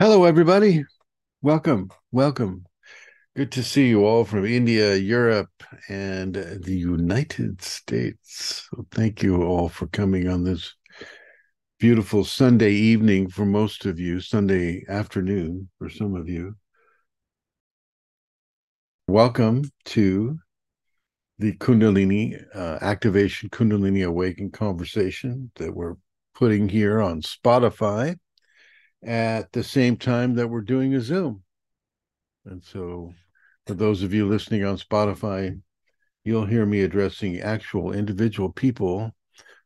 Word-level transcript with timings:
Hello, 0.00 0.24
everybody. 0.24 0.84
Welcome. 1.40 1.88
Welcome. 2.10 2.66
Good 3.36 3.52
to 3.52 3.62
see 3.62 3.86
you 3.86 4.04
all 4.04 4.24
from 4.24 4.44
India, 4.44 4.96
Europe, 4.96 5.62
and 5.88 6.34
the 6.34 6.76
United 6.76 7.62
States. 7.62 8.66
So 8.68 8.86
thank 8.90 9.22
you 9.22 9.44
all 9.44 9.68
for 9.68 9.86
coming 9.86 10.28
on 10.28 10.42
this 10.42 10.74
beautiful 11.78 12.24
Sunday 12.24 12.72
evening 12.72 13.28
for 13.30 13.46
most 13.46 13.86
of 13.86 14.00
you, 14.00 14.18
Sunday 14.18 14.84
afternoon 14.88 15.70
for 15.78 15.88
some 15.88 16.16
of 16.16 16.28
you. 16.28 16.56
Welcome 19.06 19.62
to 19.84 20.40
the 21.38 21.52
Kundalini 21.52 22.44
uh, 22.52 22.78
Activation 22.80 23.48
Kundalini 23.48 24.04
Awaken 24.04 24.50
conversation 24.50 25.52
that 25.54 25.72
we're 25.72 25.94
putting 26.34 26.68
here 26.68 27.00
on 27.00 27.22
Spotify 27.22 28.16
at 29.06 29.52
the 29.52 29.62
same 29.62 29.96
time 29.96 30.34
that 30.34 30.48
we're 30.48 30.62
doing 30.62 30.94
a 30.94 31.00
Zoom. 31.00 31.42
And 32.46 32.62
so, 32.62 33.12
for 33.66 33.74
those 33.74 34.02
of 34.02 34.12
you 34.12 34.26
listening 34.28 34.64
on 34.64 34.76
Spotify, 34.76 35.60
you'll 36.24 36.46
hear 36.46 36.66
me 36.66 36.82
addressing 36.82 37.40
actual 37.40 37.92
individual 37.92 38.50
people 38.50 39.14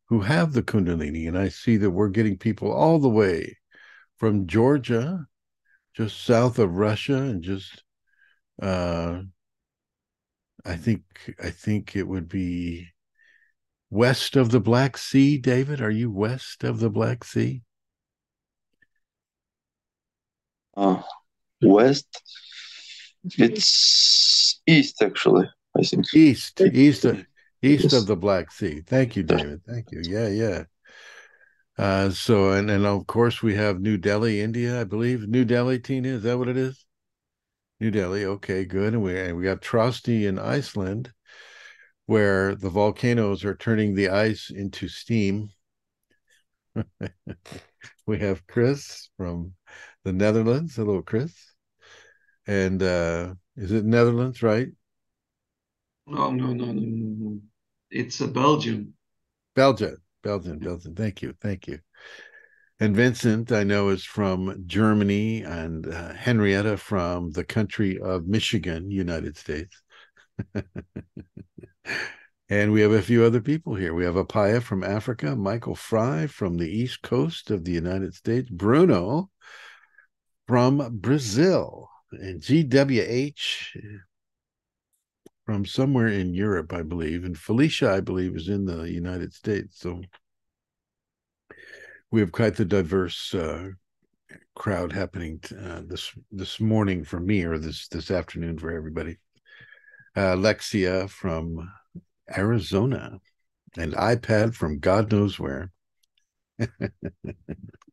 who 0.07 0.21
have 0.21 0.53
the 0.53 0.63
Kundalini. 0.63 1.29
And 1.29 1.39
I 1.39 1.49
see 1.49 1.77
that 1.79 1.91
we're 1.91 2.09
getting 2.09 2.39
people 2.39 2.73
all 2.73 2.99
the 2.99 3.09
way 3.09 3.57
from 4.17 4.47
Georgia, 4.47 5.27
just 5.95 6.25
south 6.25 6.59
of 6.59 6.75
Russia, 6.75 7.17
and 7.17 7.43
just, 7.43 7.83
uh, 8.61 9.21
I 10.65 10.77
think, 10.77 11.03
I 11.43 11.51
think 11.51 11.95
it 11.95 12.07
would 12.07 12.29
be 12.29 12.89
west 13.91 14.37
of 14.37 14.51
the 14.51 14.61
Black 14.61 14.97
Sea. 14.97 15.39
David, 15.39 15.81
are 15.81 15.91
you 15.91 16.11
west 16.11 16.65
of 16.65 16.81
the 16.81 16.91
Black 16.91 17.25
Sea? 17.25 17.63
Uh, 20.79 21.03
west. 21.61 22.07
It's 23.25 24.61
east, 24.67 25.03
actually. 25.03 25.49
I 25.77 25.83
think 25.83 26.07
east, 26.15 26.61
east, 26.61 27.05
of, 27.05 27.25
east 27.63 27.85
yes. 27.85 27.93
of 27.93 28.07
the 28.07 28.17
Black 28.17 28.53
Sea. 28.53 28.83
Thank 28.87 29.17
you, 29.17 29.25
David. 29.25 29.61
Thank 29.67 29.91
you. 29.91 30.03
Yeah, 30.05 30.29
yeah. 30.29 30.65
Uh, 31.77 32.11
so, 32.11 32.53
and 32.53 32.71
and 32.71 32.87
of 32.87 33.07
course 33.07 33.43
we 33.43 33.55
have 33.55 33.81
New 33.81 33.97
Delhi, 33.97 34.41
India, 34.41 34.81
I 34.81 34.85
believe. 34.85 35.29
New 35.29 35.45
Delhi, 35.45 35.79
Tina, 35.79 36.09
is 36.09 36.23
that 36.23 36.39
what 36.39 36.49
it 36.49 36.57
is? 36.57 36.85
New 37.81 37.91
Delhi. 37.91 38.25
Okay, 38.25 38.65
good. 38.65 38.95
And 38.95 39.03
we 39.03 39.19
and 39.19 39.37
we 39.37 39.45
got 39.45 39.63
Trasti 39.63 40.27
in 40.27 40.39
Iceland, 40.39 41.13
where 42.07 42.55
the 42.55 42.71
volcanoes 42.71 43.45
are 43.45 43.55
turning 43.55 43.95
the 43.95 44.09
ice 44.09 44.51
into 44.51 44.89
steam. 44.89 45.51
we 48.07 48.19
have 48.19 48.47
Chris 48.47 49.11
from 49.17 49.55
the 50.05 50.13
Netherlands. 50.13 50.77
Hello, 50.77 51.03
Chris. 51.03 51.35
And 52.47 52.83
uh, 52.83 53.35
is 53.57 53.73
it 53.73 53.85
Netherlands, 53.85 54.43
right? 54.43 54.69
No, 56.07 56.31
no, 56.31 56.47
no, 56.47 56.67
no, 56.67 56.73
no, 56.73 57.15
no. 57.19 57.41
It's 57.91 58.21
a 58.21 58.29
Belgium. 58.29 58.95
Belgium, 59.55 59.97
Belgium, 60.23 60.59
Belgium. 60.59 60.95
Thank 60.95 61.23
you, 61.23 61.35
thank 61.41 61.67
you. 61.67 61.81
And 62.81 62.95
Vincent, 62.95 63.51
I 63.51 63.65
know, 63.65 63.89
is 63.89 64.05
from 64.05 64.63
Germany, 64.67 65.43
and 65.43 65.93
uh, 65.93 66.15
Henrietta 66.15 66.77
from 66.77 67.33
the 67.33 67.45
country 67.45 67.99
of 67.99 68.27
Michigan, 68.27 68.91
United 68.91 69.37
States. 69.37 69.83
and 72.49 72.73
we 72.73 72.81
have 72.81 72.93
a 72.93 73.03
few 73.03 73.25
other 73.25 73.41
people 73.41 73.75
here. 73.75 73.95
We 73.95 74.05
have 74.05 74.15
Apaya 74.15 74.63
from 74.63 74.85
Africa, 74.85 75.35
Michael 75.35 75.75
Fry 75.75 76.29
from 76.29 76.57
the 76.57 76.71
East 76.71 77.03
Coast 77.03 77.51
of 77.51 77.65
the 77.65 77.73
United 77.73 78.15
States, 78.15 78.49
Bruno 78.49 79.29
from 80.49 80.97
Brazil, 80.97 81.91
and 82.11 82.41
GWH 82.41 84.01
from 85.45 85.67
somewhere 85.67 86.09
in 86.09 86.35
Europe, 86.35 86.73
I 86.73 86.83
believe, 86.83 87.25
and 87.25 87.39
Felicia, 87.39 87.93
I 87.93 88.01
believe, 88.01 88.35
is 88.35 88.49
in 88.49 88.65
the 88.65 88.91
United 88.91 89.35
States. 89.35 89.79
So 89.79 90.01
we 92.11 92.21
have 92.21 92.33
quite 92.33 92.57
the 92.57 92.65
diverse 92.65 93.35
uh, 93.35 93.69
crowd 94.55 94.93
happening 94.93 95.41
uh, 95.63 95.83
this 95.87 96.13
this 96.33 96.61
morning 96.61 97.05
for 97.05 97.21
me, 97.21 97.45
or 97.45 97.59
this 97.59 97.87
this 97.89 98.11
afternoon 98.11 98.59
for 98.59 98.71
everybody. 98.71 99.19
Uh, 100.17 100.37
from 101.09 101.71
Arizona, 102.37 103.19
and 103.77 103.93
iPad 103.93 104.55
from 104.55 104.79
God 104.79 105.13
knows 105.13 105.39
where. 105.39 105.71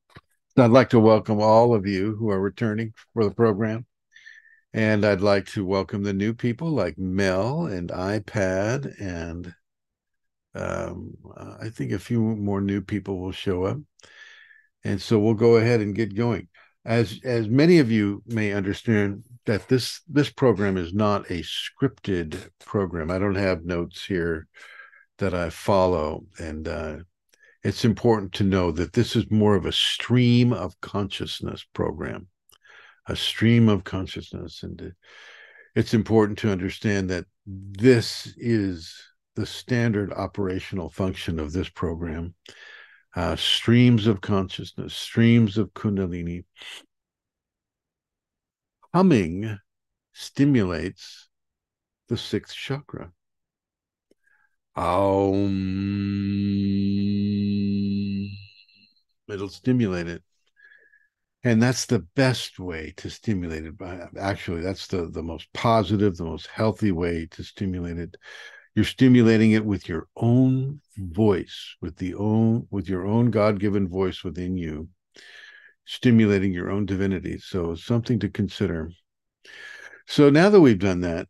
I'd 0.58 0.72
like 0.72 0.90
to 0.92 1.02
welcome 1.02 1.42
all 1.42 1.76
of 1.76 1.86
you 1.86 2.16
who 2.16 2.30
are 2.30 2.40
returning 2.40 2.94
for 3.14 3.26
the 3.26 3.32
program. 3.32 3.86
And 4.74 5.04
I'd 5.04 5.20
like 5.20 5.48
to 5.48 5.66
welcome 5.66 6.04
the 6.04 6.14
new 6.14 6.34
people 6.34 6.70
like 6.70 6.98
Mel 6.98 7.66
and 7.66 7.90
iPad. 7.90 8.94
And 9.02 9.54
um, 10.54 11.14
I 11.60 11.68
think 11.68 11.92
a 11.92 12.00
few 12.00 12.22
more 12.22 12.62
new 12.62 12.82
people 12.82 13.20
will 13.20 13.34
show 13.34 13.66
up. 13.66 13.80
And 14.86 15.02
so 15.02 15.20
we'll 15.20 15.34
go 15.34 15.58
ahead 15.58 15.82
and 15.82 15.94
get 15.94 16.16
going. 16.16 16.48
As 16.86 17.20
as 17.26 17.50
many 17.50 17.80
of 17.80 17.92
you 17.92 18.24
may 18.26 18.54
understand 18.54 19.24
that 19.46 19.68
this 19.68 20.02
this 20.08 20.30
program 20.30 20.78
is 20.78 20.94
not 20.94 21.30
a 21.30 21.44
scripted 21.44 22.50
program. 22.60 23.12
I 23.12 23.20
don't 23.20 23.36
have 23.36 23.66
notes 23.66 24.06
here 24.06 24.48
that 25.18 25.34
I 25.34 25.50
follow. 25.50 26.26
And 26.40 26.68
uh, 26.68 26.98
it's 27.66 27.84
important 27.84 28.32
to 28.34 28.44
know 28.44 28.72
that 28.72 28.94
this 28.94 29.16
is 29.16 29.32
more 29.32 29.56
of 29.56 29.66
a 29.66 29.72
stream 29.72 30.54
of 30.54 30.80
consciousness 30.82 31.66
program, 31.74 32.28
a 33.08 33.16
stream 33.16 33.70
of 33.70 33.84
consciousness. 33.84 34.62
And 34.62 34.94
it's 35.74 35.96
important 35.96 36.38
to 36.40 36.52
understand 36.52 37.10
that 37.10 37.26
this 37.48 38.32
is 38.38 38.96
the 39.36 39.48
standard 39.48 40.14
operational 40.14 40.92
function 40.92 41.40
of 41.40 41.54
this 41.54 41.68
program. 41.68 42.36
Uh, 43.16 43.36
streams 43.36 44.06
of 44.06 44.22
consciousness, 44.22 44.94
streams 44.94 45.58
of 45.58 45.74
Kundalini. 45.74 46.44
Humming 48.94 49.58
stimulates 50.14 51.30
the 52.10 52.18
sixth 52.18 52.54
chakra. 52.56 53.12
Um, 54.76 55.96
it'll 59.30 59.50
stimulate 59.50 60.08
it. 60.08 60.24
And 61.44 61.62
that's 61.62 61.86
the 61.86 62.00
best 62.16 62.58
way 62.58 62.94
to 62.98 63.10
stimulate 63.10 63.66
it. 63.66 63.76
Actually, 64.20 64.62
that's 64.62 64.88
the, 64.88 65.10
the 65.12 65.22
most 65.22 65.48
positive, 65.54 66.18
the 66.18 66.26
most 66.26 66.48
healthy 66.48 66.92
way 66.92 67.28
to 67.32 67.44
stimulate 67.44 68.00
it. 68.00 68.18
You're 68.74 68.84
stimulating 68.84 69.52
it 69.52 69.64
with 69.64 69.88
your 69.88 70.08
own 70.16 70.82
voice, 70.98 71.76
with 71.82 71.98
the 71.98 72.16
own 72.16 72.68
with 72.72 72.90
your 72.90 73.06
own 73.06 73.30
God-given 73.30 73.88
voice 73.88 74.24
within 74.24 74.58
you, 74.58 74.90
stimulating 75.86 76.52
your 76.52 76.72
own 76.72 76.86
divinity. 76.86 77.38
So 77.38 77.76
something 77.76 78.20
to 78.20 78.30
consider. 78.30 78.92
So 80.08 80.30
now 80.30 80.50
that 80.50 80.60
we've 80.60 80.80
done 80.80 81.02
that, 81.02 81.28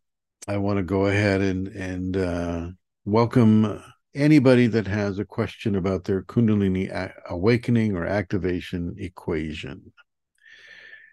I 0.47 0.57
want 0.57 0.78
to 0.78 0.84
go 0.84 1.05
ahead 1.07 1.41
and 1.41 1.67
and 1.67 2.17
uh, 2.17 2.67
welcome 3.03 3.84
anybody 4.15 4.67
that 4.67 4.87
has 4.87 5.19
a 5.19 5.25
question 5.25 5.75
about 5.75 6.05
their 6.05 6.23
Kundalini 6.23 7.11
awakening 7.29 7.95
or 7.95 8.05
activation 8.05 8.95
equation. 8.97 9.91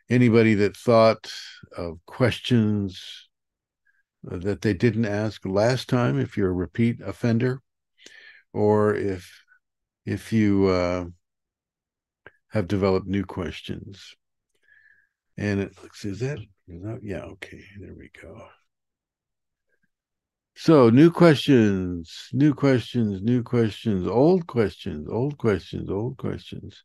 Anybody 0.08 0.54
that 0.54 0.76
thought 0.76 1.32
of 1.76 1.98
questions 2.06 3.28
that 4.22 4.62
they 4.62 4.72
didn't 4.72 5.06
ask 5.06 5.44
last 5.44 5.88
time, 5.88 6.18
if 6.18 6.36
you're 6.36 6.50
a 6.50 6.52
repeat 6.52 7.00
offender, 7.00 7.60
or 8.52 8.94
if 8.94 9.42
if 10.04 10.32
you 10.32 10.66
uh, 10.66 11.04
have 12.50 12.68
developed 12.68 13.06
new 13.06 13.24
questions. 13.24 14.14
And 15.38 15.60
it 15.60 15.72
looks, 15.82 16.04
is 16.04 16.20
that, 16.20 16.38
is 16.68 16.82
that, 16.82 17.00
yeah, 17.02 17.22
okay, 17.22 17.64
there 17.80 17.94
we 17.94 18.10
go. 18.20 18.46
So, 20.54 20.90
new 20.90 21.10
questions, 21.10 22.28
new 22.32 22.54
questions, 22.54 23.22
new 23.22 23.42
questions, 23.42 24.06
old 24.06 24.46
questions, 24.46 25.08
old 25.08 25.38
questions, 25.38 25.90
old 25.90 26.18
questions. 26.18 26.84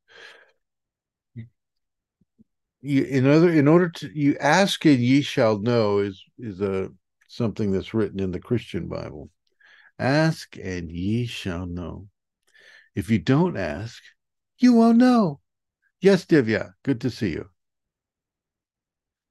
You, 2.82 3.04
in 3.04 3.28
other, 3.28 3.52
in 3.52 3.68
order 3.68 3.90
to 3.90 4.10
you 4.18 4.38
ask 4.40 4.86
and 4.86 5.00
ye 5.00 5.22
shall 5.22 5.60
know 5.60 6.00
is 6.00 6.24
is 6.40 6.62
a 6.62 6.90
something 7.28 7.72
that's 7.72 7.94
written 7.94 8.20
in 8.22 8.32
the 8.32 8.40
Christian 8.40 8.88
Bible. 8.88 9.30
Ask 10.00 10.58
and 10.58 10.90
ye 10.90 11.26
shall 11.26 11.66
know. 11.66 12.08
If 12.96 13.10
you 13.10 13.20
don't 13.20 13.58
ask, 13.58 14.02
you 14.60 14.74
won't 14.74 14.98
know. 14.98 15.42
Yes, 16.00 16.26
Divya, 16.26 16.72
good 16.84 17.02
to 17.02 17.10
see 17.10 17.32
you 17.32 17.50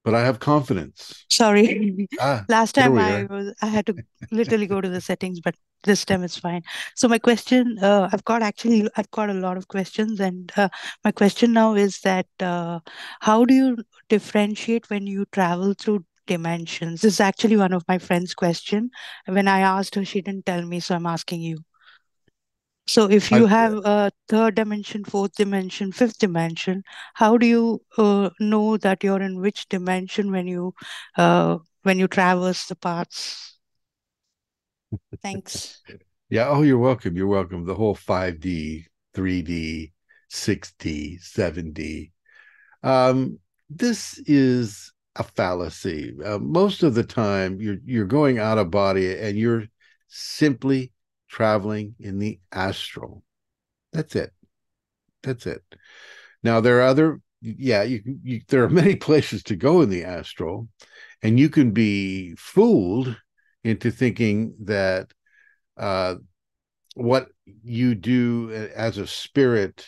but 0.07 0.15
I 0.15 0.23
have 0.23 0.39
confidence. 0.39 1.25
Sorry. 1.29 2.07
Ah, 2.19 2.45
Last 2.49 2.75
time 2.75 2.97
I 2.97 3.25
was 3.29 3.53
I 3.61 3.67
had 3.67 3.85
to 3.87 3.95
literally 4.31 4.67
go 4.67 4.79
to 4.79 4.89
the 4.89 5.01
settings, 5.01 5.41
but 5.41 5.55
this 5.83 6.05
time 6.05 6.23
it's 6.23 6.37
fine. 6.37 6.61
So 6.95 7.07
my 7.09 7.19
question, 7.19 7.77
uh, 7.81 8.09
I've 8.11 8.23
got 8.23 8.41
actually, 8.41 8.87
I've 8.95 9.11
got 9.11 9.29
a 9.29 9.33
lot 9.33 9.57
of 9.57 9.67
questions, 9.67 10.19
and 10.21 10.51
uh, 10.55 10.69
my 11.03 11.11
question 11.11 11.51
now 11.53 11.75
is 11.75 11.99
that 12.01 12.27
uh, 12.39 12.79
how 13.19 13.43
do 13.45 13.53
you 13.53 13.77
differentiate 14.09 14.89
when 14.89 15.07
you 15.07 15.25
travel 15.33 15.73
through 15.73 16.05
dimensions? 16.25 17.01
This 17.01 17.15
is 17.15 17.19
actually 17.19 17.57
one 17.57 17.73
of 17.73 17.83
my 17.87 17.97
friend's 17.97 18.33
question. 18.33 18.89
When 19.27 19.47
I 19.47 19.59
asked 19.59 19.95
her, 19.95 20.05
she 20.05 20.21
didn't 20.21 20.45
tell 20.45 20.63
me, 20.65 20.79
so 20.79 20.95
I'm 20.95 21.05
asking 21.05 21.41
you. 21.41 21.57
So 22.87 23.09
if 23.09 23.31
you 23.31 23.45
I- 23.45 23.49
have 23.49 23.73
a 23.85 24.11
third 24.29 24.55
dimension, 24.55 25.03
fourth 25.03 25.35
dimension, 25.35 25.91
fifth 25.91 26.19
dimension, 26.19 26.83
how 27.15 27.37
do 27.37 27.45
you 27.45 27.81
uh, 27.97 28.29
know 28.39 28.77
that 28.77 29.03
you're 29.03 29.21
in 29.21 29.39
which 29.41 29.67
dimension 29.67 30.31
when 30.31 30.47
you 30.47 30.73
uh, 31.17 31.57
when 31.83 31.99
you 31.99 32.07
traverse 32.07 32.65
the 32.65 32.75
paths? 32.75 33.57
Thanks. 35.21 35.81
Yeah. 36.29 36.49
Oh, 36.49 36.61
you're 36.61 36.77
welcome. 36.77 37.15
You're 37.15 37.27
welcome. 37.27 37.63
The 37.65 37.73
whole 37.73 37.95
5D, 37.95 38.85
3D, 39.13 39.93
6D, 40.29 41.17
7D. 41.19 42.11
Um, 42.83 43.39
this 43.69 44.19
is 44.25 44.91
a 45.15 45.23
fallacy. 45.23 46.13
Uh, 46.21 46.37
most 46.39 46.83
of 46.83 46.95
the 46.95 47.03
time, 47.05 47.61
you're 47.61 47.77
you're 47.85 48.05
going 48.05 48.39
out 48.39 48.57
of 48.57 48.71
body 48.71 49.17
and 49.17 49.37
you're 49.37 49.63
simply 50.09 50.91
traveling 51.29 51.95
in 51.99 52.19
the 52.19 52.39
astral. 52.51 53.23
That's 53.93 54.15
it. 54.15 54.31
That's 55.23 55.45
it. 55.45 55.63
Now 56.43 56.61
there 56.61 56.79
are 56.79 56.87
other, 56.87 57.21
yeah, 57.41 57.83
you, 57.83 58.01
you 58.23 58.41
there 58.47 58.63
are 58.63 58.69
many 58.83 58.95
places 58.95 59.43
to 59.43 59.55
go 59.55 59.81
in 59.81 59.89
the 59.89 60.03
astral, 60.03 60.67
and 61.21 61.39
you 61.39 61.49
can 61.49 61.71
be 61.71 62.35
fooled 62.35 63.15
into 63.63 63.91
thinking 63.91 64.53
that 64.63 65.11
uh, 65.77 66.15
what 66.95 67.27
you 67.63 67.95
do 67.95 68.69
as 68.75 68.97
a 68.97 69.07
spirit 69.07 69.87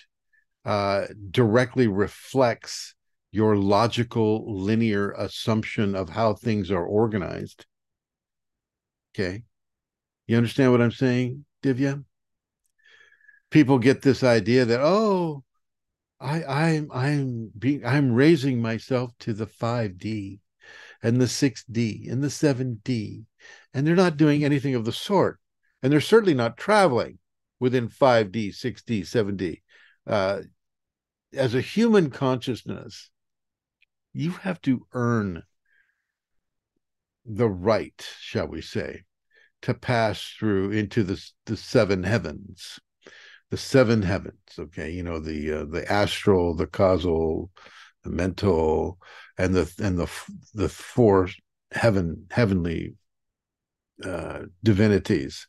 uh, 0.65 1.05
directly 1.31 1.87
reflects 1.87 2.93
your 3.31 3.55
logical 3.55 4.61
linear 4.61 5.11
assumption 5.11 5.95
of 5.95 6.09
how 6.09 6.33
things 6.33 6.71
are 6.71 6.85
organized. 6.85 7.65
Okay. 9.13 9.43
You 10.29 10.37
understand 10.37 10.71
what 10.71 10.79
I'm 10.79 10.91
saying, 10.91 11.43
Divya? 11.63 12.05
People 13.49 13.79
get 13.79 14.03
this 14.03 14.21
idea 14.23 14.63
that, 14.63 14.79
oh, 14.79 15.43
I, 16.19 16.43
I'm 16.43 16.91
I'm 16.93 17.51
being 17.57 17.83
I'm 17.83 18.13
raising 18.13 18.61
myself 18.61 19.11
to 19.21 19.33
the 19.33 19.47
5D 19.47 20.37
and 21.01 21.19
the 21.19 21.25
6D 21.25 22.11
and 22.11 22.23
the 22.23 22.27
7D. 22.27 23.25
And 23.73 23.87
they're 23.87 23.95
not 23.95 24.17
doing 24.17 24.43
anything 24.43 24.75
of 24.75 24.85
the 24.85 24.91
sort. 24.91 25.39
And 25.81 25.91
they're 25.91 25.99
certainly 25.99 26.35
not 26.35 26.57
traveling 26.57 27.17
within 27.59 27.89
5D, 27.89 28.49
6D, 28.49 29.01
7D. 29.01 29.63
Uh, 30.05 30.41
as 31.33 31.55
a 31.55 31.61
human 31.61 32.11
consciousness, 32.11 33.09
you 34.13 34.29
have 34.29 34.61
to 34.61 34.85
earn 34.93 35.41
the 37.25 37.49
right, 37.49 38.07
shall 38.19 38.45
we 38.45 38.61
say, 38.61 39.05
to 39.63 39.73
pass 39.73 40.35
through 40.39 40.71
into 40.71 41.03
the, 41.03 41.23
the 41.45 41.57
seven 41.57 42.03
heavens. 42.03 42.79
The 43.51 43.57
seven 43.57 44.03
heavens, 44.03 44.37
okay, 44.59 44.91
you 44.91 45.01
know 45.01 45.19
the 45.19 45.61
uh, 45.61 45.65
the 45.65 45.91
astral, 45.91 46.53
the 46.53 46.67
causal, 46.67 47.49
the 48.03 48.11
mental, 48.11 48.99
and 49.39 49.55
the 49.55 49.71
and 49.79 49.97
the 49.97 50.07
the 50.53 50.69
four 50.69 51.29
heaven 51.71 52.27
heavenly 52.29 52.93
uh, 54.05 54.43
divinities. 54.63 55.47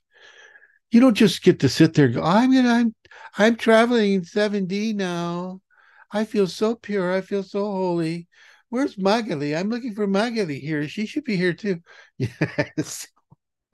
You 0.90 1.00
don't 1.00 1.14
just 1.14 1.42
get 1.42 1.60
to 1.60 1.68
sit 1.68 1.92
there. 1.92 2.08
Go, 2.08 2.22
I'm 2.22 2.52
gonna, 2.52 2.68
I'm 2.70 2.94
I'm 3.36 3.56
traveling 3.56 4.14
in 4.14 4.24
7D 4.24 4.94
now. 4.94 5.60
I 6.12 6.24
feel 6.24 6.46
so 6.46 6.74
pure. 6.74 7.12
I 7.12 7.20
feel 7.20 7.42
so 7.42 7.64
holy. 7.64 8.28
Where's 8.70 8.98
Magali? 8.98 9.54
I'm 9.54 9.68
looking 9.68 9.94
for 9.94 10.06
Magali 10.06 10.58
here. 10.58 10.86
She 10.88 11.06
should 11.06 11.24
be 11.24 11.36
here 11.36 11.52
too. 11.52 11.80
Yes. 12.18 13.06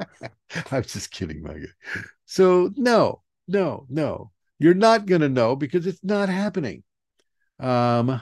I'm 0.71 0.83
just 0.83 1.11
kidding, 1.11 1.43
Magali. 1.43 1.69
So 2.25 2.71
no, 2.77 3.23
no, 3.49 3.87
no. 3.89 4.31
You're 4.59 4.75
not 4.75 5.07
gonna 5.07 5.29
know 5.29 5.57
because 5.57 5.87
it's 5.87 6.03
not 6.03 6.29
happening. 6.29 6.83
Um 7.59 8.21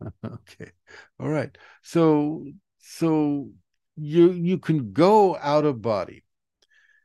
okay. 0.24 0.72
All 1.18 1.28
right. 1.28 1.56
So 1.82 2.46
so 2.78 3.50
you 3.96 4.32
you 4.32 4.58
can 4.58 4.92
go 4.92 5.36
out 5.36 5.64
of 5.64 5.82
body. 5.82 6.24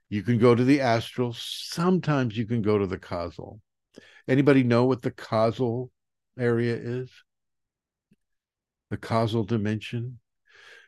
You 0.09 0.21
can 0.23 0.37
go 0.37 0.55
to 0.55 0.63
the 0.63 0.81
astral. 0.81 1.33
Sometimes 1.37 2.37
you 2.37 2.45
can 2.45 2.61
go 2.61 2.77
to 2.77 2.87
the 2.87 2.99
causal. 2.99 3.59
Anybody 4.27 4.63
know 4.63 4.85
what 4.85 5.01
the 5.01 5.11
causal 5.11 5.91
area 6.39 6.75
is? 6.75 7.11
The 8.89 8.97
causal 8.97 9.43
dimension. 9.43 10.19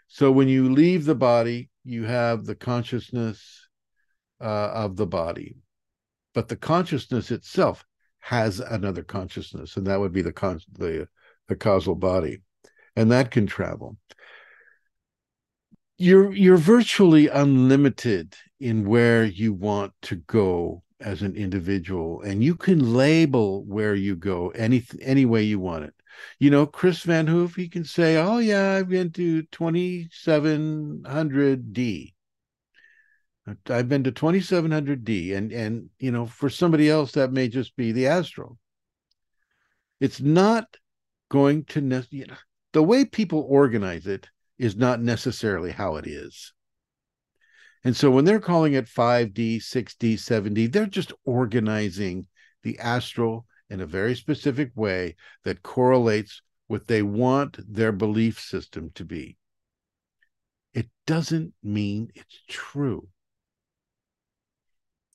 So 0.08 0.32
when 0.32 0.48
you 0.48 0.72
leave 0.72 1.06
the 1.06 1.16
body, 1.16 1.70
you 1.88 2.04
have 2.04 2.45
the 2.45 2.56
consciousness 2.56 3.68
uh, 4.42 4.72
of 4.74 4.98
the 4.98 5.07
body, 5.07 5.56
but 6.34 6.50
the 6.50 6.56
consciousness 6.56 7.31
itself 7.31 7.86
has 8.19 8.60
another 8.60 9.04
consciousness, 9.04 9.78
and 9.78 9.88
that 9.88 10.00
would 10.00 10.12
be 10.12 10.22
the 10.22 10.34
con- 10.34 10.60
the 10.74 11.07
the 11.48 11.56
causal 11.56 11.95
body, 11.95 12.42
and 12.95 13.12
that 13.12 13.31
can 13.31 13.48
travel. 13.48 13.98
You're 15.98 16.34
you're 16.34 16.57
virtually 16.57 17.30
unlimited 17.30 18.36
in 18.60 18.86
where 18.86 19.24
you 19.24 19.54
want 19.54 19.94
to 20.04 20.18
go 20.18 20.83
as 21.00 21.22
an 21.22 21.36
individual, 21.36 22.22
and 22.22 22.44
you 22.44 22.56
can 22.56 22.94
label 22.94 23.63
where 23.63 23.95
you 23.95 24.16
go 24.16 24.50
any 24.50 24.83
any 25.01 25.25
way 25.25 25.44
you 25.44 25.60
want 25.60 25.86
it. 25.86 25.94
You 26.40 26.50
know, 26.50 26.66
Chris 26.66 27.04
Van 27.04 27.28
Hoof, 27.28 27.56
he 27.56 27.69
can 27.69 27.84
say, 27.84 28.18
"Oh 28.18 28.40
yeah, 28.40 28.74
I've 28.74 28.90
been 28.90 29.12
to 29.14 29.44
2700D." 29.44 32.16
I've 33.69 33.88
been 33.88 34.04
to 34.04 34.12
2700D, 34.12 35.36
and 35.36 35.54
and 35.54 35.90
you 36.00 36.12
know, 36.12 36.25
for 36.25 36.50
somebody 36.50 36.90
else 36.90 37.14
that 37.14 37.31
may 37.31 37.48
just 37.48 37.75
be 37.75 37.92
the 37.92 38.08
astral. 38.08 38.58
It's 40.00 40.19
not 40.19 40.78
going 41.30 41.66
to 41.66 41.81
ne- 41.81 42.04
you 42.10 42.28
know, 42.28 42.36
the 42.74 42.84
way 42.84 43.06
people 43.06 43.46
organize 43.48 44.06
it 44.06 44.30
is 44.58 44.75
not 44.75 45.02
necessarily 45.02 45.72
how 45.72 45.96
it 45.96 46.08
is. 46.08 46.54
And 47.84 47.96
so 47.96 48.12
when 48.12 48.25
they're 48.25 48.40
calling 48.40 48.74
it 48.74 48.86
5D, 48.86 49.58
6D, 49.58 50.16
7D, 50.16 50.72
they're 50.72 50.86
just 50.86 51.14
organizing 51.25 52.28
the 52.64 52.80
astral 52.80 53.46
in 53.69 53.81
a 53.81 53.86
very 53.86 54.16
specific 54.16 54.72
way 54.75 55.16
that 55.44 55.64
correlates 55.64 56.42
what 56.68 56.88
they 56.88 57.02
want 57.02 57.57
their 57.71 57.92
belief 57.92 58.40
system 58.40 58.92
to 58.95 59.06
be. 59.06 59.38
It 60.74 60.90
doesn't 61.06 61.54
mean 61.64 62.12
it's 62.16 62.40
true. 62.47 63.07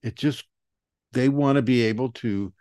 It 0.02 0.16
just, 0.16 0.44
they 1.12 1.28
want 1.28 1.56
to 1.56 1.62
be 1.62 1.82
able 1.82 2.12
to 2.12 2.52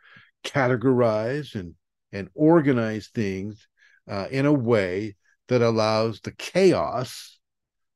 categorize 0.43 1.55
and, 1.55 1.75
and 2.11 2.29
organize 2.33 3.07
things 3.07 3.67
uh, 4.09 4.27
in 4.29 4.45
a 4.45 4.53
way 4.53 5.15
that 5.47 5.61
allows 5.61 6.21
the 6.21 6.31
chaos 6.31 7.39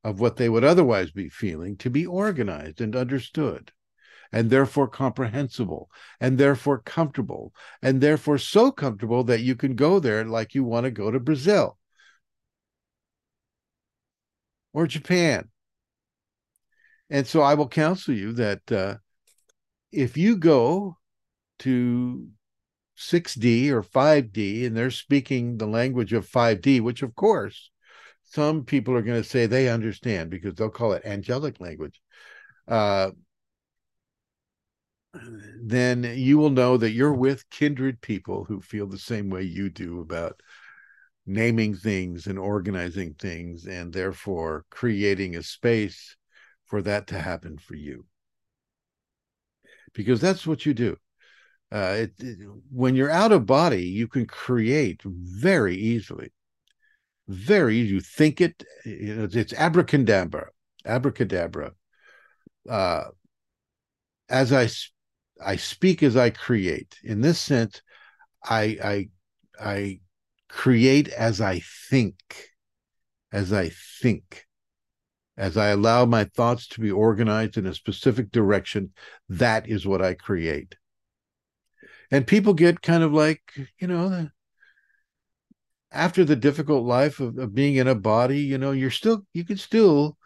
of 0.03 0.19
what 0.19 0.35
they 0.37 0.49
would 0.49 0.63
otherwise 0.63 1.11
be 1.11 1.29
feeling 1.29 1.75
to 1.77 1.89
be 1.89 2.05
organized 2.05 2.81
and 2.81 2.95
understood 2.95 3.71
and 4.31 4.49
therefore 4.49 4.87
comprehensible 4.87 5.89
and 6.19 6.37
therefore 6.37 6.79
comfortable 6.79 7.53
and 7.81 8.01
therefore 8.01 8.37
so 8.37 8.71
comfortable 8.71 9.23
that 9.23 9.41
you 9.41 9.55
can 9.55 9.75
go 9.75 9.99
there 9.99 10.23
like 10.25 10.55
you 10.55 10.63
want 10.63 10.85
to 10.85 10.91
go 10.91 11.11
to 11.11 11.19
Brazil 11.19 11.77
or 14.73 14.87
Japan. 14.87 15.49
And 17.09 17.25
so 17.25 17.41
I 17.41 17.53
will 17.53 17.67
counsel 17.67 18.13
you 18.13 18.33
that 18.33 18.71
uh, 18.71 18.95
if 19.91 20.17
you 20.17 20.37
go 20.37 20.97
to 21.59 22.27
6D 22.97 23.69
or 23.69 23.83
5D 23.83 24.65
and 24.65 24.75
they're 24.75 24.91
speaking 24.91 25.57
the 25.57 25.67
language 25.67 26.13
of 26.13 26.29
5D, 26.29 26.81
which 26.81 27.03
of 27.03 27.15
course 27.15 27.71
some 28.23 28.65
people 28.65 28.95
are 28.95 29.01
going 29.01 29.21
to 29.21 29.27
say 29.27 29.45
they 29.45 29.69
understand 29.69 30.29
because 30.29 30.55
they'll 30.55 30.69
call 30.69 30.93
it 30.93 31.05
angelic 31.05 31.59
language. 31.59 32.01
Uh, 32.67 33.11
then 35.61 36.03
you 36.03 36.37
will 36.37 36.49
know 36.49 36.77
that 36.77 36.91
you're 36.91 37.13
with 37.13 37.49
kindred 37.49 38.01
people 38.01 38.45
who 38.45 38.61
feel 38.61 38.87
the 38.87 38.97
same 38.97 39.29
way 39.29 39.43
you 39.43 39.69
do 39.69 39.99
about 39.99 40.41
naming 41.25 41.75
things 41.75 42.27
and 42.27 42.37
organizing 42.37 43.13
things, 43.15 43.65
and 43.65 43.91
therefore 43.91 44.65
creating 44.69 45.35
a 45.35 45.43
space 45.43 46.15
for 46.65 46.81
that 46.81 47.07
to 47.07 47.19
happen 47.19 47.57
for 47.57 47.75
you. 47.75 48.05
Because 49.93 50.21
that's 50.21 50.45
what 50.45 50.65
you 50.65 50.73
do. 50.73 50.97
Uh, 51.71 51.95
it, 51.97 52.13
it, 52.19 52.37
when 52.71 52.95
you're 52.95 53.09
out 53.09 53.31
of 53.31 53.45
body, 53.45 53.83
you 53.83 54.07
can 54.07 54.25
create 54.25 55.01
very 55.03 55.75
easily. 55.75 56.31
Very 57.27 57.77
easy. 57.77 57.93
You 57.95 58.01
think 58.01 58.39
it, 58.39 58.63
it's 58.83 59.53
abracadabra, 59.53 60.49
abracadabra. 60.85 61.71
Uh, 62.69 63.05
as 64.29 64.53
I 64.53 64.69
I 65.43 65.55
speak 65.57 66.03
as 66.03 66.15
I 66.15 66.29
create. 66.29 66.97
In 67.03 67.21
this 67.21 67.39
sense, 67.39 67.81
I 68.43 68.77
I 68.83 69.09
I 69.59 69.99
create 70.49 71.09
as 71.09 71.41
I 71.41 71.61
think, 71.89 72.15
as 73.31 73.51
I 73.51 73.71
think, 74.01 74.45
as 75.37 75.57
I 75.57 75.67
allow 75.69 76.05
my 76.05 76.25
thoughts 76.25 76.67
to 76.69 76.81
be 76.81 76.91
organized 76.91 77.57
in 77.57 77.65
a 77.65 77.73
specific 77.73 78.31
direction. 78.31 78.91
That 79.29 79.67
is 79.67 79.85
what 79.85 80.01
I 80.01 80.13
create. 80.13 80.75
And 82.11 82.27
people 82.27 82.53
get 82.53 82.81
kind 82.81 83.03
of 83.03 83.13
like, 83.13 83.41
you 83.79 83.87
know, 83.87 84.29
after 85.91 86.23
the 86.23 86.35
difficult 86.35 86.85
life 86.85 87.19
of, 87.19 87.37
of 87.37 87.55
being 87.55 87.75
in 87.75 87.87
a 87.87 87.95
body, 87.95 88.39
you 88.39 88.57
know, 88.57 88.71
you're 88.71 88.91
still, 88.91 89.25
you 89.33 89.43
can 89.43 89.57
still 89.57 90.17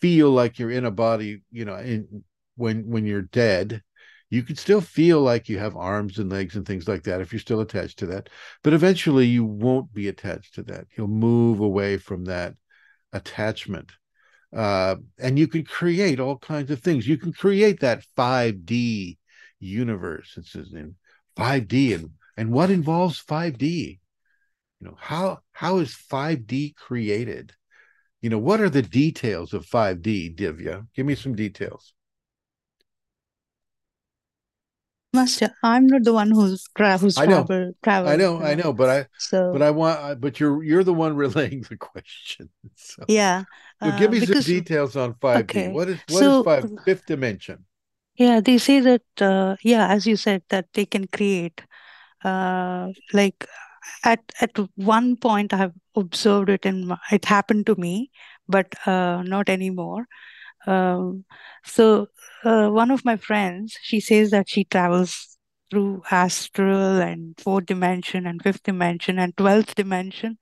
feel 0.00 0.30
like 0.30 0.58
you're 0.58 0.70
in 0.70 0.84
a 0.84 0.90
body, 0.90 1.42
you 1.50 1.64
know, 1.64 1.76
in, 1.76 2.24
when 2.56 2.88
when 2.90 3.06
you're 3.06 3.22
dead 3.22 3.82
you 4.30 4.42
can 4.42 4.56
still 4.56 4.80
feel 4.80 5.20
like 5.20 5.48
you 5.48 5.58
have 5.58 5.76
arms 5.76 6.18
and 6.18 6.30
legs 6.30 6.56
and 6.56 6.64
things 6.64 6.86
like 6.88 7.02
that 7.02 7.20
if 7.20 7.32
you're 7.32 7.40
still 7.40 7.60
attached 7.60 7.98
to 7.98 8.06
that 8.06 8.28
but 8.62 8.72
eventually 8.72 9.26
you 9.26 9.44
won't 9.44 9.92
be 9.92 10.08
attached 10.08 10.54
to 10.54 10.62
that. 10.64 10.86
You'll 10.96 11.08
move 11.08 11.60
away 11.60 11.96
from 11.96 12.24
that 12.26 12.54
attachment. 13.12 13.92
Uh, 14.54 14.96
and 15.18 15.38
you 15.38 15.46
can 15.46 15.64
create 15.64 16.18
all 16.18 16.36
kinds 16.36 16.70
of 16.70 16.80
things. 16.80 17.06
You 17.06 17.16
can 17.16 17.32
create 17.32 17.80
that 17.80 18.04
5d 18.16 19.16
universe. 19.60 20.34
It's 20.36 20.54
in 20.54 20.96
5d 21.36 21.94
and 21.94 22.10
and 22.36 22.52
what 22.52 22.70
involves 22.70 23.22
5d 23.22 24.00
you 24.80 24.86
know 24.86 24.96
how 24.98 25.40
how 25.52 25.78
is 25.78 25.90
5d 25.90 26.74
created? 26.74 27.52
You 28.22 28.30
know 28.30 28.38
what 28.38 28.60
are 28.60 28.70
the 28.70 28.82
details 28.82 29.52
of 29.52 29.66
5d 29.66 30.36
divya? 30.36 30.86
Give 30.94 31.06
me 31.06 31.14
some 31.14 31.34
details 31.34 31.92
Master, 35.12 35.54
I'm 35.62 35.86
not 35.86 36.02
the 36.04 36.12
one 36.12 36.32
who's 36.32 36.64
tra- 36.76 36.98
who's 36.98 37.16
I 37.16 37.26
know. 37.26 37.50
travel 37.50 37.72
travel. 37.82 38.12
I 38.12 38.16
know, 38.16 38.40
I 38.42 38.54
know, 38.54 38.72
but 38.72 38.88
I 38.90 39.06
So 39.18 39.38
but 39.52 39.62
I 39.62 39.70
want 39.70 40.20
but 40.20 40.40
you're 40.40 40.62
you're 40.62 40.84
the 40.84 40.94
one 40.94 41.16
relaying 41.16 41.62
the 41.62 41.76
question. 41.76 42.50
So, 42.76 43.06
yeah, 43.06 43.44
so 43.82 43.92
give 43.92 44.10
uh, 44.10 44.12
me 44.12 44.20
because 44.20 44.22
some 44.22 44.42
details 44.42 44.96
on 44.96 45.14
5D. 45.16 45.68
okay, 45.68 45.68
What 45.68 45.88
is 45.90 46.02
what 46.06 46.26
is 46.26 46.38
so 46.38 46.44
five 46.44 46.68
fifth 46.84 47.06
dimension? 47.06 47.66
yeah, 48.16 48.40
they 48.40 48.58
say 48.58 48.80
that 48.80 49.02
uh, 49.20 49.56
yeah, 49.62 49.88
as 49.88 50.06
you 50.06 50.16
said, 50.16 50.42
that 50.50 50.66
they 50.74 50.86
can 50.86 51.06
create. 51.06 51.62
Uh, 52.24 52.90
like 53.12 53.46
at 54.04 54.20
at 54.40 54.52
one 54.76 55.16
point, 55.16 55.54
I 55.54 55.58
have 55.58 55.74
observed 55.96 56.50
it, 56.50 56.66
and 56.66 56.92
it 57.12 57.26
happened 57.26 57.66
to 57.66 57.76
me, 57.76 58.10
but 58.48 58.74
uh, 58.88 59.22
not 59.24 59.48
anymore. 59.48 60.06
Um, 60.66 61.24
so 61.64 62.08
uh, 62.44 62.68
one 62.68 62.90
of 62.90 63.04
my 63.04 63.16
friends, 63.16 63.76
she 63.82 64.00
says 64.00 64.30
that 64.30 64.48
she 64.48 64.64
travels 64.64 65.38
through 65.70 66.02
astral 66.10 67.00
and 67.00 67.38
fourth 67.40 67.66
dimension 67.66 68.26
and 68.26 68.42
fifth 68.42 68.62
dimension 68.64 69.18
and 69.18 69.36
12th 69.36 69.74
dimension. 69.76 70.36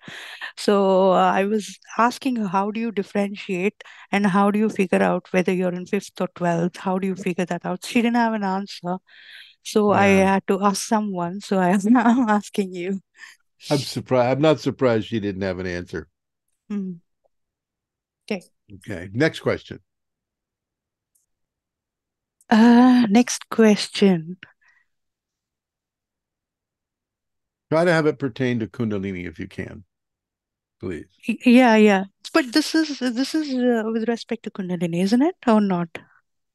So 0.56 1.12
uh, 1.12 1.32
I 1.32 1.44
was 1.44 1.78
asking 1.98 2.36
her, 2.36 2.48
how 2.48 2.70
do 2.70 2.80
you 2.80 2.92
differentiate 2.92 3.82
and 4.10 4.26
how 4.26 4.50
do 4.50 4.58
you 4.58 4.68
figure 4.70 5.02
out 5.02 5.26
whether 5.32 5.52
you're 5.52 5.74
in 5.74 5.86
fifth 5.86 6.20
or 6.20 6.28
12th? 6.34 6.78
How 6.78 6.98
do 6.98 7.06
you 7.06 7.14
figure 7.14 7.44
that 7.44 7.66
out? 7.66 7.84
She 7.84 8.00
didn't 8.00 8.16
have 8.16 8.34
an 8.34 8.44
answer. 8.44 8.96
So 9.62 9.92
I 9.92 10.06
had 10.06 10.46
to 10.48 10.62
ask 10.64 10.86
someone. 10.86 11.40
So 11.40 11.58
I 11.58 11.68
am 11.74 11.80
now 11.84 12.26
asking 12.28 12.72
you. 12.74 13.00
I'm 13.70 13.78
surprised. 13.78 14.36
I'm 14.36 14.42
not 14.42 14.60
surprised 14.60 15.08
she 15.08 15.20
didn't 15.20 15.42
have 15.42 15.58
an 15.58 15.66
answer. 15.66 16.08
Mm. 16.70 17.00
Okay. 18.24 18.42
Okay. 18.76 19.10
Next 19.12 19.40
question. 19.40 19.80
Uh, 22.50 23.06
next 23.10 23.48
question. 23.50 24.38
Try 27.70 27.84
to 27.84 27.92
have 27.92 28.06
it 28.06 28.18
pertain 28.18 28.60
to 28.60 28.66
Kundalini 28.66 29.26
if 29.26 29.38
you 29.38 29.46
can, 29.46 29.84
please. 30.80 31.04
Yeah, 31.44 31.76
yeah. 31.76 32.04
But 32.32 32.52
this 32.52 32.74
is 32.74 32.98
this 32.98 33.34
is 33.34 33.52
uh, 33.52 33.82
with 33.90 34.08
respect 34.08 34.44
to 34.44 34.50
Kundalini, 34.50 35.02
isn't 35.02 35.22
it? 35.22 35.36
Or 35.46 35.60
not? 35.60 35.88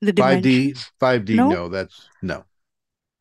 The 0.02 0.12
5D, 0.12 0.74
5D, 1.00 1.36
No? 1.36 1.50
no, 1.50 1.70
that's 1.70 2.10
no. 2.22 2.46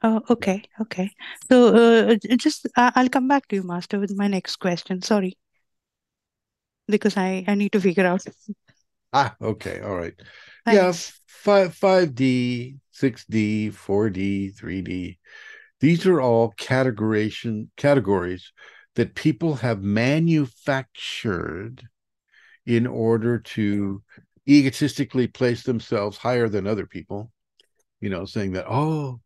Oh, 0.02 0.21
okay, 0.31 0.62
okay. 0.81 1.11
So 1.49 2.09
uh, 2.11 2.17
just 2.37 2.67
I 2.76 2.93
I'll 2.97 3.09
come 3.09 3.29
back 3.29 3.47
to 3.49 3.57
you, 3.57 3.62
Master, 3.62 4.00
with 4.00 4.17
my 4.17 4.26
next 4.26 4.57
question. 4.57 5.00
Sorry, 5.02 5.37
because 6.88 7.17
I 7.17 7.45
I 7.47 7.55
need 7.55 7.73
to 7.73 7.81
figure 7.81 8.07
out. 8.07 8.25
Ah, 9.12 9.37
okay, 9.40 9.81
all 9.81 9.97
right. 9.97 10.14
Yeah, 10.66 10.92
five 11.26 11.75
5D, 11.75 12.76
6D, 12.90 13.71
4D, 13.71 14.50
3D. 14.50 15.19
These 15.81 16.07
are 16.07 16.21
all 16.21 16.52
categorization 16.54 17.69
categories 17.76 18.52
that 18.95 19.14
people 19.14 19.57
have 19.57 19.83
manufactured 19.83 21.83
in 22.66 22.87
order 22.87 23.38
to 23.38 24.02
egotistically 24.49 25.26
place 25.26 25.62
themselves 25.64 26.16
higher 26.19 26.49
than 26.49 26.66
other 26.66 26.87
people, 26.87 27.31
you 28.00 28.11
know, 28.11 28.25
saying 28.25 28.52
that, 28.52 28.66
oh, 28.69 29.21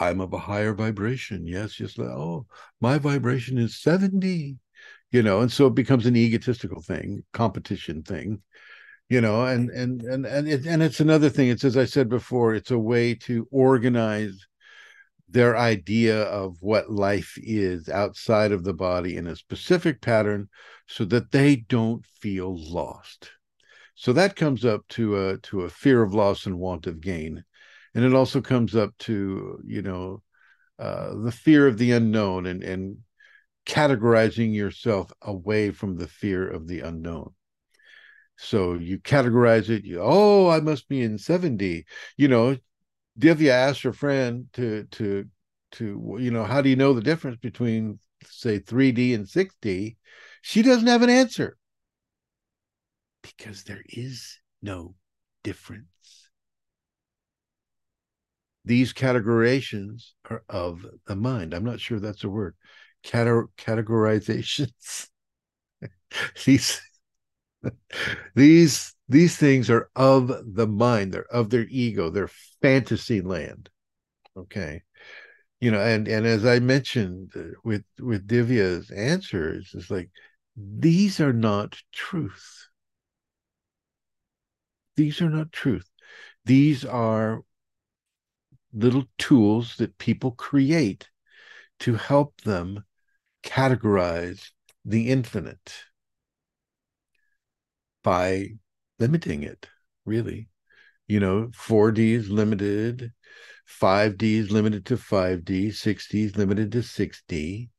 I'm 0.00 0.20
of 0.20 0.32
a 0.32 0.38
higher 0.38 0.74
vibration. 0.74 1.46
Yes, 1.46 1.78
yes. 1.80 1.98
Oh, 1.98 2.46
my 2.80 2.98
vibration 2.98 3.58
is 3.58 3.80
70, 3.80 4.56
you 5.12 5.22
know, 5.22 5.40
and 5.40 5.52
so 5.52 5.66
it 5.68 5.74
becomes 5.74 6.06
an 6.06 6.16
egotistical 6.16 6.82
thing, 6.82 7.22
competition 7.32 8.02
thing, 8.02 8.42
you 9.08 9.20
know, 9.20 9.44
and 9.44 9.70
and 9.70 10.02
and 10.02 10.26
and 10.26 10.48
it, 10.48 10.66
and 10.66 10.82
it's 10.82 11.00
another 11.00 11.28
thing. 11.28 11.48
It's 11.48 11.64
as 11.64 11.76
I 11.76 11.84
said 11.84 12.08
before, 12.08 12.54
it's 12.54 12.70
a 12.70 12.78
way 12.78 13.14
to 13.16 13.46
organize 13.50 14.46
their 15.28 15.56
idea 15.56 16.22
of 16.24 16.56
what 16.60 16.90
life 16.90 17.34
is 17.36 17.88
outside 17.88 18.52
of 18.52 18.62
the 18.64 18.74
body 18.74 19.16
in 19.16 19.26
a 19.26 19.36
specific 19.36 20.00
pattern 20.00 20.48
so 20.86 21.04
that 21.04 21.32
they 21.32 21.56
don't 21.56 22.04
feel 22.06 22.54
lost 22.56 23.32
so 23.94 24.12
that 24.12 24.36
comes 24.36 24.64
up 24.64 24.86
to 24.88 25.28
a 25.28 25.38
to 25.38 25.62
a 25.62 25.70
fear 25.70 26.02
of 26.02 26.14
loss 26.14 26.46
and 26.46 26.58
want 26.58 26.86
of 26.86 27.00
gain 27.00 27.42
and 27.94 28.04
it 28.04 28.14
also 28.14 28.40
comes 28.40 28.74
up 28.74 28.96
to 28.98 29.58
you 29.64 29.82
know 29.82 30.22
uh, 30.78 31.14
the 31.22 31.32
fear 31.32 31.66
of 31.66 31.78
the 31.78 31.92
unknown 31.92 32.46
and 32.46 32.62
and 32.62 32.96
categorizing 33.66 34.54
yourself 34.54 35.10
away 35.22 35.70
from 35.70 35.96
the 35.96 36.08
fear 36.08 36.48
of 36.48 36.66
the 36.66 36.80
unknown 36.80 37.32
so 38.36 38.74
you 38.74 38.98
categorize 38.98 39.68
it 39.68 39.84
you 39.84 40.00
oh 40.02 40.48
i 40.48 40.60
must 40.60 40.88
be 40.88 41.02
in 41.02 41.16
7d 41.16 41.84
you 42.16 42.28
know 42.28 42.56
Divya 43.18 43.50
asked 43.50 43.82
her 43.82 43.92
friend 43.92 44.48
to 44.54 44.84
to 44.92 45.26
to 45.72 46.16
you 46.18 46.30
know 46.30 46.44
how 46.44 46.60
do 46.60 46.68
you 46.68 46.76
know 46.76 46.92
the 46.92 47.00
difference 47.00 47.38
between 47.40 47.98
say 48.26 48.58
3D 48.58 49.14
and 49.14 49.26
6D? 49.28 49.96
She 50.42 50.62
doesn't 50.62 50.86
have 50.86 51.02
an 51.02 51.10
answer 51.10 51.56
because 53.22 53.64
there 53.64 53.82
is 53.88 54.38
no 54.62 54.94
difference. 55.42 56.28
These 58.64 58.92
categorizations 58.92 60.12
are 60.30 60.42
of 60.48 60.86
the 61.06 61.16
mind. 61.16 61.54
I'm 61.54 61.64
not 61.64 61.80
sure 61.80 62.00
that's 62.00 62.24
a 62.24 62.28
word. 62.28 62.56
Cate- 63.02 63.46
categorizations. 63.58 65.08
these 66.44 66.80
these 68.34 68.94
these 69.08 69.36
things 69.36 69.70
are 69.70 69.90
of 69.96 70.28
the 70.54 70.66
mind. 70.66 71.12
They're 71.12 71.32
of 71.32 71.50
their 71.50 71.66
ego. 71.68 72.10
They're 72.10 72.30
fantasy 72.62 73.20
land. 73.20 73.70
Okay. 74.36 74.82
You 75.60 75.70
know 75.70 75.80
and 75.80 76.06
and 76.08 76.26
as 76.26 76.44
i 76.44 76.58
mentioned 76.58 77.32
uh, 77.34 77.56
with 77.64 77.84
with 77.98 78.28
divya's 78.28 78.90
answers 78.90 79.70
it's 79.72 79.90
like 79.90 80.10
these 80.56 81.20
are 81.20 81.32
not 81.32 81.78
truth 81.90 82.68
these 84.96 85.20
are 85.20 85.30
not 85.30 85.52
truth. 85.52 85.90
These 86.44 86.84
are 86.84 87.42
little 88.72 89.04
tools 89.18 89.76
that 89.76 89.98
people 89.98 90.32
create 90.32 91.08
to 91.80 91.94
help 91.94 92.40
them 92.42 92.84
categorize 93.42 94.50
the 94.84 95.10
infinite 95.10 95.74
by 98.04 98.50
limiting 99.00 99.42
it, 99.42 99.66
really. 100.04 100.48
You 101.08 101.18
know, 101.20 101.48
4D 101.48 102.12
is 102.12 102.30
limited, 102.30 103.12
5D 103.66 104.22
is 104.22 104.52
limited 104.52 104.86
to 104.86 104.96
5D, 104.96 105.72
6D 105.72 106.24
is 106.26 106.36
limited 106.36 106.70
to 106.72 106.82
6D, 106.82 107.70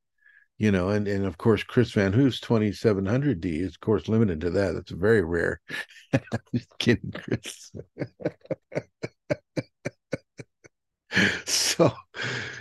you 0.58 0.72
know, 0.72 0.90
and, 0.90 1.08
and 1.08 1.26
of 1.26 1.38
course, 1.38 1.64
Chris 1.64 1.92
Van 1.92 2.14
Hoof's 2.14 2.40
2700D 2.40 3.62
is, 3.62 3.76
of 3.76 3.80
course, 3.80 4.08
limited 4.08 4.42
to 4.42 4.50
that. 4.52 4.74
That's 4.74 4.92
very 4.92 5.22
rare. 5.22 5.62
I'm 6.14 6.22
just 6.54 6.78
kidding, 6.80 7.12
Chris. 7.12 7.72
so, 11.46 11.92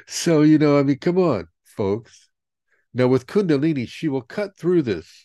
so, 0.06 0.42
you 0.42 0.58
know, 0.58 0.78
I 0.78 0.82
mean, 0.82 0.98
come 0.98 1.18
on, 1.18 1.46
folks. 1.64 2.28
Now, 2.94 3.08
with 3.08 3.26
Kundalini, 3.26 3.88
she 3.88 4.08
will 4.08 4.22
cut 4.22 4.56
through 4.56 4.82
this 4.82 5.23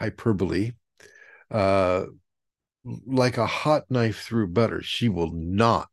hyperbole 0.00 0.72
uh, 1.50 2.04
like 3.06 3.38
a 3.38 3.46
hot 3.46 3.84
knife 3.90 4.22
through 4.22 4.48
butter. 4.48 4.82
She 4.82 5.08
will 5.08 5.32
not 5.32 5.90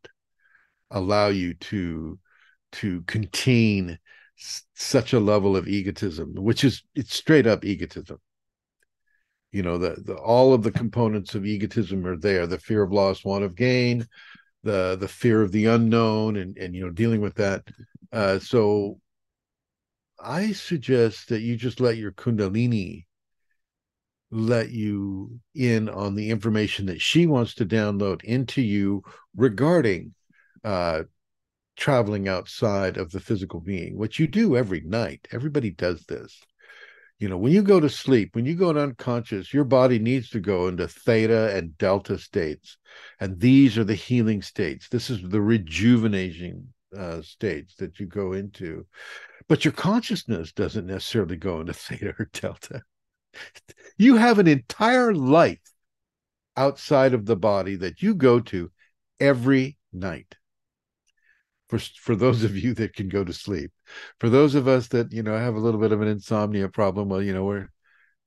allow 0.90 1.28
you 1.28 1.54
to 1.54 2.18
to 2.70 3.02
contain 3.02 3.98
such 4.74 5.12
a 5.12 5.20
level 5.20 5.56
of 5.56 5.66
egotism, 5.66 6.34
which 6.34 6.64
is 6.64 6.82
it's 6.94 7.14
straight 7.14 7.46
up 7.46 7.64
egotism. 7.64 8.18
You 9.50 9.62
know, 9.62 9.78
the, 9.78 9.96
the 10.04 10.14
all 10.14 10.52
of 10.52 10.62
the 10.62 10.70
components 10.70 11.34
of 11.34 11.46
egotism 11.46 12.06
are 12.06 12.16
there: 12.16 12.46
the 12.46 12.58
fear 12.58 12.82
of 12.82 12.92
loss, 12.92 13.24
want 13.24 13.44
of 13.44 13.54
gain, 13.54 14.06
the 14.62 14.96
the 14.98 15.08
fear 15.08 15.42
of 15.42 15.52
the 15.52 15.66
unknown, 15.66 16.36
and 16.36 16.56
and 16.56 16.74
you 16.74 16.84
know 16.84 16.90
dealing 16.90 17.20
with 17.20 17.34
that. 17.36 17.64
Uh, 18.12 18.38
so, 18.38 19.00
I 20.20 20.52
suggest 20.52 21.28
that 21.28 21.40
you 21.40 21.56
just 21.56 21.80
let 21.80 21.96
your 21.96 22.12
Kundalini 22.12 23.04
let 24.30 24.70
you 24.70 25.40
in 25.54 25.88
on 25.88 26.14
the 26.14 26.30
information 26.30 26.86
that 26.86 27.00
she 27.00 27.26
wants 27.26 27.54
to 27.54 27.66
download 27.66 28.22
into 28.24 28.60
you 28.60 29.02
regarding 29.36 30.14
uh, 30.64 31.02
traveling 31.76 32.28
outside 32.28 32.96
of 32.96 33.10
the 33.10 33.20
physical 33.20 33.60
being, 33.60 33.96
which 33.96 34.18
you 34.18 34.26
do 34.26 34.56
every 34.56 34.80
night. 34.80 35.26
Everybody 35.32 35.70
does 35.70 36.04
this. 36.04 36.38
You 37.18 37.28
know, 37.28 37.38
when 37.38 37.52
you 37.52 37.62
go 37.62 37.80
to 37.80 37.88
sleep, 37.88 38.34
when 38.34 38.46
you 38.46 38.54
go 38.54 38.72
to 38.72 38.80
unconscious, 38.80 39.52
your 39.52 39.64
body 39.64 39.98
needs 39.98 40.30
to 40.30 40.40
go 40.40 40.68
into 40.68 40.86
theta 40.86 41.56
and 41.56 41.76
delta 41.76 42.18
states. 42.18 42.76
And 43.18 43.40
these 43.40 43.76
are 43.76 43.84
the 43.84 43.94
healing 43.94 44.42
states. 44.42 44.88
This 44.88 45.10
is 45.10 45.20
the 45.22 45.40
rejuvenating 45.40 46.68
uh, 46.96 47.22
states 47.22 47.74
that 47.76 47.98
you 47.98 48.06
go 48.06 48.34
into. 48.34 48.86
But 49.48 49.64
your 49.64 49.72
consciousness 49.72 50.52
doesn't 50.52 50.86
necessarily 50.86 51.36
go 51.36 51.60
into 51.60 51.72
theta 51.74 52.14
or 52.18 52.28
delta. 52.32 52.82
You 53.96 54.16
have 54.16 54.38
an 54.38 54.46
entire 54.46 55.14
life 55.14 55.60
outside 56.56 57.14
of 57.14 57.26
the 57.26 57.36
body 57.36 57.76
that 57.76 58.02
you 58.02 58.14
go 58.14 58.40
to 58.40 58.70
every 59.20 59.76
night. 59.92 60.36
For 61.68 61.78
for 61.78 62.16
those 62.16 62.44
of 62.44 62.56
you 62.56 62.74
that 62.74 62.94
can 62.94 63.08
go 63.08 63.24
to 63.24 63.32
sleep. 63.32 63.72
For 64.18 64.28
those 64.28 64.54
of 64.54 64.66
us 64.66 64.88
that 64.88 65.12
you 65.12 65.22
know 65.22 65.36
have 65.36 65.54
a 65.54 65.60
little 65.60 65.80
bit 65.80 65.92
of 65.92 66.00
an 66.00 66.08
insomnia 66.08 66.68
problem 66.68 67.08
well 67.08 67.22
you 67.22 67.34
know 67.34 67.44
we're 67.44 67.70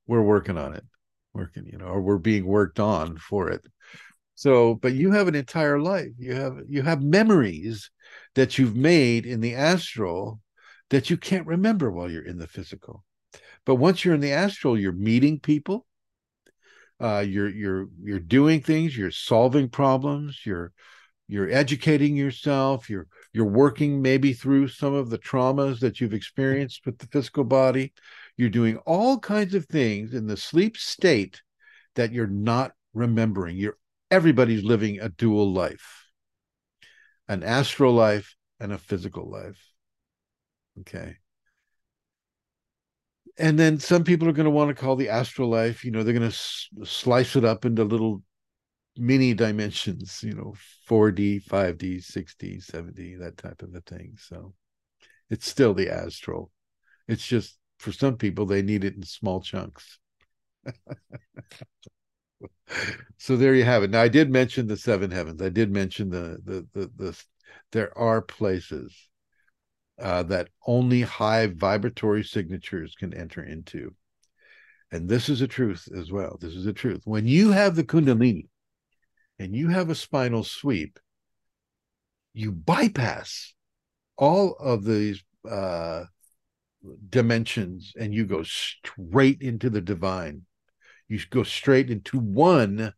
we're 0.07 0.21
working 0.21 0.57
on 0.57 0.73
it. 0.75 0.83
Working 1.33 1.65
you 1.65 1.77
know 1.77 1.85
or 1.85 2.01
we're 2.01 2.17
being 2.17 2.45
worked 2.45 2.79
on 2.79 3.17
for 3.17 3.49
it. 3.49 3.65
So 4.35 4.75
but 4.75 4.93
you 4.93 5.11
have 5.11 5.27
an 5.27 5.35
entire 5.35 5.79
life. 5.79 6.11
You 6.17 6.35
have 6.35 6.57
you 6.67 6.83
have 6.83 7.01
memories 7.01 7.89
that 8.35 8.57
you've 8.57 8.75
made 8.75 9.25
in 9.25 9.41
the 9.41 9.55
astral 9.55 10.39
that 10.89 11.09
you 11.09 11.17
can't 11.17 11.47
remember 11.47 11.89
while 11.91 12.11
you're 12.11 12.25
in 12.25 12.37
the 12.37 12.47
physical 12.47 13.03
but 13.65 13.75
once 13.75 14.03
you're 14.03 14.15
in 14.15 14.21
the 14.21 14.31
astral 14.31 14.77
you're 14.77 14.91
meeting 14.91 15.39
people. 15.39 15.85
Uh, 16.99 17.25
you're 17.27 17.49
you're 17.49 17.87
you're 18.03 18.19
doing 18.19 18.61
things 18.61 18.95
you're 18.95 19.09
solving 19.09 19.67
problems 19.67 20.41
you're 20.45 20.71
you're 21.27 21.49
educating 21.49 22.15
yourself 22.15 22.91
you're 22.91 23.07
you're 23.33 23.45
working 23.45 24.01
maybe 24.01 24.33
through 24.33 24.67
some 24.67 24.93
of 24.93 25.09
the 25.09 25.17
traumas 25.17 25.79
that 25.79 26.01
you've 26.01 26.13
experienced 26.13 26.85
with 26.85 26.97
the 26.97 27.07
physical 27.07 27.43
body. 27.43 27.93
You're 28.37 28.49
doing 28.49 28.77
all 28.85 29.19
kinds 29.19 29.55
of 29.55 29.65
things 29.65 30.13
in 30.13 30.27
the 30.27 30.37
sleep 30.37 30.77
state 30.77 31.41
that 31.95 32.11
you're 32.11 32.27
not 32.27 32.73
remembering. 32.93 33.57
You're 33.57 33.77
everybody's 34.09 34.63
living 34.63 34.99
a 34.99 35.09
dual 35.09 35.51
life 35.51 36.01
an 37.27 37.43
astral 37.43 37.93
life 37.93 38.35
and 38.59 38.73
a 38.73 38.77
physical 38.77 39.29
life. 39.29 39.57
Okay 40.81 41.20
and 43.41 43.59
then 43.59 43.79
some 43.79 44.03
people 44.03 44.27
are 44.27 44.31
going 44.33 44.45
to 44.45 44.49
want 44.51 44.69
to 44.69 44.75
call 44.81 44.95
the 44.95 45.09
astral 45.09 45.49
life 45.49 45.83
you 45.83 45.91
know 45.91 46.03
they're 46.03 46.13
going 46.13 46.29
to 46.29 46.35
s- 46.35 46.67
slice 46.83 47.35
it 47.35 47.45
up 47.45 47.65
into 47.65 47.83
little 47.83 48.21
mini 48.97 49.33
dimensions, 49.33 50.21
you 50.23 50.33
know, 50.33 50.53
4D, 50.85 51.39
5D, 51.39 51.99
6D, 51.99 52.59
7D, 52.59 53.15
that 53.15 53.37
type 53.37 53.61
of 53.61 53.73
a 53.75 53.81
thing. 53.81 54.13
So 54.17 54.53
it's 55.29 55.49
still 55.49 55.73
the 55.73 55.89
astral. 55.89 56.51
It's 57.07 57.25
just 57.25 57.57
for 57.79 57.91
some 57.91 58.17
people, 58.17 58.45
they 58.45 58.61
need 58.61 58.83
it 58.83 58.95
in 58.95 59.03
small 59.03 59.41
chunks. 59.41 59.99
so 63.17 63.37
there 63.37 63.55
you 63.55 63.63
have 63.63 63.83
it. 63.83 63.91
Now 63.91 64.01
I 64.01 64.07
did 64.07 64.29
mention 64.29 64.67
the 64.67 64.77
seven 64.77 65.11
heavens. 65.11 65.41
I 65.41 65.49
did 65.49 65.71
mention 65.71 66.09
the 66.09 66.39
the 66.43 66.67
the, 66.73 66.91
the 66.95 67.23
there 67.71 67.95
are 67.97 68.21
places 68.21 68.95
uh, 70.01 70.23
that 70.23 70.49
only 70.65 71.01
high 71.01 71.47
vibratory 71.47 72.23
signatures 72.23 72.95
can 72.97 73.13
enter 73.13 73.43
into. 73.43 73.93
And 74.91 75.07
this 75.07 75.29
is 75.29 75.41
a 75.41 75.47
truth 75.47 75.87
as 75.95 76.11
well. 76.11 76.37
This 76.41 76.53
is 76.53 76.65
a 76.65 76.73
truth. 76.73 77.01
When 77.05 77.25
you 77.25 77.51
have 77.51 77.75
the 77.75 77.83
Kundalini, 77.83 78.47
and 79.41 79.55
you 79.55 79.69
have 79.69 79.89
a 79.89 79.95
spinal 79.95 80.43
sweep, 80.43 80.99
you 82.33 82.51
bypass 82.51 83.55
all 84.15 84.55
of 84.59 84.83
these 84.83 85.23
uh, 85.49 86.03
dimensions 87.09 87.93
and 87.99 88.13
you 88.13 88.25
go 88.25 88.43
straight 88.43 89.41
into 89.41 89.71
the 89.71 89.81
divine. 89.81 90.43
You 91.07 91.19
go 91.31 91.41
straight 91.41 91.89
into 91.89 92.19
one 92.19 92.93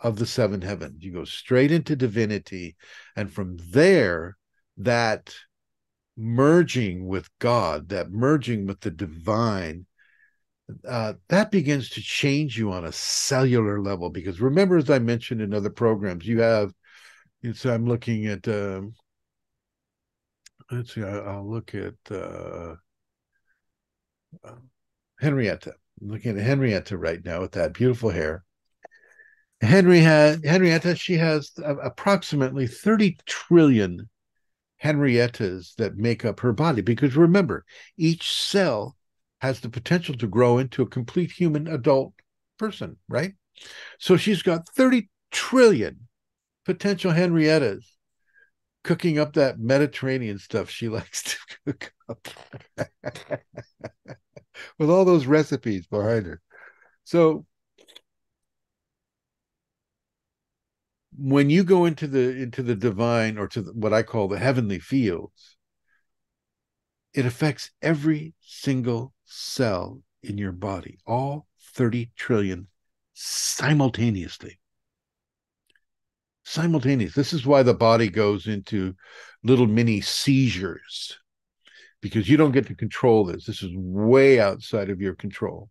of 0.00 0.18
the 0.18 0.26
seven 0.26 0.62
heavens. 0.62 1.04
You 1.04 1.12
go 1.12 1.24
straight 1.24 1.70
into 1.70 1.94
divinity. 1.94 2.74
And 3.14 3.32
from 3.32 3.56
there, 3.70 4.36
that 4.78 5.32
merging 6.16 7.06
with 7.06 7.28
God, 7.38 7.88
that 7.88 8.10
merging 8.10 8.66
with 8.66 8.80
the 8.80 8.90
divine, 8.90 9.86
uh, 10.86 11.14
that 11.28 11.50
begins 11.50 11.90
to 11.90 12.00
change 12.00 12.58
you 12.58 12.72
on 12.72 12.84
a 12.84 12.92
cellular 12.92 13.80
level. 13.80 14.10
Because 14.10 14.40
remember 14.40 14.76
as 14.76 14.90
i 14.90 14.98
mentioned 14.98 15.40
in 15.40 15.52
other 15.52 15.70
programs 15.70 16.26
you 16.26 16.40
have 16.40 16.72
so 17.52 17.72
i'm 17.72 17.86
looking 17.86 18.26
at 18.26 18.46
um, 18.48 18.94
let's 20.70 20.94
see 20.94 21.02
I, 21.02 21.36
will 21.36 21.50
look 21.50 21.74
at 21.74 21.94
uh, 22.10 22.74
uh, 24.42 24.54
henrietta. 25.20 25.74
I'm 26.00 26.08
looking 26.08 26.38
at 26.38 26.44
henrietta 26.44 26.96
right 26.96 27.22
now 27.24 27.40
with 27.40 27.52
that 27.52 27.74
beautiful 27.74 28.10
hair. 28.10 28.44
Henry 29.60 30.00
had 30.00 30.44
henrietta 30.44 30.96
she 30.96 31.14
has 31.14 31.52
approximately 31.58 32.66
30 32.66 33.18
trillion 33.26 34.08
henriettas 34.84 35.74
that 35.78 35.96
make 35.96 36.26
up 36.26 36.40
her 36.40 36.52
body 36.52 36.82
because 36.82 37.16
remember 37.16 37.64
each 37.96 38.30
cell 38.30 38.94
has 39.40 39.60
the 39.60 39.70
potential 39.70 40.14
to 40.14 40.26
grow 40.26 40.58
into 40.58 40.82
a 40.82 40.86
complete 40.86 41.32
human 41.32 41.66
adult 41.66 42.12
person, 42.58 42.96
right? 43.08 43.32
So 43.98 44.18
she's 44.18 44.42
got 44.42 44.68
30 44.76 45.08
trillion 45.30 46.06
potential 46.66 47.12
Henriettas 47.12 47.96
cooking 48.82 49.18
up 49.18 49.32
that 49.34 49.58
Mediterranean 49.58 50.38
stuff 50.38 50.68
she 50.68 50.88
likes 50.90 51.22
to 51.22 51.36
cook 51.66 51.92
up 52.08 52.28
with 54.78 54.90
all 54.90 55.04
those 55.06 55.26
recipes 55.26 55.86
behind 55.86 56.26
her. 56.26 56.42
So 57.04 57.46
when 61.16 61.50
you 61.50 61.64
go 61.64 61.84
into 61.84 62.06
the 62.06 62.42
into 62.42 62.62
the 62.62 62.74
divine 62.74 63.38
or 63.38 63.48
to 63.48 63.62
the, 63.62 63.72
what 63.72 63.92
I 63.92 64.02
call 64.02 64.28
the 64.28 64.38
heavenly 64.38 64.78
fields, 64.78 65.56
it 67.12 67.26
affects 67.26 67.70
every 67.80 68.34
single 68.40 69.12
cell 69.24 70.02
in 70.22 70.38
your 70.38 70.52
body, 70.52 70.98
all 71.06 71.46
30 71.74 72.10
trillion 72.16 72.68
simultaneously. 73.14 74.58
Simultaneous. 76.44 77.14
This 77.14 77.32
is 77.32 77.46
why 77.46 77.62
the 77.62 77.74
body 77.74 78.08
goes 78.08 78.46
into 78.46 78.94
little 79.42 79.66
mini 79.66 80.00
seizures 80.00 81.18
because 82.00 82.28
you 82.28 82.36
don't 82.36 82.52
get 82.52 82.66
to 82.66 82.74
control 82.74 83.24
this. 83.24 83.46
This 83.46 83.62
is 83.62 83.70
way 83.74 84.38
outside 84.38 84.90
of 84.90 85.00
your 85.00 85.14
control. 85.14 85.70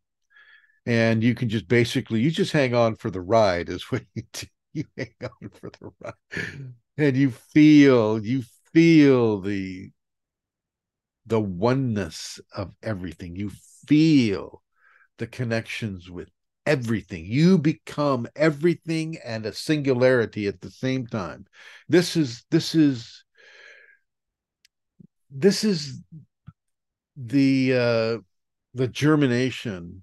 And 0.86 1.24
you 1.24 1.36
can 1.36 1.48
just 1.48 1.68
basically, 1.68 2.22
you 2.22 2.32
just 2.32 2.52
hang 2.52 2.74
on 2.74 2.96
for 2.96 3.12
the 3.12 3.22
ride, 3.22 3.70
is 3.70 3.92
what 3.92 4.04
you 4.16 4.24
do. 4.34 4.48
You 4.76 4.86
hang 4.98 5.14
on 5.22 5.50
for 5.50 5.70
the 5.70 5.92
ride. 6.00 6.74
And 6.98 7.16
you 7.18 7.32
feel, 7.32 8.24
you 8.24 8.44
feel 8.74 9.40
the 9.42 9.92
the 11.26 11.40
oneness 11.40 12.40
of 12.56 12.74
everything. 12.82 13.36
You 13.36 13.52
feel 13.88 14.62
the 15.18 15.28
connections 15.28 16.10
with 16.10 16.30
everything. 16.66 17.26
You 17.26 17.58
become 17.58 18.28
everything 18.36 19.18
and 19.24 19.46
a 19.46 19.54
singularity 19.54 20.48
at 20.48 20.62
the 20.62 20.72
same 20.72 21.08
time. 21.08 21.46
This 21.88 22.16
is 22.16 22.46
this 22.52 22.76
is 22.76 23.24
this 25.32 25.64
is 25.64 26.02
the 27.16 27.74
uh 27.74 28.18
the 28.74 28.88
germination 28.88 30.03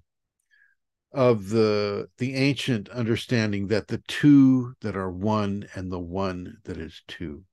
of 1.11 1.49
the 1.49 2.07
the 2.17 2.35
ancient 2.35 2.89
understanding 2.89 3.67
that 3.67 3.87
the 3.87 4.01
two 4.07 4.73
that 4.81 4.95
are 4.95 5.11
one 5.11 5.67
and 5.75 5.91
the 5.91 5.99
one 5.99 6.57
that 6.63 6.77
is 6.77 7.01
two 7.07 7.43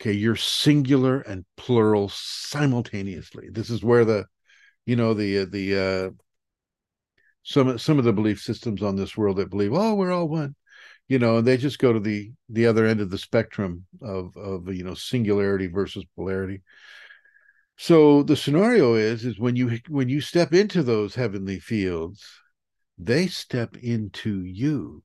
okay 0.00 0.12
you're 0.12 0.34
singular 0.34 1.20
and 1.20 1.44
plural 1.56 2.08
simultaneously 2.08 3.48
this 3.52 3.70
is 3.70 3.84
where 3.84 4.04
the 4.04 4.24
you 4.84 4.96
know 4.96 5.14
the 5.14 5.44
the 5.44 5.78
uh 5.78 6.24
some 7.44 7.78
some 7.78 7.98
of 7.98 8.04
the 8.04 8.12
belief 8.12 8.40
systems 8.40 8.82
on 8.82 8.96
this 8.96 9.16
world 9.16 9.36
that 9.36 9.50
believe, 9.50 9.72
oh, 9.72 9.94
we're 9.94 10.10
all 10.10 10.28
one, 10.28 10.56
you 11.08 11.18
know, 11.18 11.38
and 11.38 11.46
they 11.46 11.56
just 11.56 11.78
go 11.78 11.92
to 11.92 12.00
the 12.00 12.32
the 12.48 12.66
other 12.66 12.86
end 12.86 13.00
of 13.00 13.10
the 13.10 13.18
spectrum 13.18 13.84
of 14.02 14.36
of 14.36 14.74
you 14.74 14.82
know 14.82 14.94
singularity 14.94 15.68
versus 15.68 16.04
polarity. 16.16 16.62
So 17.76 18.22
the 18.22 18.36
scenario 18.36 18.94
is 18.94 19.24
is 19.24 19.38
when 19.38 19.56
you 19.56 19.78
when 19.88 20.08
you 20.08 20.20
step 20.20 20.52
into 20.52 20.82
those 20.82 21.14
heavenly 21.14 21.58
fields, 21.58 22.24
they 22.96 23.26
step 23.26 23.76
into 23.76 24.44
you. 24.44 25.02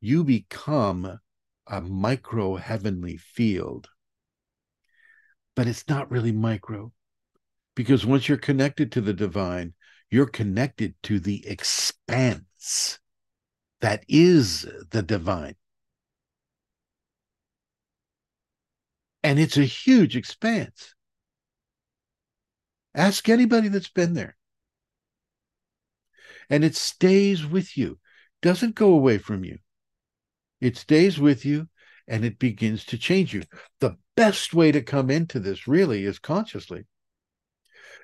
You 0.00 0.24
become 0.24 1.20
a 1.66 1.80
micro 1.80 2.56
heavenly 2.56 3.16
field. 3.16 3.88
But 5.54 5.68
it's 5.68 5.88
not 5.88 6.10
really 6.10 6.32
micro 6.32 6.92
because 7.74 8.04
once 8.04 8.28
you're 8.28 8.38
connected 8.38 8.90
to 8.92 9.00
the 9.00 9.14
divine, 9.14 9.74
you're 10.10 10.26
connected 10.26 10.94
to 11.04 11.20
the 11.20 11.46
expanse 11.46 12.98
that 13.80 14.04
is 14.08 14.66
the 14.90 15.02
divine. 15.02 15.56
And 19.22 19.38
it's 19.38 19.56
a 19.56 19.64
huge 19.64 20.16
expanse. 20.16 20.93
Ask 22.94 23.28
anybody 23.28 23.68
that's 23.68 23.90
been 23.90 24.14
there. 24.14 24.36
And 26.50 26.64
it 26.64 26.76
stays 26.76 27.46
with 27.46 27.76
you, 27.76 27.98
doesn't 28.42 28.74
go 28.74 28.92
away 28.92 29.18
from 29.18 29.44
you. 29.44 29.58
It 30.60 30.76
stays 30.76 31.18
with 31.18 31.44
you 31.44 31.68
and 32.06 32.24
it 32.24 32.38
begins 32.38 32.84
to 32.86 32.98
change 32.98 33.34
you. 33.34 33.42
The 33.80 33.96
best 34.16 34.54
way 34.54 34.70
to 34.72 34.82
come 34.82 35.10
into 35.10 35.40
this 35.40 35.66
really 35.66 36.04
is 36.04 36.18
consciously. 36.18 36.84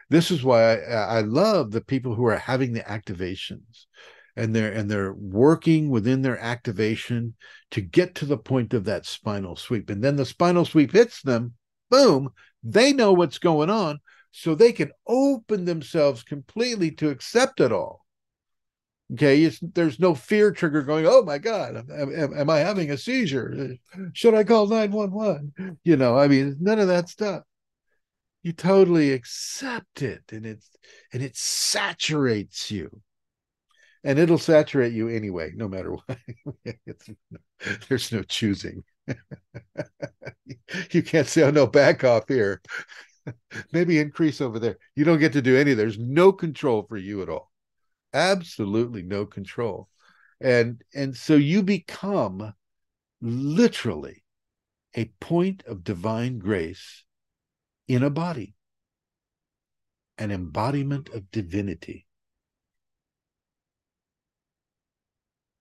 This 0.09 0.31
is 0.31 0.43
why 0.43 0.77
I, 0.77 1.19
I 1.19 1.21
love 1.21 1.71
the 1.71 1.81
people 1.81 2.15
who 2.15 2.25
are 2.27 2.37
having 2.37 2.73
the 2.73 2.81
activations 2.81 3.87
and 4.37 4.55
they're 4.55 4.73
and 4.73 4.91
they're 4.91 5.13
working 5.13 5.91
within 5.91 6.23
their 6.23 6.39
activation 6.39 7.35
to 7.71 7.81
get 7.81 8.15
to 8.17 8.25
the 8.25 8.39
point 8.39 8.75
of 8.75 8.85
that 8.85 9.07
spinal 9.07 9.57
sweep. 9.57 9.91
And 9.91 10.03
then 10.03 10.17
the 10.17 10.25
spinal 10.25 10.65
sweep 10.65 10.93
hits 10.93 11.23
them, 11.23 11.55
boom, 11.91 12.31
they 12.63 12.93
know 12.93 13.13
what's 13.13 13.39
going 13.39 13.71
on, 13.71 14.01
so 14.31 14.55
they 14.55 14.73
can 14.73 14.93
open 15.07 15.65
themselves 15.65 16.23
completely 16.23 16.91
to 16.93 17.11
accept 17.11 17.61
it 17.61 17.73
all. 17.73 18.07
Okay, 19.13 19.43
it's, 19.43 19.59
there's 19.61 19.99
no 19.99 20.15
fear 20.15 20.53
trigger 20.53 20.83
going. 20.83 21.05
Oh 21.07 21.23
my 21.23 21.39
God, 21.39 21.77
am, 21.91 22.15
am, 22.15 22.39
am 22.39 22.51
I 22.51 22.59
having 22.59 22.93
a 22.93 22.97
seizure? 22.97 23.77
Should 24.13 24.35
I 24.35 24.45
call 24.45 24.69
nine 24.69 24.93
one 24.93 25.11
one? 25.11 25.53
You 25.83 25.97
know, 25.97 26.17
I 26.17 26.29
mean, 26.29 26.57
none 26.61 26.79
of 26.79 26.89
that 26.89 27.09
stuff. 27.09 27.43
You 28.43 28.53
totally 28.53 29.13
accept 29.13 30.03
it, 30.03 30.23
and 30.31 30.47
it's 30.47 30.71
and 31.13 31.23
it 31.23 31.37
saturates 31.37 32.71
you, 32.71 33.03
and 34.05 34.19
it'll 34.19 34.39
saturate 34.39 34.93
you 34.93 35.09
anyway, 35.09 35.53
no 35.55 35.69
matter 35.69 35.93
what. 35.93 36.19
there's 37.89 38.13
no 38.13 38.23
choosing. 38.23 38.83
you 40.91 41.03
can't 41.03 41.27
say, 41.27 41.43
"Oh 41.43 41.51
no, 41.51 41.67
back 41.67 42.05
off 42.05 42.29
here." 42.29 42.63
Maybe 43.73 43.99
increase 43.99 44.41
over 44.41 44.59
there. 44.59 44.79
You 44.97 45.05
don't 45.05 45.19
get 45.19 45.33
to 45.35 45.43
do 45.43 45.57
any. 45.57 45.75
There's 45.75 45.99
no 45.99 46.33
control 46.33 46.85
for 46.89 46.97
you 46.97 47.23
at 47.23 47.29
all 47.29 47.51
absolutely 48.13 49.03
no 49.03 49.25
control 49.25 49.89
and 50.41 50.83
and 50.95 51.17
so 51.17 51.35
you 51.35 51.63
become 51.63 52.53
literally 53.21 54.25
a 54.97 55.05
point 55.21 55.63
of 55.67 55.85
divine 55.85 56.39
grace 56.39 57.05
in 57.87 58.03
a 58.03 58.11
body 58.11 58.55
an 60.19 60.31
embodiment 60.31 61.09
of 61.11 61.31
divinity 61.31 62.07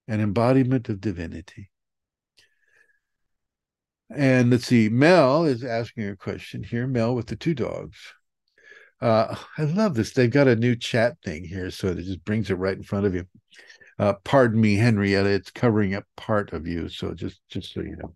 an 0.07 0.19
embodiment 0.19 0.89
of 0.89 0.99
divinity 0.99 1.69
and 4.15 4.49
let's 4.49 4.65
see 4.65 4.89
mel 4.89 5.45
is 5.45 5.63
asking 5.63 6.07
a 6.09 6.15
question 6.15 6.63
here 6.63 6.87
mel 6.87 7.15
with 7.15 7.27
the 7.27 7.35
two 7.35 7.53
dogs 7.53 7.97
uh, 9.01 9.35
I 9.57 9.63
love 9.63 9.95
this. 9.95 10.11
They've 10.11 10.29
got 10.29 10.47
a 10.47 10.55
new 10.55 10.75
chat 10.75 11.17
thing 11.23 11.45
here, 11.45 11.71
so 11.71 11.87
it 11.87 11.97
just 11.99 12.23
brings 12.25 12.49
it 12.49 12.55
right 12.55 12.75
in 12.75 12.83
front 12.83 13.05
of 13.05 13.15
you. 13.15 13.25
Uh, 13.97 14.13
pardon 14.23 14.59
me, 14.59 14.75
Henrietta. 14.75 15.29
It's 15.29 15.51
covering 15.51 15.93
up 15.93 16.05
part 16.17 16.53
of 16.53 16.67
you, 16.67 16.89
so 16.89 17.13
just 17.13 17.39
just 17.49 17.73
so 17.73 17.81
you 17.81 17.97
know. 17.97 18.15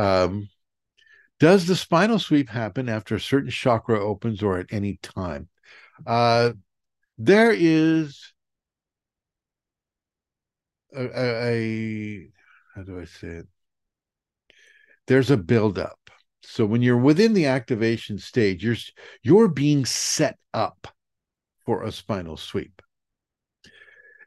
Um, 0.00 0.48
does 1.40 1.66
the 1.66 1.76
spinal 1.76 2.18
sweep 2.18 2.48
happen 2.48 2.88
after 2.88 3.16
a 3.16 3.20
certain 3.20 3.50
chakra 3.50 4.00
opens 4.00 4.42
or 4.42 4.58
at 4.58 4.72
any 4.72 4.98
time? 5.02 5.48
Uh, 6.06 6.52
there 7.18 7.52
is 7.52 8.32
a, 10.94 11.04
a, 11.04 11.48
a 11.48 12.28
how 12.74 12.82
do 12.82 13.00
I 13.00 13.04
say 13.04 13.28
it? 13.28 13.48
There's 15.06 15.30
a 15.30 15.36
buildup 15.36 15.98
so 16.42 16.66
when 16.66 16.82
you're 16.82 16.98
within 16.98 17.34
the 17.34 17.46
activation 17.46 18.18
stage, 18.18 18.64
you're 18.64 18.76
you're 19.22 19.48
being 19.48 19.84
set 19.84 20.38
up 20.52 20.88
for 21.64 21.84
a 21.84 21.92
spinal 21.92 22.36
sweep. 22.36 22.82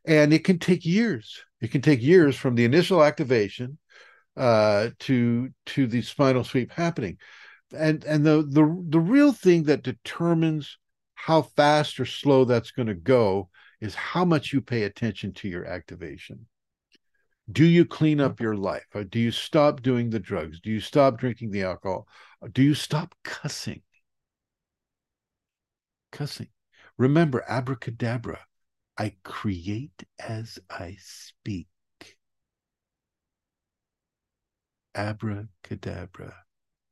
And 0.06 0.34
it 0.34 0.44
can 0.44 0.60
take 0.60 0.86
years. 0.86 1.44
It 1.62 1.72
can 1.72 1.82
take 1.82 2.02
years 2.02 2.36
from 2.36 2.56
the 2.56 2.66
initial 2.66 3.04
activation 3.04 3.78
uh, 4.38 4.90
to 5.00 5.50
to 5.68 5.88
the 5.88 6.02
spinal 6.02 6.44
sweep 6.44 6.72
happening. 6.72 7.18
And 7.76 8.04
and 8.06 8.26
the 8.26 8.44
the 8.44 8.86
the 8.90 9.00
real 9.00 9.34
thing 9.34 9.64
that 9.64 9.84
determines 9.84 10.78
how 11.16 11.42
fast 11.42 12.00
or 12.00 12.06
slow 12.06 12.46
that's 12.46 12.72
going 12.72 12.88
to 12.88 12.96
go 12.96 13.50
is 13.82 13.96
how 13.96 14.24
much 14.24 14.54
you 14.54 14.62
pay 14.62 14.84
attention 14.84 15.34
to 15.34 15.50
your 15.50 15.66
activation 15.66 16.48
do 17.52 17.64
you 17.66 17.86
clean 17.86 18.20
up 18.20 18.38
mm. 18.38 18.42
your 18.42 18.56
life? 18.56 18.86
Or 18.94 19.04
do 19.04 19.20
you 19.20 19.32
stop 19.32 19.82
doing 19.82 20.10
the 20.10 20.20
drugs? 20.20 20.60
Do 20.60 20.70
you 20.70 20.80
stop 20.80 21.18
drinking 21.18 21.52
the 21.52 21.64
alcohol? 21.64 22.08
Uh, 22.42 22.48
do 22.52 22.64
you 22.64 22.74
stop 22.74 23.14
cussing? 23.24 23.82
Cussing. 26.12 26.50
Remember 26.98 27.44
abracadabra 27.48 28.40
i 28.98 29.14
create 29.24 30.06
as 30.18 30.58
i 30.70 30.96
speak. 31.00 31.68
Abracadabra 34.96 36.34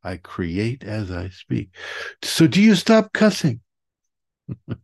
i 0.03 0.17
create 0.17 0.83
as 0.83 1.09
i 1.09 1.29
speak. 1.29 1.69
So 2.21 2.47
do 2.47 2.61
you 2.61 2.75
stop 2.75 3.13
cussing? 3.13 3.61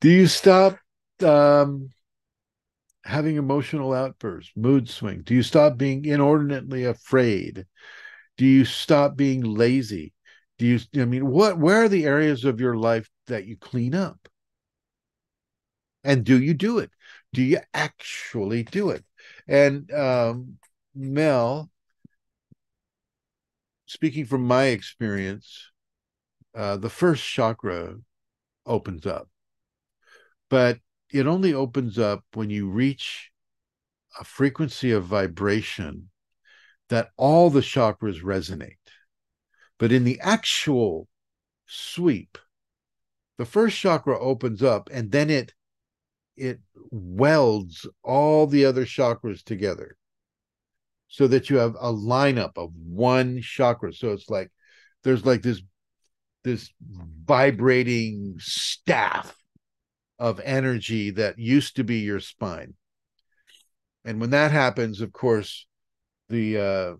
Do 0.00 0.08
you 0.08 0.26
stop 0.28 0.78
um 1.22 1.90
having 3.04 3.36
emotional 3.36 3.92
outbursts, 3.92 4.52
mood 4.56 4.88
swings? 4.88 5.24
Do 5.24 5.34
you 5.34 5.42
stop 5.42 5.76
being 5.76 6.04
inordinately 6.04 6.84
afraid? 6.84 7.66
Do 8.36 8.46
you 8.46 8.64
stop 8.64 9.16
being 9.16 9.42
lazy? 9.42 10.12
Do 10.58 10.66
you, 10.66 10.80
I 11.00 11.04
mean, 11.04 11.26
what, 11.26 11.58
where 11.58 11.84
are 11.84 11.88
the 11.88 12.04
areas 12.04 12.44
of 12.44 12.60
your 12.60 12.76
life 12.76 13.08
that 13.26 13.46
you 13.46 13.56
clean 13.56 13.94
up? 13.94 14.28
And 16.04 16.24
do 16.24 16.40
you 16.40 16.54
do 16.54 16.78
it? 16.78 16.90
Do 17.32 17.42
you 17.42 17.58
actually 17.74 18.62
do 18.62 18.90
it? 18.90 19.04
And 19.46 19.90
um, 19.92 20.58
Mel, 20.94 21.70
speaking 23.86 24.24
from 24.24 24.46
my 24.46 24.66
experience, 24.66 25.70
uh, 26.54 26.76
the 26.76 26.90
first 26.90 27.24
chakra 27.24 27.96
opens 28.66 29.06
up, 29.06 29.28
but 30.48 30.78
it 31.12 31.26
only 31.26 31.52
opens 31.52 31.98
up 31.98 32.24
when 32.34 32.50
you 32.50 32.68
reach 32.68 33.30
a 34.18 34.24
frequency 34.24 34.90
of 34.90 35.04
vibration 35.04 36.10
that 36.88 37.10
all 37.16 37.50
the 37.50 37.60
chakras 37.60 38.22
resonate. 38.22 38.76
But 39.78 39.92
in 39.92 40.04
the 40.04 40.20
actual 40.20 41.08
sweep, 41.66 42.36
the 43.38 43.44
first 43.46 43.78
chakra 43.78 44.18
opens 44.18 44.62
up 44.62 44.90
and 44.92 45.10
then 45.10 45.30
it 45.30 45.54
it 46.36 46.60
welds 46.90 47.86
all 48.02 48.46
the 48.46 48.64
other 48.64 48.84
chakras 48.84 49.42
together 49.42 49.96
so 51.08 51.26
that 51.26 51.50
you 51.50 51.56
have 51.56 51.74
a 51.74 51.92
lineup 51.92 52.52
of 52.56 52.70
one 52.74 53.40
chakra 53.42 53.92
so 53.92 54.12
it's 54.12 54.28
like 54.30 54.50
there's 55.04 55.24
like 55.24 55.42
this 55.42 55.62
this 56.44 56.70
vibrating 56.80 58.36
staff 58.38 59.39
of 60.20 60.38
energy 60.44 61.10
that 61.10 61.38
used 61.38 61.76
to 61.76 61.82
be 61.82 62.00
your 62.00 62.20
spine. 62.20 62.74
And 64.04 64.20
when 64.20 64.30
that 64.30 64.52
happens, 64.52 65.00
of 65.00 65.12
course, 65.12 65.66
the 66.28 66.58
uh, 66.58 66.96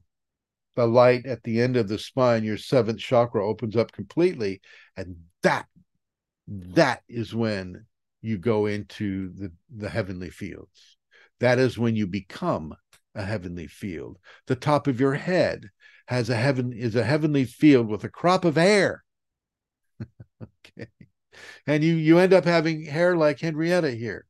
the 0.75 0.87
light 0.87 1.27
at 1.27 1.43
the 1.43 1.61
end 1.61 1.77
of 1.77 1.87
the 1.87 1.99
spine, 1.99 2.45
your 2.45 2.57
seventh 2.57 2.99
chakra, 2.99 3.47
opens 3.47 3.77
up 3.77 3.93
completely, 3.93 4.63
and 4.97 5.17
that 5.43 5.67
that 6.49 7.03
is 7.09 7.35
when 7.35 7.87
you 8.23 8.39
go 8.39 8.67
into 8.67 9.33
the 9.35 9.53
the 9.75 9.91
heavenly 9.91 10.31
fields. 10.31 10.97
That 11.41 11.59
is 11.59 11.79
when 11.79 11.97
you 11.97 12.07
become 12.07 12.75
a 13.15 13.23
heavenly 13.23 13.67
field. 13.67 14.19
The 14.47 14.57
top 14.57 14.87
of 14.87 15.01
your 15.01 15.15
head 15.15 15.69
has 16.07 16.31
a 16.31 16.37
heaven 16.37 16.73
is 16.73 16.97
a 16.97 17.05
heavenly 17.05 17.45
field 17.45 17.89
with 17.89 18.05
a 18.05 18.09
crop 18.09 18.45
of 18.45 18.57
hair. 18.57 19.05
okay 20.43 20.89
and 21.67 21.83
you 21.85 21.95
you 21.95 22.19
end 22.19 22.33
up 22.33 22.45
having 22.45 22.85
hair 22.85 23.17
like 23.17 23.41
Henrietta 23.41 23.91
here. 23.93 24.27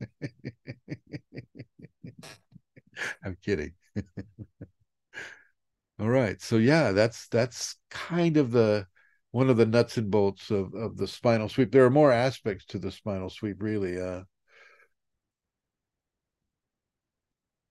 I'm 3.24 3.36
kidding. 3.44 3.72
All 6.00 6.08
right. 6.08 6.40
So 6.40 6.56
yeah, 6.56 6.92
that's 6.92 7.28
that's 7.28 7.76
kind 7.90 8.36
of 8.36 8.50
the 8.52 8.86
one 9.30 9.50
of 9.50 9.56
the 9.56 9.66
nuts 9.66 9.96
and 9.98 10.10
bolts 10.10 10.50
of, 10.50 10.74
of 10.74 10.96
the 10.96 11.06
spinal 11.06 11.48
sweep. 11.48 11.70
There 11.72 11.84
are 11.84 11.90
more 11.90 12.12
aspects 12.12 12.64
to 12.66 12.78
the 12.78 12.90
spinal 12.90 13.30
sweep, 13.30 13.62
really. 13.62 14.00
Uh, 14.00 14.22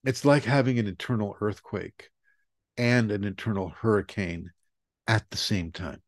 it's 0.03 0.25
like 0.25 0.43
having 0.43 0.79
an 0.79 0.87
internal 0.87 1.37
earthquake 1.41 2.09
and 2.77 3.11
an 3.11 3.23
internal 3.23 3.69
hurricane 3.69 4.51
at 5.07 5.29
the 5.29 5.37
same 5.37 5.71
time. 5.71 6.01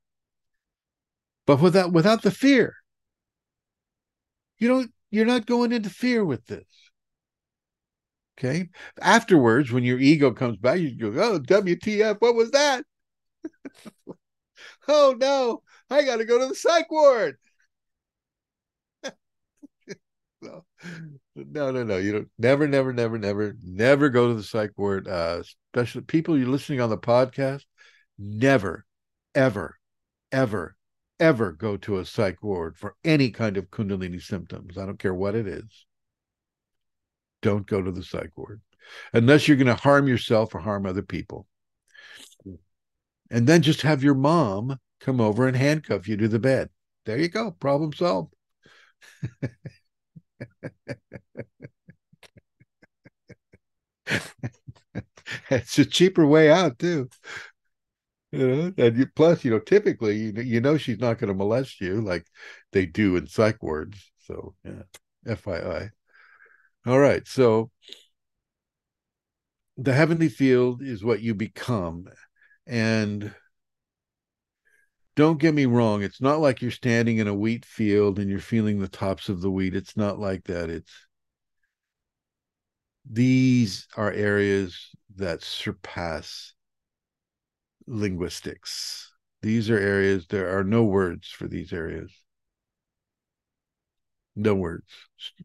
But 1.50 1.62
without 1.62 1.92
without 1.92 2.22
the 2.22 2.30
fear. 2.30 2.76
You 4.60 4.68
don't 4.68 4.92
you're 5.10 5.26
not 5.26 5.48
going 5.48 5.72
into 5.72 5.90
fear 5.90 6.24
with 6.24 6.46
this. 6.46 6.68
Okay. 8.38 8.70
Afterwards, 9.02 9.72
when 9.72 9.84
your 9.84 9.98
ego 9.98 10.32
comes 10.32 10.58
back, 10.58 10.78
you 10.78 10.92
go, 10.96 11.08
oh, 11.20 11.40
WTF, 11.40 12.18
what 12.20 12.36
was 12.36 12.52
that? 12.52 12.86
oh 14.88 15.16
no, 15.18 15.64
I 15.90 16.04
gotta 16.04 16.24
go 16.24 16.38
to 16.38 16.46
the 16.46 16.54
psych 16.54 16.92
ward. 16.92 17.38
no, 20.44 20.62
no, 21.34 21.84
no. 21.84 21.98
You 21.98 22.12
don't 22.12 22.30
never, 22.38 22.68
never, 22.68 22.94
never, 22.94 23.18
never, 23.18 23.56
never 23.64 24.10
go 24.10 24.28
to 24.28 24.36
the 24.36 24.44
psych 24.44 24.74
ward. 24.78 25.08
Uh, 25.08 25.42
especially 25.74 26.02
people 26.02 26.38
you're 26.38 26.48
listening 26.48 26.80
on 26.80 26.92
the 26.92 26.98
podcast, 27.00 27.64
never, 28.20 28.86
ever, 29.34 29.80
ever, 30.32 30.76
ever 31.20 31.52
go 31.52 31.78
to 31.78 31.98
a 32.00 32.06
psych 32.06 32.42
ward 32.44 32.78
for 32.78 32.96
any 33.04 33.30
kind 33.32 33.58
of 33.58 33.70
Kundalini 33.72 34.22
symptoms. 34.22 34.78
I 34.78 34.86
don't 34.86 35.00
care 35.00 35.14
what 35.14 35.36
it 35.36 35.48
is. 35.48 35.86
Don't 37.42 37.66
go 37.66 37.82
to 37.82 37.92
the 37.92 38.04
psych 38.04 38.32
ward 38.36 38.62
unless 39.14 39.48
you're 39.48 39.58
going 39.58 39.68
to 39.68 39.76
harm 39.76 40.08
yourself 40.08 40.54
or 40.56 40.60
harm 40.60 40.86
other 40.86 41.02
people. 41.02 41.48
Hmm. 42.44 42.56
And 43.30 43.48
then 43.48 43.62
just 43.62 43.82
have 43.84 44.04
your 44.04 44.16
mom 44.16 44.80
come 45.00 45.22
over 45.22 45.48
and 45.48 45.56
handcuff 45.56 46.08
you 46.08 46.18
to 46.18 46.28
the 46.28 46.40
bed. 46.40 46.70
There 47.06 47.18
you 47.18 47.30
go. 47.30 47.52
Problem 47.52 47.94
solved. 47.94 48.34
it's 55.50 55.78
a 55.80 55.86
cheaper 55.86 56.26
way 56.26 56.52
out 56.52 56.80
too 56.80 57.10
you 58.32 58.48
know 58.48 58.74
and 58.78 58.98
you, 58.98 59.08
plus 59.16 59.44
you 59.44 59.52
know 59.52 59.60
typically 59.60 60.32
you 60.44 60.62
know, 60.62 60.78
she's 60.78 61.00
not 61.00 61.18
going 61.18 61.30
to 61.30 61.34
molest 61.34 61.82
you 61.82 62.02
like 62.02 62.26
they 62.72 62.86
do 62.86 63.16
in 63.16 63.28
psych 63.28 63.62
wards 63.64 64.12
so 64.20 64.54
yeah 64.64 65.36
fyi 65.36 65.90
all 66.86 67.00
right 67.00 67.28
so 67.28 67.72
the 69.78 69.94
heavenly 69.94 70.30
field 70.30 70.82
is 70.82 71.04
what 71.04 71.22
you 71.22 71.34
become 71.34 72.06
and 72.68 73.34
don't 75.16 75.40
get 75.40 75.54
me 75.54 75.66
wrong 75.66 76.04
it's 76.04 76.22
not 76.22 76.40
like 76.40 76.62
you're 76.62 76.72
standing 76.72 77.18
in 77.18 77.28
a 77.28 77.34
wheat 77.34 77.66
field 77.66 78.20
and 78.20 78.30
you're 78.30 78.40
feeling 78.40 78.80
the 78.80 78.88
tops 78.88 79.30
of 79.30 79.42
the 79.42 79.52
wheat 79.52 79.76
it's 79.76 79.98
not 79.98 80.20
like 80.20 80.44
that 80.46 80.70
it's 80.70 80.94
these 83.10 83.88
are 83.98 84.12
areas 84.12 84.92
that 85.16 85.42
surpass 85.42 86.54
linguistics. 87.90 89.12
These 89.42 89.70
are 89.70 89.78
areas, 89.78 90.28
there 90.28 90.58
are 90.58 90.64
no 90.64 90.84
words 90.84 91.28
for 91.30 91.48
these 91.48 91.74
areas. 91.74 92.12
No 94.36 94.56
words. 94.56 94.86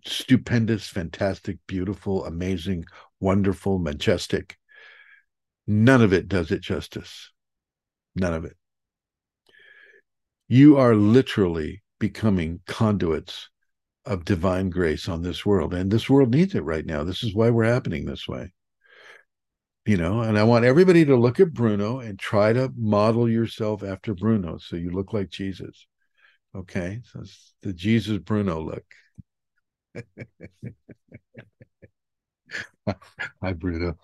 Stupendous, 0.04 0.87
fantastic, 0.87 1.59
beautiful, 1.66 2.24
amazing, 2.24 2.85
wonderful, 3.18 3.78
majestic. 3.78 4.57
None 5.66 6.02
of 6.02 6.12
it 6.12 6.28
does 6.28 6.50
it 6.50 6.61
justice. 6.61 7.33
None 8.14 8.35
of 8.35 8.44
it. 8.44 8.57
You 10.46 10.76
are 10.76 10.94
literally 10.94 11.83
becoming 11.98 12.61
conduits 12.66 13.48
of 14.04 14.24
divine 14.24 14.70
grace 14.70 15.09
on 15.09 15.22
this 15.22 15.46
world. 15.46 15.72
And 15.72 15.90
this 15.90 16.11
world 16.11 16.30
needs 16.30 16.54
it 16.54 16.62
right 16.62 16.85
now. 16.85 17.02
This 17.02 17.24
is 17.24 17.35
why 17.35 17.50
we're 17.50 17.64
happening 17.64 18.04
this 18.04 18.28
way 18.28 18.52
you 19.87 19.97
know 19.97 20.20
and 20.20 20.38
i 20.38 20.42
want 20.42 20.64
everybody 20.64 21.05
to 21.05 21.16
look 21.16 21.40
at 21.40 21.53
bruno 21.53 21.99
and 22.01 22.18
try 22.18 22.53
to 22.53 22.73
model 22.77 23.29
yourself 23.29 23.83
after 23.83 24.14
bruno 24.14 24.57
so 24.59 24.77
you 24.77 24.90
look 24.90 25.12
like 25.12 25.31
jesus. 25.31 25.87
Okay 26.55 27.01
so 27.05 27.20
it's 27.20 27.55
the 27.62 27.73
jesus 27.73 28.18
bruno 28.18 28.61
look. 28.61 28.85
Hi 33.42 33.53
bruno. 33.53 33.97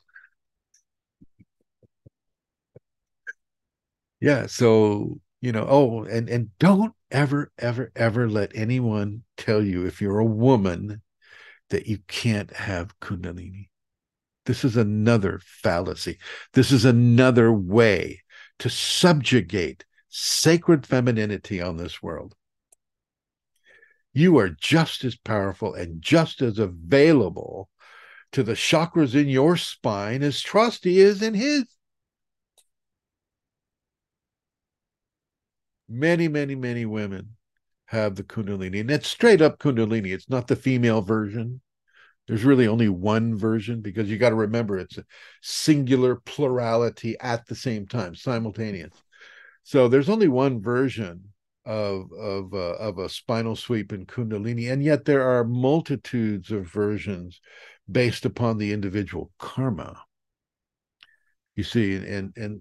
Yeah 4.20 4.46
so 4.46 5.20
you 5.40 5.52
know 5.52 5.66
oh 5.68 6.04
and 6.04 6.28
and 6.28 6.56
don't 6.58 6.94
ever 7.10 7.50
ever 7.58 7.90
ever 7.96 8.28
let 8.28 8.52
anyone 8.54 9.22
tell 9.36 9.62
you 9.62 9.86
if 9.86 10.00
you're 10.00 10.18
a 10.18 10.24
woman 10.24 11.02
that 11.70 11.86
you 11.86 11.98
can't 12.08 12.54
have 12.56 12.98
kundalini 13.00 13.69
this 14.50 14.64
is 14.64 14.76
another 14.76 15.40
fallacy. 15.44 16.18
This 16.54 16.72
is 16.72 16.84
another 16.84 17.52
way 17.52 18.20
to 18.58 18.68
subjugate 18.68 19.84
sacred 20.08 20.84
femininity 20.84 21.62
on 21.62 21.76
this 21.76 22.02
world. 22.02 22.34
You 24.12 24.38
are 24.38 24.48
just 24.48 25.04
as 25.04 25.14
powerful 25.14 25.72
and 25.72 26.02
just 26.02 26.42
as 26.42 26.58
available 26.58 27.68
to 28.32 28.42
the 28.42 28.54
chakras 28.54 29.14
in 29.14 29.28
your 29.28 29.56
spine 29.56 30.24
as 30.24 30.40
Trusty 30.40 30.98
is 30.98 31.22
in 31.22 31.34
his. 31.34 31.62
Many, 35.88 36.26
many, 36.26 36.56
many 36.56 36.86
women 36.86 37.36
have 37.86 38.16
the 38.16 38.24
Kundalini, 38.24 38.80
and 38.80 38.90
it's 38.90 39.06
straight 39.06 39.40
up 39.40 39.60
Kundalini. 39.60 40.12
It's 40.12 40.28
not 40.28 40.48
the 40.48 40.56
female 40.56 41.02
version. 41.02 41.60
There's 42.30 42.44
really 42.44 42.68
only 42.68 42.88
one 42.88 43.36
version 43.36 43.80
because 43.80 44.08
you 44.08 44.16
got 44.16 44.28
to 44.28 44.36
remember 44.36 44.78
it's 44.78 44.98
a 44.98 45.04
singular 45.42 46.14
plurality 46.14 47.16
at 47.18 47.44
the 47.46 47.56
same 47.56 47.88
time, 47.88 48.14
simultaneous. 48.14 48.92
So 49.64 49.88
there's 49.88 50.08
only 50.08 50.28
one 50.28 50.62
version 50.62 51.24
of 51.66 52.12
of 52.12 52.54
uh, 52.54 52.76
of 52.76 52.98
a 52.98 53.08
spinal 53.08 53.56
sweep 53.56 53.92
in 53.92 54.06
Kundalini, 54.06 54.70
and 54.70 54.80
yet 54.80 55.06
there 55.06 55.28
are 55.28 55.42
multitudes 55.42 56.52
of 56.52 56.70
versions 56.70 57.40
based 57.90 58.24
upon 58.24 58.58
the 58.58 58.72
individual 58.72 59.32
karma. 59.40 60.00
You 61.56 61.64
see, 61.64 61.96
and 61.96 62.32
and 62.36 62.60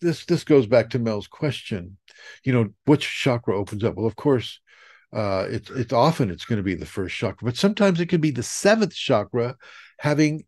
this 0.00 0.24
this 0.26 0.44
goes 0.44 0.68
back 0.68 0.90
to 0.90 1.00
Mel's 1.00 1.26
question. 1.26 1.96
You 2.44 2.52
know, 2.52 2.68
which 2.84 3.04
chakra 3.04 3.58
opens 3.58 3.82
up? 3.82 3.96
Well, 3.96 4.06
of 4.06 4.14
course, 4.14 4.60
uh, 5.12 5.46
it's 5.48 5.70
it's 5.70 5.92
often 5.92 6.30
it's 6.30 6.44
going 6.44 6.56
to 6.56 6.62
be 6.62 6.74
the 6.74 6.86
first 6.86 7.16
chakra, 7.16 7.46
but 7.46 7.56
sometimes 7.56 8.00
it 8.00 8.08
can 8.08 8.20
be 8.20 8.30
the 8.30 8.42
seventh 8.42 8.94
chakra 8.94 9.56
having 9.98 10.44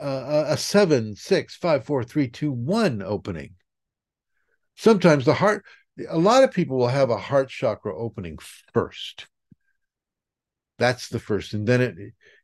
uh, 0.00 0.44
a 0.48 0.56
seven, 0.56 1.16
six, 1.16 1.56
five, 1.56 1.84
four, 1.84 2.04
three, 2.04 2.28
two, 2.28 2.52
one 2.52 3.02
opening. 3.02 3.54
Sometimes 4.76 5.24
the 5.24 5.34
heart, 5.34 5.64
a 6.08 6.18
lot 6.18 6.44
of 6.44 6.52
people 6.52 6.76
will 6.78 6.88
have 6.88 7.10
a 7.10 7.16
heart 7.16 7.48
chakra 7.48 7.96
opening 7.96 8.38
first. 8.72 9.26
That's 10.78 11.08
the 11.08 11.20
first, 11.20 11.54
and 11.54 11.66
then 11.66 11.80
it 11.80 11.96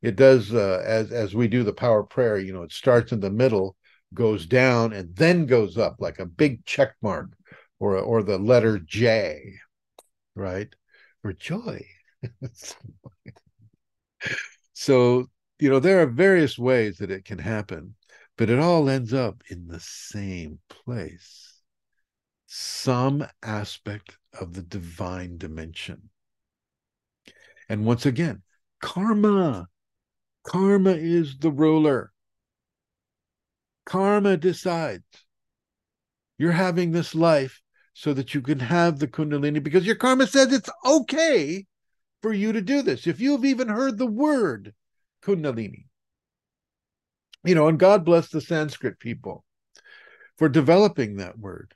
it 0.02 0.16
does 0.16 0.54
uh, 0.54 0.82
as 0.84 1.10
as 1.10 1.34
we 1.34 1.48
do 1.48 1.64
the 1.64 1.72
power 1.72 2.02
prayer. 2.02 2.38
You 2.38 2.52
know, 2.52 2.62
it 2.62 2.72
starts 2.72 3.12
in 3.12 3.20
the 3.20 3.30
middle, 3.30 3.76
goes 4.14 4.46
down, 4.46 4.92
and 4.92 5.14
then 5.16 5.46
goes 5.46 5.76
up 5.76 5.96
like 5.98 6.18
a 6.20 6.26
big 6.26 6.64
check 6.64 6.94
mark, 7.02 7.30
or 7.80 7.96
or 7.98 8.22
the 8.22 8.38
letter 8.38 8.78
J, 8.78 9.54
right? 10.36 10.72
For 11.22 11.32
joy. 11.32 11.84
so, 14.72 15.26
you 15.58 15.70
know, 15.70 15.80
there 15.80 16.00
are 16.02 16.06
various 16.06 16.58
ways 16.58 16.98
that 16.98 17.10
it 17.10 17.24
can 17.24 17.38
happen, 17.38 17.94
but 18.36 18.50
it 18.50 18.58
all 18.58 18.88
ends 18.88 19.12
up 19.12 19.42
in 19.50 19.66
the 19.66 19.80
same 19.80 20.58
place 20.68 21.50
some 22.52 23.24
aspect 23.44 24.18
of 24.40 24.54
the 24.54 24.62
divine 24.62 25.38
dimension. 25.38 26.10
And 27.68 27.84
once 27.84 28.06
again, 28.06 28.42
karma. 28.80 29.68
Karma 30.42 30.90
is 30.90 31.38
the 31.38 31.52
ruler. 31.52 32.12
Karma 33.86 34.36
decides. 34.36 35.04
You're 36.38 36.50
having 36.50 36.90
this 36.90 37.14
life 37.14 37.62
so 38.00 38.14
that 38.14 38.32
you 38.34 38.40
can 38.40 38.58
have 38.58 38.98
the 38.98 39.06
Kundalini 39.06 39.62
because 39.62 39.84
your 39.84 39.94
karma 39.94 40.26
says 40.26 40.50
it's 40.54 40.70
okay 40.86 41.66
for 42.22 42.32
you 42.32 42.50
to 42.50 42.62
do 42.62 42.80
this. 42.80 43.06
If 43.06 43.20
you've 43.20 43.44
even 43.44 43.68
heard 43.68 43.98
the 43.98 44.06
word 44.06 44.72
Kundalini, 45.22 45.84
you 47.44 47.54
know, 47.54 47.68
and 47.68 47.78
God 47.78 48.06
bless 48.06 48.30
the 48.30 48.40
Sanskrit 48.40 49.00
people 49.00 49.44
for 50.38 50.48
developing 50.48 51.16
that 51.16 51.38
word. 51.38 51.74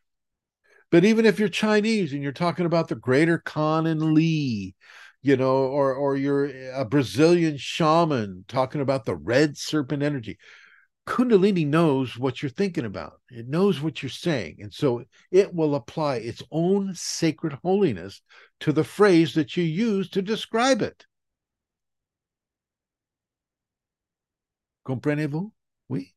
But 0.90 1.04
even 1.04 1.26
if 1.26 1.38
you're 1.38 1.50
Chinese 1.50 2.14
and 2.14 2.22
you're 2.22 2.32
talking 2.32 2.64
about 2.64 2.88
the 2.88 2.94
greater 2.94 3.36
Kan 3.36 3.84
and 3.84 4.14
Li, 4.14 4.74
you 5.20 5.36
know, 5.36 5.56
or 5.56 5.92
or 5.92 6.16
you're 6.16 6.72
a 6.72 6.86
Brazilian 6.86 7.58
shaman 7.58 8.46
talking 8.48 8.80
about 8.80 9.04
the 9.04 9.16
red 9.16 9.58
serpent 9.58 10.02
energy, 10.02 10.38
Kundalini 11.06 11.66
knows 11.66 12.18
what 12.18 12.42
you're 12.42 12.50
thinking 12.50 12.84
about. 12.84 13.20
It 13.30 13.46
knows 13.46 13.80
what 13.80 14.02
you're 14.02 14.10
saying. 14.10 14.58
And 14.60 14.72
so 14.72 15.04
it 15.30 15.54
will 15.54 15.74
apply 15.74 16.16
its 16.16 16.42
own 16.50 16.94
sacred 16.94 17.58
holiness 17.62 18.22
to 18.60 18.72
the 18.72 18.84
phrase 18.84 19.34
that 19.34 19.56
you 19.56 19.64
use 19.64 20.08
to 20.10 20.22
describe 20.22 20.80
it. 20.80 21.04
Comprenez-vous? 24.84 25.52
Oui. 25.88 26.14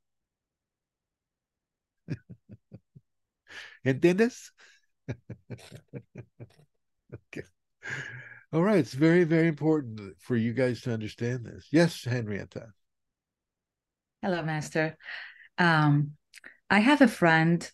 ¿Entiendes? 3.85 4.51
okay. 7.13 7.43
All 8.53 8.63
right. 8.63 8.79
It's 8.79 8.93
very, 8.93 9.25
very 9.25 9.47
important 9.47 9.99
for 10.19 10.35
you 10.35 10.53
guys 10.53 10.81
to 10.81 10.93
understand 10.93 11.45
this. 11.45 11.67
Yes, 11.71 12.03
Henrietta. 12.03 12.73
Hello, 14.21 14.41
Master. 14.41 14.97
Um, 15.57 16.13
I 16.69 16.79
have 16.79 17.01
a 17.01 17.07
friend 17.07 17.69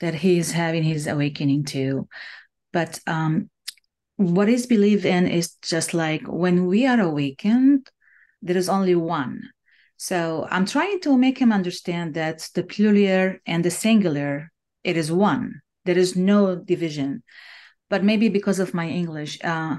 that 0.00 0.14
he's 0.14 0.52
having 0.52 0.82
his 0.82 1.06
awakening 1.06 1.64
too, 1.64 2.08
but 2.72 3.00
um, 3.06 3.48
what 4.16 4.50
is 4.50 4.66
believed 4.66 5.06
in 5.06 5.26
is 5.26 5.54
just 5.62 5.94
like 5.94 6.22
when 6.26 6.66
we 6.66 6.86
are 6.86 7.00
awakened, 7.00 7.88
there 8.42 8.56
is 8.56 8.68
only 8.68 8.94
one. 8.94 9.40
So 9.96 10.46
I'm 10.50 10.66
trying 10.66 11.00
to 11.00 11.16
make 11.16 11.38
him 11.38 11.52
understand 11.52 12.14
that 12.14 12.48
the 12.54 12.62
plural 12.62 13.36
and 13.46 13.64
the 13.64 13.70
singular, 13.70 14.52
it 14.84 14.96
is 14.96 15.10
one. 15.10 15.62
There 15.86 15.98
is 15.98 16.16
no 16.16 16.54
division. 16.54 17.22
But 17.88 18.04
maybe 18.04 18.28
because 18.28 18.58
of 18.58 18.74
my 18.74 18.88
English, 18.88 19.38
uh, 19.42 19.78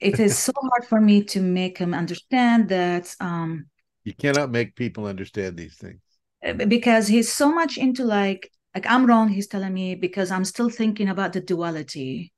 it 0.00 0.18
is 0.18 0.36
so 0.46 0.52
hard 0.56 0.86
for 0.86 1.00
me 1.00 1.22
to 1.24 1.40
make 1.40 1.78
him 1.78 1.94
understand 1.94 2.68
that. 2.70 3.14
Um, 3.20 3.66
you 4.06 4.14
cannot 4.14 4.50
make 4.50 4.76
people 4.76 5.06
understand 5.06 5.56
these 5.56 5.74
things 5.74 6.00
uh, 6.46 6.52
because 6.52 7.08
he's 7.08 7.30
so 7.30 7.52
much 7.52 7.76
into 7.76 8.04
like 8.04 8.50
like 8.74 8.86
I'm 8.86 9.06
wrong. 9.06 9.28
He's 9.28 9.48
telling 9.48 9.74
me 9.74 9.94
because 9.94 10.30
I'm 10.30 10.44
still 10.44 10.68
thinking 10.68 11.08
about 11.08 11.32
the 11.32 11.40
duality. 11.40 12.32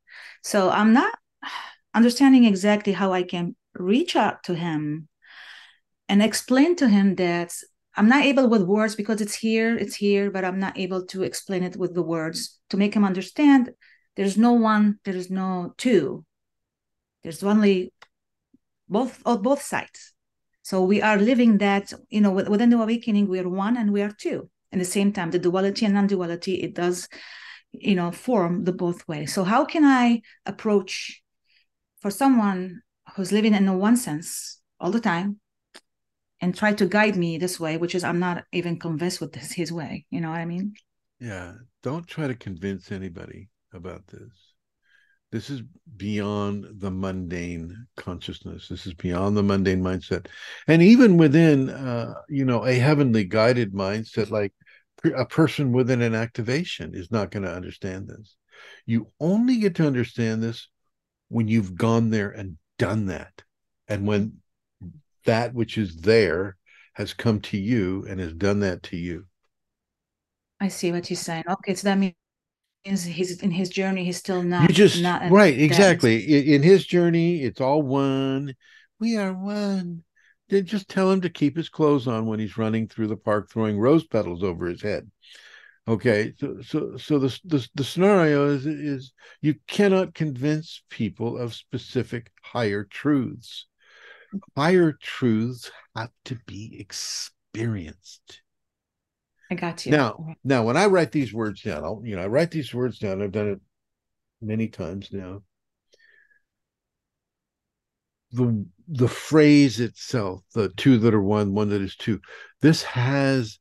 So 0.44 0.70
I'm 0.70 0.92
not 0.92 1.12
understanding 1.94 2.44
exactly 2.44 2.92
how 2.92 3.12
I 3.12 3.24
can 3.24 3.56
reach 3.74 4.16
out 4.16 4.44
to 4.44 4.54
him 4.54 5.08
and 6.08 6.22
explain 6.22 6.76
to 6.76 6.88
him 6.88 7.16
that 7.16 7.52
I'm 7.96 8.08
not 8.08 8.24
able 8.24 8.48
with 8.48 8.62
words 8.62 8.94
because 8.94 9.20
it's 9.20 9.34
here, 9.34 9.76
it's 9.76 9.96
here, 9.96 10.30
but 10.30 10.44
I'm 10.44 10.60
not 10.60 10.78
able 10.78 11.04
to 11.06 11.24
explain 11.24 11.64
it 11.64 11.76
with 11.76 11.92
the 11.94 12.02
words 12.02 12.60
to 12.70 12.76
make 12.76 12.94
him 12.94 13.04
understand 13.04 13.72
there's 14.14 14.38
no 14.38 14.52
one, 14.52 15.00
there 15.04 15.16
is 15.16 15.30
no 15.30 15.74
two. 15.76 16.24
There's 17.24 17.42
only 17.42 17.92
both 18.88 19.20
on 19.26 19.42
both 19.42 19.62
sides. 19.62 20.14
So 20.68 20.82
we 20.82 21.00
are 21.00 21.16
living 21.16 21.56
that, 21.58 21.94
you 22.10 22.20
know, 22.20 22.30
within 22.30 22.68
the 22.68 22.78
awakening, 22.78 23.26
we 23.26 23.38
are 23.38 23.48
one 23.48 23.78
and 23.78 23.90
we 23.90 24.02
are 24.02 24.12
two. 24.12 24.50
At 24.70 24.78
the 24.78 24.84
same 24.84 25.14
time, 25.14 25.30
the 25.30 25.38
duality 25.38 25.86
and 25.86 25.94
non-duality, 25.94 26.56
it 26.56 26.74
does, 26.74 27.08
you 27.72 27.94
know, 27.94 28.12
form 28.12 28.64
the 28.64 28.72
both 28.74 29.08
ways. 29.08 29.32
So 29.32 29.44
how 29.44 29.64
can 29.64 29.82
I 29.82 30.20
approach 30.44 31.22
for 32.02 32.10
someone 32.10 32.82
who's 33.14 33.32
living 33.32 33.54
in 33.54 33.64
the 33.64 33.72
one 33.72 33.96
sense 33.96 34.60
all 34.78 34.90
the 34.90 35.00
time 35.00 35.40
and 36.38 36.54
try 36.54 36.74
to 36.74 36.84
guide 36.84 37.16
me 37.16 37.38
this 37.38 37.58
way, 37.58 37.78
which 37.78 37.94
is 37.94 38.04
I'm 38.04 38.18
not 38.18 38.44
even 38.52 38.78
convinced 38.78 39.22
with 39.22 39.32
this 39.32 39.52
his 39.52 39.72
way. 39.72 40.04
You 40.10 40.20
know 40.20 40.28
what 40.28 40.40
I 40.40 40.44
mean? 40.44 40.74
Yeah. 41.18 41.54
Don't 41.82 42.06
try 42.06 42.26
to 42.26 42.34
convince 42.34 42.92
anybody 42.92 43.48
about 43.72 44.06
this. 44.08 44.47
This 45.30 45.50
is 45.50 45.62
beyond 45.96 46.80
the 46.80 46.90
mundane 46.90 47.86
consciousness. 47.96 48.68
This 48.68 48.86
is 48.86 48.94
beyond 48.94 49.36
the 49.36 49.42
mundane 49.42 49.82
mindset. 49.82 50.26
And 50.66 50.82
even 50.82 51.16
within 51.16 51.68
uh, 51.68 52.14
you 52.28 52.44
know, 52.44 52.64
a 52.64 52.74
heavenly 52.74 53.24
guided 53.24 53.72
mindset, 53.74 54.30
like 54.30 54.52
a 55.04 55.26
person 55.26 55.72
within 55.72 56.02
an 56.02 56.14
activation 56.14 56.94
is 56.94 57.10
not 57.10 57.30
going 57.30 57.42
to 57.42 57.52
understand 57.52 58.08
this. 58.08 58.36
You 58.86 59.12
only 59.20 59.58
get 59.58 59.74
to 59.76 59.86
understand 59.86 60.42
this 60.42 60.68
when 61.28 61.46
you've 61.46 61.76
gone 61.76 62.10
there 62.10 62.30
and 62.30 62.56
done 62.78 63.06
that. 63.06 63.42
And 63.86 64.06
when 64.06 64.38
that 65.26 65.52
which 65.52 65.76
is 65.76 65.96
there 65.96 66.56
has 66.94 67.12
come 67.12 67.40
to 67.40 67.58
you 67.58 68.06
and 68.08 68.18
has 68.18 68.32
done 68.32 68.60
that 68.60 68.82
to 68.84 68.96
you. 68.96 69.26
I 70.60 70.68
see 70.68 70.90
what 70.90 71.08
you're 71.10 71.16
saying. 71.16 71.44
Okay, 71.48 71.74
so 71.74 71.86
that 71.86 71.98
means 71.98 72.14
he's 72.96 73.40
in 73.42 73.50
his 73.50 73.68
journey. 73.68 74.04
He's 74.04 74.16
still 74.16 74.42
not. 74.42 74.68
You 74.68 74.74
just 74.74 75.02
not 75.02 75.30
right, 75.30 75.58
exactly. 75.58 76.16
In, 76.22 76.54
in 76.54 76.62
his 76.62 76.86
journey, 76.86 77.42
it's 77.42 77.60
all 77.60 77.82
one. 77.82 78.54
We 79.00 79.16
are 79.16 79.32
one. 79.32 80.04
Then 80.48 80.64
just 80.64 80.88
tell 80.88 81.10
him 81.10 81.20
to 81.22 81.30
keep 81.30 81.56
his 81.56 81.68
clothes 81.68 82.08
on 82.08 82.26
when 82.26 82.40
he's 82.40 82.56
running 82.56 82.88
through 82.88 83.08
the 83.08 83.16
park, 83.16 83.50
throwing 83.50 83.78
rose 83.78 84.06
petals 84.06 84.42
over 84.42 84.66
his 84.66 84.82
head. 84.82 85.10
Okay, 85.86 86.34
so 86.38 86.60
so 86.60 86.96
so 86.96 87.18
the 87.18 87.38
the, 87.44 87.68
the 87.74 87.84
scenario 87.84 88.48
is 88.48 88.66
is 88.66 89.12
you 89.40 89.54
cannot 89.66 90.14
convince 90.14 90.82
people 90.90 91.38
of 91.38 91.54
specific 91.54 92.30
higher 92.42 92.84
truths 92.84 93.66
higher 94.56 94.92
truths 94.92 95.70
have 95.96 96.10
to 96.26 96.36
be 96.46 96.76
experienced. 96.78 98.42
I 99.50 99.54
got 99.54 99.86
you. 99.86 99.92
Now, 99.92 100.34
now 100.44 100.64
when 100.64 100.76
I 100.76 100.86
write 100.86 101.12
these 101.12 101.32
words 101.32 101.62
down, 101.62 101.84
I'll, 101.84 102.02
you 102.04 102.16
know, 102.16 102.22
I 102.22 102.26
write 102.26 102.50
these 102.50 102.74
words 102.74 102.98
down. 102.98 103.22
I've 103.22 103.32
done 103.32 103.48
it 103.48 103.60
many 104.40 104.68
times 104.68 105.08
now. 105.12 105.42
The 108.32 108.66
the 108.88 109.08
phrase 109.08 109.80
itself, 109.80 110.42
the 110.54 110.68
two 110.70 110.98
that 110.98 111.14
are 111.14 111.22
one, 111.22 111.54
one 111.54 111.70
that 111.70 111.80
is 111.80 111.96
two, 111.96 112.20
this 112.60 112.82
has 112.82 113.58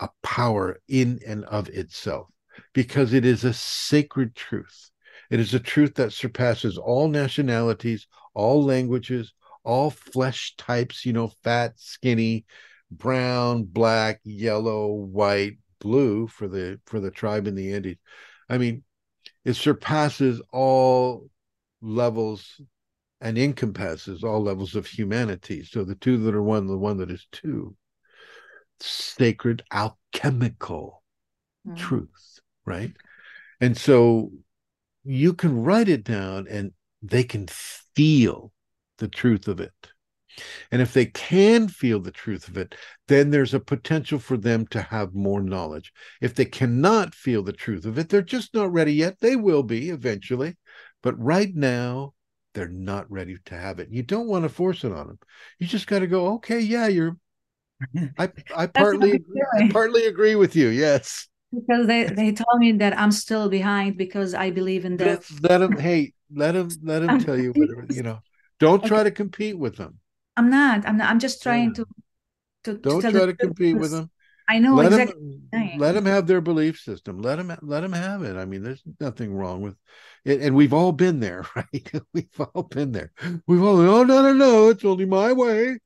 a 0.00 0.08
power 0.22 0.80
in 0.88 1.18
and 1.26 1.44
of 1.44 1.68
itself 1.68 2.28
because 2.72 3.12
it 3.12 3.24
is 3.24 3.44
a 3.44 3.52
sacred 3.52 4.36
truth. 4.36 4.90
It 5.30 5.40
is 5.40 5.52
a 5.52 5.60
truth 5.60 5.94
that 5.96 6.12
surpasses 6.12 6.78
all 6.78 7.08
nationalities, 7.08 8.06
all 8.34 8.64
languages, 8.64 9.32
all 9.64 9.90
flesh 9.90 10.54
types, 10.56 11.04
you 11.04 11.12
know, 11.12 11.32
fat, 11.42 11.74
skinny, 11.76 12.46
brown, 12.90 13.64
black, 13.64 14.20
yellow, 14.24 14.92
white, 14.92 15.58
blue 15.80 16.26
for 16.26 16.48
the 16.48 16.80
for 16.86 17.00
the 17.00 17.10
tribe 17.10 17.46
in 17.46 17.54
the 17.54 17.72
Andes. 17.72 17.96
I 18.48 18.58
mean, 18.58 18.82
it 19.44 19.54
surpasses 19.54 20.40
all 20.52 21.28
levels 21.80 22.60
and 23.20 23.36
encompasses 23.36 24.22
all 24.22 24.42
levels 24.42 24.74
of 24.74 24.86
humanity. 24.86 25.64
So 25.64 25.84
the 25.84 25.94
two 25.96 26.18
that 26.18 26.34
are 26.34 26.42
one, 26.42 26.66
the 26.66 26.78
one 26.78 26.98
that 26.98 27.10
is 27.10 27.26
two, 27.32 27.76
sacred 28.80 29.62
alchemical 29.72 31.02
mm. 31.66 31.76
truth, 31.76 32.40
right? 32.64 32.92
And 33.60 33.76
so 33.76 34.30
you 35.04 35.34
can 35.34 35.62
write 35.62 35.88
it 35.88 36.04
down 36.04 36.46
and 36.48 36.72
they 37.02 37.24
can 37.24 37.46
feel 37.48 38.52
the 38.98 39.08
truth 39.08 39.48
of 39.48 39.60
it. 39.60 39.72
And 40.70 40.82
if 40.82 40.92
they 40.92 41.06
can 41.06 41.68
feel 41.68 42.00
the 42.00 42.10
truth 42.10 42.48
of 42.48 42.56
it, 42.56 42.74
then 43.06 43.30
there's 43.30 43.54
a 43.54 43.60
potential 43.60 44.18
for 44.18 44.36
them 44.36 44.66
to 44.68 44.82
have 44.82 45.14
more 45.14 45.40
knowledge. 45.40 45.92
If 46.20 46.34
they 46.34 46.44
cannot 46.44 47.14
feel 47.14 47.42
the 47.42 47.52
truth 47.52 47.84
of 47.84 47.98
it, 47.98 48.08
they're 48.08 48.22
just 48.22 48.54
not 48.54 48.72
ready 48.72 48.94
yet. 48.94 49.20
They 49.20 49.36
will 49.36 49.62
be 49.62 49.90
eventually. 49.90 50.56
But 51.02 51.18
right 51.18 51.54
now, 51.54 52.14
they're 52.54 52.68
not 52.68 53.10
ready 53.10 53.36
to 53.46 53.54
have 53.54 53.78
it. 53.78 53.88
You 53.90 54.02
don't 54.02 54.26
want 54.26 54.44
to 54.44 54.48
force 54.48 54.84
it 54.84 54.92
on 54.92 55.06
them. 55.06 55.18
You 55.58 55.66
just 55.66 55.86
got 55.86 56.00
to 56.00 56.06
go, 56.06 56.34
okay, 56.34 56.60
yeah, 56.60 56.88
you're 56.88 57.16
I 58.18 58.30
I 58.56 58.66
partly 58.66 59.24
I 59.58 59.68
partly 59.70 60.06
agree 60.06 60.34
with 60.34 60.56
you. 60.56 60.68
Yes. 60.68 61.28
Because 61.52 61.86
they 61.86 62.04
they 62.04 62.32
told 62.32 62.58
me 62.58 62.72
that 62.72 62.98
I'm 62.98 63.10
still 63.10 63.48
behind 63.48 63.96
because 63.96 64.34
I 64.34 64.50
believe 64.50 64.84
in 64.84 64.96
that. 64.98 65.24
Let, 65.42 65.50
let 65.50 65.58
them 65.58 65.78
hey, 65.78 66.12
let 66.32 66.52
them 66.52 66.68
let 66.82 67.00
them 67.00 67.18
tell 67.24 67.38
you 67.38 67.52
whatever, 67.52 67.86
you 67.88 68.02
know. 68.02 68.20
Don't 68.60 68.84
try 68.84 69.04
to 69.04 69.10
compete 69.10 69.56
with 69.56 69.76
them. 69.76 69.98
I'm 70.38 70.50
not. 70.50 70.86
I'm 70.86 70.96
not. 70.96 71.10
I'm 71.10 71.18
just 71.18 71.42
trying 71.42 71.74
yeah. 71.76 71.84
to, 71.84 71.86
to. 72.64 72.78
Don't 72.78 73.02
to 73.02 73.10
try 73.10 73.26
to 73.26 73.34
compete 73.34 73.76
with 73.76 73.90
them. 73.90 74.08
I 74.48 74.60
know 74.60 74.76
let 74.76 74.92
exactly. 74.92 75.40
Them, 75.52 75.78
let 75.78 75.92
them 75.92 76.06
have 76.06 76.26
their 76.28 76.40
belief 76.40 76.78
system. 76.78 77.20
Let 77.20 77.36
them 77.36 77.54
let 77.60 77.80
them 77.80 77.92
have 77.92 78.22
it. 78.22 78.36
I 78.36 78.44
mean, 78.44 78.62
there's 78.62 78.82
nothing 79.00 79.34
wrong 79.34 79.62
with 79.62 79.74
it, 80.24 80.40
and 80.40 80.54
we've 80.54 80.72
all 80.72 80.92
been 80.92 81.18
there, 81.18 81.44
right? 81.56 81.92
we've 82.14 82.40
all 82.54 82.62
been 82.62 82.92
there. 82.92 83.12
We've 83.48 83.62
all. 83.62 83.80
Oh 83.80 84.04
no, 84.04 84.22
no, 84.22 84.32
no! 84.32 84.68
It's 84.68 84.84
only 84.84 85.06
my 85.06 85.32
way, 85.32 85.78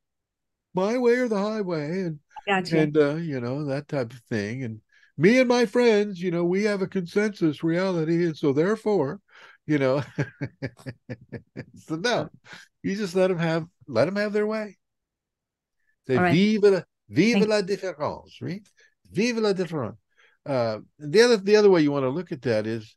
my 0.75 0.99
way 0.99 1.15
or 1.15 1.27
the 1.27 1.39
highway, 1.39 2.01
and 2.03 2.19
gotcha. 2.47 2.79
and 2.79 2.95
uh, 2.95 3.15
you 3.15 3.41
know 3.41 3.65
that 3.65 3.87
type 3.87 4.13
of 4.13 4.21
thing. 4.29 4.63
And 4.63 4.81
me 5.17 5.39
and 5.39 5.49
my 5.49 5.65
friends, 5.65 6.21
you 6.21 6.29
know, 6.29 6.45
we 6.45 6.63
have 6.63 6.83
a 6.83 6.87
consensus 6.87 7.63
reality, 7.63 8.23
and 8.25 8.37
so 8.37 8.53
therefore, 8.53 9.19
you 9.65 9.77
know. 9.77 10.03
so 11.85 11.95
no, 11.95 12.29
you 12.81 12.95
just 12.95 13.15
let 13.15 13.27
them 13.27 13.39
have 13.39 13.65
let 13.87 14.05
them 14.05 14.15
have 14.15 14.33
their 14.33 14.47
way. 14.47 14.77
Say 16.07 16.17
right. 16.17 16.33
vive 16.33 16.63
la 16.63 16.81
vive 17.09 17.47
la 17.47 17.61
différence, 17.61 18.41
right? 18.41 18.65
Vive 19.11 19.37
la 19.37 19.53
différence. 19.53 19.97
Uh, 20.45 20.79
the 20.99 21.21
other 21.21 21.37
the 21.37 21.55
other 21.55 21.69
way 21.69 21.81
you 21.81 21.91
want 21.91 22.03
to 22.03 22.09
look 22.09 22.31
at 22.31 22.41
that 22.41 22.67
is 22.67 22.95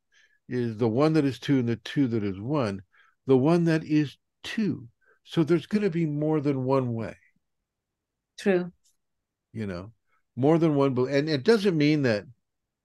is 0.49 0.77
the 0.77 0.89
one 0.89 1.13
that 1.13 1.25
is 1.25 1.39
two 1.39 1.59
and 1.59 1.69
the 1.69 1.77
two 1.77 2.07
that 2.09 2.25
is 2.25 2.41
one, 2.41 2.83
the 3.27 3.37
one 3.37 3.65
that 3.65 3.85
is 3.85 4.17
two. 4.43 4.89
So 5.25 5.43
there's 5.43 5.67
going 5.67 5.83
to 5.83 5.91
be 5.91 6.07
more 6.07 6.41
than 6.41 6.65
one 6.65 6.95
way, 6.95 7.17
True. 8.39 8.73
you 9.53 9.67
know, 9.67 9.93
more 10.37 10.59
than 10.59 10.77
one. 10.77 10.97
And 11.11 11.29
it 11.29 11.43
doesn't 11.43 11.77
mean 11.77 12.03
that 12.03 12.25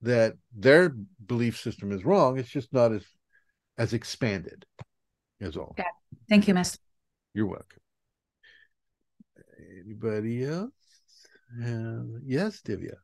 that 0.02 0.36
their 0.56 0.96
belief 1.26 1.60
system 1.60 1.92
is 1.92 2.04
wrong. 2.04 2.40
It's 2.40 2.50
just 2.50 2.74
not 2.74 2.92
as 2.92 3.06
as 3.78 3.94
expanded. 3.94 4.66
Is 5.40 5.58
all. 5.58 5.74
Yeah. 5.78 5.86
Thank 6.30 6.48
you, 6.48 6.54
Master. 6.54 6.78
You're 7.34 7.48
welcome. 7.48 7.82
Anybody 9.84 10.46
else? 10.46 10.72
Uh, 11.60 12.20
yes, 12.24 12.62
Divya. 12.62 12.96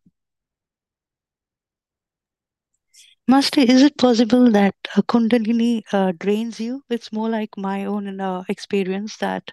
Master, 3.28 3.59
is 3.61 3.82
it 3.82 3.97
possible 3.97 4.49
that 4.51 4.74
uh, 4.95 5.01
Kundalini 5.01 5.82
uh, 5.91 6.13
drains 6.18 6.59
you? 6.59 6.84
It's 6.89 7.11
more 7.11 7.28
like 7.28 7.49
my 7.57 7.84
own 7.86 8.22
uh, 8.22 8.43
experience 8.47 9.18
that 9.18 9.51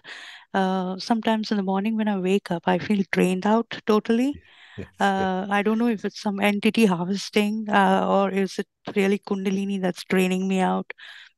uh, 0.53 0.97
sometimes 0.97 1.51
in 1.51 1.57
the 1.57 1.63
morning 1.63 1.97
when 1.97 2.07
I 2.07 2.17
wake 2.17 2.51
up, 2.51 2.63
I 2.67 2.77
feel 2.77 3.03
drained 3.11 3.45
out 3.45 3.81
totally. 3.85 4.41
Yes. 4.77 4.87
Uh, 4.99 5.47
I 5.49 5.61
don't 5.61 5.77
know 5.77 5.87
if 5.87 6.03
it's 6.05 6.21
some 6.21 6.39
entity 6.39 6.85
harvesting 6.85 7.67
uh, 7.69 8.05
or 8.07 8.29
is 8.29 8.59
it 8.59 8.67
really 8.95 9.19
Kundalini 9.19 9.81
that's 9.81 10.03
draining 10.03 10.47
me 10.47 10.59
out? 10.59 10.91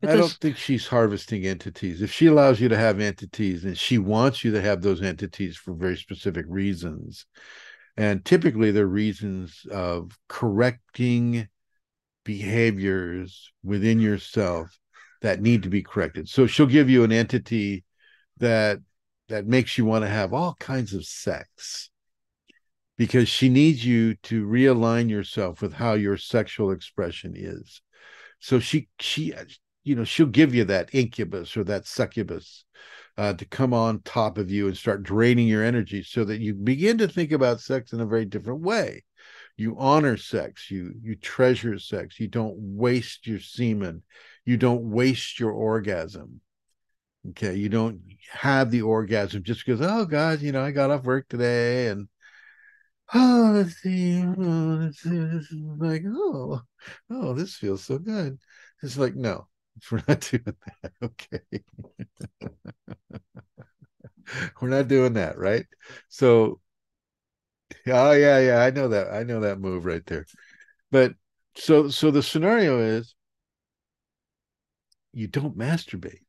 I 0.03 0.15
don't 0.15 0.31
think 0.31 0.57
she's 0.57 0.87
harvesting 0.87 1.45
entities. 1.45 2.01
If 2.01 2.11
she 2.11 2.27
allows 2.27 2.61
you 2.61 2.69
to 2.69 2.77
have 2.77 2.99
entities 2.99 3.65
and 3.65 3.77
she 3.77 3.97
wants 3.97 4.43
you 4.43 4.51
to 4.51 4.61
have 4.61 4.81
those 4.81 5.01
entities 5.01 5.57
for 5.57 5.73
very 5.73 5.97
specific 5.97 6.45
reasons, 6.47 7.25
and 7.95 8.23
typically 8.23 8.69
they're 8.69 8.85
reasons 8.85 9.65
of 9.71 10.17
correcting 10.27 11.47
behaviors 12.23 13.51
within 13.63 13.99
yourself 13.99 14.77
that 15.21 15.41
need 15.41 15.63
to 15.63 15.69
be 15.69 15.81
corrected. 15.81 16.29
So 16.29 16.45
she'll 16.45 16.67
give 16.67 16.89
you 16.89 17.03
an 17.03 17.11
entity 17.11 17.83
that 18.37 18.79
that 19.29 19.47
makes 19.47 19.77
you 19.77 19.85
want 19.85 20.05
to 20.05 20.09
have 20.09 20.33
all 20.33 20.55
kinds 20.59 20.93
of 20.93 21.05
sex 21.05 21.89
because 22.97 23.29
she 23.29 23.49
needs 23.49 23.85
you 23.85 24.15
to 24.15 24.45
realign 24.45 25.09
yourself 25.09 25.61
with 25.61 25.73
how 25.73 25.93
your 25.93 26.17
sexual 26.17 26.71
expression 26.71 27.33
is. 27.35 27.81
So 28.39 28.59
she 28.59 28.89
she 28.99 29.33
you 29.83 29.95
know 29.95 30.03
she'll 30.03 30.25
give 30.27 30.53
you 30.53 30.65
that 30.65 30.93
incubus 30.93 31.55
or 31.55 31.63
that 31.63 31.85
succubus 31.87 32.65
uh, 33.17 33.33
to 33.33 33.45
come 33.45 33.73
on 33.73 34.01
top 34.01 34.37
of 34.37 34.51
you 34.51 34.67
and 34.67 34.77
start 34.77 35.01
draining 35.01 35.47
your 35.47 35.63
energy 35.63 36.03
so 36.03 36.23
that 36.23 36.39
you 36.39 36.53
begin 36.53 36.97
to 36.99 37.07
think 37.07 37.31
about 37.31 37.61
sex 37.61 37.93
in 37.93 37.99
a 37.99 38.05
very 38.05 38.25
different 38.25 38.61
way 38.61 39.03
you 39.57 39.75
honor 39.79 40.15
sex 40.15 40.69
you 40.69 40.93
you 41.01 41.15
treasure 41.15 41.79
sex 41.79 42.19
you 42.19 42.27
don't 42.27 42.55
waste 42.57 43.25
your 43.25 43.39
semen 43.39 44.03
you 44.45 44.55
don't 44.55 44.83
waste 44.83 45.39
your 45.39 45.51
orgasm 45.51 46.39
okay 47.29 47.55
you 47.55 47.67
don't 47.67 47.99
have 48.31 48.69
the 48.69 48.81
orgasm 48.81 49.41
just 49.41 49.65
because 49.65 49.81
oh 49.81 50.05
god 50.05 50.41
you 50.41 50.51
know 50.51 50.61
i 50.61 50.71
got 50.71 50.91
off 50.91 51.03
work 51.03 51.27
today 51.27 51.87
and 51.87 52.07
oh 53.13 53.51
let's 53.55 53.75
see. 53.81 54.23
Oh. 54.25 54.77
This 54.77 55.05
is 55.05 55.51
like 55.77 56.03
oh 56.07 56.61
oh 57.09 57.33
this 57.33 57.55
feels 57.55 57.83
so 57.83 57.97
good. 57.99 58.39
It's 58.83 58.97
like 58.97 59.15
no 59.15 59.47
we're 59.91 60.03
not 60.07 60.21
doing 60.21 60.43
that. 60.45 60.91
Okay. 61.03 61.41
We're 64.61 64.67
not 64.69 64.87
doing 64.89 65.13
that 65.13 65.37
right? 65.37 65.65
So 66.09 66.59
oh 67.87 68.11
yeah 68.11 68.39
yeah 68.39 68.59
i 68.59 68.69
know 68.69 68.87
that 68.89 69.13
i 69.13 69.23
know 69.23 69.41
that 69.41 69.59
move 69.59 69.85
right 69.85 70.05
there. 70.05 70.25
But 70.91 71.13
so 71.55 71.89
so 71.89 72.11
the 72.11 72.23
scenario 72.23 72.79
is 72.79 73.15
you 75.13 75.27
don't 75.27 75.57
masturbate. 75.57 76.23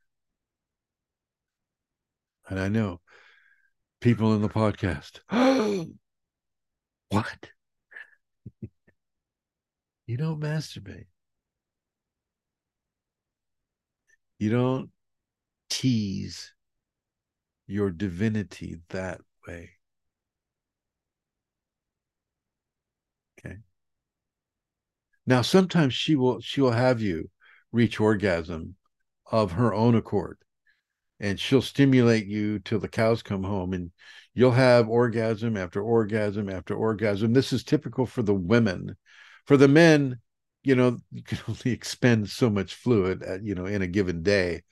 And 2.49 2.59
i 2.61 2.69
know. 2.69 3.01
People 4.01 4.35
in 4.35 4.43
the 4.43 4.49
podcast 4.49 5.21
what? 7.11 7.51
You 10.07 10.17
don't 10.17 10.41
masturbate. 10.41 11.07
You 14.39 14.51
don't 14.51 14.91
tease 15.69 16.55
your 17.67 17.91
divinity 17.91 18.79
that 18.89 19.21
way. 19.47 19.71
Okay. 23.39 23.57
Now 25.27 25.43
sometimes 25.43 25.93
she 25.93 26.17
will 26.17 26.41
she 26.41 26.61
will 26.61 26.73
have 26.73 27.03
you 27.03 27.31
reach 27.71 28.01
orgasm 28.01 28.77
of 29.31 29.53
her 29.53 29.75
own 29.75 29.95
accord 29.95 30.39
and 31.21 31.39
she'll 31.39 31.63
stimulate 31.63 32.27
you 32.27 32.59
till 32.61 32.79
the 32.79 32.89
cows 32.89 33.23
come 33.23 33.43
home 33.43 33.73
and 33.73 33.91
you'll 34.35 34.53
have 34.53 34.89
orgasm 34.89 35.57
after 35.57 35.83
orgasm 35.83 36.49
after 36.49 36.75
orgasm. 36.75 37.33
This 37.33 37.53
is 37.53 37.65
typical 37.65 38.07
for 38.07 38.23
the 38.23 38.35
women. 38.35 38.97
For 39.47 39.57
the 39.57 39.69
men 39.69 40.19
you 40.63 40.75
know 40.75 40.99
you 41.13 41.23
can 41.23 41.39
only 41.49 41.73
expend 41.73 42.29
so 42.29 42.51
much 42.51 42.75
fluid 42.75 43.23
at, 43.23 43.43
you 43.43 43.55
know 43.55 43.67
in 43.67 43.83
a 43.83 43.87
given 43.87 44.23
day 44.23 44.63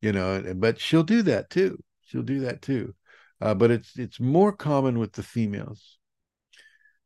you 0.00 0.12
know 0.12 0.42
but 0.56 0.80
she'll 0.80 1.02
do 1.02 1.22
that 1.22 1.50
too. 1.50 1.82
She'll 2.06 2.22
do 2.22 2.40
that 2.40 2.62
too. 2.62 2.94
Uh, 3.40 3.54
but 3.54 3.70
it's 3.70 3.98
it's 3.98 4.20
more 4.20 4.52
common 4.52 4.98
with 4.98 5.12
the 5.12 5.22
females. 5.22 5.98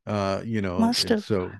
Uh 0.07 0.43
you 0.45 0.61
know 0.61 0.79
so 0.93 1.51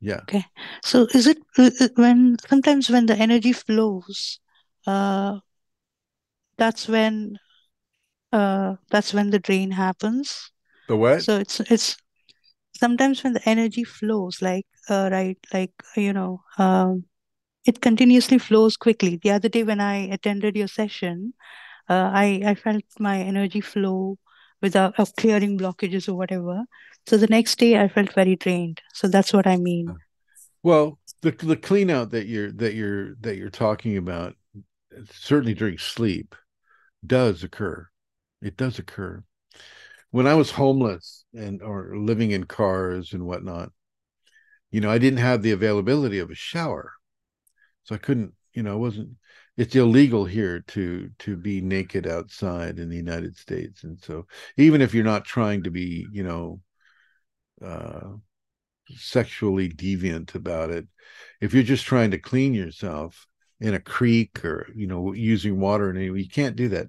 yeah. 0.00 0.20
Okay. 0.22 0.44
So 0.82 1.06
is 1.12 1.26
it 1.26 1.38
uh, 1.58 1.70
uh, 1.78 1.88
when 1.96 2.36
sometimes 2.48 2.88
when 2.88 3.06
the 3.06 3.14
energy 3.14 3.52
flows, 3.52 4.40
uh, 4.86 5.40
that's 6.60 6.86
when 6.88 7.38
uh, 8.32 8.76
that's 8.90 9.14
when 9.14 9.30
the 9.30 9.40
drain 9.40 9.72
happens. 9.72 10.52
the 10.88 10.96
what 10.96 11.22
So 11.22 11.38
it's 11.38 11.60
it's 11.60 11.96
sometimes 12.76 13.24
when 13.24 13.32
the 13.32 13.48
energy 13.48 13.84
flows, 13.84 14.42
like 14.42 14.66
uh, 14.88 15.08
right, 15.12 15.38
like 15.52 15.72
you 15.96 16.12
know, 16.12 16.42
um, 16.58 17.04
it 17.66 17.80
continuously 17.80 18.38
flows 18.38 18.76
quickly. 18.76 19.18
The 19.22 19.32
other 19.32 19.48
day 19.48 19.64
when 19.64 19.80
I 19.80 19.96
attended 20.18 20.56
your 20.56 20.68
session, 20.68 21.32
uh, 21.88 22.10
I 22.24 22.42
I 22.52 22.54
felt 22.54 22.84
my 22.98 23.20
energy 23.20 23.62
flow 23.62 24.18
without 24.62 24.98
of 25.00 25.16
clearing 25.16 25.58
blockages 25.58 26.08
or 26.08 26.14
whatever. 26.14 26.64
So 27.06 27.16
the 27.16 27.32
next 27.38 27.58
day 27.58 27.80
I 27.80 27.88
felt 27.88 28.12
very 28.14 28.36
drained. 28.36 28.80
So 28.92 29.08
that's 29.08 29.32
what 29.32 29.46
I 29.46 29.56
mean. 29.56 29.96
Well, 30.62 30.98
the 31.22 31.32
the 31.32 31.56
clean 31.56 31.90
out 31.90 32.10
that 32.10 32.26
you're 32.26 32.52
that 32.52 32.74
you're 32.74 33.14
that 33.20 33.36
you're 33.36 33.50
talking 33.50 33.96
about, 33.96 34.36
certainly 35.10 35.54
during 35.54 35.78
sleep, 35.78 36.34
does 37.06 37.42
occur. 37.42 37.88
It 38.42 38.56
does 38.56 38.78
occur. 38.78 39.22
When 40.10 40.26
I 40.26 40.34
was 40.34 40.50
homeless 40.52 41.24
and 41.34 41.62
or 41.62 41.96
living 41.96 42.32
in 42.32 42.44
cars 42.44 43.12
and 43.12 43.26
whatnot, 43.26 43.70
you 44.70 44.80
know, 44.80 44.90
I 44.90 44.98
didn't 44.98 45.18
have 45.18 45.42
the 45.42 45.52
availability 45.52 46.18
of 46.18 46.30
a 46.30 46.34
shower, 46.34 46.92
so 47.84 47.94
I 47.94 47.98
couldn't. 47.98 48.34
You 48.52 48.62
know, 48.62 48.74
it 48.76 48.80
wasn't. 48.80 49.10
It's 49.56 49.76
illegal 49.76 50.24
here 50.24 50.60
to 50.68 51.10
to 51.20 51.36
be 51.36 51.60
naked 51.60 52.06
outside 52.06 52.78
in 52.78 52.88
the 52.88 52.96
United 52.96 53.36
States, 53.36 53.84
and 53.84 54.00
so 54.00 54.26
even 54.56 54.80
if 54.80 54.94
you're 54.94 55.04
not 55.04 55.24
trying 55.24 55.64
to 55.64 55.70
be, 55.70 56.06
you 56.12 56.22
know, 56.22 56.60
uh, 57.64 58.08
sexually 58.96 59.68
deviant 59.68 60.34
about 60.34 60.70
it 60.70 60.86
if 61.40 61.54
you're 61.54 61.62
just 61.62 61.86
trying 61.86 62.10
to 62.10 62.18
clean 62.18 62.54
yourself 62.54 63.26
in 63.60 63.74
a 63.74 63.80
creek 63.80 64.44
or 64.44 64.68
you 64.74 64.86
know 64.86 65.12
using 65.12 65.60
water 65.60 65.90
and 65.90 66.00
you 66.00 66.28
can't 66.28 66.56
do 66.56 66.68
that. 66.68 66.88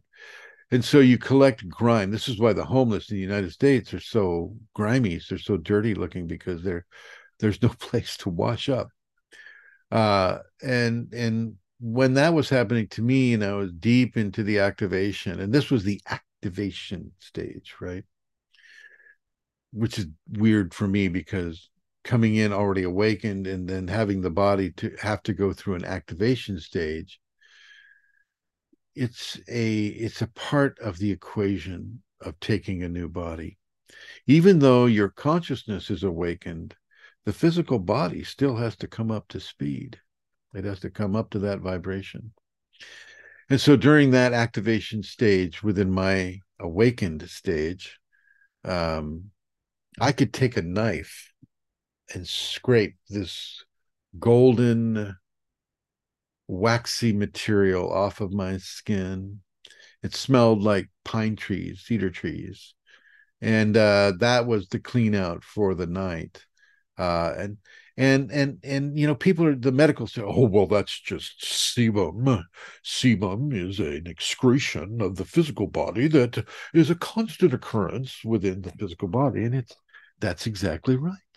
And 0.71 0.83
so 0.85 0.99
you 0.99 1.17
collect 1.17 1.67
grime. 1.67 2.11
This 2.11 2.29
is 2.29 2.39
why 2.39 2.53
the 2.53 2.63
homeless 2.65 3.09
in 3.11 3.17
the 3.17 3.21
united 3.21 3.51
states 3.51 3.93
are 3.93 3.99
so 3.99 4.55
grimy 4.73 5.19
they're 5.29 5.37
so 5.37 5.57
dirty 5.57 5.93
looking 5.95 6.27
because 6.27 6.63
they're 6.63 6.85
there's 7.39 7.61
no 7.61 7.69
place 7.79 8.17
to 8.17 8.29
wash 8.29 8.69
up. 8.69 8.89
Uh 9.91 10.39
and 10.63 11.13
and 11.13 11.55
when 11.79 12.13
that 12.13 12.33
was 12.33 12.49
happening 12.49 12.87
to 12.87 13.01
me 13.01 13.33
and 13.33 13.43
i 13.43 13.51
was 13.53 13.71
deep 13.73 14.15
into 14.15 14.43
the 14.43 14.59
activation 14.59 15.39
and 15.39 15.51
this 15.51 15.71
was 15.71 15.83
the 15.83 15.99
activation 16.09 17.11
stage 17.19 17.75
right? 17.81 18.05
Which 19.73 19.97
is 19.99 20.07
weird 20.29 20.73
for 20.73 20.87
me 20.87 21.07
because 21.07 21.70
coming 22.03 22.35
in 22.35 22.51
already 22.51 22.83
awakened 22.83 23.47
and 23.47 23.67
then 23.67 23.87
having 23.87 24.21
the 24.21 24.29
body 24.29 24.71
to 24.71 24.95
have 25.01 25.21
to 25.23 25.33
go 25.33 25.53
through 25.53 25.75
an 25.75 25.85
activation 25.85 26.59
stage 26.59 27.19
it's 28.95 29.39
a 29.47 29.85
it's 29.85 30.21
a 30.21 30.27
part 30.27 30.77
of 30.79 30.97
the 30.97 31.11
equation 31.11 32.01
of 32.21 32.39
taking 32.39 32.83
a 32.83 32.89
new 32.89 33.07
body. 33.07 33.57
Even 34.27 34.59
though 34.59 34.85
your 34.85 35.09
consciousness 35.09 35.89
is 35.89 36.03
awakened 36.03 36.75
the 37.23 37.33
physical 37.33 37.77
body 37.77 38.23
still 38.23 38.55
has 38.55 38.75
to 38.75 38.87
come 38.87 39.11
up 39.11 39.27
to 39.27 39.39
speed. 39.39 39.99
It 40.55 40.65
has 40.65 40.79
to 40.79 40.89
come 40.89 41.15
up 41.15 41.29
to 41.31 41.39
that 41.39 41.59
vibration. 41.59 42.33
And 43.47 43.61
so 43.61 43.75
during 43.75 44.09
that 44.11 44.33
activation 44.33 45.03
stage 45.03 45.61
within 45.61 45.91
my 45.91 46.39
awakened 46.59 47.27
stage 47.29 47.97
um 48.63 49.31
i 49.99 50.11
could 50.11 50.31
take 50.31 50.57
a 50.57 50.61
knife 50.61 51.30
and 52.13 52.27
scrape 52.27 52.95
this 53.09 53.63
golden 54.19 55.15
waxy 56.47 57.13
material 57.13 57.91
off 57.91 58.21
of 58.21 58.33
my 58.33 58.57
skin. 58.57 59.39
It 60.03 60.15
smelled 60.15 60.61
like 60.61 60.89
pine 61.05 61.35
trees, 61.35 61.81
cedar 61.85 62.09
trees. 62.09 62.73
And 63.39 63.75
uh, 63.75 64.13
that 64.19 64.45
was 64.45 64.67
the 64.67 64.79
clean 64.79 65.15
out 65.15 65.43
for 65.43 65.73
the 65.73 65.87
night. 65.87 66.45
Uh, 66.97 67.33
and 67.37 67.57
and 67.97 68.31
and 68.31 68.57
and 68.63 68.97
you 68.97 69.05
know 69.05 69.15
people 69.15 69.45
are 69.45 69.55
the 69.55 69.71
medical 69.71 70.07
say 70.07 70.21
oh 70.23 70.45
well 70.45 70.65
that's 70.65 70.99
just 70.99 71.41
sebum 71.41 72.43
sebum 72.83 73.53
is 73.53 73.79
an 73.79 74.07
excretion 74.07 75.01
of 75.01 75.17
the 75.17 75.25
physical 75.25 75.67
body 75.67 76.07
that 76.07 76.45
is 76.73 76.89
a 76.89 76.95
constant 76.95 77.53
occurrence 77.53 78.23
within 78.23 78.61
the 78.61 78.71
physical 78.71 79.07
body 79.07 79.43
and 79.43 79.53
it's 79.53 79.75
that's 80.19 80.47
exactly 80.47 80.95
right 80.95 81.30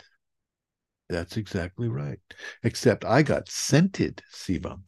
that's 1.09 1.37
exactly 1.37 1.87
right 1.87 2.19
except 2.63 3.05
i 3.05 3.21
got 3.21 3.49
scented 3.49 4.21
sebum 4.33 4.81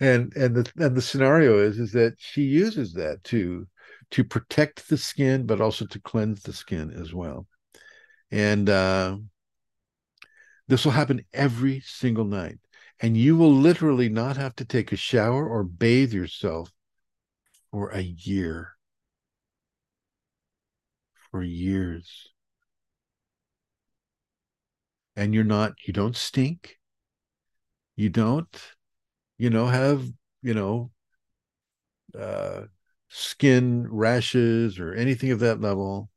and 0.00 0.34
and 0.36 0.54
the 0.56 0.72
and 0.76 0.96
the 0.96 1.02
scenario 1.02 1.58
is 1.58 1.78
is 1.78 1.92
that 1.92 2.14
she 2.18 2.42
uses 2.42 2.92
that 2.92 3.22
to 3.24 3.66
to 4.10 4.24
protect 4.24 4.88
the 4.88 4.98
skin 4.98 5.46
but 5.46 5.60
also 5.60 5.86
to 5.86 6.00
cleanse 6.00 6.42
the 6.42 6.52
skin 6.52 6.90
as 6.90 7.14
well 7.14 7.46
and 8.30 8.68
uh, 8.68 9.16
this 10.66 10.84
will 10.84 10.92
happen 10.92 11.24
every 11.32 11.80
single 11.80 12.24
night. 12.24 12.58
And 13.00 13.16
you 13.16 13.36
will 13.36 13.52
literally 13.52 14.08
not 14.08 14.36
have 14.36 14.56
to 14.56 14.64
take 14.64 14.92
a 14.92 14.96
shower 14.96 15.48
or 15.48 15.62
bathe 15.62 16.12
yourself 16.12 16.72
for 17.70 17.90
a 17.90 18.00
year. 18.00 18.76
For 21.34 21.42
years. 21.42 22.28
And 25.16 25.34
you're 25.34 25.42
not, 25.42 25.72
you 25.84 25.92
don't 25.92 26.14
stink. 26.14 26.78
You 27.96 28.08
don't, 28.08 28.56
you 29.36 29.50
know, 29.50 29.66
have, 29.66 30.06
you 30.42 30.54
know, 30.54 30.92
uh, 32.16 32.66
skin 33.08 33.88
rashes 33.90 34.78
or 34.78 34.94
anything 34.94 35.32
of 35.32 35.40
that 35.40 35.60
level 35.60 36.08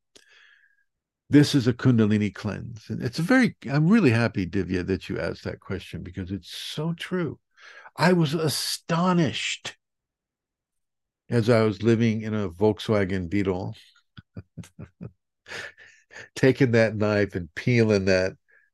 this 1.31 1.55
is 1.55 1.67
a 1.67 1.73
kundalini 1.73 2.31
cleanse 2.31 2.87
and 2.89 3.01
it's 3.01 3.17
a 3.17 3.23
very 3.23 3.55
i'm 3.71 3.87
really 3.87 4.11
happy 4.11 4.45
divya 4.45 4.85
that 4.85 5.09
you 5.09 5.19
asked 5.19 5.43
that 5.43 5.59
question 5.59 6.03
because 6.03 6.31
it's 6.31 6.51
so 6.51 6.93
true 6.93 7.39
i 7.95 8.13
was 8.13 8.35
astonished 8.35 9.75
as 11.29 11.49
i 11.49 11.61
was 11.61 11.81
living 11.81 12.21
in 12.21 12.35
a 12.35 12.49
volkswagen 12.49 13.27
beetle 13.27 13.75
taking 16.35 16.71
that 16.71 16.95
knife 16.95 17.35
and 17.35 17.53
peeling 17.55 18.05
that 18.05 18.33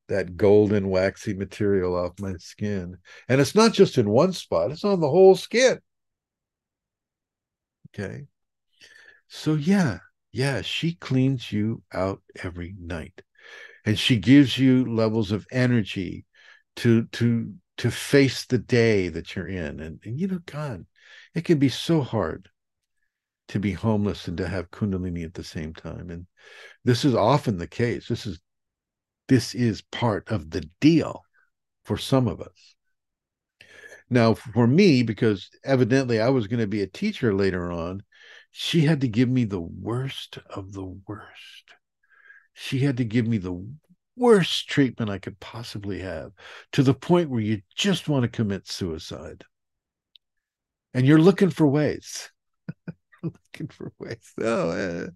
that 0.09 0.35
golden 0.35 0.89
waxy 0.89 1.33
material 1.33 1.95
off 1.95 2.11
my 2.19 2.33
skin 2.37 2.97
and 3.29 3.41
it's 3.41 3.55
not 3.55 3.73
just 3.73 3.97
in 3.97 4.09
one 4.09 4.33
spot 4.33 4.71
it's 4.71 4.83
on 4.83 4.99
the 4.99 5.09
whole 5.09 5.35
skin 5.35 5.79
okay 7.89 8.25
so 9.27 9.55
yeah 9.55 9.99
yeah, 10.33 10.63
she 10.63 10.95
cleans 10.95 11.51
you 11.51 11.83
out 11.93 12.21
every 12.43 12.75
night. 12.79 13.21
And 13.85 13.97
she 13.97 14.17
gives 14.17 14.57
you 14.57 14.91
levels 14.91 15.31
of 15.31 15.45
energy 15.51 16.25
to 16.77 17.05
to 17.05 17.53
to 17.77 17.91
face 17.91 18.45
the 18.45 18.57
day 18.57 19.09
that 19.09 19.35
you're 19.35 19.47
in. 19.47 19.79
And, 19.79 19.99
and 20.03 20.19
you 20.19 20.27
know, 20.27 20.39
God, 20.45 20.85
it 21.35 21.45
can 21.45 21.59
be 21.59 21.69
so 21.69 22.01
hard 22.01 22.49
to 23.49 23.59
be 23.59 23.73
homeless 23.73 24.27
and 24.27 24.37
to 24.37 24.47
have 24.47 24.71
kundalini 24.71 25.23
at 25.23 25.33
the 25.33 25.43
same 25.43 25.73
time. 25.73 26.09
And 26.09 26.27
this 26.83 27.05
is 27.05 27.15
often 27.15 27.57
the 27.57 27.67
case. 27.67 28.07
This 28.07 28.25
is 28.25 28.39
this 29.27 29.55
is 29.55 29.81
part 29.81 30.29
of 30.29 30.49
the 30.49 30.69
deal 30.81 31.23
for 31.85 31.97
some 31.97 32.27
of 32.27 32.41
us. 32.41 32.75
Now, 34.09 34.33
for 34.33 34.67
me, 34.67 35.01
because 35.01 35.49
evidently 35.63 36.19
I 36.19 36.29
was 36.29 36.47
going 36.47 36.59
to 36.59 36.67
be 36.67 36.81
a 36.81 36.87
teacher 36.87 37.33
later 37.33 37.71
on, 37.71 38.03
she 38.51 38.81
had 38.81 39.01
to 39.01 39.07
give 39.07 39.29
me 39.29 39.45
the 39.45 39.61
worst 39.61 40.37
of 40.49 40.73
the 40.73 40.85
worst. 41.07 41.73
She 42.53 42.79
had 42.79 42.97
to 42.97 43.05
give 43.05 43.25
me 43.25 43.37
the 43.37 43.65
worst 44.15 44.69
treatment 44.69 45.09
I 45.09 45.17
could 45.17 45.39
possibly 45.39 45.99
have 45.99 46.31
to 46.73 46.83
the 46.83 46.93
point 46.93 47.29
where 47.29 47.41
you 47.41 47.61
just 47.75 48.07
want 48.07 48.23
to 48.23 48.29
commit 48.29 48.67
suicide. 48.67 49.43
And 50.93 51.07
you're 51.07 51.17
looking 51.17 51.49
for 51.49 51.65
ways. 51.65 52.29
looking 53.23 53.67
for 53.67 53.91
ways. 53.99 54.33
Oh, 54.41 55.09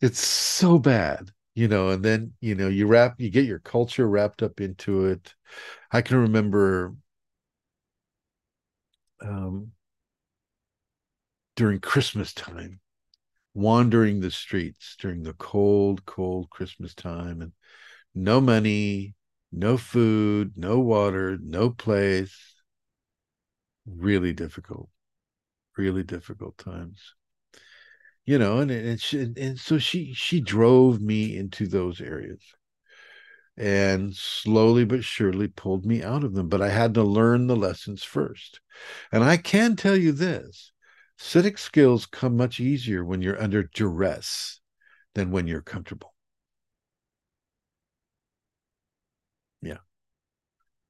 it's 0.00 0.20
so 0.20 0.78
bad, 0.78 1.30
you 1.54 1.68
know. 1.68 1.90
And 1.90 2.04
then, 2.04 2.32
you 2.40 2.54
know, 2.54 2.68
you 2.68 2.86
wrap, 2.86 3.20
you 3.20 3.30
get 3.30 3.44
your 3.46 3.58
culture 3.60 4.08
wrapped 4.08 4.42
up 4.42 4.60
into 4.60 5.06
it. 5.06 5.34
I 5.92 6.02
can 6.02 6.18
remember 6.18 6.94
um, 9.22 9.72
during 11.56 11.78
Christmas 11.80 12.32
time, 12.32 12.80
wandering 13.54 14.20
the 14.20 14.30
streets 14.30 14.96
during 14.98 15.22
the 15.24 15.34
cold, 15.34 16.04
cold 16.06 16.50
Christmas 16.50 16.94
time, 16.94 17.42
and 17.42 17.52
no 18.14 18.40
money, 18.40 19.14
no 19.52 19.76
food, 19.78 20.54
no 20.56 20.80
water, 20.80 21.38
no 21.42 21.70
place. 21.70 22.56
Really 23.84 24.32
difficult, 24.32 24.88
really 25.76 26.04
difficult 26.04 26.58
times. 26.58 27.14
You 28.24 28.38
know, 28.38 28.60
and 28.60 28.70
and 28.70 28.98
she, 28.98 29.20
and 29.36 29.58
so 29.60 29.76
she 29.78 30.14
she 30.14 30.40
drove 30.40 31.02
me 31.02 31.36
into 31.36 31.66
those 31.66 32.00
areas 32.00 32.40
and 33.56 34.16
slowly 34.16 34.84
but 34.84 35.04
surely 35.04 35.46
pulled 35.48 35.84
me 35.86 36.02
out 36.02 36.24
of 36.24 36.34
them. 36.34 36.48
But 36.48 36.62
I 36.62 36.70
had 36.70 36.94
to 36.94 37.02
learn 37.02 37.46
the 37.46 37.56
lessons 37.56 38.02
first. 38.02 38.60
And 39.12 39.22
I 39.22 39.36
can 39.36 39.76
tell 39.76 39.96
you 39.96 40.12
this 40.12 40.72
Civic 41.18 41.58
skills 41.58 42.06
come 42.06 42.36
much 42.36 42.58
easier 42.60 43.04
when 43.04 43.20
you're 43.22 43.40
under 43.40 43.62
duress 43.64 44.60
than 45.14 45.30
when 45.30 45.46
you're 45.46 45.62
comfortable. 45.62 46.14
Yeah. 49.62 49.78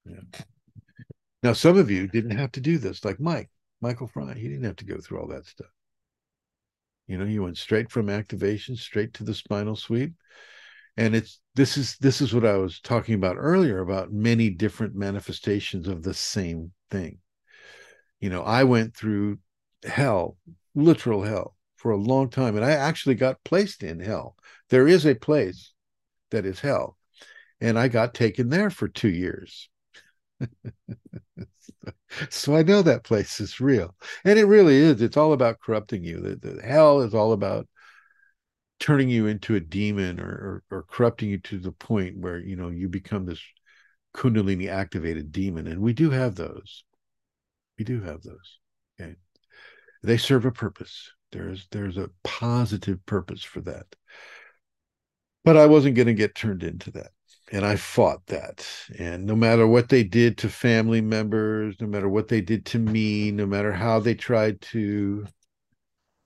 Yeah. 0.04 0.40
Now, 1.42 1.52
some 1.52 1.76
of 1.76 1.90
you 1.90 2.06
didn't 2.08 2.38
have 2.38 2.52
to 2.52 2.62
do 2.62 2.78
this, 2.78 3.04
like 3.04 3.20
Mike, 3.20 3.50
Michael 3.82 4.06
Fry. 4.06 4.32
He 4.34 4.48
didn't 4.48 4.64
have 4.64 4.76
to 4.76 4.86
go 4.86 5.00
through 5.00 5.20
all 5.20 5.28
that 5.28 5.44
stuff. 5.44 5.70
You 7.11 7.18
know, 7.18 7.24
you 7.24 7.42
went 7.42 7.58
straight 7.58 7.90
from 7.90 8.08
activation 8.08 8.76
straight 8.76 9.14
to 9.14 9.24
the 9.24 9.34
spinal 9.34 9.74
sweep. 9.74 10.12
And 10.96 11.16
it's 11.16 11.40
this 11.56 11.76
is 11.76 11.96
this 11.98 12.20
is 12.20 12.32
what 12.32 12.46
I 12.46 12.56
was 12.56 12.78
talking 12.78 13.16
about 13.16 13.34
earlier 13.36 13.80
about 13.80 14.12
many 14.12 14.48
different 14.48 14.94
manifestations 14.94 15.88
of 15.88 16.04
the 16.04 16.14
same 16.14 16.70
thing. 16.88 17.18
You 18.20 18.30
know, 18.30 18.42
I 18.42 18.62
went 18.62 18.94
through 18.94 19.40
hell, 19.82 20.36
literal 20.76 21.24
hell, 21.24 21.56
for 21.74 21.90
a 21.90 21.96
long 21.96 22.30
time. 22.30 22.54
And 22.54 22.64
I 22.64 22.72
actually 22.72 23.16
got 23.16 23.42
placed 23.42 23.82
in 23.82 23.98
hell. 23.98 24.36
There 24.68 24.86
is 24.86 25.04
a 25.04 25.16
place 25.16 25.72
that 26.30 26.46
is 26.46 26.61
hell. 26.61 26.96
And 27.61 27.76
I 27.76 27.88
got 27.88 28.14
taken 28.14 28.50
there 28.50 28.70
for 28.70 28.86
two 28.86 29.11
years. 29.11 29.68
so 32.30 32.57
I 32.57 32.62
know 32.62 32.82
that 32.82 33.05
place 33.05 33.41
is 33.41 33.61
real. 33.61 33.95
And 34.24 34.38
it 34.38 34.45
really 34.45 34.76
is. 34.76 35.03
It's 35.03 35.16
all 35.16 35.32
about 35.32 35.61
corrupting 35.61 36.05
you. 36.05 36.20
The, 36.20 36.36
the 36.36 36.62
hell 36.62 37.01
is 37.01 37.14
all 37.14 37.32
about 37.32 37.66
turning 38.80 39.11
you 39.11 39.26
into 39.26 39.55
a 39.55 39.61
demon 39.61 40.18
or, 40.18 40.62
or, 40.70 40.78
or 40.78 40.82
corrupting 40.82 41.28
you 41.28 41.38
to 41.38 41.59
the 41.59 41.70
point 41.70 42.16
where 42.16 42.38
you 42.38 42.57
know 42.57 42.70
you 42.70 42.88
become 42.88 43.26
this 43.26 43.41
kundalini 44.16 44.68
activated 44.68 45.30
demon 45.30 45.68
and 45.68 45.80
we 45.80 45.93
do 45.93 46.11
have 46.11 46.34
those 46.34 46.82
we 47.78 47.84
do 47.84 48.01
have 48.01 48.22
those 48.22 48.59
okay 48.99 49.14
they 50.03 50.16
serve 50.16 50.47
a 50.47 50.51
purpose 50.51 51.12
there's 51.30 51.68
there's 51.70 51.99
a 51.99 52.11
positive 52.24 53.05
purpose 53.07 53.45
for 53.45 53.61
that 53.61 53.86
but 55.45 55.57
i 55.57 55.66
wasn't 55.66 55.95
going 55.95 56.09
to 56.09 56.14
get 56.14 56.34
turned 56.34 56.64
into 56.64 56.91
that 56.91 57.11
and 57.53 57.64
i 57.64 57.76
fought 57.76 58.24
that. 58.26 58.66
And 58.98 59.26
no 59.26 59.34
matter 59.36 59.66
what 59.66 59.88
they 59.88 60.05
did 60.05 60.38
to 60.38 60.48
family 60.48 61.01
members 61.01 61.76
no 61.80 61.86
matter 61.86 62.09
what 62.09 62.28
they 62.28 62.40
did 62.40 62.66
to 62.66 62.78
me 62.78 63.30
no 63.30 63.46
matter 63.46 63.72
how 63.72 64.01
they 64.01 64.14
tried 64.14 64.61
to 64.72 65.26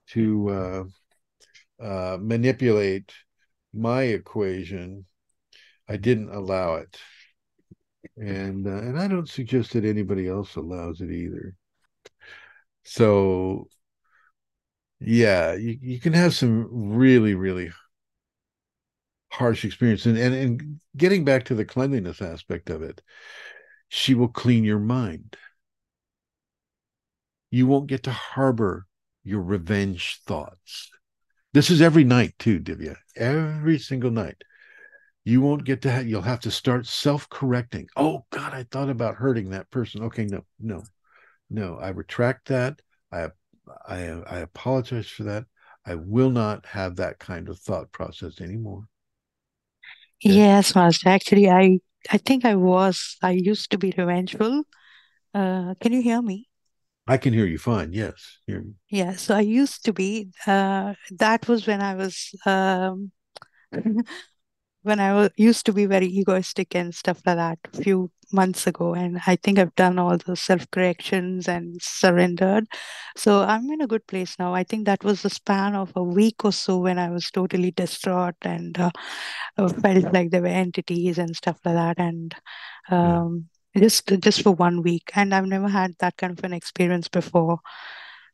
to 0.09 0.49
uh, 0.51 0.85
uh, 1.85 2.19
manipulate 2.21 3.13
my 3.73 4.03
equation 4.05 5.07
i 5.89 5.97
didn't 5.97 6.31
allow 6.31 6.77
it. 6.77 6.97
And 8.17 8.67
uh, 8.67 8.71
and 8.71 8.99
i 8.99 9.09
don't 9.09 9.29
suggest 9.29 9.73
that 9.73 9.85
anybody 9.85 10.29
else 10.29 10.57
allows 10.57 11.01
it 11.01 11.11
either. 11.11 11.55
So 12.85 13.69
yeah, 15.01 15.55
you, 15.55 15.79
you 15.81 16.01
can 16.01 16.13
have 16.15 16.35
some 16.35 16.69
really, 16.71 17.35
really 17.35 17.71
harsh 19.39 19.65
experience. 19.65 20.07
And, 20.07 20.19
and 20.19 20.35
and 20.35 20.81
getting 20.97 21.25
back 21.25 21.45
to 21.47 21.55
the 21.55 21.65
cleanliness 21.65 22.23
aspect 22.23 22.71
of 22.71 22.83
it, 22.83 23.03
she 23.89 24.15
will 24.15 24.29
clean 24.29 24.65
your 24.65 24.81
mind. 24.81 25.37
You 27.51 27.67
won't 27.67 27.87
get 27.87 28.03
to 28.05 28.13
harbor 28.13 28.87
your 29.23 29.41
revenge 29.43 30.21
thoughts. 30.27 30.91
This 31.55 31.71
is 31.71 31.81
every 31.83 32.05
night 32.05 32.35
too, 32.39 32.61
Divya. 32.61 32.97
Every 33.17 33.79
single 33.79 34.11
night. 34.11 34.43
you 35.25 35.41
won't 35.41 35.65
get 35.65 35.83
to 35.83 35.91
have 35.91 36.07
you'll 36.09 36.23
have 36.23 36.41
to 36.41 36.51
start 36.51 36.87
self-correcting 36.87 37.89
oh 37.97 38.25
god 38.31 38.55
i 38.55 38.63
thought 38.65 38.91
about 38.91 39.17
hurting 39.17 39.51
that 39.51 39.71
person 39.71 40.03
okay 40.03 40.25
no 40.27 40.45
no 40.61 40.83
no 41.51 41.79
i 41.79 41.89
retract 41.91 42.49
that 42.49 42.81
i 43.13 43.29
i 43.89 43.99
i 44.31 44.39
apologize 44.41 45.09
for 45.09 45.25
that 45.25 45.45
i 45.87 45.95
will 45.95 46.31
not 46.31 46.67
have 46.67 46.97
that 46.97 47.19
kind 47.19 47.49
of 47.49 47.59
thought 47.61 47.93
process 47.93 48.41
anymore. 48.41 48.85
Yes, 50.25 50.75
Master. 50.75 51.09
Actually, 51.09 51.51
I 51.51 51.81
I 52.11 52.19
think 52.19 52.45
I 52.45 52.55
was. 52.55 53.17
I 53.23 53.31
used 53.33 53.71
to 53.71 53.79
be 53.79 53.95
revengeful. 53.97 54.65
Uh, 55.35 55.75
can 55.81 55.93
you 55.93 56.03
hear 56.03 56.23
me? 56.23 56.49
i 57.07 57.17
can 57.17 57.33
hear 57.33 57.47
you 57.47 57.59
fine 57.59 57.93
yes 57.93 58.39
hear 58.47 58.63
me. 58.63 58.73
Yeah, 58.89 59.17
so 59.17 59.35
I 59.35 59.41
used 59.41 59.85
to 59.87 59.93
be. 59.93 60.31
Uh, 60.47 60.95
that 61.19 61.49
was 61.49 61.67
when 61.67 61.81
I 61.81 61.95
was 61.95 62.35
um, 62.47 63.11
when 64.85 65.01
I 65.01 65.15
was 65.15 65.31
used 65.37 65.67
to 65.67 65.73
be 65.73 65.87
very 65.87 66.07
egoistic 66.07 66.75
and 66.77 66.95
stuff 66.95 67.21
like 67.27 67.37
that 67.37 67.59
a 67.75 67.83
few 67.83 68.11
months 68.33 68.67
ago. 68.67 68.95
And 68.95 69.21
I 69.27 69.37
think 69.37 69.59
I've 69.59 69.75
done 69.77 69.99
all 69.99 70.17
the 70.19 70.37
self 70.37 70.71
corrections 70.71 71.49
and 71.49 71.81
surrendered. 71.83 72.67
So 73.17 73.43
I'm 73.43 73.71
in 73.71 73.81
a 73.83 73.89
good 73.89 74.07
place 74.07 74.37
now. 74.39 74.55
I 74.55 74.65
think 74.65 74.87
that 74.87 75.05
was 75.05 75.23
the 75.23 75.31
span 75.31 75.75
of 75.75 75.93
a 75.97 76.03
week 76.03 76.45
or 76.45 76.53
so 76.53 76.79
when 76.79 76.99
I 76.99 77.11
was 77.11 77.31
totally 77.31 77.73
distraught 77.73 78.37
and 78.43 78.79
uh, 78.79 78.91
uh, 79.59 79.69
felt 79.69 80.13
like 80.13 80.31
there 80.31 80.43
were 80.43 80.49
entities 80.49 81.19
and 81.19 81.37
stuff 81.37 81.59
like 81.65 81.75
that. 81.77 81.99
And 81.99 82.35
yeah 83.01 83.21
um, 83.21 83.49
just 83.77 84.09
just 84.21 84.43
for 84.43 84.53
one 84.53 84.83
week. 84.83 85.11
And 85.15 85.35
I've 85.35 85.47
never 85.47 85.69
had 85.69 85.95
that 86.01 86.17
kind 86.17 86.39
of 86.39 86.45
an 86.45 86.53
experience 86.53 87.09
before. 87.09 87.61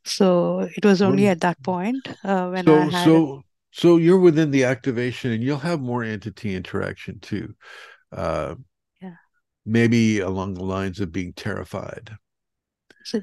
So 0.05 0.61
it 0.75 0.85
was 0.85 1.01
only 1.01 1.27
at 1.27 1.41
that 1.41 1.61
point 1.63 2.07
uh, 2.23 2.49
when 2.49 2.67
I 2.69 2.85
had 2.85 3.03
so 3.05 3.43
so 3.71 3.97
you're 3.97 4.19
within 4.19 4.51
the 4.51 4.63
activation 4.65 5.31
and 5.31 5.43
you'll 5.43 5.57
have 5.57 5.81
more 5.81 6.03
entity 6.03 6.55
interaction 6.55 7.19
too 7.19 7.53
uh 8.11 8.55
Yeah. 9.01 9.15
maybe 9.65 10.19
along 10.19 10.53
the 10.53 10.63
lines 10.63 10.99
of 10.99 11.11
being 11.11 11.33
terrified. 11.33 12.11
So 13.03 13.21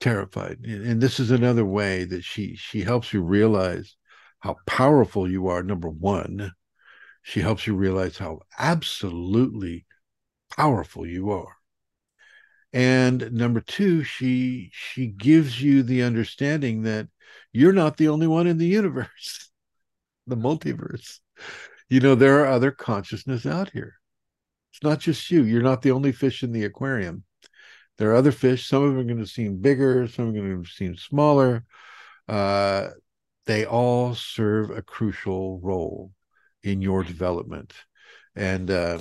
terrified 0.00 0.58
and 0.64 0.86
and 0.86 1.00
this 1.00 1.20
is 1.20 1.30
another 1.30 1.64
way 1.64 2.04
that 2.04 2.24
she 2.24 2.56
she 2.56 2.80
helps 2.82 3.12
you 3.12 3.22
realize 3.22 3.96
how 4.40 4.56
powerful 4.66 5.30
you 5.30 5.48
are 5.48 5.62
number 5.62 5.88
one. 5.90 6.52
She 7.22 7.40
helps 7.40 7.66
you 7.66 7.74
realize 7.76 8.18
how 8.18 8.40
absolutely 8.58 9.86
powerful 10.56 11.06
you 11.06 11.30
are. 11.30 11.56
And 12.72 13.32
number 13.32 13.60
two 13.60 14.04
she 14.04 14.70
she 14.72 15.06
gives 15.06 15.60
you 15.62 15.82
the 15.82 16.02
understanding 16.02 16.82
that 16.82 17.08
you're 17.52 17.72
not 17.72 17.96
the 17.96 18.08
only 18.08 18.26
one 18.26 18.46
in 18.46 18.58
the 18.58 18.66
universe 18.66 19.49
the 20.26 20.36
multiverse. 20.36 21.18
You 21.88 22.00
know 22.00 22.14
there 22.14 22.40
are 22.40 22.46
other 22.46 22.70
consciousness 22.70 23.46
out 23.46 23.70
here. 23.70 23.94
It's 24.72 24.82
not 24.82 25.00
just 25.00 25.30
you. 25.30 25.42
You're 25.42 25.62
not 25.62 25.82
the 25.82 25.90
only 25.90 26.12
fish 26.12 26.42
in 26.42 26.52
the 26.52 26.64
aquarium. 26.64 27.24
There 27.98 28.10
are 28.12 28.16
other 28.16 28.32
fish. 28.32 28.66
Some 28.66 28.82
of 28.82 28.90
them 28.90 29.00
are 29.00 29.04
going 29.04 29.18
to 29.18 29.26
seem 29.26 29.60
bigger. 29.60 30.06
Some 30.08 30.30
are 30.30 30.32
going 30.32 30.64
to 30.64 30.70
seem 30.70 30.96
smaller. 30.96 31.64
Uh, 32.28 32.90
they 33.46 33.66
all 33.66 34.14
serve 34.14 34.70
a 34.70 34.82
crucial 34.82 35.58
role 35.60 36.12
in 36.62 36.80
your 36.80 37.02
development. 37.02 37.74
And 38.36 38.70
uh, 38.70 39.00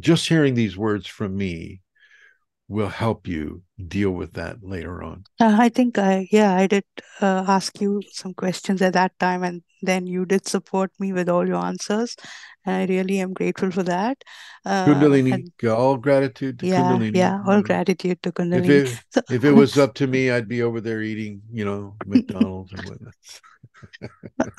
just 0.00 0.28
hearing 0.28 0.54
these 0.54 0.76
words 0.76 1.06
from 1.06 1.36
me 1.36 1.82
will 2.72 2.88
help 2.88 3.28
you 3.28 3.62
deal 3.86 4.10
with 4.10 4.32
that 4.34 4.56
later 4.62 5.02
on 5.02 5.24
Uh, 5.40 5.56
I 5.58 5.68
think 5.68 5.98
I, 5.98 6.28
yeah, 6.30 6.54
I 6.54 6.66
did 6.66 6.84
uh, 7.20 7.44
ask 7.46 7.80
you 7.80 8.00
some 8.12 8.34
questions 8.34 8.80
at 8.82 8.94
that 8.94 9.18
time, 9.18 9.42
and 9.42 9.62
then 9.82 10.06
you 10.06 10.24
did 10.24 10.46
support 10.46 10.90
me 10.98 11.12
with 11.12 11.28
all 11.28 11.46
your 11.46 11.62
answers. 11.64 12.16
And 12.64 12.76
I 12.76 12.94
really 12.94 13.18
am 13.20 13.32
grateful 13.32 13.70
for 13.70 13.82
that. 13.82 14.22
Uh, 14.64 14.86
kundalini 14.86 15.32
and 15.34 15.70
all 15.70 15.96
gratitude 15.96 16.60
to 16.60 16.66
yeah, 16.66 16.82
kundalini 16.82 17.16
yeah, 17.16 17.40
all 17.46 17.62
gratitude 17.62 18.22
to 18.22 18.30
if 18.30 18.34
Kundalini. 18.34 18.86
it 18.86 19.04
So, 19.10 19.22
if 19.30 19.44
it 19.44 19.52
was 19.52 19.76
up 19.84 19.94
to 19.94 20.06
me 20.06 20.30
i'd 20.30 20.48
be 20.48 20.62
over 20.62 20.80
there 20.80 21.02
eating 21.02 21.42
you 21.50 21.64
know 21.64 21.96
mcdonald's 22.06 22.72
and 22.72 22.84
whatnot 22.88 23.14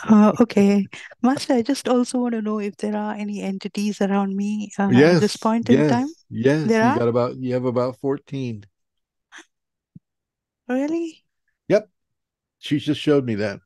uh, 0.09 0.33
okay, 0.39 0.87
Master, 1.21 1.53
I 1.55 1.61
just 1.61 1.87
also 1.87 2.19
want 2.19 2.33
to 2.33 2.41
know 2.41 2.59
if 2.59 2.77
there 2.77 2.95
are 2.95 3.13
any 3.15 3.41
entities 3.41 4.01
around 4.01 4.35
me 4.35 4.71
uh, 4.79 4.91
at 4.95 5.17
this 5.19 5.37
yes 5.37 5.37
point 5.37 5.69
in 5.69 5.85
time. 5.85 6.09
yes 6.09 6.25
yes 6.29 6.63
There 6.63 6.81
you 6.81 6.91
are? 6.91 6.99
got 6.99 7.07
about 7.07 7.37
you 7.37 7.53
have 7.53 7.65
about 7.65 7.97
14 7.99 8.65
Really? 10.67 11.23
yep 11.67 11.89
she 12.59 12.79
just 12.79 13.01
showed 13.01 13.25
me 13.25 13.35
that 13.35 13.59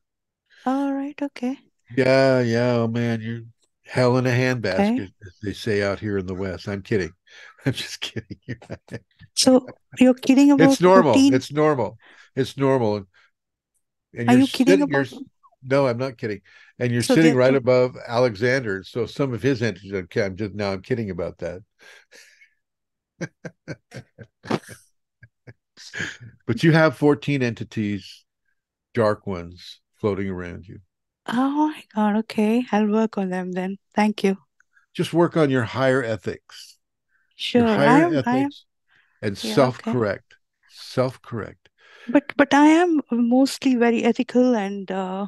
All 0.64 0.92
right, 0.94 1.20
okay, 1.20 1.58
yeah 1.96 2.40
yeah 2.40 2.72
oh 2.76 2.88
man 2.88 3.20
you're 3.20 3.40
hell 3.84 4.18
in 4.18 4.26
a 4.26 4.30
okay. 4.68 5.02
handbasket 5.10 5.10
as 5.26 5.38
they 5.42 5.52
say 5.52 5.82
out 5.82 5.98
here 5.98 6.18
in 6.18 6.26
the 6.26 6.34
west 6.34 6.68
i'm 6.68 6.82
kidding 6.82 7.10
i'm 7.66 7.72
just 7.72 8.00
kidding 8.00 8.38
So 9.34 9.70
you're 9.98 10.12
kidding 10.14 10.50
about 10.50 10.78
it's 10.78 10.80
normal 10.80 11.24
14? 11.24 11.30
it's 11.30 11.52
normal 11.52 11.98
it's 12.36 12.56
normal 12.56 13.06
and 14.14 14.28
Are 14.28 14.34
you're 14.36 14.46
kidding 14.46 14.80
sitting 14.80 14.82
about? 14.82 15.12
No 15.62 15.86
i'm 15.86 15.98
not 15.98 16.18
kidding. 16.18 16.40
And 16.78 16.92
you're 16.92 17.02
So 17.02 17.14
sitting 17.14 17.34
right 17.34 17.54
above 17.54 17.96
alexander. 18.06 18.82
So 18.84 19.06
some 19.06 19.34
of 19.34 19.42
his 19.42 19.62
entities 19.62 19.92
okay 19.92 20.22
i'm 20.24 20.36
just 20.36 20.54
now 20.54 20.72
i'm 20.72 20.82
kidding 20.82 21.10
about 21.10 21.38
that. 21.38 21.62
But 26.46 26.62
you 26.64 26.72
have 26.72 26.96
14 26.96 27.42
entities 27.44 28.24
dark 28.94 29.26
ones 29.26 29.80
floating 29.96 30.28
around 30.30 30.68
you. 30.68 30.80
Oh 31.28 31.68
my 31.68 31.84
God, 31.94 32.16
okay. 32.16 32.66
I'll 32.72 32.88
work 32.88 33.18
on 33.18 33.30
them 33.30 33.52
then. 33.52 33.78
Thank 33.94 34.24
you. 34.24 34.38
just 34.94 35.12
work 35.12 35.36
on 35.36 35.50
your 35.50 35.64
higher 35.64 36.02
ethics. 36.02 36.78
Your 37.54 37.66
Sure, 37.66 37.68
I 37.68 37.74
higher 37.76 38.06
am, 38.06 38.18
I 38.26 38.36
am, 38.36 38.50
ethics 38.50 38.64
and 39.22 39.38
yeah, 39.42 39.54
self-correct. 39.54 40.36
Self-correct. 40.68 41.70
But 42.08 42.32
but 42.36 42.52
I 42.52 42.66
am 42.66 43.02
mostly 43.12 43.76
very 43.76 44.02
ethical 44.02 44.56
and 44.56 44.90
uh, 44.90 45.26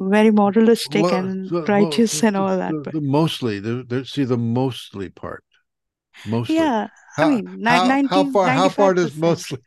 very 0.00 0.30
moralistic 0.30 1.12
well 1.12 1.12
and 1.12 1.52
mo- 1.52 1.68
righteous 1.68 2.12
the, 2.12 2.24
and 2.24 2.36
all 2.36 2.56
that. 2.58 2.76
the, 2.76 2.84
But 2.84 2.94
the 2.94 3.00
mostly 3.00 3.60
the, 3.60 3.84
the 3.86 4.04
see 4.04 4.24
the 4.24 4.36
mostly 4.38 5.08
part 5.08 5.44
mostly 6.24 6.72
yeah, 6.72 6.88
I 7.18 7.24
mean, 7.24 7.60
how 7.66 7.96
how 8.02 8.24
far 8.24 8.50
how 8.52 8.68
far 8.68 8.94
does 8.94 9.14
95%, 9.14 9.16
mostly 9.16 9.60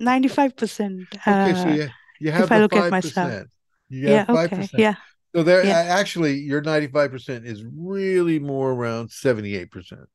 95%, 0.00 1.16
okay 1.28 1.54
so 1.54 1.68
uh, 1.68 1.78
you 1.78 1.88
you 2.18 2.32
if 2.36 2.50
have 2.50 2.52
I 2.52 2.58
the 2.58 2.60
look 2.60 2.76
at 2.76 2.88
five 2.88 2.90
myself. 2.90 3.34
percent 3.34 3.48
you 3.88 4.06
Yeah, 4.06 4.24
have 4.24 4.26
five 4.28 4.52
okay. 4.52 4.70
Yeah, 4.76 4.96
so 5.34 5.42
there 5.42 5.62
yeah. 5.62 5.76
actually 5.90 6.34
your 6.40 6.62
95 6.62 7.10
percent 7.10 7.46
is 7.46 7.64
really 7.64 8.38
more 8.38 8.72
around 8.72 9.10
78 9.10 9.70
percent 9.70 10.08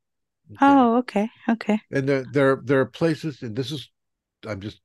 okay 0.56 0.62
Oh, 0.62 0.96
okay, 1.00 1.30
okay. 1.50 1.82
and 1.92 2.08
there 2.08 2.26
there 2.26 2.62
there 2.64 2.80
are 2.80 2.86
places 2.86 3.42
and 3.42 3.56
this 3.56 3.72
is 3.72 3.90
i'm 4.48 4.62
just 4.62 4.82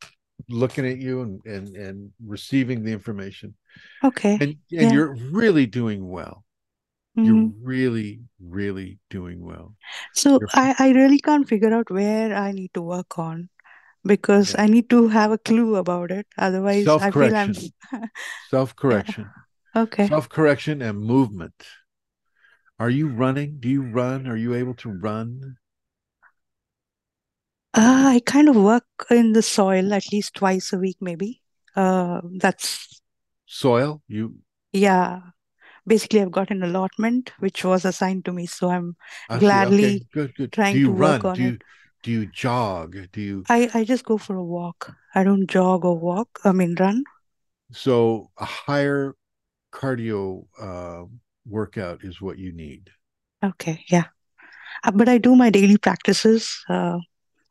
looking 0.48 0.86
at 0.86 0.98
you 0.98 1.22
and 1.22 1.44
and 1.46 1.76
and 1.76 2.12
receiving 2.26 2.84
the 2.84 2.92
information 2.92 3.54
Okay. 4.04 4.40
and 4.40 4.56
and 4.72 4.90
Yeah. 4.90 4.92
you're 4.92 5.14
really 5.14 5.66
doing 5.66 6.08
well 6.08 6.44
hmm 7.16 7.46
you're 7.46 7.52
really 7.62 8.20
really 8.40 8.98
doing 9.10 9.40
well 9.44 9.74
So 10.12 10.40
you're 10.40 10.50
I, 10.52 10.74
I 10.78 10.90
really 10.90 11.18
can't 11.18 11.48
figure 11.48 11.72
out 11.72 11.90
where 11.90 12.34
I 12.34 12.52
need 12.52 12.74
to 12.74 12.82
work 12.82 13.18
on 13.18 13.48
because 14.04 14.54
yeah 14.54 14.58
I 14.58 14.66
need 14.66 14.90
to 14.90 15.08
have 15.08 15.32
a 15.32 15.38
clue 15.38 15.76
about 15.76 16.10
it. 16.12 16.26
Otherwise, 16.38 16.96
I 17.00 17.12
feel 17.12 17.36
I'm. 17.36 17.54
self-correction 17.54 17.72
self-correction 18.40 19.32
Okay. 19.76 20.10
self-correction 20.10 20.82
and 20.82 21.00
movement 21.00 21.54
are 22.78 22.88
you 22.90 23.06
running 23.08 23.58
do 23.60 23.68
you 23.68 23.82
run 23.82 24.26
are 24.26 24.36
you 24.36 24.54
able 24.54 24.74
to 24.74 24.88
run 24.90 25.56
Uh, 27.76 28.08
I 28.08 28.20
kind 28.24 28.48
of 28.48 28.56
work 28.56 28.86
in 29.10 29.32
the 29.32 29.42
soil 29.42 29.92
at 29.92 30.10
least 30.12 30.34
twice 30.34 30.72
a 30.72 30.78
week, 30.78 30.96
maybe. 31.00 31.42
Uh, 31.74 32.22
that's, 32.38 33.02
soil 33.46 34.02
you 34.08 34.36
yeah. 34.72 35.20
Basically, 35.86 36.20
I've 36.20 36.32
got 36.32 36.50
an 36.50 36.62
allotment 36.64 37.32
which 37.38 37.64
was 37.64 37.84
assigned 37.84 38.24
to 38.24 38.32
me, 38.32 38.46
so 38.46 38.70
I'm 38.70 38.96
i 39.28 39.38
see 39.38 39.46
okay 39.46 39.46
gladly 39.46 40.08
good 40.12 40.34
good 40.36 40.50
do 40.58 40.62
trying 40.62 40.76
you 40.76 40.86
to 40.86 40.92
work 40.92 41.22
run 41.22 41.26
on 41.26 41.36
do 41.36 41.42
you 41.42 41.48
it. 41.54 41.62
do 42.02 42.10
you 42.10 42.26
jog 42.26 42.96
do 43.12 43.20
you 43.20 43.44
I, 43.48 43.70
I 43.74 43.84
just 43.84 44.04
go 44.04 44.18
for 44.18 44.36
a 44.36 44.44
walk. 44.44 44.94
I 45.14 45.24
don't 45.24 45.46
jog 45.46 45.84
or 45.84 45.98
walk, 45.98 46.40
I 46.44 46.52
mean, 46.52 46.74
run. 46.78 47.04
so 47.72 48.30
a 48.38 48.44
higher 48.44 49.14
cardio 49.72 50.46
uh, 50.60 51.04
workout 51.46 52.04
is 52.04 52.20
what 52.20 52.38
you 52.38 52.52
need 52.52 52.90
Okay, 53.44 53.84
yeah. 53.88 54.04
Uh, 54.84 54.92
but 54.92 55.08
I 55.08 55.18
do 55.18 55.36
my 55.36 55.50
daily 55.50 55.76
practices. 55.78 56.64
Uh, 56.68 56.98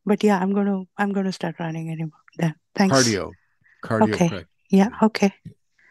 but 0.05 0.23
yeah, 0.23 0.39
I'm 0.39 0.53
gonna 0.53 0.83
I'm 0.97 1.13
gonna 1.13 1.31
start 1.31 1.55
running 1.59 1.89
anymore. 1.91 2.19
Then 2.37 2.55
thanks. 2.75 2.95
cardio 2.95 3.31
cardio 3.83 4.13
Okay. 4.13 4.27
practice 4.27 4.49
Yeah. 4.69 4.89
Okay. 5.01 5.33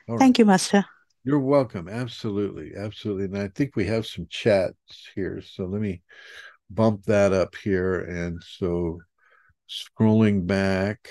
all 0.09 0.17
right 0.17 0.21
Thank 0.21 0.39
you, 0.39 0.45
Master. 0.45 0.85
You're 1.25 1.41
welcome. 1.41 1.89
Absolutely. 1.89 2.73
Absolutely. 2.77 3.25
And 3.25 3.39
I 3.39 3.49
think 3.49 3.77
we 3.77 3.87
have 3.87 4.07
some 4.07 4.27
chats 4.29 5.09
here. 5.15 5.41
So 5.43 5.65
let 5.65 5.81
me 5.81 6.03
bump 6.71 7.05
that 7.05 7.33
up 7.33 7.55
here. 7.57 8.01
And 8.01 8.43
so 8.43 9.01
scrolling 9.69 10.47
back, 10.47 11.09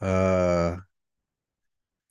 uh 0.00 0.76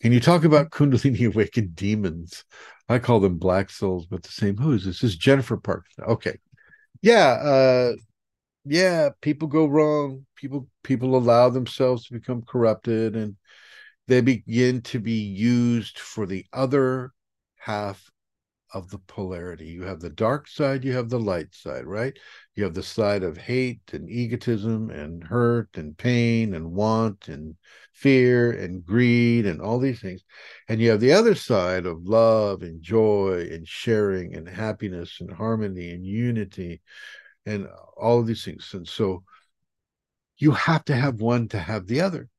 Can 0.01 0.11
you 0.13 0.19
talk 0.19 0.43
about 0.43 0.69
Kundalini 0.71 1.27
awakened 1.33 1.75
demons? 1.75 2.45
I 2.87 2.99
call 2.99 3.19
them 3.19 3.37
black 3.37 3.69
souls, 3.69 4.05
but 4.07 4.23
the 4.23 4.31
same. 4.31 4.57
Who 4.57 4.71
is 4.73 4.85
this? 4.85 5.01
This 5.01 5.11
is 5.11 5.17
Jennifer 5.17 5.57
Park. 5.57 5.85
Okay. 5.99 6.37
Yeah. 7.01 7.27
Uh 7.33 7.93
yeah, 8.65 9.09
people 9.21 9.47
go 9.47 9.65
wrong. 9.65 10.25
People 10.35 10.67
people 10.83 11.15
allow 11.15 11.49
themselves 11.49 12.05
to 12.05 12.13
become 12.13 12.43
corrupted 12.43 13.15
and 13.15 13.35
they 14.07 14.21
begin 14.21 14.81
to 14.81 14.99
be 14.99 15.21
used 15.21 15.99
for 15.99 16.25
the 16.25 16.45
other 16.51 17.11
half 17.57 18.09
of 18.73 18.89
the 18.89 18.99
polarity. 18.99 19.67
You 19.67 19.83
have 19.83 19.99
the 19.99 20.09
dark 20.09 20.47
side, 20.47 20.83
you 20.83 20.93
have 20.93 21.09
the 21.09 21.19
light 21.19 21.53
side, 21.53 21.85
right? 21.85 22.17
You 22.55 22.63
have 22.65 22.73
the 22.73 22.83
side 22.83 23.23
of 23.23 23.37
hate 23.37 23.81
and 23.93 24.09
egotism 24.09 24.89
and 24.91 25.23
hurt 25.23 25.69
and 25.75 25.97
pain 25.97 26.53
and 26.53 26.71
want 26.71 27.27
and 27.27 27.55
fear 27.93 28.51
and 28.51 28.85
greed 28.85 29.45
and 29.45 29.61
all 29.61 29.79
these 29.79 30.01
things. 30.01 30.23
And 30.67 30.79
you 30.79 30.91
have 30.91 30.99
the 30.99 31.13
other 31.13 31.35
side 31.35 31.85
of 31.85 32.03
love 32.03 32.61
and 32.61 32.81
joy 32.81 33.47
and 33.51 33.67
sharing 33.67 34.35
and 34.35 34.47
happiness 34.47 35.17
and 35.19 35.31
harmony 35.31 35.91
and 35.91 36.05
unity 36.05 36.81
and 37.49 37.67
all 37.97 38.19
of 38.19 38.27
these 38.27 38.43
things. 38.43 38.69
And 38.73 38.87
so 38.87 39.23
you 40.37 40.51
have 40.51 40.85
to 40.85 40.95
have 40.95 41.21
one 41.21 41.47
to 41.49 41.59
have 41.59 41.87
the 41.87 42.01
other 42.01 42.29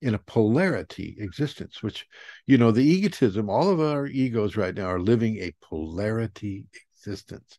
in 0.00 0.14
a 0.14 0.18
polarity 0.18 1.16
existence, 1.18 1.82
which, 1.82 2.06
you 2.46 2.58
know, 2.58 2.72
the 2.72 2.84
egotism, 2.84 3.48
all 3.48 3.70
of 3.70 3.80
our 3.80 4.06
egos 4.06 4.56
right 4.56 4.74
now 4.74 4.86
are 4.86 5.00
living 5.00 5.38
a 5.38 5.54
polarity 5.62 6.66
existence. 6.96 7.58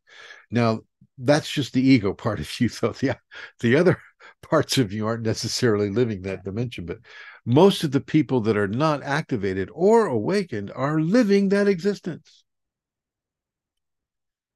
Now, 0.51 0.81
that's 1.17 1.49
just 1.49 1.73
the 1.73 1.81
ego 1.81 2.13
part 2.13 2.39
of 2.39 2.49
you, 2.59 2.69
though. 2.69 2.91
The, 2.91 3.17
the 3.61 3.75
other 3.75 3.97
parts 4.41 4.77
of 4.77 4.91
you 4.91 5.07
aren't 5.07 5.23
necessarily 5.23 5.89
living 5.89 6.21
that 6.23 6.43
dimension, 6.43 6.85
but 6.85 6.99
most 7.45 7.83
of 7.83 7.91
the 7.91 8.01
people 8.01 8.41
that 8.41 8.57
are 8.57 8.67
not 8.67 9.03
activated 9.03 9.69
or 9.73 10.05
awakened 10.05 10.71
are 10.75 10.99
living 10.99 11.49
that 11.49 11.67
existence. 11.67 12.42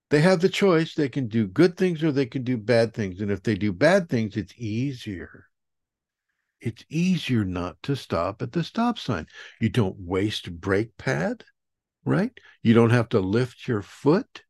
They 0.10 0.22
have 0.22 0.40
the 0.40 0.50
choice. 0.50 0.94
They 0.94 1.10
can 1.10 1.28
do 1.28 1.48
good 1.48 1.78
things 1.78 2.04
or 2.04 2.12
they 2.12 2.26
can 2.26 2.44
do 2.44 2.58
bad 2.58 2.94
things. 2.94 3.20
And 3.22 3.30
if 3.30 3.44
they 3.44 3.56
do 3.56 3.74
bad 3.74 4.10
things, 4.10 4.38
it's 4.38 4.54
easier 4.58 5.48
it's 6.62 6.84
easier 6.90 7.46
not 7.46 7.82
to 7.84 7.96
stop 7.96 8.42
at 8.42 8.52
the 8.52 8.64
stop 8.64 8.98
sign. 8.98 9.28
You 9.60 9.70
don't 9.70 9.96
waste 10.00 10.60
brake 10.60 10.98
pad, 10.98 11.44
right? 12.06 12.32
You 12.64 12.74
don't 12.74 12.90
have 12.90 13.10
to 13.10 13.20
lift 13.20 13.68
your 13.68 13.82
foot. 13.82 14.44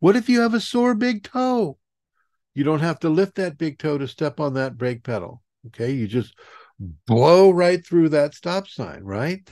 What 0.00 0.16
if 0.16 0.28
you 0.28 0.40
have 0.40 0.54
a 0.54 0.60
sore 0.60 0.94
big 0.94 1.22
toe? 1.22 1.78
You 2.54 2.64
don't 2.64 2.80
have 2.80 2.98
to 3.00 3.08
lift 3.08 3.36
that 3.36 3.58
big 3.58 3.78
toe 3.78 3.98
to 3.98 4.08
step 4.08 4.40
on 4.40 4.54
that 4.54 4.76
brake 4.76 5.04
pedal. 5.04 5.42
Okay. 5.68 5.92
You 5.92 6.08
just 6.08 6.34
blow 7.06 7.50
right 7.50 7.84
through 7.84 8.10
that 8.10 8.34
stop 8.34 8.68
sign, 8.68 9.04
right? 9.04 9.48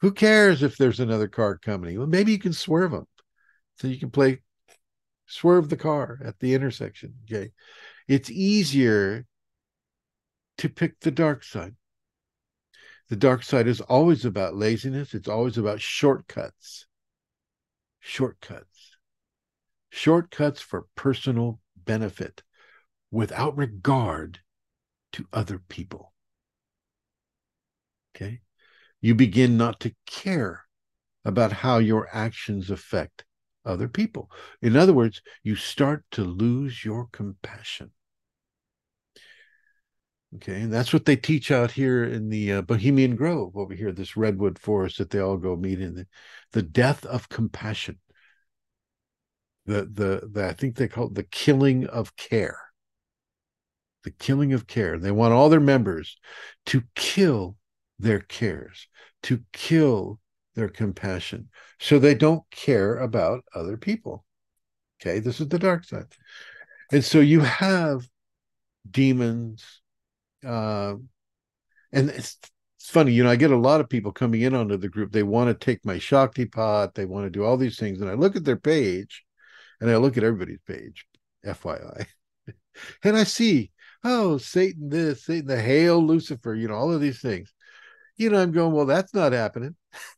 Who 0.00 0.12
cares 0.12 0.62
if 0.62 0.76
there's 0.76 1.00
another 1.00 1.28
car 1.28 1.56
coming? 1.56 1.96
Well, 1.96 2.06
maybe 2.06 2.32
you 2.32 2.38
can 2.38 2.52
swerve 2.52 2.90
them. 2.90 3.06
So 3.76 3.88
you 3.88 3.98
can 3.98 4.10
play 4.10 4.40
swerve 5.26 5.68
the 5.68 5.76
car 5.76 6.18
at 6.24 6.38
the 6.40 6.54
intersection. 6.54 7.14
Okay. 7.24 7.52
It's 8.08 8.30
easier 8.30 9.26
to 10.58 10.68
pick 10.68 11.00
the 11.00 11.10
dark 11.10 11.44
side. 11.44 11.74
The 13.08 13.16
dark 13.16 13.42
side 13.42 13.68
is 13.68 13.80
always 13.80 14.24
about 14.24 14.56
laziness, 14.56 15.14
it's 15.14 15.28
always 15.28 15.58
about 15.58 15.80
shortcuts. 15.80 16.86
Shortcuts. 18.00 18.96
Shortcuts 19.90 20.60
for 20.60 20.86
personal 20.94 21.60
benefit 21.76 22.42
without 23.10 23.56
regard 23.56 24.40
to 25.12 25.26
other 25.32 25.58
people. 25.58 26.12
Okay? 28.14 28.40
You 29.00 29.14
begin 29.14 29.56
not 29.56 29.80
to 29.80 29.94
care 30.06 30.64
about 31.24 31.52
how 31.52 31.78
your 31.78 32.08
actions 32.12 32.70
affect 32.70 33.24
other 33.66 33.88
people. 33.88 34.30
In 34.62 34.76
other 34.76 34.92
words, 34.92 35.20
you 35.42 35.56
start 35.56 36.04
to 36.12 36.24
lose 36.24 36.84
your 36.84 37.08
compassion. 37.12 37.90
Okay, 40.36 40.62
and 40.62 40.72
that's 40.72 40.92
what 40.92 41.04
they 41.04 41.16
teach 41.16 41.50
out 41.50 41.70
here 41.70 42.04
in 42.04 42.28
the 42.28 42.54
uh, 42.54 42.62
Bohemian 42.62 43.16
Grove 43.16 43.56
over 43.56 43.74
here, 43.74 43.92
this 43.92 44.16
redwood 44.16 44.58
forest 44.58 44.98
that 44.98 45.10
they 45.10 45.20
all 45.20 45.36
go 45.36 45.56
meet 45.56 45.80
in. 45.80 45.94
The, 45.94 46.06
the 46.52 46.62
death 46.62 47.06
of 47.06 47.28
compassion. 47.28 47.98
The, 49.66 49.84
the 49.84 50.28
the 50.30 50.46
I 50.46 50.52
think 50.52 50.76
they 50.76 50.88
call 50.88 51.06
it 51.06 51.14
the 51.14 51.22
killing 51.22 51.86
of 51.86 52.16
care. 52.16 52.58
The 54.04 54.10
killing 54.10 54.52
of 54.52 54.66
care. 54.66 54.98
They 54.98 55.10
want 55.10 55.32
all 55.32 55.48
their 55.48 55.60
members 55.60 56.18
to 56.66 56.82
kill 56.94 57.56
their 57.98 58.20
cares, 58.20 58.88
to 59.24 59.42
kill 59.52 60.20
their 60.56 60.68
compassion, 60.68 61.48
so 61.78 61.98
they 61.98 62.14
don't 62.14 62.42
care 62.50 62.96
about 62.96 63.44
other 63.54 63.76
people. 63.76 64.24
Okay, 65.00 65.20
this 65.20 65.40
is 65.40 65.48
the 65.48 65.58
dark 65.58 65.84
side. 65.84 66.06
And 66.90 67.04
so 67.04 67.20
you 67.20 67.40
have 67.40 68.08
demons, 68.90 69.64
uh, 70.44 70.94
and 71.92 72.10
it's, 72.10 72.38
it's 72.78 72.90
funny, 72.90 73.12
you 73.12 73.24
know, 73.24 73.30
I 73.30 73.36
get 73.36 73.50
a 73.50 73.56
lot 73.56 73.80
of 73.80 73.88
people 73.88 74.12
coming 74.12 74.42
in 74.42 74.54
onto 74.54 74.76
the 74.76 74.88
group. 74.88 75.12
They 75.12 75.22
want 75.22 75.48
to 75.48 75.64
take 75.64 75.84
my 75.84 75.96
Shaktipat, 75.96 76.94
they 76.94 77.04
want 77.04 77.26
to 77.26 77.30
do 77.30 77.44
all 77.44 77.56
these 77.56 77.78
things. 77.78 78.00
And 78.00 78.10
I 78.10 78.14
look 78.14 78.36
at 78.36 78.44
their 78.44 78.56
page 78.56 79.24
and 79.80 79.90
I 79.90 79.96
look 79.96 80.16
at 80.16 80.24
everybody's 80.24 80.60
page, 80.66 81.06
FYI. 81.44 82.06
and 83.04 83.16
I 83.16 83.24
see, 83.24 83.72
oh, 84.04 84.38
Satan 84.38 84.88
this, 84.88 85.24
Satan 85.24 85.46
the 85.46 85.60
hail 85.60 86.04
Lucifer, 86.04 86.54
you 86.54 86.68
know, 86.68 86.74
all 86.74 86.92
of 86.92 87.00
these 87.00 87.20
things. 87.20 87.52
You 88.16 88.30
know, 88.30 88.40
I'm 88.40 88.52
going, 88.52 88.72
well, 88.72 88.86
that's 88.86 89.12
not 89.12 89.32
happening. 89.32 89.74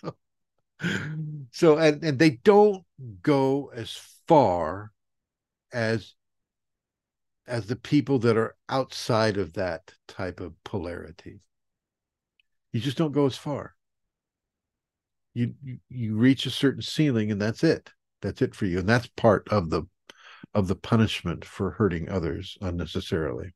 so, 0.00 0.16
so 1.52 1.78
and, 1.78 2.02
and 2.02 2.18
they 2.18 2.30
don't 2.30 2.84
go 3.22 3.70
as 3.74 3.98
far 4.26 4.92
as 5.72 6.14
as 7.46 7.66
the 7.66 7.76
people 7.76 8.18
that 8.20 8.36
are 8.36 8.56
outside 8.68 9.36
of 9.36 9.54
that 9.54 9.92
type 10.06 10.40
of 10.40 10.54
polarity. 10.64 11.40
You 12.72 12.80
just 12.80 12.96
don't 12.96 13.12
go 13.12 13.26
as 13.26 13.36
far. 13.36 13.74
You, 15.34 15.54
you 15.62 15.78
you 15.88 16.16
reach 16.16 16.46
a 16.46 16.50
certain 16.50 16.82
ceiling 16.82 17.30
and 17.30 17.40
that's 17.40 17.64
it. 17.64 17.90
That's 18.20 18.42
it 18.42 18.54
for 18.54 18.66
you. 18.66 18.78
And 18.78 18.88
that's 18.88 19.06
part 19.08 19.48
of 19.48 19.70
the 19.70 19.82
of 20.54 20.68
the 20.68 20.76
punishment 20.76 21.44
for 21.44 21.70
hurting 21.72 22.08
others 22.08 22.58
unnecessarily. 22.60 23.54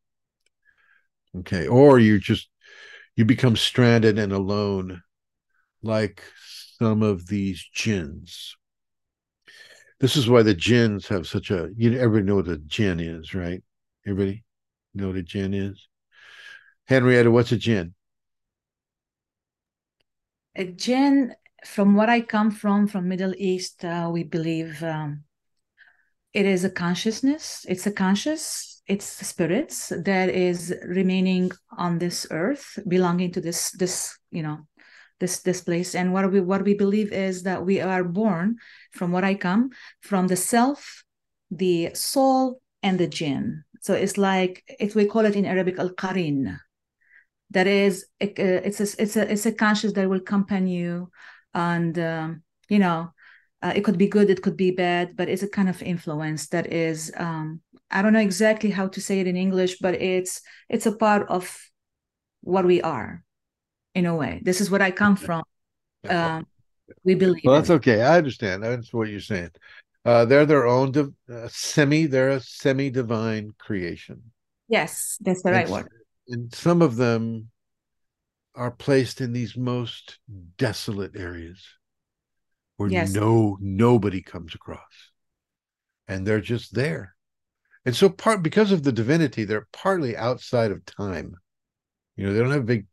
Okay. 1.39 1.67
Or 1.67 1.99
you 1.99 2.19
just 2.19 2.49
you 3.17 3.25
become 3.25 3.57
stranded 3.57 4.19
and 4.19 4.33
alone 4.33 5.03
like 5.83 6.23
some 6.79 7.03
of 7.03 7.27
these 7.27 7.67
jinns. 7.73 8.57
This 9.99 10.17
is 10.17 10.29
why 10.29 10.43
the 10.43 10.55
jinns 10.55 11.09
have 11.09 11.27
such 11.27 11.51
a 11.51 11.71
you 11.75 11.91
know, 11.91 11.99
everybody 11.99 12.27
know 12.27 12.37
what 12.37 12.49
a 12.49 12.59
jinn 12.59 13.01
is, 13.01 13.35
right? 13.35 13.63
Everybody 14.07 14.45
know 14.95 15.09
what 15.09 15.17
a 15.17 15.23
jinn 15.23 15.55
is? 15.55 15.89
Henrietta, 16.85 17.31
what's 17.31 17.53
a 17.53 17.57
jinn? 17.57 17.95
A 20.55 20.65
jinn, 20.65 21.35
from 21.65 21.95
what 21.95 22.09
I 22.09 22.21
come 22.21 22.51
from, 22.51 22.87
from 22.87 23.09
Middle 23.09 23.35
East, 23.37 23.85
uh, 23.85 24.09
we 24.13 24.23
believe 24.23 24.83
um, 24.83 25.25
it 26.33 26.47
is 26.47 26.65
a 26.65 26.71
consciousness. 26.71 27.67
It's 27.69 27.87
a 27.87 27.91
conscious. 27.91 28.76
It's 28.87 29.19
the 29.19 29.25
spirits 29.25 29.89
that 29.89 30.29
is 30.29 30.75
remaining 30.87 31.51
on 31.77 31.99
this 31.99 32.27
earth, 32.31 32.79
belonging 32.87 33.33
to 33.33 33.41
this 33.41 33.73
this 33.73 34.17
you 34.31 34.43
know 34.43 34.67
this 35.19 35.43
this 35.43 35.61
place. 35.61 35.95
And 35.95 36.13
what 36.13 36.31
we 36.31 36.41
what 36.41 36.65
we 36.65 36.75
believe 36.75 37.13
is 37.13 37.43
that 37.43 37.65
we 37.65 37.81
are 37.81 38.05
born, 38.05 38.57
from 38.93 39.11
what 39.13 39.25
I 39.25 39.35
come, 39.35 39.71
from 40.03 40.29
the 40.29 40.37
self, 40.37 41.05
the 41.51 41.91
soul, 41.95 42.61
and 42.83 42.99
the 42.99 43.09
jinn. 43.09 43.65
So 43.81 43.95
it's 43.95 44.17
like 44.17 44.63
if 44.79 44.95
we 44.95 45.07
call 45.07 45.25
it 45.25 45.37
in 45.37 45.45
Arabic 45.47 45.79
al 45.79 45.91
qarin. 45.91 46.59
That 47.51 47.69
is, 47.69 48.07
it's 48.19 48.81
a, 48.81 49.01
it's 49.01 49.17
a 49.17 49.33
it's 49.33 49.47
a 49.47 49.53
conscious 49.53 49.93
that 49.93 50.09
will 50.09 50.19
accompany 50.19 50.75
you, 50.75 51.11
and 51.55 51.97
um, 51.97 52.43
you 52.69 52.81
know, 52.81 53.13
uh, 53.63 53.73
it 53.75 53.85
could 53.85 53.97
be 53.97 54.09
good, 54.09 54.31
it 54.31 54.43
could 54.43 54.57
be 54.57 54.73
bad, 54.73 55.17
but 55.17 55.29
it's 55.29 55.45
a 55.45 55.49
kind 55.49 55.69
of 55.69 55.81
influence 55.81 56.49
that 56.49 56.73
is. 56.73 57.13
Um, 57.17 57.61
I 57.91 58.03
don't 58.03 58.13
know 58.13 58.21
exactly 58.21 58.71
how 58.71 58.89
to 58.89 59.01
say 59.01 59.21
it 59.21 59.27
in 59.27 59.37
English, 59.37 59.79
but 59.79 59.95
it's 59.95 60.41
it's 60.69 60.87
a 60.87 60.97
part 60.97 61.29
of 61.29 61.59
what 62.43 62.65
we 62.65 62.83
are, 62.83 63.23
in 63.95 64.07
a 64.07 64.15
way. 64.15 64.41
This 64.43 64.61
is 64.61 64.71
what 64.71 64.83
I 64.83 64.91
come 64.91 65.17
from. 65.17 65.43
Um, 66.09 66.47
we 67.03 67.15
believe. 67.15 67.43
Well, 67.45 67.57
that's 67.57 67.71
okay. 67.71 68.03
I 68.03 68.19
understand. 68.19 68.63
That's 68.63 68.93
what 68.93 69.09
you're 69.09 69.21
saying. 69.21 69.51
Uh, 70.05 70.25
they're 70.25 70.47
their 70.47 70.67
own 70.67 70.93
div- 70.93 71.15
uh, 71.33 71.49
semi. 71.49 72.07
They're 72.07 72.31
a 72.31 72.41
semi-divine 72.41 73.55
creation. 73.59 74.23
Yes, 74.69 75.17
that's 75.21 75.43
the 75.43 75.51
right 75.51 75.69
word. 75.69 75.89
And 76.29 76.55
some 76.55 76.83
of 76.83 76.97
them 76.97 77.51
are 78.55 78.71
placed 78.71 79.21
in 79.21 79.33
these 79.33 79.57
most 79.57 80.19
desolate 80.59 81.17
areas 81.17 81.65
where 82.77 82.89
yes. 82.89 83.13
no 83.13 83.57
nobody 83.61 84.23
comes 84.23 84.55
across, 84.55 85.11
and 86.07 86.27
they're 86.27 86.41
just 86.41 86.75
there. 86.75 87.16
And 87.87 87.95
so, 87.95 88.09
part 88.09 88.43
because 88.43 88.73
of 88.73 88.83
the 88.83 88.93
divinity, 88.93 89.45
they're 89.45 89.69
partly 89.73 90.17
outside 90.17 90.73
of 90.73 90.85
time. 90.85 91.37
You 92.17 92.27
know, 92.27 92.35
they 92.35 92.41
don't 92.41 92.51
have 92.51 92.67
big. 92.67 92.87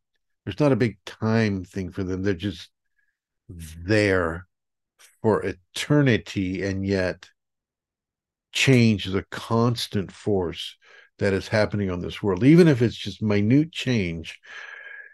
There's 0.45 0.59
not 0.59 0.71
a 0.71 0.77
big 0.77 0.97
time 1.05 1.65
thing 1.65 1.91
for 1.91 2.03
them. 2.03 2.21
They're 2.21 2.35
just 2.35 2.69
there 3.49 4.47
for 5.21 5.43
eternity, 5.43 6.63
and 6.63 6.85
yet 6.85 7.27
change 8.51 9.07
is 9.07 9.15
a 9.15 9.25
constant 9.31 10.11
force 10.11 10.77
that 11.17 11.33
is 11.33 11.47
happening 11.47 11.89
on 11.89 12.01
this 12.01 12.21
world, 12.21 12.43
even 12.43 12.67
if 12.67 12.81
it's 12.81 12.95
just 12.95 13.21
minute 13.21 13.71
change. 13.71 14.39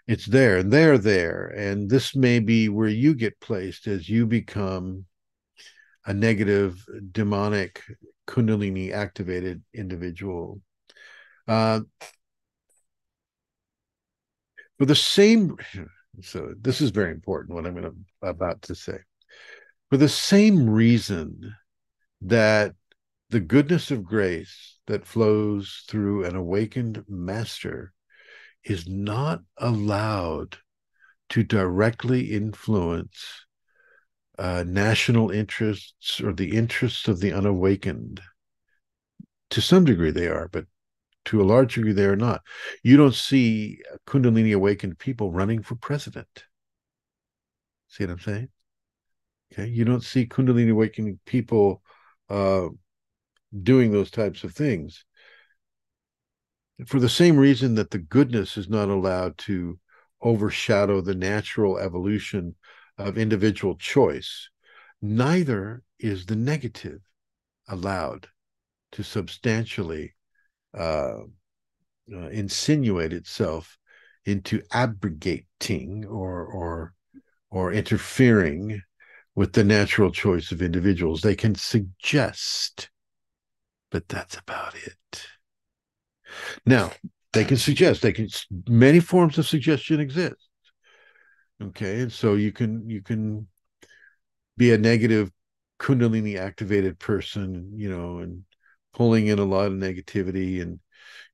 It's 0.07 0.25
there 0.25 0.57
and 0.57 0.73
they're 0.73 0.97
there. 0.97 1.53
And 1.55 1.89
this 1.89 2.15
may 2.15 2.39
be 2.39 2.67
where 2.67 2.89
you 2.89 3.13
get 3.13 3.39
placed 3.39 3.87
as 3.87 4.09
you 4.09 4.25
become 4.25 5.05
a 6.05 6.13
negative, 6.13 6.83
demonic, 7.11 7.83
Kundalini 8.29 8.91
activated 8.91 9.63
individual. 9.73 10.61
Uh, 11.47 11.81
for 14.77 14.85
the 14.85 14.95
same, 14.95 15.57
so 16.21 16.53
this 16.61 16.79
is 16.79 16.91
very 16.91 17.11
important 17.11 17.55
what 17.55 17.65
I'm 17.65 17.73
going 17.73 17.91
to 17.91 18.27
about 18.27 18.61
to 18.63 18.75
say. 18.75 18.99
For 19.89 19.97
the 19.97 20.07
same 20.07 20.69
reason 20.69 21.55
that 22.21 22.75
the 23.31 23.39
goodness 23.39 23.89
of 23.89 24.03
grace 24.03 24.77
that 24.85 25.07
flows 25.07 25.83
through 25.87 26.25
an 26.25 26.35
awakened 26.35 27.03
master 27.07 27.93
is 28.63 28.87
not 28.87 29.41
allowed 29.57 30.57
to 31.29 31.43
directly 31.43 32.31
influence 32.31 33.45
uh, 34.39 34.63
national 34.65 35.31
interests 35.31 36.21
or 36.21 36.31
the 36.31 36.55
interests 36.55 37.07
of 37.09 37.19
the 37.19 37.33
unawakened. 37.33 38.21
To 39.51 39.61
some 39.61 39.83
degree, 39.83 40.11
they 40.11 40.27
are, 40.27 40.47
but 40.47 40.65
to 41.25 41.41
a 41.41 41.43
large 41.43 41.75
degree, 41.75 41.91
they 41.91 42.05
are 42.05 42.15
not. 42.15 42.41
You 42.81 42.95
don't 42.95 43.13
see 43.13 43.81
Kundalini 44.07 44.55
awakened 44.55 44.97
people 44.97 45.31
running 45.31 45.61
for 45.61 45.75
president. 45.75 46.45
See 47.89 48.05
what 48.05 48.11
I'm 48.11 48.19
saying? 48.19 48.49
Okay, 49.51 49.67
you 49.67 49.83
don't 49.83 50.03
see 50.03 50.25
Kundalini 50.25 50.71
awakening 50.71 51.19
people 51.25 51.81
uh, 52.29 52.67
doing 53.61 53.91
those 53.91 54.11
types 54.11 54.45
of 54.45 54.53
things. 54.53 55.03
For 56.85 56.99
the 56.99 57.09
same 57.09 57.35
reason 57.35 57.75
that 57.75 57.91
the 57.91 57.97
goodness 57.97 58.55
is 58.55 58.69
not 58.69 58.87
allowed 58.87 59.37
to 59.39 59.77
overshadow 60.21 61.01
the 61.01 61.15
natural 61.15 61.77
evolution 61.77 62.55
of 62.99 63.17
individual 63.17 63.75
choice, 63.75 64.49
neither 65.01 65.81
is 65.99 66.25
the 66.25 66.35
negative 66.35 67.01
allowed 67.67 68.27
to 68.91 69.03
substantially 69.03 70.13
uh, 70.77 71.21
uh, 72.13 72.27
insinuate 72.29 73.13
itself 73.13 73.77
into 74.25 74.61
abrogating 74.71 76.05
or 76.05 76.45
or 76.45 76.93
or 77.49 77.73
interfering 77.73 78.81
with 79.33 79.53
the 79.53 79.63
natural 79.63 80.11
choice 80.11 80.51
of 80.51 80.61
individuals. 80.61 81.21
They 81.21 81.35
can 81.35 81.55
suggest 81.55 82.89
but 83.91 84.07
that's 84.07 84.37
about 84.37 84.75
it. 84.75 85.27
Now, 86.65 86.91
they 87.33 87.43
can 87.43 87.57
suggest, 87.57 88.01
they 88.01 88.13
can 88.13 88.27
many 88.67 88.99
forms 88.99 89.37
of 89.37 89.47
suggestion 89.47 89.99
exist. 89.99 90.48
Okay, 91.61 92.01
and 92.01 92.11
so 92.11 92.35
you 92.35 92.51
can 92.51 92.89
you 92.89 93.01
can 93.01 93.47
be 94.57 94.71
a 94.73 94.77
negative 94.77 95.31
kundalini 95.79 96.37
activated 96.37 96.99
person, 96.99 97.71
you 97.75 97.89
know, 97.89 98.19
and 98.19 98.43
pulling 98.93 99.27
in 99.27 99.39
a 99.39 99.45
lot 99.45 99.67
of 99.67 99.73
negativity 99.73 100.61
and 100.61 100.79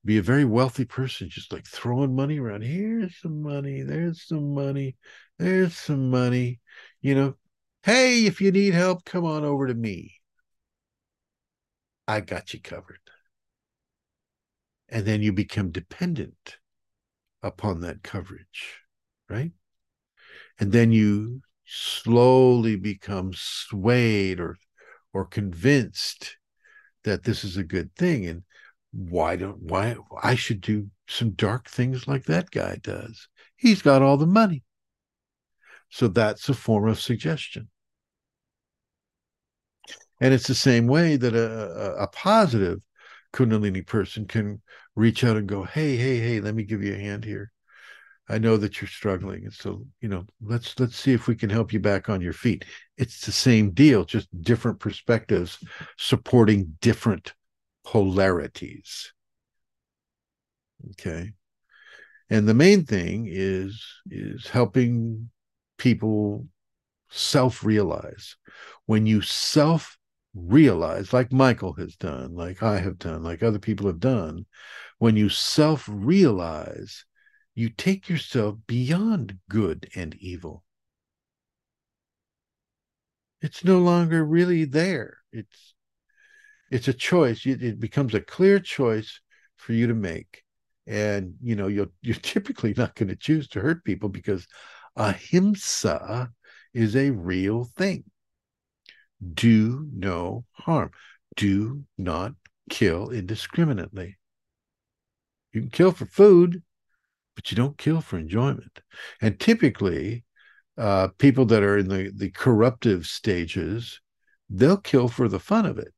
be 0.04 0.18
a 0.18 0.22
very 0.22 0.44
wealthy 0.44 0.84
person, 0.84 1.28
just 1.30 1.52
like 1.52 1.66
throwing 1.66 2.14
money 2.14 2.38
around. 2.40 2.62
Here's 2.62 3.16
some 3.20 3.42
money, 3.42 3.82
there's 3.82 4.26
some 4.26 4.54
money, 4.54 4.96
there's 5.38 5.76
some 5.76 6.10
money, 6.10 6.60
you 7.02 7.14
know. 7.14 7.36
Hey, 7.84 8.26
if 8.26 8.40
you 8.40 8.52
need 8.52 8.74
help, 8.74 9.04
come 9.04 9.24
on 9.24 9.44
over 9.44 9.66
to 9.66 9.74
me. 9.74 10.14
I 12.08 12.20
got 12.20 12.52
you 12.52 12.60
covered. 12.60 12.98
And 14.88 15.06
then 15.06 15.22
you 15.22 15.32
become 15.32 15.70
dependent 15.70 16.58
upon 17.42 17.80
that 17.80 18.02
coverage, 18.02 18.80
right? 19.28 19.52
And 20.58 20.72
then 20.72 20.92
you 20.92 21.42
slowly 21.64 22.76
become 22.76 23.32
swayed 23.34 24.40
or 24.40 24.56
or 25.12 25.24
convinced 25.24 26.36
that 27.04 27.24
this 27.24 27.44
is 27.44 27.56
a 27.56 27.64
good 27.64 27.94
thing 27.96 28.26
and 28.26 28.42
why 28.92 29.36
don't 29.36 29.58
why 29.62 29.96
I 30.22 30.34
should 30.34 30.60
do 30.60 30.90
some 31.08 31.30
dark 31.30 31.68
things 31.68 32.08
like 32.08 32.24
that 32.24 32.50
guy 32.50 32.78
does. 32.82 33.28
He's 33.56 33.82
got 33.82 34.02
all 34.02 34.16
the 34.16 34.26
money. 34.26 34.62
So 35.90 36.08
that's 36.08 36.48
a 36.48 36.54
form 36.54 36.88
of 36.88 37.00
suggestion. 37.00 37.68
And 40.20 40.32
it's 40.32 40.46
the 40.46 40.54
same 40.54 40.86
way 40.86 41.16
that 41.16 41.34
a, 41.34 41.94
a, 41.98 42.08
positive 42.08 42.80
Kundalini 43.32 43.86
person 43.86 44.26
can 44.26 44.62
reach 44.94 45.22
out 45.24 45.36
and 45.36 45.46
go, 45.46 45.62
Hey, 45.64 45.96
hey, 45.96 46.18
hey, 46.18 46.40
let 46.40 46.54
me 46.54 46.64
give 46.64 46.82
you 46.82 46.94
a 46.94 46.98
hand 46.98 47.24
here. 47.24 47.52
I 48.28 48.38
know 48.38 48.56
that 48.56 48.80
you're 48.80 48.88
struggling. 48.88 49.44
And 49.44 49.52
so, 49.52 49.86
you 50.00 50.08
know, 50.08 50.26
let's 50.40 50.78
let's 50.80 50.96
see 50.96 51.12
if 51.12 51.28
we 51.28 51.36
can 51.36 51.50
help 51.50 51.72
you 51.72 51.80
back 51.80 52.08
on 52.08 52.20
your 52.20 52.32
feet. 52.32 52.64
It's 52.96 53.24
the 53.24 53.32
same 53.32 53.70
deal, 53.70 54.04
just 54.04 54.28
different 54.42 54.80
perspectives 54.80 55.58
supporting 55.96 56.76
different 56.80 57.34
polarities. 57.84 59.12
Okay. 60.92 61.32
And 62.28 62.48
the 62.48 62.54
main 62.54 62.84
thing 62.84 63.28
is 63.30 63.84
is 64.10 64.48
helping 64.48 65.30
people 65.78 66.46
self-realize. 67.10 68.36
When 68.86 69.06
you 69.06 69.22
self 69.22 69.96
realize, 70.34 71.12
like 71.12 71.32
Michael 71.32 71.72
has 71.74 71.96
done, 71.96 72.34
like 72.34 72.62
I 72.62 72.78
have 72.78 72.98
done, 72.98 73.22
like 73.22 73.42
other 73.42 73.58
people 73.58 73.86
have 73.86 74.00
done, 74.00 74.46
when 74.98 75.16
you 75.16 75.28
self 75.28 75.88
realize, 75.88 77.04
you 77.56 77.68
take 77.70 78.08
yourself 78.08 78.56
beyond 78.68 79.38
good 79.50 79.88
and 79.96 80.14
evil. 80.20 80.62
It's 83.42 83.64
no 83.64 83.78
longer 83.78 84.24
really 84.24 84.64
there. 84.64 85.18
It's 85.32 85.74
it's 86.70 86.88
a 86.88 86.92
choice. 86.92 87.44
It 87.46 87.80
becomes 87.80 88.14
a 88.14 88.20
clear 88.20 88.60
choice 88.60 89.20
for 89.56 89.72
you 89.72 89.88
to 89.88 89.94
make. 89.94 90.44
And 90.86 91.34
you 91.42 91.56
know, 91.56 91.66
you're 91.66 91.90
you're 92.02 92.14
typically 92.14 92.74
not 92.76 92.94
going 92.94 93.08
to 93.08 93.16
choose 93.16 93.48
to 93.48 93.60
hurt 93.60 93.84
people 93.84 94.08
because 94.08 94.46
ahimsa 94.94 96.30
is 96.72 96.94
a 96.94 97.10
real 97.10 97.64
thing 97.64 98.04
do 99.34 99.88
no 99.92 100.44
harm. 100.52 100.90
Do 101.36 101.84
not 101.98 102.32
kill 102.70 103.10
indiscriminately. 103.10 104.16
You 105.52 105.62
can 105.62 105.70
kill 105.70 105.92
for 105.92 106.06
food, 106.06 106.62
but 107.36 107.50
you 107.50 107.56
don't 107.56 107.78
kill 107.78 108.00
for 108.00 108.18
enjoyment. 108.18 108.80
And 109.20 109.38
typically, 109.38 110.24
uh, 110.76 111.08
people 111.18 111.44
that 111.46 111.62
are 111.62 111.78
in 111.78 111.88
the, 111.88 112.10
the 112.14 112.30
corruptive 112.30 113.06
stages, 113.06 114.00
they'll 114.50 114.76
kill 114.76 115.06
for 115.08 115.28
the 115.28 115.38
fun 115.38 115.66
of 115.66 115.78
it, 115.78 115.92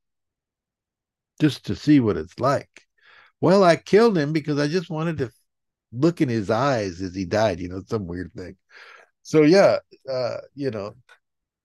just 1.41 1.65
to 1.67 1.75
see 1.75 2.01
what 2.01 2.19
it's 2.19 2.39
like. 2.39 2.83
Well, 3.41 3.65
I 3.65 3.77
killed 3.77 4.19
him 4.19 4.33
because 4.33 4.59
I 4.59 4.67
just 4.67 4.91
wanted 4.91 5.19
to 5.19 5.31
look 5.93 6.21
in 6.21 6.29
his 6.29 6.51
eyes 6.51 7.01
as 7.01 7.15
he 7.15 7.25
died, 7.25 7.61
you 7.61 7.69
know, 7.69 7.83
some 7.87 8.07
weird 8.07 8.33
thing. 8.37 8.57
So, 9.23 9.43
yeah, 9.43 9.79
uh, 10.11 10.39
you 10.55 10.71
know, 10.71 10.95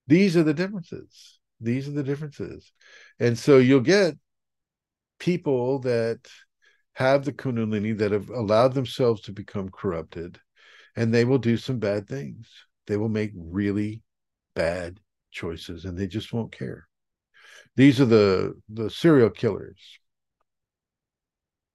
these 0.07 0.37
are 0.37 0.43
the 0.43 0.53
differences. 0.53 1.39
These 1.59 1.87
are 1.87 1.91
the 1.91 2.03
differences. 2.03 2.71
And 3.19 3.37
so 3.37 3.57
you'll 3.57 3.79
get 3.79 4.15
people 5.19 5.79
that 5.79 6.19
have 6.93 7.25
the 7.25 7.33
Kundalini 7.33 7.97
that 7.97 8.11
have 8.11 8.29
allowed 8.29 8.73
themselves 8.73 9.21
to 9.21 9.31
become 9.31 9.69
corrupted, 9.69 10.39
and 10.95 11.13
they 11.13 11.25
will 11.25 11.39
do 11.39 11.57
some 11.57 11.79
bad 11.79 12.07
things. 12.07 12.47
They 12.87 12.97
will 12.97 13.09
make 13.09 13.31
really 13.35 14.03
bad 14.55 14.99
choices 15.31 15.85
and 15.85 15.97
they 15.97 16.07
just 16.07 16.31
won't 16.31 16.51
care. 16.51 16.87
These 17.75 17.99
are 17.99 18.05
the, 18.05 18.53
the 18.69 18.89
serial 18.89 19.29
killers. 19.29 19.79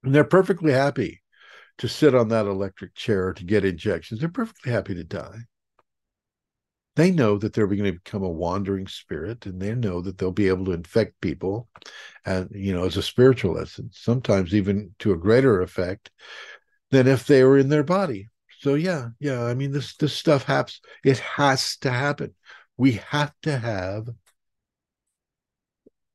And 0.03 0.15
they're 0.15 0.23
perfectly 0.23 0.71
happy 0.71 1.21
to 1.79 1.89
sit 1.89 2.15
on 2.15 2.29
that 2.29 2.45
electric 2.45 2.95
chair 2.95 3.33
to 3.33 3.43
get 3.43 3.65
injections. 3.65 4.19
They're 4.21 4.29
perfectly 4.29 4.71
happy 4.71 4.95
to 4.95 5.03
die 5.03 5.39
they 6.99 7.11
know 7.11 7.37
that 7.37 7.53
they're 7.53 7.67
going 7.67 7.83
to 7.83 7.93
become 7.93 8.23
a 8.23 8.29
wandering 8.29 8.87
spirit 8.87 9.45
and 9.45 9.61
they 9.61 9.73
know 9.73 10.01
that 10.01 10.17
they'll 10.17 10.31
be 10.31 10.47
able 10.47 10.65
to 10.65 10.71
infect 10.71 11.19
people 11.21 11.69
and 12.25 12.49
you 12.51 12.73
know 12.73 12.85
as 12.85 12.97
a 12.97 13.03
spiritual 13.03 13.57
essence 13.57 13.99
sometimes 14.01 14.53
even 14.53 14.93
to 14.99 15.11
a 15.13 15.17
greater 15.17 15.61
effect 15.61 16.11
than 16.91 17.07
if 17.07 17.25
they 17.27 17.43
were 17.43 17.57
in 17.57 17.69
their 17.69 17.83
body. 17.83 18.27
So 18.59 18.73
yeah 18.73 19.09
yeah 19.19 19.43
i 19.43 19.53
mean 19.53 19.71
this 19.71 19.95
this 19.95 20.13
stuff 20.13 20.43
happens 20.43 20.81
it 21.03 21.19
has 21.19 21.77
to 21.77 21.91
happen. 21.91 22.35
We 22.77 22.93
have 22.93 23.33
to 23.43 23.57
have 23.57 24.09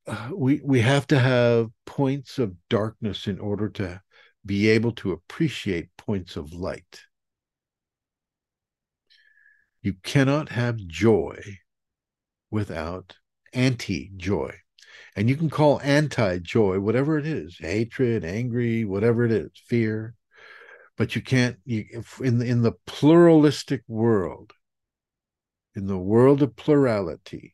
uh, 0.07 0.31
we 0.35 0.61
we 0.63 0.81
have 0.81 1.07
to 1.07 1.19
have 1.19 1.71
points 1.87 2.39
of 2.39 2.55
darkness 2.69 3.27
in 3.27 3.39
order 3.39 3.71
to 3.71 4.03
be 4.45 4.69
able 4.69 4.93
to 4.93 5.13
appreciate 5.13 5.89
points 5.97 6.37
of 6.37 6.53
light 6.53 7.01
You 9.85 9.93
cannot 10.03 10.49
have 10.49 10.79
joy 10.79 11.59
without 12.51 13.17
anti 13.53 14.11
joy. 14.17 14.55
And 15.15 15.29
you 15.29 15.37
can 15.37 15.51
call 15.51 15.79
anti 15.83 16.39
joy 16.39 16.81
whatever 16.81 17.19
it 17.19 17.27
is 17.27 17.59
hatred, 17.59 18.25
angry, 18.25 18.87
whatever 18.87 19.27
it 19.27 19.31
is, 19.31 19.51
fear. 19.67 20.15
But 20.97 21.15
you 21.15 21.21
can't, 21.21 21.59
you, 21.67 22.03
in, 22.23 22.41
in 22.41 22.63
the 22.63 22.73
pluralistic 22.87 23.83
world, 23.87 24.55
in 25.75 25.87
the 25.87 25.99
world 25.99 26.41
of 26.41 26.57
plurality, 26.57 27.53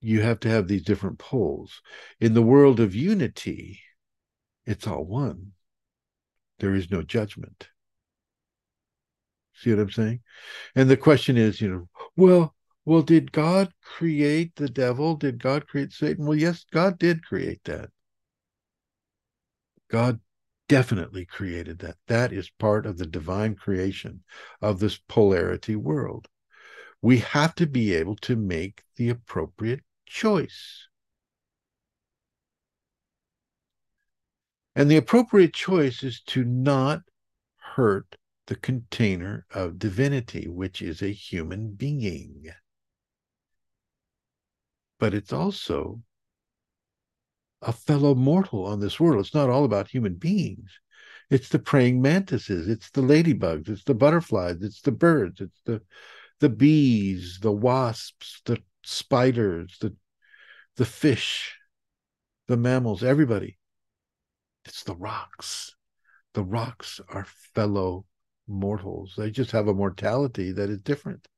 you 0.00 0.22
have 0.22 0.40
to 0.40 0.48
have 0.48 0.68
these 0.68 0.84
different 0.84 1.18
poles. 1.18 1.82
In 2.18 2.32
the 2.32 2.40
world 2.40 2.80
of 2.80 2.94
unity, 2.94 3.82
it's 4.64 4.86
all 4.86 5.04
one. 5.04 5.52
There 6.60 6.74
is 6.74 6.90
no 6.90 7.02
judgment. 7.02 7.68
See 9.58 9.70
what 9.70 9.80
I'm 9.80 9.90
saying? 9.90 10.20
And 10.74 10.90
the 10.90 10.96
question 10.96 11.36
is, 11.36 11.60
you 11.60 11.68
know, 11.68 11.88
well, 12.16 12.54
well, 12.84 13.02
did 13.02 13.32
God 13.32 13.72
create 13.82 14.54
the 14.56 14.68
devil? 14.68 15.16
Did 15.16 15.42
God 15.42 15.66
create 15.66 15.92
Satan? 15.92 16.26
Well, 16.26 16.38
yes, 16.38 16.64
God 16.72 16.98
did 16.98 17.24
create 17.24 17.64
that. 17.64 17.90
God 19.88 20.20
definitely 20.68 21.24
created 21.24 21.78
that. 21.80 21.96
That 22.06 22.32
is 22.32 22.50
part 22.50 22.86
of 22.86 22.98
the 22.98 23.06
divine 23.06 23.54
creation 23.54 24.22
of 24.60 24.78
this 24.78 24.98
polarity 25.08 25.74
world. 25.74 26.28
We 27.02 27.18
have 27.18 27.54
to 27.56 27.66
be 27.66 27.94
able 27.94 28.16
to 28.16 28.36
make 28.36 28.82
the 28.96 29.08
appropriate 29.08 29.82
choice. 30.06 30.88
And 34.74 34.90
the 34.90 34.96
appropriate 34.96 35.54
choice 35.54 36.02
is 36.02 36.20
to 36.26 36.44
not 36.44 37.00
hurt 37.56 38.16
the 38.46 38.56
container 38.56 39.44
of 39.50 39.78
divinity, 39.78 40.48
which 40.48 40.80
is 40.80 41.02
a 41.02 41.12
human 41.12 41.72
being. 41.72 42.46
But 44.98 45.14
it's 45.14 45.32
also 45.32 46.02
a 47.60 47.72
fellow 47.72 48.14
mortal 48.14 48.64
on 48.64 48.80
this 48.80 49.00
world. 49.00 49.24
It's 49.24 49.34
not 49.34 49.50
all 49.50 49.64
about 49.64 49.88
human 49.88 50.14
beings. 50.14 50.70
It's 51.28 51.48
the 51.48 51.58
praying 51.58 52.00
mantises, 52.00 52.68
it's 52.68 52.90
the 52.90 53.00
ladybugs, 53.02 53.68
it's 53.68 53.82
the 53.82 53.94
butterflies, 53.94 54.62
it's 54.62 54.80
the 54.80 54.92
birds, 54.92 55.40
it's 55.40 55.60
the 55.64 55.82
the 56.38 56.48
bees, 56.48 57.38
the 57.40 57.50
wasps, 57.50 58.42
the 58.44 58.62
spiders, 58.84 59.76
the 59.80 59.94
the 60.76 60.84
fish, 60.84 61.56
the 62.46 62.56
mammals, 62.56 63.02
everybody. 63.02 63.58
It's 64.66 64.84
the 64.84 64.94
rocks. 64.94 65.74
The 66.34 66.44
rocks 66.44 67.00
are 67.08 67.26
fellow 67.54 68.04
mortals. 68.48 69.14
They 69.16 69.30
just 69.30 69.50
have 69.52 69.68
a 69.68 69.74
mortality 69.74 70.52
that 70.52 70.70
is 70.70 70.78
different. 70.78 71.28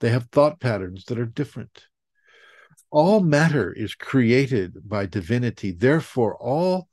They 0.00 0.10
have 0.10 0.28
thought 0.30 0.60
patterns 0.60 1.04
that 1.06 1.18
are 1.18 1.26
different 1.26 1.86
all 2.90 3.20
matter 3.20 3.72
is 3.72 3.94
created 3.94 4.88
by 4.88 5.06
divinity. 5.06 5.70
Therefore, 5.70 6.36
all 6.36 6.88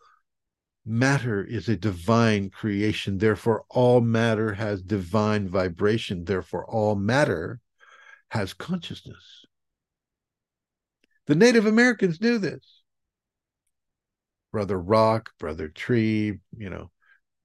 matter 0.86 1.44
is 1.44 1.68
a 1.68 1.76
divine 1.76 2.50
creation. 2.50 3.18
Therefore, 3.18 3.66
all 3.70 4.02
matter 4.02 4.54
has 4.54 4.82
divine 4.82 5.48
vibration. 5.48 6.26
Therefore, 6.26 6.66
all 6.66 6.96
matter 6.96 7.60
has 8.30 8.54
consciousness. 8.54 9.46
The 11.26 11.36
Native 11.36 11.66
Americans 11.66 12.22
knew 12.22 12.38
this. 12.38 12.84
Brother 14.52 14.80
Rock, 14.80 15.32
Brother 15.40 15.68
Tree, 15.68 16.40
you 16.58 16.70
know, 16.70 16.92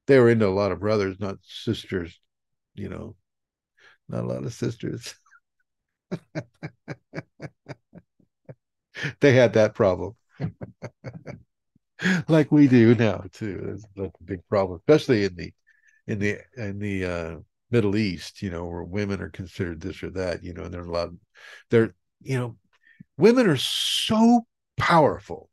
they 0.06 0.18
were 0.18 0.30
into 0.30 0.46
a 0.46 0.50
lot 0.50 0.72
of 0.72 0.80
brothers, 0.80 1.20
not 1.20 1.36
sisters, 1.42 2.18
you 2.74 2.88
know, 2.88 3.14
not 4.08 4.24
a 4.24 4.26
lot 4.26 4.44
of 4.44 4.52
sisters. 4.52 5.14
they 9.20 9.32
had 9.32 9.54
that 9.54 9.74
problem. 9.74 10.14
like 12.28 12.50
we 12.50 12.68
do 12.68 12.94
now 12.94 13.24
too. 13.32 13.62
That's, 13.64 13.84
a 13.96 14.10
big 14.24 14.46
problem, 14.48 14.80
especially 14.80 15.24
in 15.24 15.34
the 15.36 15.52
in 16.06 16.18
the 16.18 16.38
in 16.56 16.78
the 16.78 17.04
uh, 17.04 17.36
Middle 17.72 17.96
East, 17.96 18.42
you 18.42 18.50
know, 18.50 18.66
where 18.66 18.84
women 18.84 19.20
are 19.22 19.30
considered 19.30 19.80
this 19.80 20.02
or 20.02 20.10
that, 20.10 20.44
you 20.44 20.52
know, 20.52 20.64
and 20.64 20.74
there's 20.74 20.86
a 20.86 20.90
lot 20.90 21.08
of, 21.08 21.14
they're, 21.70 21.94
you 22.20 22.38
know, 22.38 22.56
women 23.16 23.48
are 23.48 23.56
so 23.56 24.42
powerful 24.76 25.48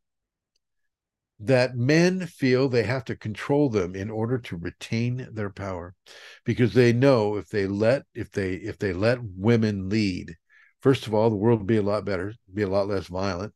that 1.40 1.76
men 1.76 2.26
feel 2.26 2.68
they 2.68 2.84
have 2.84 3.06
to 3.06 3.16
control 3.16 3.70
them 3.70 3.96
in 3.96 4.10
order 4.10 4.38
to 4.38 4.58
retain 4.58 5.28
their 5.32 5.50
power 5.50 5.96
because 6.44 6.74
they 6.74 6.92
know 6.92 7.38
if 7.38 7.48
they 7.50 7.66
let 7.66 8.04
if 8.14 8.32
they 8.32 8.56
if 8.56 8.78
they 8.78 8.92
let 8.94 9.20
women 9.24 9.90
lead 9.90 10.36
First 10.82 11.08
of 11.08 11.14
all, 11.14 11.30
the 11.30 11.36
world 11.36 11.60
would 11.60 11.68
be 11.68 11.78
a 11.78 11.82
lot 11.82 12.06
better, 12.06 12.34
be 12.54 12.62
a 12.62 12.70
lot 12.70 12.88
less 12.88 13.08
violent. 13.08 13.54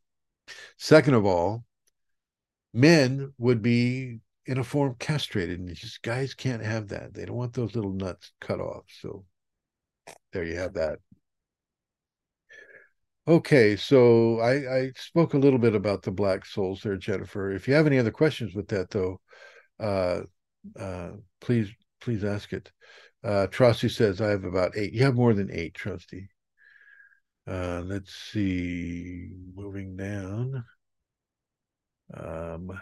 Second 0.78 1.14
of 1.14 1.26
all, 1.26 1.64
men 2.74 3.34
would 3.38 3.62
be 3.62 4.20
in 4.46 4.58
a 4.58 4.64
form 4.64 4.96
castrated, 5.00 5.60
and 5.60 5.74
just 5.74 6.02
guys 6.02 6.34
can't 6.34 6.62
have 6.62 6.90
that. 6.90 7.14
They 7.14 7.26
don't 7.26 7.38
want 7.38 7.54
those 7.54 7.76
little 7.76 7.94
nuts 7.94 8.32
cut 8.42 8.60
off. 8.60 8.84
So 9.00 9.24
there 10.34 10.44
you 10.44 10.58
have 10.58 10.74
that. 10.74 11.00
Okay, 13.26 13.78
so 13.78 14.40
I, 14.42 14.80
I 14.80 14.92
spoke 14.98 15.34
a 15.34 15.38
little 15.38 15.60
bit 15.60 15.76
about 15.76 16.02
the 16.04 16.12
black 16.12 16.46
souls 16.46 16.82
there, 16.82 16.98
Jennifer. 16.98 17.52
If 17.54 17.68
you 17.68 17.74
have 17.74 17.88
any 17.88 17.98
other 17.98 18.12
questions 18.12 18.54
with 18.54 18.68
that, 18.68 18.90
though, 18.90 19.22
uh, 19.80 20.22
uh, 20.78 21.12
please 21.40 21.72
please 22.02 22.26
ask 22.26 22.52
it. 22.52 22.72
Uh, 23.24 23.48
says 23.50 24.20
I 24.20 24.30
have 24.30 24.44
about 24.44 24.78
eight. 24.78 24.94
You 24.94 25.04
have 25.04 25.16
more 25.16 25.34
than 25.34 25.50
eight, 25.52 25.74
Trusty. 25.74 26.28
Uh, 27.48 27.82
let's 27.86 28.14
see, 28.14 29.30
moving 29.56 29.96
down. 29.96 30.66
Um, 32.14 32.78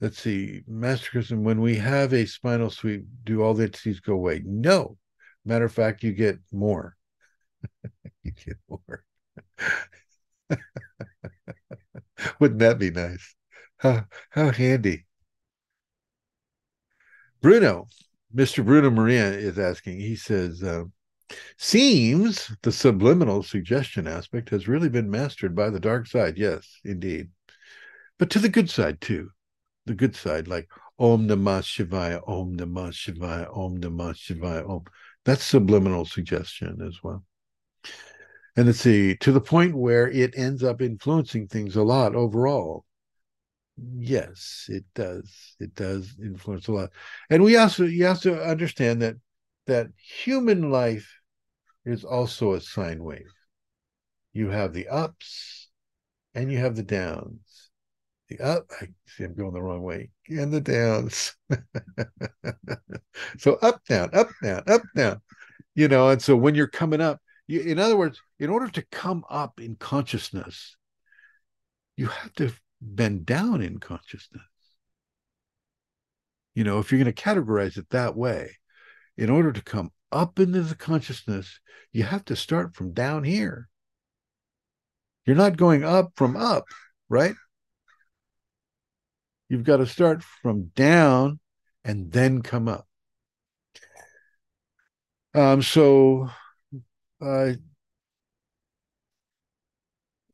let's 0.00 0.20
see, 0.20 0.62
Master 0.68 1.10
Chrism, 1.10 1.42
when 1.42 1.60
we 1.60 1.74
have 1.76 2.12
a 2.12 2.26
spinal 2.26 2.70
sweep, 2.70 3.04
do 3.24 3.42
all 3.42 3.54
the 3.54 3.64
entities 3.64 3.98
go 4.00 4.14
away? 4.14 4.42
No. 4.44 4.98
Matter 5.44 5.64
of 5.64 5.72
fact, 5.72 6.04
you 6.04 6.12
get 6.12 6.38
more. 6.52 6.96
get 8.24 8.56
more. 8.68 9.04
Wouldn't 12.38 12.60
that 12.60 12.78
be 12.78 12.90
nice? 12.90 13.34
How, 13.78 14.04
how 14.30 14.50
handy. 14.50 15.06
Bruno, 17.40 17.86
Mr. 18.34 18.64
Bruno 18.64 18.90
Maria 18.90 19.32
is 19.32 19.58
asking, 19.58 20.00
he 20.00 20.16
says, 20.16 20.62
um, 20.62 20.92
Seems 21.58 22.50
the 22.62 22.72
subliminal 22.72 23.42
suggestion 23.42 24.06
aspect 24.06 24.50
has 24.50 24.66
really 24.66 24.88
been 24.88 25.10
mastered 25.10 25.54
by 25.54 25.70
the 25.70 25.80
dark 25.80 26.06
side. 26.06 26.36
Yes, 26.36 26.80
indeed. 26.84 27.30
But 28.18 28.30
to 28.30 28.38
the 28.38 28.48
good 28.48 28.68
side 28.68 29.00
too. 29.00 29.30
The 29.86 29.94
good 29.94 30.14
side, 30.14 30.48
like 30.48 30.68
Om 30.98 31.28
Namah 31.28 31.62
Shivaya, 31.62 32.26
Om 32.28 32.56
Namah 32.56 32.92
Shivaya, 32.92 33.56
Om 33.56 33.80
Namah 33.80 34.14
Shivaya, 34.14 34.68
Om. 34.68 34.84
That's 35.24 35.44
subliminal 35.44 36.04
suggestion 36.04 36.82
as 36.86 37.02
well. 37.02 37.24
And 38.60 38.66
let's 38.66 38.80
see, 38.80 39.16
to 39.16 39.32
the 39.32 39.40
point 39.40 39.74
where 39.74 40.10
it 40.10 40.36
ends 40.36 40.62
up 40.62 40.82
influencing 40.82 41.48
things 41.48 41.76
a 41.76 41.82
lot 41.82 42.14
overall. 42.14 42.84
Yes, 43.96 44.66
it 44.68 44.84
does. 44.94 45.56
It 45.58 45.74
does 45.74 46.14
influence 46.22 46.68
a 46.68 46.72
lot. 46.72 46.90
And 47.30 47.42
we 47.42 47.56
also 47.56 47.86
you 47.86 48.04
have 48.04 48.20
to 48.20 48.38
understand 48.38 49.00
that 49.00 49.16
that 49.66 49.86
human 49.96 50.70
life 50.70 51.10
is 51.86 52.04
also 52.04 52.52
a 52.52 52.60
sine 52.60 53.02
wave. 53.02 53.32
You 54.34 54.50
have 54.50 54.74
the 54.74 54.88
ups 54.88 55.70
and 56.34 56.52
you 56.52 56.58
have 56.58 56.76
the 56.76 56.82
downs. 56.82 57.70
The 58.28 58.40
up, 58.40 58.66
I 58.78 58.88
see 59.06 59.24
I'm 59.24 59.32
going 59.32 59.54
the 59.54 59.62
wrong 59.62 59.80
way, 59.80 60.10
and 60.28 60.52
the 60.52 60.60
downs. 60.60 61.34
so 63.38 63.54
up, 63.62 63.82
down, 63.86 64.10
up, 64.12 64.28
down, 64.42 64.64
up, 64.66 64.82
down. 64.94 65.22
You 65.74 65.88
know, 65.88 66.10
and 66.10 66.20
so 66.20 66.36
when 66.36 66.54
you're 66.54 66.68
coming 66.68 67.00
up, 67.00 67.22
you, 67.50 67.60
in 67.60 67.78
other 67.78 67.96
words, 67.96 68.20
in 68.38 68.48
order 68.48 68.68
to 68.68 68.82
come 68.92 69.24
up 69.28 69.60
in 69.60 69.74
consciousness, 69.74 70.76
you 71.96 72.06
have 72.06 72.32
to 72.34 72.52
bend 72.80 73.26
down 73.26 73.60
in 73.60 73.78
consciousness. 73.78 74.42
You 76.54 76.64
know, 76.64 76.78
if 76.78 76.90
you're 76.90 77.02
going 77.02 77.12
to 77.12 77.22
categorize 77.22 77.76
it 77.76 77.90
that 77.90 78.16
way, 78.16 78.56
in 79.16 79.30
order 79.30 79.52
to 79.52 79.62
come 79.62 79.90
up 80.12 80.38
into 80.38 80.62
the 80.62 80.76
consciousness, 80.76 81.60
you 81.92 82.04
have 82.04 82.24
to 82.26 82.36
start 82.36 82.74
from 82.74 82.92
down 82.92 83.24
here. 83.24 83.68
You're 85.26 85.36
not 85.36 85.56
going 85.56 85.84
up 85.84 86.12
from 86.14 86.36
up, 86.36 86.64
right? 87.08 87.34
You've 89.48 89.64
got 89.64 89.78
to 89.78 89.86
start 89.86 90.22
from 90.22 90.70
down 90.76 91.40
and 91.84 92.12
then 92.12 92.42
come 92.42 92.68
up. 92.68 92.86
Um, 95.34 95.62
so, 95.62 96.30
uh, 97.20 97.52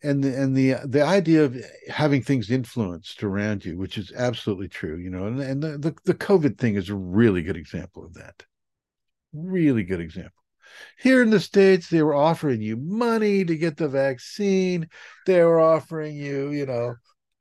and 0.02 0.22
the 0.22 0.34
and 0.40 0.56
the 0.56 0.74
the 0.84 1.02
idea 1.02 1.44
of 1.44 1.56
having 1.88 2.22
things 2.22 2.50
influenced 2.50 3.22
around 3.22 3.64
you, 3.64 3.76
which 3.76 3.98
is 3.98 4.12
absolutely 4.16 4.68
true, 4.68 4.96
you 4.96 5.10
know, 5.10 5.26
and, 5.26 5.40
and 5.40 5.62
the, 5.62 5.78
the 5.78 5.96
the 6.04 6.14
COVID 6.14 6.58
thing 6.58 6.76
is 6.76 6.90
a 6.90 6.94
really 6.94 7.42
good 7.42 7.56
example 7.56 8.04
of 8.04 8.14
that 8.14 8.44
really 9.36 9.82
good 9.82 10.00
example. 10.00 10.32
Here 10.98 11.22
in 11.22 11.30
the 11.30 11.40
States, 11.40 11.88
they 11.88 12.02
were 12.02 12.14
offering 12.14 12.60
you 12.60 12.76
money 12.76 13.44
to 13.44 13.56
get 13.56 13.76
the 13.76 13.88
vaccine. 13.88 14.88
They 15.26 15.42
were 15.42 15.60
offering 15.60 16.16
you, 16.16 16.50
you 16.50 16.66
know, 16.66 16.96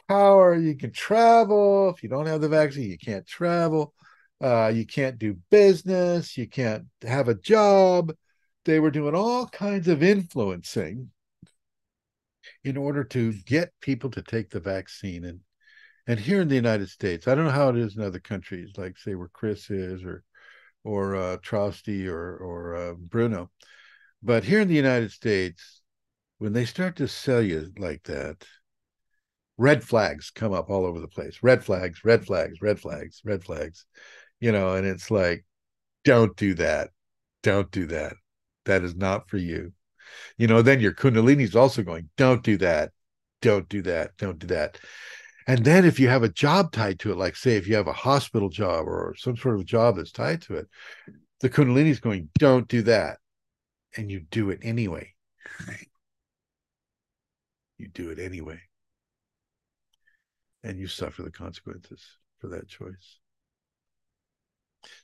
power. 0.07 0.55
You 0.55 0.75
can 0.75 0.91
travel. 0.91 1.89
If 1.89 2.03
you 2.03 2.09
don't 2.09 2.27
have 2.27 2.41
the 2.41 2.49
vaccine, 2.49 2.89
you 2.89 2.97
can't 2.97 3.25
travel. 3.25 3.93
Uh, 4.41 4.71
you 4.73 4.85
can't 4.85 5.17
do 5.17 5.37
business. 5.49 6.37
You 6.37 6.47
can't 6.47 6.85
have 7.01 7.27
a 7.27 7.35
job. 7.35 8.13
They 8.65 8.79
were 8.79 8.91
doing 8.91 9.15
all 9.15 9.47
kinds 9.47 9.87
of 9.87 10.03
influencing 10.03 11.11
in 12.63 12.77
order 12.77 13.03
to 13.03 13.33
get 13.45 13.71
people 13.81 14.09
to 14.11 14.21
take 14.21 14.49
the 14.49 14.59
vaccine. 14.59 15.25
And 15.25 15.39
and 16.07 16.19
here 16.19 16.41
in 16.41 16.47
the 16.47 16.55
United 16.55 16.89
States, 16.89 17.27
I 17.27 17.33
don't 17.33 17.45
know 17.45 17.51
how 17.51 17.69
it 17.69 17.77
is 17.77 17.97
in 17.97 18.03
other 18.03 18.19
countries, 18.19 18.73
like 18.77 18.97
say 18.97 19.15
where 19.15 19.29
Chris 19.29 19.69
is, 19.69 20.03
or 20.03 20.23
or 20.83 21.15
uh, 21.15 21.37
Trosty 21.37 22.07
or 22.07 22.37
or 22.37 22.75
uh, 22.75 22.93
Bruno, 22.93 23.49
but 24.21 24.43
here 24.43 24.59
in 24.59 24.67
the 24.67 24.75
United 24.75 25.11
States, 25.11 25.81
when 26.39 26.53
they 26.53 26.65
start 26.65 26.95
to 26.97 27.07
sell 27.07 27.41
you 27.41 27.71
like 27.77 28.03
that, 28.03 28.43
red 29.57 29.83
flags 29.83 30.31
come 30.31 30.53
up 30.53 30.69
all 30.69 30.85
over 30.85 30.99
the 30.99 31.07
place. 31.07 31.39
Red 31.43 31.63
flags, 31.63 32.03
red 32.03 32.25
flags, 32.25 32.61
red 32.61 32.79
flags, 32.79 33.21
red 33.23 33.43
flags. 33.43 33.85
You 34.39 34.51
know, 34.51 34.75
and 34.75 34.85
it's 34.85 35.11
like, 35.11 35.45
don't 36.03 36.35
do 36.35 36.55
that. 36.55 36.89
Don't 37.43 37.69
do 37.71 37.85
that. 37.87 38.15
That 38.65 38.83
is 38.83 38.95
not 38.95 39.29
for 39.29 39.37
you. 39.37 39.73
You 40.37 40.47
know, 40.47 40.61
then 40.61 40.79
your 40.79 40.93
Kundalini's 40.93 41.55
also 41.55 41.83
going, 41.83 42.09
don't 42.17 42.43
do 42.43 42.57
that. 42.57 42.91
Don't 43.41 43.67
do 43.69 43.81
that. 43.83 44.17
Don't 44.17 44.39
do 44.39 44.47
that. 44.47 44.79
And 45.47 45.63
then 45.63 45.85
if 45.85 45.99
you 45.99 46.07
have 46.09 46.23
a 46.23 46.29
job 46.29 46.71
tied 46.71 46.99
to 46.99 47.11
it, 47.11 47.17
like 47.17 47.35
say 47.35 47.55
if 47.55 47.67
you 47.67 47.75
have 47.75 47.87
a 47.87 47.93
hospital 47.93 48.49
job 48.49 48.87
or 48.87 49.15
some 49.17 49.37
sort 49.37 49.55
of 49.55 49.65
job 49.65 49.97
that's 49.97 50.11
tied 50.11 50.41
to 50.43 50.55
it, 50.55 50.67
the 51.41 51.49
Kundalini 51.49 51.89
is 51.89 51.99
going, 51.99 52.29
don't 52.39 52.67
do 52.67 52.81
that. 52.83 53.19
And 53.95 54.09
you 54.11 54.21
do 54.31 54.49
it 54.49 54.59
anyway. 54.61 55.13
You 57.77 57.89
do 57.89 58.09
it 58.09 58.19
anyway. 58.19 58.61
And 60.63 60.79
you 60.79 60.87
suffer 60.87 61.23
the 61.23 61.29
consequences 61.29 62.01
for 62.39 62.47
that 62.47 62.69
choice. 62.69 63.19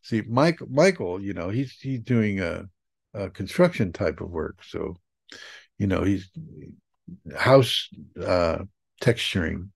See, 0.03 0.21
Mike, 0.21 0.59
Michael, 0.69 1.21
you 1.21 1.33
know, 1.33 1.49
he's 1.49 1.73
he's 1.73 1.99
doing 1.99 2.39
a, 2.39 2.69
a 3.13 3.29
construction 3.29 3.91
type 3.91 4.21
of 4.21 4.29
work. 4.29 4.63
So, 4.63 4.97
you 5.77 5.87
know, 5.87 6.03
he's 6.03 6.29
house 7.35 7.89
uh 8.23 8.59
texturing 9.01 9.69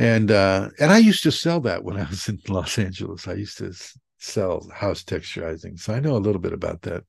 and 0.00 0.30
uh, 0.30 0.70
and 0.78 0.90
I 0.90 0.96
used 0.96 1.22
to 1.24 1.30
sell 1.30 1.60
that 1.60 1.84
when 1.84 1.96
I 2.00 2.08
was 2.08 2.26
in 2.26 2.40
Los 2.48 2.78
Angeles. 2.78 3.28
I 3.28 3.34
used 3.34 3.58
to 3.58 3.74
sell 4.18 4.66
house 4.72 5.04
texturizing, 5.04 5.78
so 5.78 5.92
I 5.92 6.00
know 6.00 6.16
a 6.16 6.24
little 6.24 6.40
bit 6.40 6.54
about 6.54 6.80
that. 6.82 7.04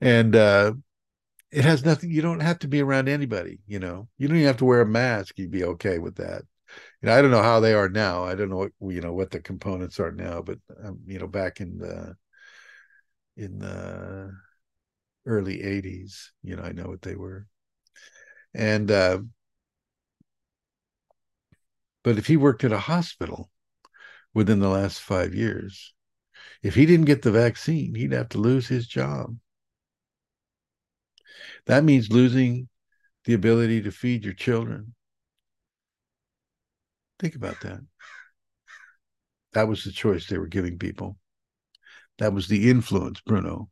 And 0.00 0.36
uh, 0.36 0.74
it 1.50 1.64
has 1.64 1.84
nothing. 1.84 2.12
You 2.12 2.22
don't 2.22 2.40
have 2.40 2.60
to 2.60 2.68
be 2.68 2.80
around 2.80 3.08
anybody. 3.08 3.58
You 3.66 3.80
know, 3.80 4.08
you 4.18 4.28
don't 4.28 4.36
even 4.36 4.46
have 4.46 4.58
to 4.58 4.64
wear 4.64 4.82
a 4.82 4.86
mask. 4.86 5.36
You'd 5.36 5.50
be 5.50 5.64
okay 5.64 5.98
with 5.98 6.14
that. 6.16 6.42
You 7.02 7.08
know, 7.08 7.18
I 7.18 7.22
don't 7.22 7.32
know 7.32 7.42
how 7.42 7.58
they 7.58 7.74
are 7.74 7.88
now. 7.88 8.22
I 8.22 8.36
don't 8.36 8.50
know 8.50 8.58
what 8.58 8.72
you 8.94 9.00
know 9.00 9.12
what 9.12 9.32
the 9.32 9.40
components 9.40 9.98
are 9.98 10.12
now, 10.12 10.42
but 10.42 10.58
um, 10.84 11.00
you 11.06 11.18
know, 11.18 11.26
back 11.26 11.60
in 11.60 11.78
the 11.78 12.14
in 13.38 13.58
the 13.60 14.32
early 15.24 15.62
'80s, 15.62 16.32
you 16.42 16.56
know, 16.56 16.62
I 16.62 16.72
know 16.72 16.88
what 16.88 17.02
they 17.02 17.14
were. 17.14 17.46
And 18.54 18.90
uh, 18.90 19.20
but 22.02 22.18
if 22.18 22.26
he 22.26 22.36
worked 22.36 22.64
at 22.64 22.72
a 22.72 22.78
hospital 22.78 23.50
within 24.34 24.60
the 24.60 24.68
last 24.68 25.00
five 25.00 25.34
years, 25.34 25.94
if 26.62 26.74
he 26.74 26.86
didn't 26.86 27.06
get 27.06 27.22
the 27.22 27.30
vaccine, 27.30 27.94
he'd 27.94 28.12
have 28.12 28.28
to 28.30 28.38
lose 28.38 28.68
his 28.68 28.86
job. 28.86 29.36
That 31.66 31.84
means 31.84 32.10
losing 32.10 32.68
the 33.24 33.34
ability 33.34 33.82
to 33.82 33.92
feed 33.92 34.24
your 34.24 34.34
children. 34.34 34.94
Think 37.18 37.34
about 37.34 37.60
that. 37.60 37.80
That 39.52 39.68
was 39.68 39.84
the 39.84 39.92
choice 39.92 40.26
they 40.26 40.38
were 40.38 40.46
giving 40.46 40.78
people. 40.78 41.18
That 42.18 42.32
was 42.32 42.48
the 42.48 42.70
influence, 42.70 43.20
Bruno. 43.20 43.68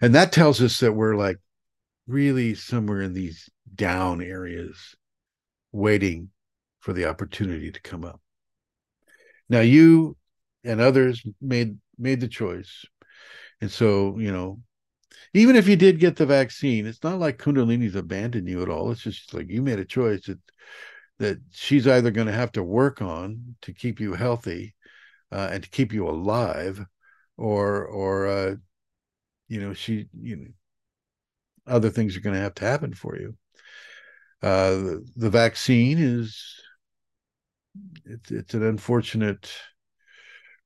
And 0.00 0.14
that 0.14 0.32
tells 0.32 0.60
us 0.60 0.80
that 0.80 0.92
we're 0.92 1.16
like 1.16 1.38
really 2.06 2.54
somewhere 2.54 3.00
in 3.00 3.14
these 3.14 3.48
down 3.74 4.22
areas, 4.22 4.94
waiting 5.72 6.30
for 6.80 6.92
the 6.92 7.06
opportunity 7.06 7.72
to 7.72 7.80
come 7.80 8.04
up. 8.04 8.20
Now 9.48 9.60
you 9.60 10.16
and 10.62 10.80
others 10.80 11.22
made 11.40 11.78
made 11.98 12.20
the 12.20 12.28
choice. 12.28 12.84
And 13.60 13.70
so, 13.70 14.18
you 14.18 14.32
know, 14.32 14.60
even 15.32 15.56
if 15.56 15.68
you 15.68 15.76
did 15.76 16.00
get 16.00 16.16
the 16.16 16.26
vaccine, 16.26 16.86
it's 16.86 17.02
not 17.02 17.18
like 17.18 17.38
Kundalini's 17.38 17.94
abandoned 17.94 18.48
you 18.48 18.62
at 18.62 18.68
all. 18.68 18.90
It's 18.90 19.02
just 19.02 19.32
like 19.32 19.48
you 19.48 19.62
made 19.62 19.78
a 19.78 19.84
choice 19.84 20.26
that 20.26 20.38
that 21.18 21.38
she's 21.50 21.86
either 21.86 22.10
going 22.10 22.26
to 22.26 22.32
have 22.32 22.52
to 22.52 22.62
work 22.62 23.00
on 23.00 23.56
to 23.62 23.72
keep 23.72 24.00
you 24.00 24.14
healthy 24.14 24.74
uh, 25.34 25.48
and 25.52 25.64
to 25.64 25.70
keep 25.70 25.92
you 25.92 26.08
alive, 26.08 26.80
or 27.36 27.84
or 27.84 28.26
uh, 28.28 28.54
you 29.48 29.60
know 29.60 29.74
she 29.74 30.06
you 30.18 30.36
know 30.36 30.46
other 31.66 31.90
things 31.90 32.16
are 32.16 32.20
going 32.20 32.36
to 32.36 32.40
have 32.40 32.54
to 32.54 32.64
happen 32.64 32.94
for 32.94 33.18
you. 33.18 33.36
Uh, 34.42 35.00
the, 35.16 35.30
vaccine 35.30 35.98
is 35.98 36.40
it's 38.04 38.30
it's 38.30 38.54
an 38.54 38.62
unfortunate 38.62 39.50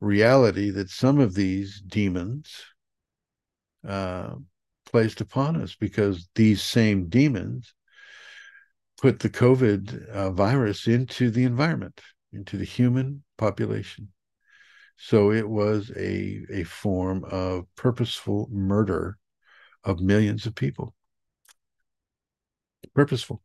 reality 0.00 0.70
that 0.70 0.90
some 0.90 1.18
of 1.18 1.34
these 1.34 1.80
demons 1.86 2.52
uh, 3.86 4.34
placed 4.84 5.20
upon 5.20 5.56
us 5.56 5.76
because 5.76 6.28
these 6.34 6.60
same 6.60 7.08
demons 7.08 7.72
put 9.00 9.20
the 9.20 9.30
COVID 9.30 10.08
uh, 10.08 10.30
virus 10.30 10.88
into 10.88 11.30
the 11.30 11.44
environment, 11.44 12.00
into 12.32 12.58
the 12.58 12.64
human 12.64 13.22
population. 13.38 14.08
So 15.01 15.30
it 15.30 15.49
was 15.49 15.90
a 15.96 16.44
a 16.51 16.64
form 16.64 17.24
of 17.24 17.66
purposeful 17.76 18.49
murder 18.51 19.16
of 19.84 20.01
millions 20.01 20.44
of 20.44 20.55
people. 20.57 20.94
Purposeful. 22.94 23.40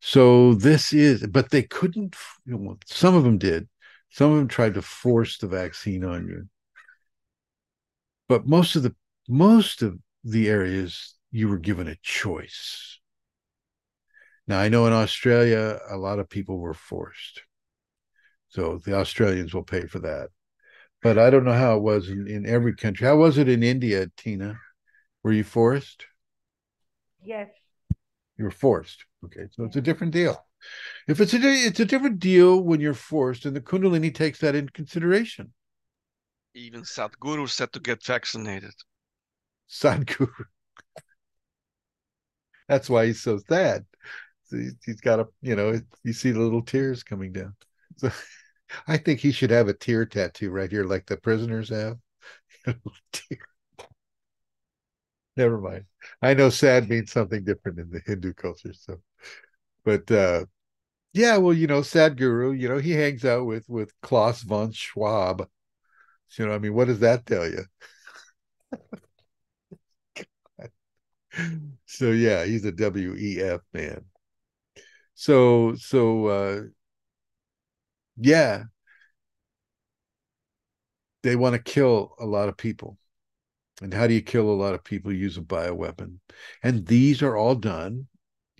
So 0.00 0.54
this 0.54 0.92
is, 0.92 1.24
but 1.28 1.50
they 1.50 1.62
couldn't. 1.62 2.16
You 2.44 2.58
know, 2.58 2.78
some 2.86 3.14
of 3.14 3.22
them 3.22 3.38
did. 3.38 3.68
Some 4.10 4.32
of 4.32 4.38
them 4.38 4.48
tried 4.48 4.74
to 4.74 4.82
force 4.82 5.38
the 5.38 5.46
vaccine 5.46 6.04
on 6.04 6.26
you. 6.26 6.48
But 8.28 8.46
most 8.46 8.74
of 8.74 8.82
the 8.82 8.96
most 9.28 9.80
of 9.80 9.98
the 10.24 10.48
areas 10.48 11.14
you 11.30 11.48
were 11.48 11.58
given 11.58 11.86
a 11.86 11.96
choice. 12.02 12.98
Now 14.48 14.58
I 14.58 14.68
know 14.68 14.86
in 14.86 14.92
Australia 14.92 15.78
a 15.88 15.96
lot 15.96 16.18
of 16.18 16.28
people 16.28 16.58
were 16.58 16.74
forced. 16.74 17.42
So 18.52 18.78
the 18.84 18.94
Australians 18.94 19.54
will 19.54 19.62
pay 19.62 19.86
for 19.86 19.98
that. 20.00 20.28
But 21.00 21.18
I 21.18 21.30
don't 21.30 21.44
know 21.44 21.52
how 21.54 21.76
it 21.76 21.82
was 21.82 22.10
in, 22.10 22.28
in 22.28 22.46
every 22.46 22.76
country. 22.76 23.06
How 23.06 23.16
was 23.16 23.38
it 23.38 23.48
in 23.48 23.62
India, 23.62 24.08
Tina? 24.18 24.58
Were 25.22 25.32
you 25.32 25.42
forced? 25.42 26.04
Yes. 27.24 27.48
You 28.36 28.44
were 28.44 28.50
forced. 28.50 29.06
Okay, 29.24 29.46
so 29.52 29.64
it's 29.64 29.76
a 29.76 29.80
different 29.80 30.12
deal. 30.12 30.36
If 31.08 31.20
it's 31.20 31.32
a 31.32 31.38
it's 31.40 31.80
a 31.80 31.86
different 31.86 32.18
deal 32.18 32.60
when 32.60 32.80
you're 32.80 32.94
forced, 32.94 33.46
and 33.46 33.56
the 33.56 33.60
Kundalini 33.60 34.14
takes 34.14 34.40
that 34.40 34.54
into 34.54 34.70
consideration. 34.72 35.52
Even 36.54 36.82
Sadhguru 36.82 37.48
said 37.48 37.72
to 37.72 37.80
get 37.80 38.04
vaccinated. 38.04 38.74
Sadhguru. 39.70 40.44
That's 42.68 42.90
why 42.90 43.06
he's 43.06 43.22
so 43.22 43.38
sad. 43.48 43.86
He's 44.50 45.00
got 45.00 45.20
a, 45.20 45.28
you 45.40 45.56
know, 45.56 45.80
you 46.04 46.12
see 46.12 46.30
the 46.30 46.40
little 46.40 46.62
tears 46.62 47.02
coming 47.02 47.32
down. 47.32 47.54
So 47.96 48.10
I 48.86 48.96
think 48.96 49.20
he 49.20 49.32
should 49.32 49.50
have 49.50 49.68
a 49.68 49.74
tear 49.74 50.06
tattoo 50.06 50.50
right 50.50 50.70
here, 50.70 50.84
like 50.84 51.06
the 51.06 51.16
prisoners 51.16 51.68
have. 51.70 51.98
Never 55.36 55.58
mind. 55.60 55.86
I 56.20 56.34
know 56.34 56.50
sad 56.50 56.88
means 56.88 57.10
something 57.12 57.44
different 57.44 57.78
in 57.78 57.90
the 57.90 58.00
Hindu 58.04 58.34
culture. 58.34 58.72
So 58.74 59.00
but 59.84 60.10
uh, 60.10 60.46
yeah, 61.14 61.38
well, 61.38 61.54
you 61.54 61.66
know, 61.68 61.80
Sadhguru, 61.82 62.58
you 62.58 62.68
know, 62.68 62.78
he 62.78 62.92
hangs 62.92 63.24
out 63.24 63.46
with 63.46 63.68
with 63.68 63.92
Klaus 64.02 64.42
von 64.42 64.72
Schwab. 64.72 65.48
You 66.38 66.46
know, 66.46 66.54
I 66.54 66.58
mean, 66.58 66.74
what 66.74 66.86
does 66.88 67.00
that 67.00 67.26
tell 67.26 67.46
you? 67.48 67.64
so 71.86 72.10
yeah, 72.10 72.44
he's 72.44 72.64
a 72.64 72.72
WEF 72.72 73.60
man. 73.72 74.04
So 75.14 75.74
so 75.76 76.26
uh 76.26 76.62
yeah. 78.16 78.64
They 81.22 81.36
want 81.36 81.54
to 81.54 81.62
kill 81.62 82.14
a 82.18 82.26
lot 82.26 82.48
of 82.48 82.56
people. 82.56 82.98
And 83.80 83.94
how 83.94 84.06
do 84.06 84.14
you 84.14 84.22
kill 84.22 84.50
a 84.50 84.52
lot 84.52 84.74
of 84.74 84.84
people? 84.84 85.12
use 85.12 85.36
a 85.36 85.40
bioweapon. 85.40 86.18
And 86.62 86.86
these 86.86 87.22
are 87.22 87.36
all 87.36 87.54
done 87.54 88.08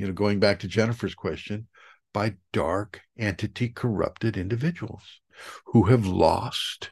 you 0.03 0.09
know, 0.09 0.13
going 0.13 0.41
back 0.41 0.59
to 0.59 0.69
Jennifer's 0.69 1.15
question, 1.15 1.69
by 2.13 2.35
dark 2.53 3.03
entity 3.17 3.69
corrupted 3.69 4.37
individuals 4.37 5.21
who 5.67 5.85
have 5.85 6.07
lost 6.07 6.91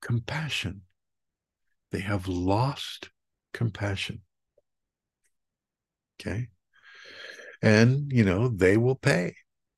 compassion. 0.00 0.82
They 1.90 1.98
have 1.98 2.28
lost 2.28 3.10
compassion. 3.52 4.22
Okay. 6.20 6.46
And, 7.60 8.12
you 8.12 8.24
know, 8.24 8.46
they 8.46 8.76
will 8.76 8.94
pay. 8.94 9.34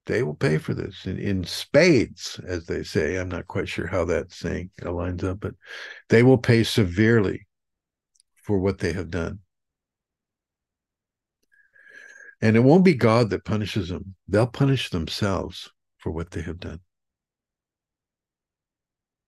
They 0.06 0.22
will 0.22 0.34
pay 0.34 0.58
for 0.58 0.74
this 0.74 1.06
in, 1.06 1.18
in 1.18 1.44
spades, 1.44 2.38
as 2.46 2.66
they 2.66 2.82
say. 2.82 3.16
I'm 3.16 3.28
not 3.28 3.46
quite 3.46 3.68
sure 3.68 3.86
how 3.86 4.04
that 4.06 4.32
saying 4.32 4.70
aligns 4.82 5.24
up, 5.24 5.40
but 5.40 5.54
they 6.10 6.22
will 6.22 6.38
pay 6.38 6.62
severely 6.62 7.46
for 8.42 8.58
what 8.58 8.78
they 8.78 8.92
have 8.92 9.10
done. 9.10 9.40
And 12.42 12.56
it 12.56 12.60
won't 12.60 12.84
be 12.84 12.94
God 12.94 13.30
that 13.30 13.46
punishes 13.46 13.88
them, 13.88 14.14
they'll 14.28 14.46
punish 14.46 14.90
themselves 14.90 15.70
for 15.96 16.10
what 16.10 16.30
they 16.30 16.42
have 16.42 16.60
done. 16.60 16.80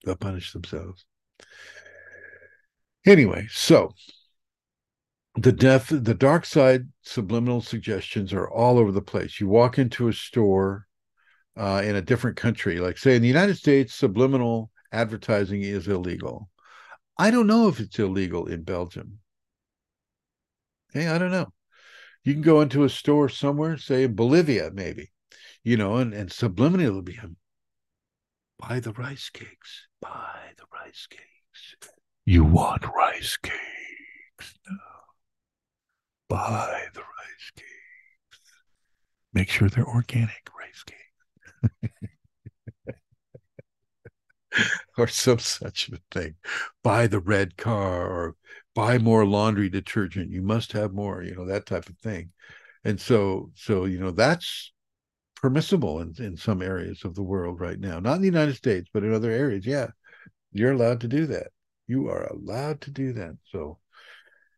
They'll 0.04 0.16
punish 0.16 0.52
themselves. 0.52 1.06
Anyway, 3.06 3.46
so 3.50 3.92
the 5.36 5.52
death, 5.52 5.88
the 5.90 6.14
dark 6.14 6.46
side 6.46 6.88
subliminal 7.02 7.60
suggestions 7.60 8.32
are 8.32 8.48
all 8.48 8.78
over 8.78 8.92
the 8.92 9.02
place. 9.02 9.40
You 9.40 9.48
walk 9.48 9.78
into 9.78 10.08
a 10.08 10.12
store 10.12 10.86
uh, 11.56 11.82
in 11.84 11.96
a 11.96 12.02
different 12.02 12.36
country, 12.36 12.80
like 12.80 12.98
say 12.98 13.16
in 13.16 13.22
the 13.22 13.28
United 13.28 13.56
States, 13.56 13.94
subliminal 13.94 14.70
advertising 14.92 15.62
is 15.62 15.88
illegal. 15.88 16.48
I 17.18 17.30
don't 17.30 17.46
know 17.46 17.68
if 17.68 17.80
it's 17.80 17.98
illegal 17.98 18.46
in 18.46 18.62
Belgium. 18.62 19.18
Okay, 20.90 21.08
I 21.08 21.18
don't 21.18 21.30
know. 21.30 21.52
You 22.24 22.32
can 22.32 22.42
go 22.42 22.60
into 22.60 22.84
a 22.84 22.88
store 22.88 23.28
somewhere, 23.28 23.76
say 23.76 24.04
in 24.04 24.14
Bolivia, 24.14 24.70
maybe, 24.72 25.12
you 25.64 25.76
know, 25.76 25.96
and, 25.96 26.12
and 26.12 26.30
subliminally 26.30 27.04
be 27.04 27.18
buy 28.58 28.80
the 28.80 28.92
rice 28.92 29.30
cakes, 29.30 29.86
buy 30.00 30.52
the 30.56 30.64
rice 30.72 31.06
cakes. 31.08 31.90
You 32.24 32.44
want 32.44 32.84
rice 32.86 33.36
cakes? 33.36 34.58
No. 34.68 34.85
Buy 36.28 36.84
the 36.94 37.00
rice 37.00 37.52
cakes. 37.54 38.40
Make 39.32 39.48
sure 39.48 39.68
they're 39.68 39.86
organic 39.86 40.48
rice 40.58 40.82
cakes. 40.82 41.92
or 44.98 45.06
some 45.06 45.38
such 45.38 45.90
a 45.90 45.98
thing. 46.10 46.34
Buy 46.82 47.06
the 47.06 47.20
red 47.20 47.56
car 47.56 48.06
or 48.06 48.36
buy 48.74 48.98
more 48.98 49.26
laundry 49.26 49.68
detergent. 49.68 50.30
You 50.30 50.42
must 50.42 50.72
have 50.72 50.92
more, 50.92 51.22
you 51.22 51.34
know, 51.34 51.46
that 51.46 51.66
type 51.66 51.88
of 51.88 51.98
thing. 51.98 52.32
And 52.84 53.00
so, 53.00 53.50
so, 53.54 53.84
you 53.84 53.98
know, 53.98 54.10
that's 54.10 54.72
permissible 55.36 56.00
in, 56.00 56.14
in 56.18 56.36
some 56.36 56.62
areas 56.62 57.04
of 57.04 57.14
the 57.14 57.22
world 57.22 57.60
right 57.60 57.78
now. 57.78 58.00
Not 58.00 58.16
in 58.16 58.20
the 58.22 58.26
United 58.26 58.56
States, 58.56 58.88
but 58.92 59.02
in 59.02 59.12
other 59.12 59.30
areas. 59.30 59.66
Yeah. 59.66 59.88
You're 60.52 60.72
allowed 60.72 61.00
to 61.02 61.08
do 61.08 61.26
that. 61.26 61.48
You 61.86 62.08
are 62.08 62.24
allowed 62.26 62.80
to 62.82 62.90
do 62.90 63.12
that. 63.14 63.36
So 63.50 63.78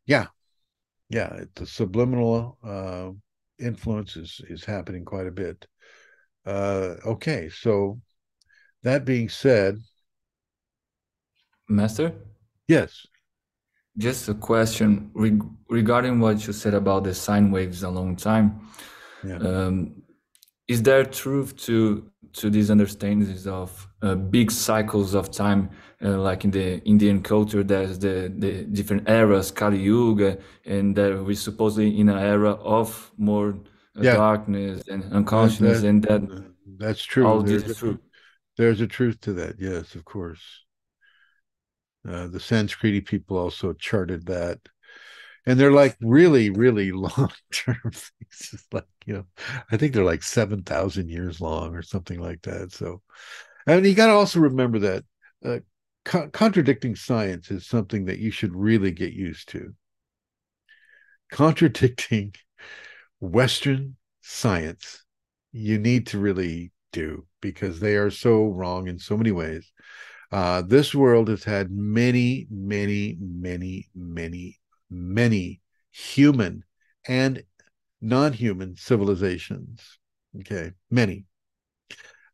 yeah. 0.06 0.26
Yeah. 1.08 1.44
The 1.54 1.66
subliminal 1.66 2.58
uh 2.64 3.10
influence 3.58 4.16
is, 4.16 4.40
is 4.48 4.64
happening 4.64 5.04
quite 5.04 5.26
a 5.26 5.32
bit. 5.32 5.66
Uh 6.46 6.94
okay. 7.06 7.48
So 7.48 8.00
that 8.82 9.04
being 9.04 9.28
said, 9.28 9.78
Master? 11.68 12.12
Yes. 12.68 13.06
Just 13.96 14.28
a 14.28 14.34
question 14.34 15.10
reg 15.14 15.42
regarding 15.68 16.20
what 16.20 16.46
you 16.46 16.52
said 16.52 16.74
about 16.74 17.04
the 17.04 17.14
sine 17.14 17.50
waves 17.50 17.82
a 17.82 17.90
long 17.90 18.16
time. 18.16 18.60
Yeah. 19.24 19.38
Um, 19.38 20.02
is 20.68 20.82
there 20.82 21.04
truth 21.04 21.56
to 21.66 22.10
to 22.34 22.50
these 22.50 22.70
understandings 22.70 23.46
of 23.46 23.88
uh, 24.02 24.14
big 24.14 24.50
cycles 24.50 25.14
of 25.14 25.30
time, 25.30 25.70
uh, 26.04 26.18
like 26.18 26.44
in 26.44 26.50
the 26.50 26.78
Indian 26.84 27.22
culture, 27.22 27.62
there's 27.64 27.98
the 27.98 28.32
the 28.38 28.64
different 28.64 29.08
eras, 29.08 29.50
Kali 29.50 29.78
Yuga, 29.78 30.38
and 30.64 30.94
that 30.96 31.24
we're 31.24 31.34
supposedly 31.36 31.98
in 32.00 32.08
an 32.08 32.18
era 32.18 32.52
of 32.78 33.12
more 33.16 33.48
uh, 33.96 34.02
Yeah. 34.02 34.14
darkness 34.16 34.82
and 34.88 35.04
unconsciousness, 35.12 35.80
that- 35.80 35.88
and 35.88 36.02
that 36.04 36.20
That's 36.78 37.02
true. 37.04 37.26
all 37.26 37.42
There's 37.42 37.64
this 37.64 37.76
a- 37.76 37.80
true. 37.80 37.98
There's 38.56 38.80
a 38.80 38.86
truth 38.86 39.20
to 39.22 39.32
that. 39.34 39.54
Yes, 39.58 39.94
of 39.94 40.04
course. 40.04 40.42
Uh, 42.08 42.26
the 42.28 42.38
Sanskriti 42.38 43.04
people 43.04 43.36
also 43.36 43.72
charted 43.72 44.26
that. 44.26 44.58
And 45.46 45.58
they're 45.58 45.72
like 45.72 45.96
really, 46.00 46.50
really 46.50 46.92
long 46.92 47.32
term 47.52 47.80
things. 47.84 48.50
It's 48.52 48.66
like, 48.72 48.86
you 49.06 49.14
know, 49.14 49.24
I 49.70 49.76
think 49.76 49.92
they're 49.94 50.04
like 50.04 50.22
7,000 50.22 51.08
years 51.08 51.40
long 51.40 51.74
or 51.74 51.82
something 51.82 52.20
like 52.20 52.42
that. 52.42 52.72
So, 52.72 53.02
and 53.66 53.86
you 53.86 53.94
got 53.94 54.06
to 54.06 54.12
also 54.12 54.40
remember 54.40 54.78
that 54.80 55.04
uh, 55.44 55.58
co- 56.04 56.28
contradicting 56.30 56.96
science 56.96 57.50
is 57.50 57.66
something 57.66 58.06
that 58.06 58.18
you 58.18 58.30
should 58.30 58.54
really 58.54 58.90
get 58.90 59.12
used 59.12 59.48
to. 59.50 59.74
Contradicting 61.30 62.34
Western 63.20 63.96
science, 64.22 65.04
you 65.52 65.78
need 65.78 66.06
to 66.08 66.18
really 66.18 66.72
do 66.92 67.26
because 67.40 67.80
they 67.80 67.96
are 67.96 68.10
so 68.10 68.46
wrong 68.46 68.88
in 68.88 68.98
so 68.98 69.16
many 69.16 69.32
ways. 69.32 69.70
Uh, 70.30 70.62
this 70.62 70.94
world 70.94 71.28
has 71.28 71.44
had 71.44 71.70
many, 71.70 72.46
many, 72.50 73.16
many, 73.20 73.88
many, 73.94 74.58
many 74.90 75.60
human 75.90 76.64
and 77.06 77.42
non-human 78.00 78.76
civilizations. 78.76 79.98
Okay, 80.40 80.72
many. 80.90 81.24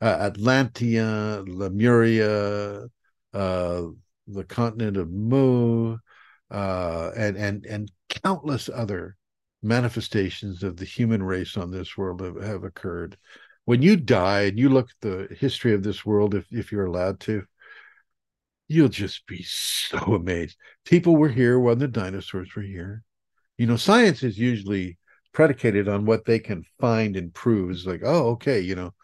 Uh, 0.00 0.30
Atlantia, 0.30 1.44
Lemuria, 1.46 2.86
uh, 3.32 3.82
the 4.26 4.44
continent 4.44 4.96
of 4.96 5.10
Mu, 5.10 5.96
uh, 6.50 7.10
and 7.16 7.36
and 7.36 7.64
and 7.66 7.90
countless 8.08 8.68
other 8.68 9.16
manifestations 9.62 10.62
of 10.62 10.76
the 10.76 10.84
human 10.84 11.22
race 11.22 11.56
on 11.56 11.70
this 11.70 11.96
world 11.96 12.20
have, 12.20 12.42
have 12.42 12.64
occurred. 12.64 13.16
When 13.64 13.80
you 13.80 13.96
die 13.96 14.42
and 14.42 14.58
you 14.58 14.68
look 14.68 14.90
at 14.90 15.00
the 15.00 15.34
history 15.34 15.72
of 15.72 15.82
this 15.82 16.04
world, 16.04 16.34
if 16.34 16.46
if 16.50 16.70
you're 16.70 16.86
allowed 16.86 17.20
to, 17.20 17.44
you'll 18.68 18.88
just 18.88 19.26
be 19.26 19.42
so 19.46 19.98
amazed. 20.14 20.56
People 20.84 21.16
were 21.16 21.28
here 21.28 21.58
when 21.58 21.78
the 21.78 21.88
dinosaurs 21.88 22.54
were 22.54 22.62
here. 22.62 23.02
You 23.58 23.66
know, 23.66 23.76
science 23.76 24.22
is 24.22 24.38
usually 24.38 24.98
predicated 25.32 25.88
on 25.88 26.06
what 26.06 26.24
they 26.24 26.38
can 26.38 26.64
find 26.80 27.16
and 27.16 27.32
prove. 27.32 27.70
It's 27.70 27.86
like, 27.86 28.02
oh, 28.04 28.30
okay, 28.30 28.60
you 28.60 28.74
know, 28.74 28.94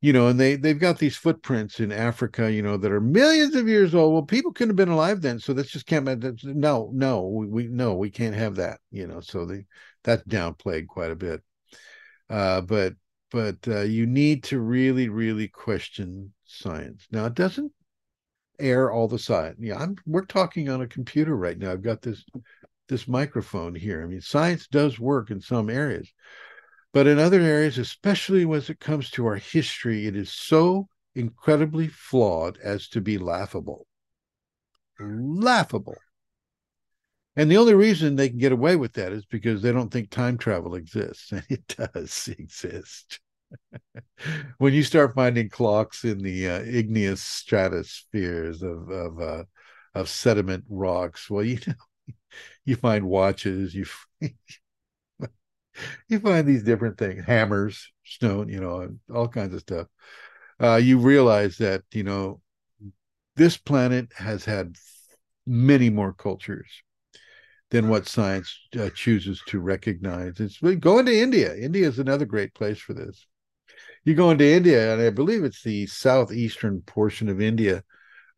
you 0.00 0.12
know, 0.12 0.28
and 0.28 0.38
they 0.38 0.56
they've 0.56 0.78
got 0.78 0.98
these 0.98 1.16
footprints 1.16 1.80
in 1.80 1.90
Africa, 1.90 2.50
you 2.50 2.62
know, 2.62 2.76
that 2.76 2.92
are 2.92 3.00
millions 3.00 3.56
of 3.56 3.68
years 3.68 3.94
old. 3.94 4.12
Well, 4.12 4.22
people 4.22 4.52
couldn't 4.52 4.70
have 4.70 4.76
been 4.76 4.94
alive 4.94 5.20
then, 5.20 5.40
so 5.40 5.52
that's 5.52 5.70
just 5.70 5.86
can't. 5.86 6.20
That's, 6.20 6.44
no, 6.44 6.90
no, 6.92 7.26
we, 7.26 7.46
we 7.46 7.66
no, 7.66 7.94
we 7.94 8.10
can't 8.10 8.34
have 8.34 8.56
that. 8.56 8.80
You 8.92 9.08
know, 9.08 9.20
so 9.20 9.44
they 9.44 9.66
that's 10.04 10.22
downplayed 10.24 10.86
quite 10.86 11.10
a 11.10 11.16
bit. 11.16 11.42
Uh, 12.30 12.60
but 12.60 12.94
but 13.30 13.56
uh, 13.66 13.80
you 13.80 14.06
need 14.06 14.44
to 14.44 14.60
really 14.60 15.08
really 15.08 15.48
question 15.48 16.32
science. 16.44 17.06
Now 17.10 17.26
it 17.26 17.34
doesn't 17.34 17.72
air 18.58 18.90
all 18.90 19.08
the 19.08 19.18
science. 19.18 19.56
Yeah, 19.60 19.78
I'm 19.78 19.96
we're 20.06 20.24
talking 20.24 20.68
on 20.68 20.82
a 20.82 20.86
computer 20.86 21.36
right 21.36 21.58
now. 21.58 21.72
I've 21.72 21.82
got 21.82 22.02
this 22.02 22.24
this 22.88 23.06
microphone 23.08 23.74
here. 23.74 24.02
I 24.02 24.06
mean, 24.06 24.20
science 24.20 24.66
does 24.66 24.98
work 24.98 25.30
in 25.30 25.40
some 25.40 25.68
areas, 25.70 26.12
but 26.92 27.06
in 27.06 27.18
other 27.18 27.40
areas, 27.40 27.78
especially 27.78 28.44
when 28.44 28.62
it 28.66 28.80
comes 28.80 29.10
to 29.10 29.26
our 29.26 29.36
history, 29.36 30.06
it 30.06 30.16
is 30.16 30.32
so 30.32 30.88
incredibly 31.14 31.88
flawed 31.88 32.58
as 32.62 32.88
to 32.88 33.00
be 33.00 33.18
laughable. 33.18 33.86
Laughable. 35.00 35.96
And 37.36 37.48
the 37.50 37.56
only 37.56 37.74
reason 37.74 38.16
they 38.16 38.30
can 38.30 38.38
get 38.38 38.50
away 38.50 38.74
with 38.74 38.94
that 38.94 39.12
is 39.12 39.24
because 39.24 39.62
they 39.62 39.70
don't 39.70 39.90
think 39.90 40.10
time 40.10 40.38
travel 40.38 40.74
exists. 40.74 41.30
And 41.30 41.44
it 41.48 41.66
does 41.94 42.28
exist. 42.36 43.20
when 44.58 44.74
you 44.74 44.82
start 44.82 45.14
finding 45.14 45.48
clocks 45.48 46.04
in 46.04 46.18
the 46.18 46.48
uh, 46.48 46.60
igneous 46.60 47.22
stratospheres 47.22 48.62
of 48.62 48.88
of 48.90 49.20
uh, 49.20 49.44
of 49.94 50.08
sediment 50.08 50.64
rocks, 50.68 51.28
well, 51.30 51.44
you 51.44 51.58
know, 51.66 51.74
you 52.64 52.76
find 52.76 53.06
watches, 53.06 53.74
you 53.74 53.86
you 56.08 56.18
find 56.20 56.46
these 56.46 56.62
different 56.62 56.98
things, 56.98 57.24
hammers, 57.24 57.92
stone, 58.04 58.48
you 58.48 58.60
know, 58.60 58.88
all 59.14 59.28
kinds 59.28 59.54
of 59.54 59.60
stuff. 59.60 59.86
Uh, 60.60 60.76
you 60.76 60.98
realize 60.98 61.58
that 61.58 61.82
you 61.92 62.02
know 62.02 62.40
this 63.36 63.56
planet 63.56 64.12
has 64.16 64.44
had 64.44 64.74
many 65.46 65.88
more 65.88 66.12
cultures 66.12 66.68
than 67.70 67.88
what 67.88 68.06
science 68.06 68.58
uh, 68.78 68.90
chooses 68.94 69.42
to 69.46 69.60
recognize. 69.60 70.40
It's 70.40 70.58
go 70.58 70.98
into 70.98 71.14
India. 71.16 71.54
India 71.54 71.86
is 71.86 71.98
another 71.98 72.24
great 72.24 72.54
place 72.54 72.78
for 72.78 72.94
this. 72.94 73.27
You 74.04 74.14
go 74.14 74.30
into 74.30 74.44
India, 74.44 74.92
and 74.92 75.02
I 75.02 75.10
believe 75.10 75.44
it's 75.44 75.62
the 75.62 75.86
southeastern 75.86 76.80
portion 76.82 77.28
of 77.28 77.40
India. 77.40 77.82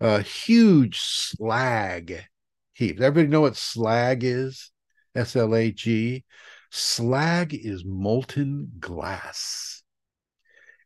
Uh, 0.00 0.20
huge 0.20 0.98
slag 0.98 2.24
heaps. 2.72 3.00
Everybody 3.00 3.30
know 3.30 3.42
what 3.42 3.56
slag 3.56 4.24
is? 4.24 4.72
S 5.14 5.36
L 5.36 5.54
A 5.54 5.70
G. 5.70 6.24
Slag 6.70 7.52
is 7.54 7.84
molten 7.84 8.72
glass. 8.78 9.82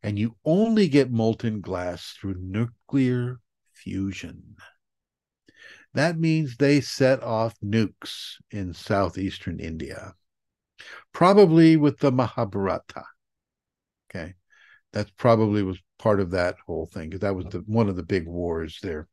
And 0.03 0.19
you 0.19 0.37
only 0.45 0.89
get 0.89 1.11
molten 1.11 1.61
glass 1.61 2.15
through 2.21 2.37
nuclear 2.39 3.39
fusion. 3.73 4.57
that 5.95 6.19
means 6.19 6.57
they 6.57 6.81
set 6.81 7.23
off 7.23 7.55
nukes 7.65 8.35
in 8.51 8.75
southeastern 8.75 9.61
India, 9.61 10.15
probably 11.13 11.77
with 11.77 11.99
the 12.01 12.11
Mahabharata. 12.11 13.05
Okay. 14.11 14.35
That's 14.95 15.11
probably 15.11 15.65
was 15.65 15.79
part 15.99 16.21
of 16.21 16.31
that 16.31 16.57
whole 16.67 16.87
thing 16.87 17.11
because 17.11 17.21
that 17.21 17.35
was 17.35 17.47
the 17.47 17.59
one 17.67 17.89
of 17.89 17.97
the 17.97 18.03
big 18.05 18.27
wars 18.27 18.79
there. 18.81 19.09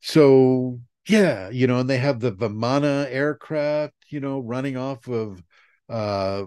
So 0.00 0.80
yeah, 1.08 1.48
you 1.50 1.66
know, 1.66 1.80
and 1.80 1.90
they 1.90 1.98
have 1.98 2.20
the 2.20 2.32
Vimana 2.32 3.06
aircraft, 3.10 3.94
you 4.08 4.20
know, 4.20 4.38
running 4.38 4.76
off 4.76 5.08
of 5.08 5.42
uh, 5.88 6.44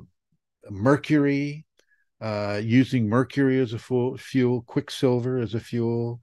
mercury, 0.69 1.65
uh, 2.21 2.61
using 2.63 3.09
mercury 3.09 3.59
as 3.59 3.73
a 3.73 3.79
fuel, 3.79 4.61
quicksilver 4.61 5.39
as 5.39 5.55
a 5.55 5.59
fuel. 5.59 6.21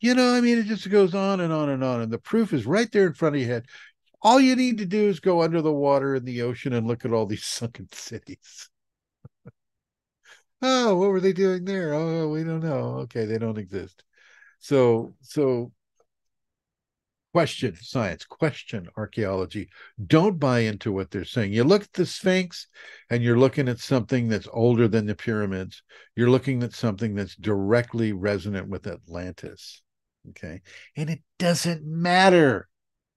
You 0.00 0.14
know, 0.14 0.34
I 0.34 0.40
mean, 0.40 0.58
it 0.58 0.66
just 0.66 0.88
goes 0.90 1.14
on 1.14 1.40
and 1.40 1.52
on 1.52 1.68
and 1.70 1.82
on. 1.82 2.00
And 2.02 2.12
the 2.12 2.18
proof 2.18 2.52
is 2.52 2.66
right 2.66 2.90
there 2.92 3.06
in 3.06 3.14
front 3.14 3.36
of 3.36 3.42
your 3.42 3.50
head. 3.50 3.66
All 4.22 4.40
you 4.40 4.56
need 4.56 4.78
to 4.78 4.86
do 4.86 5.08
is 5.08 5.20
go 5.20 5.42
under 5.42 5.60
the 5.60 5.72
water 5.72 6.14
in 6.14 6.24
the 6.24 6.42
ocean 6.42 6.72
and 6.72 6.86
look 6.86 7.04
at 7.04 7.12
all 7.12 7.26
these 7.26 7.44
sunken 7.44 7.88
cities. 7.92 8.70
Oh, 10.64 10.96
what 10.96 11.10
were 11.10 11.20
they 11.20 11.32
doing 11.32 11.64
there? 11.64 11.94
Oh, 11.94 12.28
we 12.28 12.44
don't 12.44 12.64
know. 12.64 13.00
Okay, 13.02 13.24
they 13.24 13.38
don't 13.38 13.58
exist. 13.58 14.02
So, 14.58 15.14
so 15.20 15.72
question 17.34 17.76
science, 17.80 18.24
question 18.24 18.88
archaeology. 18.96 19.68
Don't 20.06 20.38
buy 20.38 20.60
into 20.60 20.92
what 20.92 21.10
they're 21.10 21.24
saying. 21.24 21.52
You 21.52 21.64
look 21.64 21.82
at 21.82 21.92
the 21.92 22.06
Sphinx 22.06 22.68
and 23.10 23.22
you're 23.22 23.38
looking 23.38 23.68
at 23.68 23.80
something 23.80 24.28
that's 24.28 24.48
older 24.52 24.88
than 24.88 25.06
the 25.06 25.16
pyramids. 25.16 25.82
You're 26.16 26.30
looking 26.30 26.62
at 26.62 26.72
something 26.72 27.14
that's 27.14 27.34
directly 27.36 28.12
resonant 28.12 28.68
with 28.68 28.86
Atlantis. 28.86 29.82
Okay. 30.30 30.62
And 30.96 31.10
it 31.10 31.20
doesn't 31.38 31.84
matter 31.84 32.68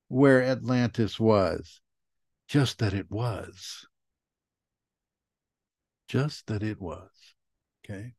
where 0.08 0.44
Atlantis 0.44 1.20
was, 1.20 1.80
just 2.48 2.80
that 2.80 2.94
it 2.94 3.10
was. 3.12 3.86
Just 6.08 6.48
that 6.48 6.64
it 6.64 6.82
was. 6.82 7.17
Okay. 7.90 8.14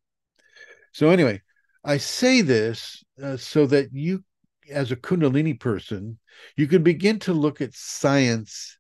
So, 0.92 1.10
anyway, 1.10 1.42
I 1.84 1.98
say 1.98 2.40
this 2.40 3.04
uh, 3.22 3.36
so 3.36 3.66
that 3.66 3.92
you, 3.92 4.24
as 4.70 4.90
a 4.90 4.96
Kundalini 4.96 5.58
person, 5.58 6.18
you 6.56 6.66
can 6.66 6.82
begin 6.82 7.18
to 7.20 7.32
look 7.32 7.60
at 7.60 7.74
science 7.74 8.78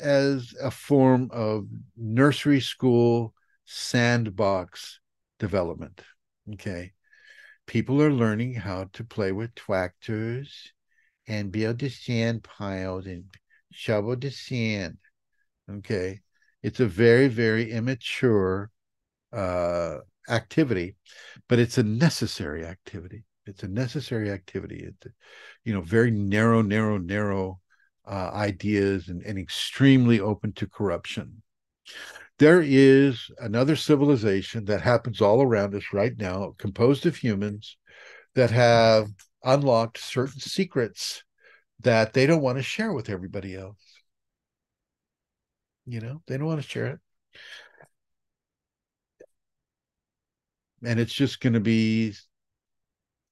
as 0.00 0.54
a 0.60 0.70
form 0.70 1.28
of 1.32 1.66
nursery 1.96 2.60
school 2.60 3.34
sandbox 3.64 5.00
development. 5.38 6.02
Okay. 6.54 6.92
People 7.66 8.00
are 8.00 8.12
learning 8.12 8.54
how 8.54 8.88
to 8.92 9.04
play 9.04 9.32
with 9.32 9.54
tractors 9.54 10.72
and 11.26 11.50
build 11.50 11.78
the 11.80 11.88
sand 11.88 12.44
piles 12.44 13.06
and 13.06 13.24
shovel 13.72 14.16
the 14.16 14.30
sand. 14.30 14.98
Okay. 15.70 16.20
It's 16.62 16.80
a 16.80 16.86
very, 16.86 17.28
very 17.28 17.70
immature 17.70 18.70
uh, 19.32 19.98
activity, 20.28 20.96
but 21.48 21.58
it's 21.58 21.78
a 21.78 21.82
necessary 21.82 22.64
activity. 22.64 23.24
It's 23.46 23.62
a 23.62 23.68
necessary 23.68 24.30
activity. 24.30 24.84
It's, 24.88 25.14
you 25.64 25.72
know, 25.72 25.80
very 25.80 26.10
narrow, 26.10 26.62
narrow, 26.62 26.98
narrow 26.98 27.60
uh, 28.06 28.30
ideas 28.32 29.08
and, 29.08 29.22
and 29.22 29.38
extremely 29.38 30.20
open 30.20 30.52
to 30.54 30.68
corruption. 30.68 31.42
There 32.38 32.60
is 32.62 33.30
another 33.38 33.76
civilization 33.76 34.64
that 34.66 34.82
happens 34.82 35.20
all 35.20 35.42
around 35.42 35.74
us 35.74 35.84
right 35.92 36.12
now, 36.18 36.54
composed 36.58 37.06
of 37.06 37.16
humans 37.16 37.78
that 38.34 38.50
have 38.50 39.08
unlocked 39.42 39.98
certain 39.98 40.40
secrets 40.40 41.22
that 41.80 42.12
they 42.12 42.26
don't 42.26 42.42
want 42.42 42.58
to 42.58 42.62
share 42.62 42.92
with 42.92 43.08
everybody 43.08 43.54
else. 43.54 43.80
You 45.86 46.00
know, 46.00 46.22
they 46.26 46.36
don't 46.36 46.46
want 46.46 46.60
to 46.60 46.68
share 46.68 46.86
it. 46.86 47.00
And 50.86 51.00
it's 51.00 51.12
just 51.12 51.40
going 51.40 51.52
to 51.52 51.60
be 51.60 52.14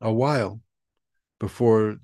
a 0.00 0.12
while 0.12 0.60
before 1.40 1.96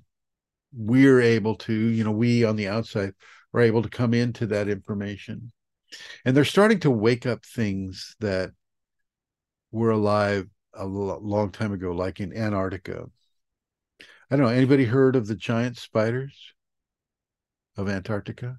we're 0.73 1.21
able 1.21 1.55
to 1.55 1.73
you 1.73 2.03
know 2.03 2.11
we 2.11 2.43
on 2.43 2.55
the 2.55 2.67
outside 2.67 3.13
are 3.53 3.61
able 3.61 3.81
to 3.83 3.89
come 3.89 4.13
into 4.13 4.47
that 4.47 4.69
information. 4.69 5.51
And 6.23 6.35
they're 6.35 6.45
starting 6.45 6.79
to 6.81 6.91
wake 6.91 7.25
up 7.25 7.45
things 7.45 8.15
that 8.21 8.51
were 9.73 9.89
alive 9.89 10.47
a 10.73 10.85
long 10.85 11.51
time 11.51 11.73
ago 11.73 11.91
like 11.91 12.21
in 12.21 12.35
antarctica. 12.35 13.07
I 14.29 14.37
don't 14.37 14.45
know 14.45 14.51
anybody 14.51 14.85
heard 14.85 15.17
of 15.17 15.27
the 15.27 15.35
giant 15.35 15.77
spiders 15.77 16.53
of 17.75 17.89
antarctica? 17.89 18.57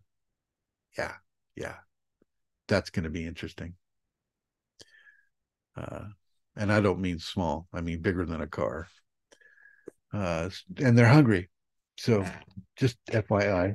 Yeah 0.99 1.15
yeah. 1.57 1.77
That's 2.69 2.91
going 2.91 3.05
to 3.05 3.11
be 3.11 3.27
interesting. 3.27 3.75
Uh, 5.77 6.07
and 6.57 6.73
I 6.73 6.81
don't 6.81 7.01
mean 7.01 7.19
small. 7.19 7.67
I 7.73 7.81
mean 7.81 8.01
bigger 8.01 8.25
than 8.25 8.41
a 8.41 8.47
car. 8.47 8.89
Uh, 10.13 10.51
and 10.79 10.97
they're 10.97 11.09
hungry, 11.09 11.49
so 11.97 12.25
just 12.77 12.99
FYI. 13.13 13.75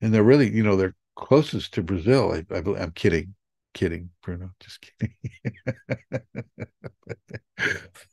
And 0.00 0.12
they're 0.12 0.24
really, 0.24 0.50
you 0.50 0.62
know, 0.62 0.76
they're 0.76 0.94
closest 1.16 1.74
to 1.74 1.82
Brazil. 1.82 2.32
I, 2.32 2.44
I 2.54 2.58
I'm 2.58 2.92
kidding, 2.92 3.34
kidding, 3.74 4.10
Bruno, 4.22 4.50
just 4.60 4.80
kidding. 4.80 5.14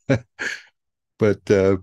but 1.18 1.50
uh, 1.50 1.78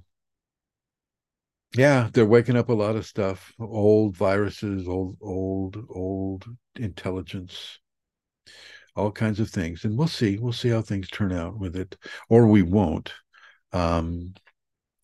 yeah, 1.76 2.10
they're 2.14 2.26
waking 2.26 2.55
up 2.55 2.69
a 2.69 2.73
lot 2.73 2.95
of 2.95 3.05
stuff, 3.05 3.51
old 3.60 4.15
viruses, 4.15 4.88
old, 4.88 5.18
old, 5.22 5.77
old 5.89 6.45
intelligence 6.76 7.80
all 8.95 9.11
kinds 9.11 9.40
of 9.40 9.49
things. 9.49 9.86
And 9.86 9.98
we'll 9.98 10.07
see. 10.07 10.38
We'll 10.38 10.53
see 10.53 10.70
how 10.70 10.82
things 10.82 11.07
turn 11.07 11.32
out 11.32 11.57
with 11.57 11.76
it, 11.76 11.98
or 12.30 12.48
we 12.48 12.61
won't. 12.61 13.11
Um, 13.72 14.34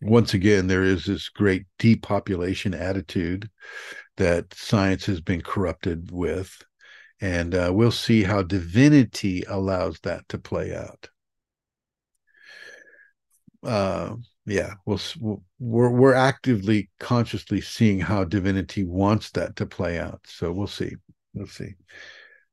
once 0.02 0.34
again, 0.34 0.68
there 0.68 0.84
is 0.84 1.06
this 1.06 1.30
great 1.30 1.66
depopulation 1.78 2.74
attitude 2.74 3.50
that 4.18 4.54
science 4.54 5.06
has 5.06 5.22
been 5.22 5.42
corrupted 5.42 6.10
with. 6.12 6.56
And 7.22 7.54
uh, 7.54 7.72
we'll 7.74 7.92
see 7.92 8.24
how 8.24 8.44
divinity 8.44 9.44
allows 9.48 10.00
that 10.02 10.28
to 10.30 10.38
play 10.38 10.74
out. 10.74 11.10
Uh, 13.62 14.16
yeah, 14.46 14.76
we'll, 14.86 15.02
we're 15.60 15.90
we're 15.90 16.14
actively, 16.14 16.90
consciously 17.00 17.60
seeing 17.60 18.00
how 18.00 18.24
divinity 18.24 18.86
wants 18.86 19.32
that 19.32 19.58
to 19.58 19.66
play 19.66 20.00
out. 20.00 20.22
So 20.26 20.54
we'll 20.54 20.68
see. 20.68 20.96
We'll 21.34 21.48
see. 21.48 21.76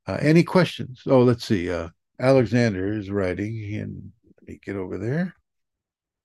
Uh, 0.07 0.19
any 0.21 0.45
questions? 0.45 1.03
Oh, 1.07 1.23
let's 1.23 1.45
see. 1.45 1.71
Uh, 1.71 1.89
Alexander 2.21 2.93
is 2.93 3.11
writing, 3.11 3.75
and 3.75 4.13
let 4.25 4.49
me 4.49 4.61
get 4.65 4.77
over 4.77 4.99
there. 4.99 5.35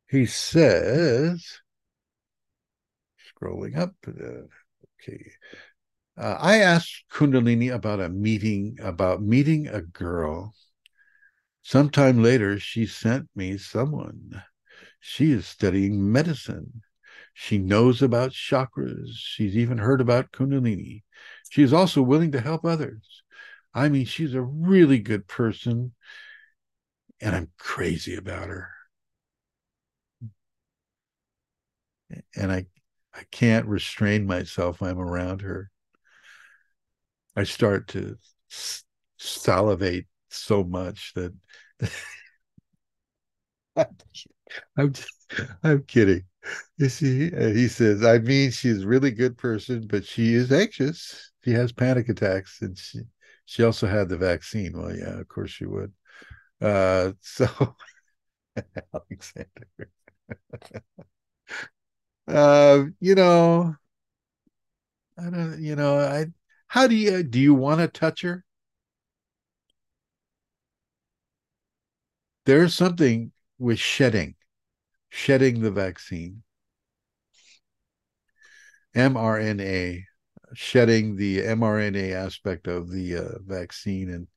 He 0.08 0.26
says, 0.26 1.44
scrolling 3.34 3.78
up. 3.78 3.96
Uh, 4.08 4.44
okay. 5.02 5.32
Uh, 6.18 6.38
I 6.40 6.58
asked 6.58 7.06
Kundalini 7.12 7.74
about 7.74 8.00
a 8.00 8.10
meeting, 8.10 8.78
about 8.82 9.22
meeting 9.22 9.68
a 9.68 9.82
girl. 9.82 10.54
Sometime 11.64 12.22
later, 12.22 12.60
she 12.60 12.86
sent 12.86 13.30
me 13.36 13.58
someone. 13.58 14.44
She 15.00 15.32
is 15.32 15.48
studying 15.48 16.12
medicine. 16.12 16.82
She 17.34 17.58
knows 17.58 18.02
about 18.02 18.32
chakras. 18.32 19.10
She's 19.16 19.58
even 19.58 19.78
heard 19.78 20.02
about 20.02 20.32
Kundalini. 20.32 21.04
She 21.50 21.64
is 21.64 21.74
also 21.74 22.02
willing 22.02 22.32
to 22.34 22.42
help 22.42 22.66
others. 22.66 23.21
I 23.74 23.90
mean, 23.90 24.06
she's 24.06 24.34
a 24.34 24.42
really 24.42 25.00
good 25.00 25.28
person, 25.28 25.94
and 27.22 27.36
I'm 27.36 27.52
crazy 27.58 28.16
about 28.16 28.50
her. 28.50 28.70
And 32.36 32.52
I 32.52 32.66
I 33.14 33.24
can't 33.32 33.66
restrain 33.68 34.26
myself 34.26 34.80
when 34.82 34.90
I'm 34.92 35.00
around 35.00 35.42
her. 35.42 35.70
I 37.36 37.44
start 37.44 37.88
to 37.90 38.18
salivate 39.18 40.08
so 40.30 40.64
much 40.64 41.14
that 41.16 41.34
I'm 44.78 44.94
just, 44.94 45.10
I'm 45.64 45.84
kidding. 45.84 46.26
You 46.78 46.90
see, 46.90 47.34
uh, 47.36 47.50
he 47.50 47.68
says, 47.68 48.04
I 48.04 48.20
mean, 48.20 48.52
she's 48.52 48.84
a 48.84 48.88
really 48.88 49.12
good 49.12 49.38
person, 49.38 49.88
but 49.88 50.06
she 50.06 50.34
is 50.34 50.52
anxious. 50.52 51.32
She 51.46 51.52
has 51.52 51.72
panic 51.72 52.10
attacks, 52.10 52.62
and 52.62 52.78
she 52.78 53.02
she 53.46 53.64
also 53.64 53.88
had 53.88 54.10
the 54.10 54.18
vaccine. 54.18 54.78
Well, 54.78 54.96
yeah, 54.96 55.20
of 55.20 55.28
course 55.28 55.52
she 55.52 55.66
would. 55.66 55.94
Uh, 56.62 57.14
so 57.22 57.48
Alexander. 58.94 59.68
uh, 62.28 62.86
you 63.00 63.16
know, 63.16 63.76
I 65.18 65.30
don't. 65.30 65.62
You 65.62 65.76
know, 65.78 66.00
I. 66.00 66.28
How 66.68 66.88
do 66.88 66.96
you 66.96 67.24
do? 67.24 67.40
You 67.40 67.54
want 67.54 67.80
to 67.82 67.88
touch 67.88 68.22
her? 68.22 68.44
There's 72.46 72.76
something 72.76 73.32
with 73.58 73.80
shedding, 73.80 74.36
shedding 75.10 75.62
the 75.62 75.72
vaccine. 75.72 76.44
mRNA, 78.96 80.08
shedding 80.54 81.16
the 81.16 81.40
mRNA 81.40 82.14
aspect 82.14 82.68
of 82.68 82.92
the 82.92 83.18
uh, 83.18 83.40
vaccine, 83.46 84.10
and 84.10 84.28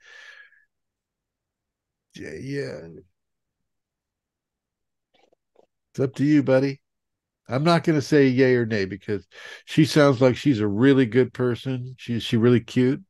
yeah, 2.15 2.87
it's 5.91 6.01
up 6.01 6.15
to 6.17 6.25
you, 6.25 6.43
buddy. 6.43 6.81
I'm 7.49 7.65
not 7.65 7.85
going 7.85 7.97
to 7.99 8.03
say 8.03 8.27
yay 8.29 8.55
or 8.57 8.67
nay 8.67 8.87
because 8.87 9.27
she 9.67 9.85
sounds 9.85 10.21
like 10.21 10.37
she's 10.37 10.61
a 10.61 10.67
really 10.69 11.07
good 11.07 11.33
person. 11.33 11.95
She's 11.99 12.23
she 12.23 12.37
really 12.37 12.61
cute. 12.61 13.03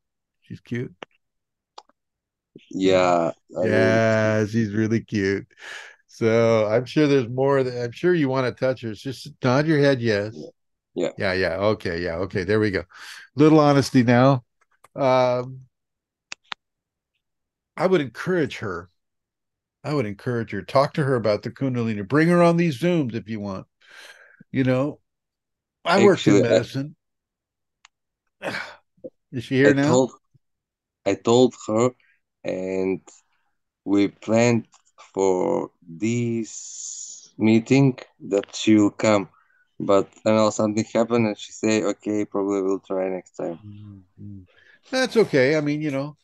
She's 0.43 0.61
cute. 0.61 0.95
Yeah. 2.71 3.33
I 3.57 3.67
yeah, 3.67 4.41
mean, 4.41 4.49
she's 4.49 4.73
really 4.73 5.01
cute. 5.01 5.47
So 6.07 6.67
I'm 6.67 6.85
sure 6.85 7.07
there's 7.07 7.29
more 7.29 7.63
that 7.63 7.83
I'm 7.85 7.93
sure 7.93 8.15
you 8.15 8.29
want 8.29 8.47
to 8.47 8.61
touch 8.65 8.83
her. 8.83 8.91
It's 8.91 9.01
just 9.03 9.33
nod 9.43 9.67
your 9.67 9.79
head, 9.79 10.01
yes. 10.01 10.35
Yeah. 10.35 10.51
Yeah, 10.95 11.11
yeah. 11.17 11.33
Yeah. 11.33 11.57
Okay, 11.57 12.03
yeah, 12.03 12.17
okay. 12.17 12.45
There 12.45 12.61
we 12.61 12.71
go. 12.71 12.85
Little 13.37 13.61
honesty 13.61 14.03
now. 14.03 14.45
Um 14.95 15.61
I 17.77 17.87
would 17.87 18.01
encourage 18.01 18.59
her. 18.59 18.89
I 19.83 19.93
would 19.93 20.07
encourage 20.07 20.53
her. 20.53 20.63
Talk 20.63 20.95
to 20.95 21.05
her 21.05 21.15
about 21.17 21.43
the 21.43 21.51
Kundalini. 21.51 22.07
Bring 22.07 22.29
her 22.29 22.43
on 22.43 22.57
these 22.57 22.79
Zooms 22.81 23.15
if 23.15 23.29
you 23.29 23.41
want. 23.41 23.67
You 24.53 24.65
know, 24.65 25.01
I 25.85 26.05
Actually, 26.05 26.07
worked 26.07 26.27
in 26.27 26.43
medicine. 26.43 26.97
I, 28.41 28.57
Is 29.33 29.45
she 29.45 29.57
here 29.57 29.71
I 29.71 29.73
now? 29.75 29.89
Told, 29.89 30.13
I 31.05 31.15
told 31.15 31.55
her, 31.67 31.91
and 32.45 33.01
we 33.85 34.09
planned 34.09 34.69
for 35.13 35.71
this 35.87 37.35
meeting 37.37 37.99
that 38.29 38.55
she 38.55 38.77
will 38.77 38.91
come 38.91 39.29
but 39.87 40.09
you 40.25 40.33
know 40.33 40.51
something 40.51 40.85
happened 40.93 41.27
and 41.27 41.39
she 41.39 41.53
say 41.53 41.83
okay 41.83 42.25
probably 42.25 42.63
we'll 42.63 42.81
try 42.81 43.09
next 43.09 43.33
time. 43.37 43.59
Mm-hmm. 43.65 44.41
That's 44.91 45.17
okay. 45.17 45.57
I 45.57 45.61
mean 45.61 45.81
you 45.81 45.91
know 45.91 46.17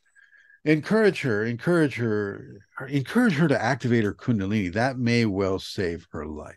encourage 0.64 1.22
her 1.22 1.44
encourage 1.44 1.96
her 1.96 2.60
encourage 2.88 3.34
her 3.34 3.48
to 3.48 3.62
activate 3.62 4.04
her 4.04 4.14
kundalini. 4.14 4.72
That 4.72 4.98
may 4.98 5.24
well 5.24 5.58
save 5.58 6.06
her 6.12 6.26
life. 6.26 6.56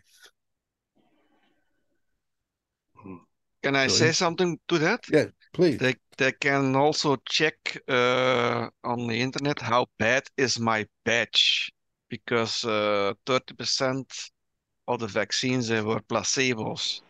Can 3.62 3.76
i 3.76 3.86
so 3.86 3.94
say 3.94 4.12
something 4.12 4.58
to 4.68 4.78
that? 4.78 5.04
Yeah 5.10 5.26
please. 5.54 5.78
They, 5.78 5.94
they 6.18 6.32
can 6.32 6.76
also 6.76 7.16
check 7.26 7.56
uh, 7.88 8.68
on 8.82 9.06
the 9.06 9.20
internet 9.20 9.60
how 9.60 9.86
bad 9.98 10.24
is 10.36 10.58
my 10.58 10.86
batch 11.04 11.70
because 12.10 12.64
uh, 12.64 13.14
30% 13.26 14.12
all 14.86 14.98
the 14.98 15.06
vaccines 15.06 15.68
they 15.68 15.80
were 15.80 16.00
placebos. 16.00 17.00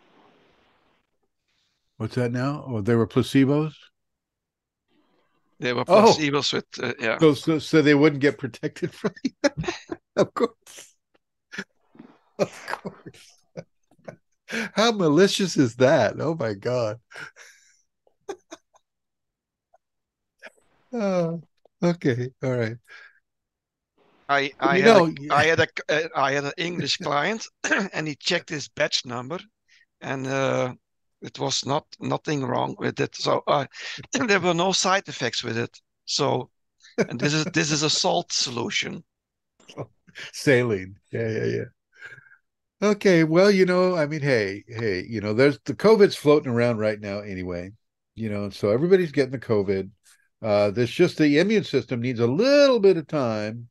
What's 1.97 2.15
that 2.17 2.33
now? 2.33 2.65
Oh, 2.67 2.81
they 2.81 2.95
were 2.95 3.07
placebos. 3.07 3.75
They 5.61 5.73
were 5.73 5.85
oh. 5.87 6.15
placebos 6.17 6.55
oh. 6.55 6.57
with 6.59 6.85
uh, 6.85 6.95
yeah. 7.01 7.19
So, 7.19 7.35
so, 7.35 7.59
so, 7.59 7.83
they 7.83 7.95
wouldn't 7.95 8.23
get 8.23 8.39
protected 8.39 8.93
from. 8.95 9.13
of 10.17 10.35
course, 10.35 10.95
of 12.39 12.67
course. 12.69 13.35
How 14.75 14.93
malicious 14.93 15.57
is 15.57 15.77
that? 15.77 16.21
Oh 16.21 16.37
my 16.39 16.55
god. 16.55 17.01
Oh, 20.97 21.43
okay, 21.83 22.31
all 22.41 22.53
right. 22.53 22.77
I 24.29 24.53
I 24.61 24.79
had 24.79 24.97
know, 24.97 25.07
a, 25.09 25.15
I 25.31 25.45
had 25.47 25.61
a 25.61 26.11
I 26.19 26.33
had 26.33 26.45
an 26.45 26.53
English 26.59 26.99
client, 26.99 27.47
and 27.93 28.07
he 28.09 28.17
checked 28.17 28.51
his 28.51 28.69
batch 28.69 29.05
number, 29.07 29.39
and 30.01 30.27
uh, 30.27 30.75
it 31.23 31.39
was 31.39 31.67
not 31.67 31.87
nothing 32.01 32.45
wrong 32.45 32.77
with 32.79 33.01
it. 33.01 33.17
So 33.17 33.43
uh, 33.47 33.67
there 34.13 34.41
were 34.41 34.55
no 34.55 34.73
side 34.73 35.09
effects 35.09 35.45
with 35.45 35.59
it. 35.59 35.81
So, 36.07 36.51
and 37.09 37.21
this 37.21 37.35
is 37.35 37.47
this 37.47 37.71
is 37.73 37.83
a 37.83 37.91
salt 37.91 38.33
solution. 38.33 39.05
Saline, 40.33 40.97
yeah, 41.11 41.29
yeah, 41.29 41.45
yeah. 41.45 41.65
Okay, 42.83 43.25
well, 43.25 43.51
you 43.51 43.65
know, 43.65 43.97
I 43.97 44.07
mean, 44.07 44.21
hey, 44.21 44.65
hey, 44.69 45.05
you 45.09 45.21
know, 45.21 45.33
there's 45.33 45.59
the 45.65 45.75
COVID's 45.75 46.17
floating 46.17 46.53
around 46.53 46.79
right 46.79 47.01
now 47.01 47.21
anyway, 47.21 47.71
you 48.15 48.29
know, 48.29 48.51
so 48.51 48.71
everybody's 48.71 49.13
getting 49.13 49.31
the 49.33 49.39
COVID. 49.39 49.91
Uh, 50.43 50.71
there's 50.71 50.91
just 50.91 51.17
the 51.17 51.39
immune 51.39 51.65
system 51.65 52.01
needs 52.03 52.21
a 52.21 52.27
little 52.27 52.79
bit 52.81 52.97
of 52.99 53.07
time 53.07 53.69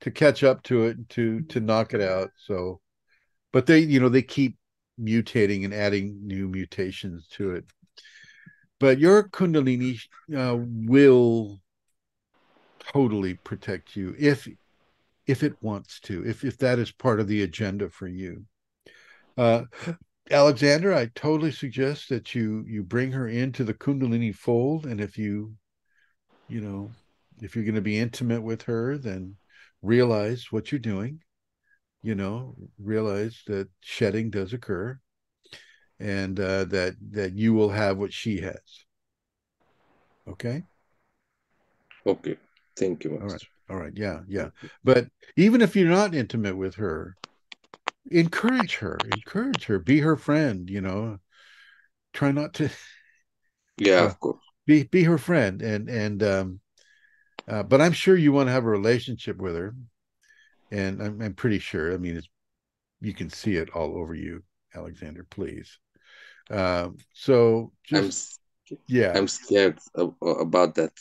to 0.00 0.10
catch 0.10 0.44
up 0.44 0.62
to 0.64 0.84
it 0.84 1.08
to 1.10 1.42
to 1.42 1.60
knock 1.60 1.94
it 1.94 2.00
out. 2.00 2.30
So, 2.36 2.80
but 3.52 3.66
they, 3.66 3.80
you 3.80 4.00
know, 4.00 4.08
they 4.08 4.22
keep 4.22 4.56
mutating 5.00 5.64
and 5.64 5.74
adding 5.74 6.26
new 6.26 6.48
mutations 6.48 7.26
to 7.28 7.52
it. 7.52 7.64
But 8.80 8.98
your 8.98 9.28
Kundalini 9.28 9.98
uh, 10.36 10.56
will 10.58 11.60
totally 12.92 13.34
protect 13.34 13.96
you 13.96 14.14
if 14.18 14.48
if 15.26 15.42
it 15.42 15.56
wants 15.62 16.00
to, 16.00 16.26
if 16.26 16.44
if 16.44 16.58
that 16.58 16.78
is 16.78 16.90
part 16.90 17.20
of 17.20 17.28
the 17.28 17.42
agenda 17.42 17.88
for 17.88 18.06
you. 18.06 18.44
Uh, 19.36 19.64
Alexander, 20.30 20.94
I 20.94 21.06
totally 21.14 21.52
suggest 21.52 22.08
that 22.08 22.34
you 22.34 22.64
you 22.66 22.82
bring 22.82 23.12
her 23.12 23.28
into 23.28 23.64
the 23.64 23.74
Kundalini 23.74 24.34
fold, 24.34 24.86
and 24.86 25.00
if 25.00 25.18
you, 25.18 25.54
you 26.48 26.60
know, 26.60 26.90
if 27.42 27.54
you're 27.54 27.64
going 27.64 27.74
to 27.74 27.80
be 27.80 27.98
intimate 27.98 28.42
with 28.42 28.62
her, 28.62 28.98
then 28.98 29.36
realize 29.84 30.46
what 30.50 30.72
you're 30.72 30.78
doing. 30.78 31.20
You 32.02 32.14
know, 32.14 32.54
realize 32.78 33.42
that 33.46 33.68
shedding 33.80 34.30
does 34.30 34.52
occur, 34.52 34.98
and 35.98 36.38
uh, 36.38 36.64
that 36.64 36.96
that 37.12 37.34
you 37.34 37.54
will 37.54 37.70
have 37.70 37.96
what 37.96 38.12
she 38.12 38.40
has. 38.40 38.84
Okay. 40.28 40.62
Okay. 42.06 42.36
Thank 42.76 43.04
you. 43.04 43.18
Master. 43.18 43.24
All 43.70 43.76
right. 43.76 43.78
All 43.78 43.84
right. 43.84 43.92
Yeah. 43.96 44.20
Yeah. 44.28 44.50
But 44.82 45.06
even 45.36 45.62
if 45.62 45.74
you're 45.74 45.88
not 45.88 46.14
intimate 46.14 46.56
with 46.56 46.74
her, 46.74 47.16
encourage 48.10 48.76
her 48.76 48.98
encourage 49.12 49.64
her 49.64 49.78
be 49.78 50.00
her 50.00 50.16
friend 50.16 50.68
you 50.68 50.80
know 50.80 51.18
try 52.12 52.30
not 52.30 52.52
to 52.54 52.68
yeah 53.78 54.02
uh, 54.02 54.04
of 54.06 54.20
course 54.20 54.42
be 54.66 54.82
be 54.84 55.04
her 55.04 55.18
friend 55.18 55.62
and 55.62 55.88
and 55.88 56.22
um 56.22 56.60
uh, 57.48 57.62
but 57.62 57.80
i'm 57.80 57.92
sure 57.92 58.16
you 58.16 58.32
want 58.32 58.48
to 58.48 58.52
have 58.52 58.64
a 58.64 58.68
relationship 58.68 59.38
with 59.38 59.54
her 59.54 59.74
and 60.70 61.02
i'm, 61.02 61.20
I'm 61.20 61.34
pretty 61.34 61.58
sure 61.58 61.92
i 61.92 61.96
mean 61.96 62.16
it's 62.16 62.28
you 63.00 63.14
can 63.14 63.30
see 63.30 63.56
it 63.56 63.70
all 63.70 63.98
over 63.98 64.14
you 64.14 64.42
alexander 64.74 65.26
please 65.28 65.78
um 66.50 66.96
so 67.12 67.72
just 67.84 68.40
I'm, 68.70 68.78
yeah 68.88 69.12
i'm 69.14 69.28
scared 69.28 69.78
of, 69.94 70.14
about 70.22 70.74
that 70.76 70.92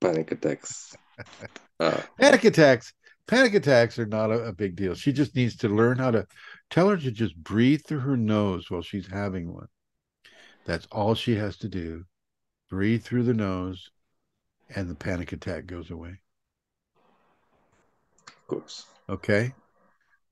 panic 0.00 0.32
attacks 0.32 0.94
uh, 1.80 2.00
panic 2.18 2.44
attacks 2.44 2.92
panic 3.26 3.54
attacks 3.54 3.98
are 3.98 4.06
not 4.06 4.30
a, 4.30 4.44
a, 4.44 4.52
big 4.52 4.76
deal. 4.76 4.94
She 4.94 5.12
just 5.12 5.34
needs 5.34 5.56
to 5.56 5.68
learn 5.68 5.98
how 5.98 6.10
to 6.10 6.26
tell 6.70 6.88
her 6.88 6.96
to 6.96 7.10
just 7.10 7.36
breathe 7.36 7.82
through 7.86 8.00
her 8.00 8.16
nose 8.16 8.70
while 8.70 8.82
she's 8.82 9.06
having 9.06 9.52
one. 9.52 9.68
That's 10.64 10.86
all 10.90 11.14
she 11.14 11.36
has 11.36 11.56
to 11.58 11.68
do. 11.68 12.04
Breathe 12.70 13.02
through 13.02 13.24
the 13.24 13.34
nose, 13.34 13.90
and 14.74 14.88
the 14.88 14.94
panic 14.94 15.32
attack 15.32 15.66
goes 15.66 15.90
away. 15.90 16.20
Of 18.28 18.46
course. 18.46 18.86
Okay. 19.08 19.54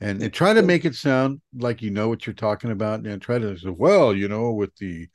And, 0.01 0.23
and 0.23 0.33
try 0.33 0.53
to 0.53 0.63
make 0.63 0.85
it 0.85 0.95
sound 0.95 1.41
like 1.57 1.81
you 1.81 1.91
know 1.91 2.09
what 2.09 2.27
you're 2.27 2.35
talking 2.35 2.71
about, 2.71 3.07
and 3.07 3.23
try 3.23 3.39
to 3.39 3.57
say, 3.57 3.71
well, 3.71 4.15
you 4.15 4.29
know, 4.29 4.53
with 4.53 4.75
the 4.77 5.09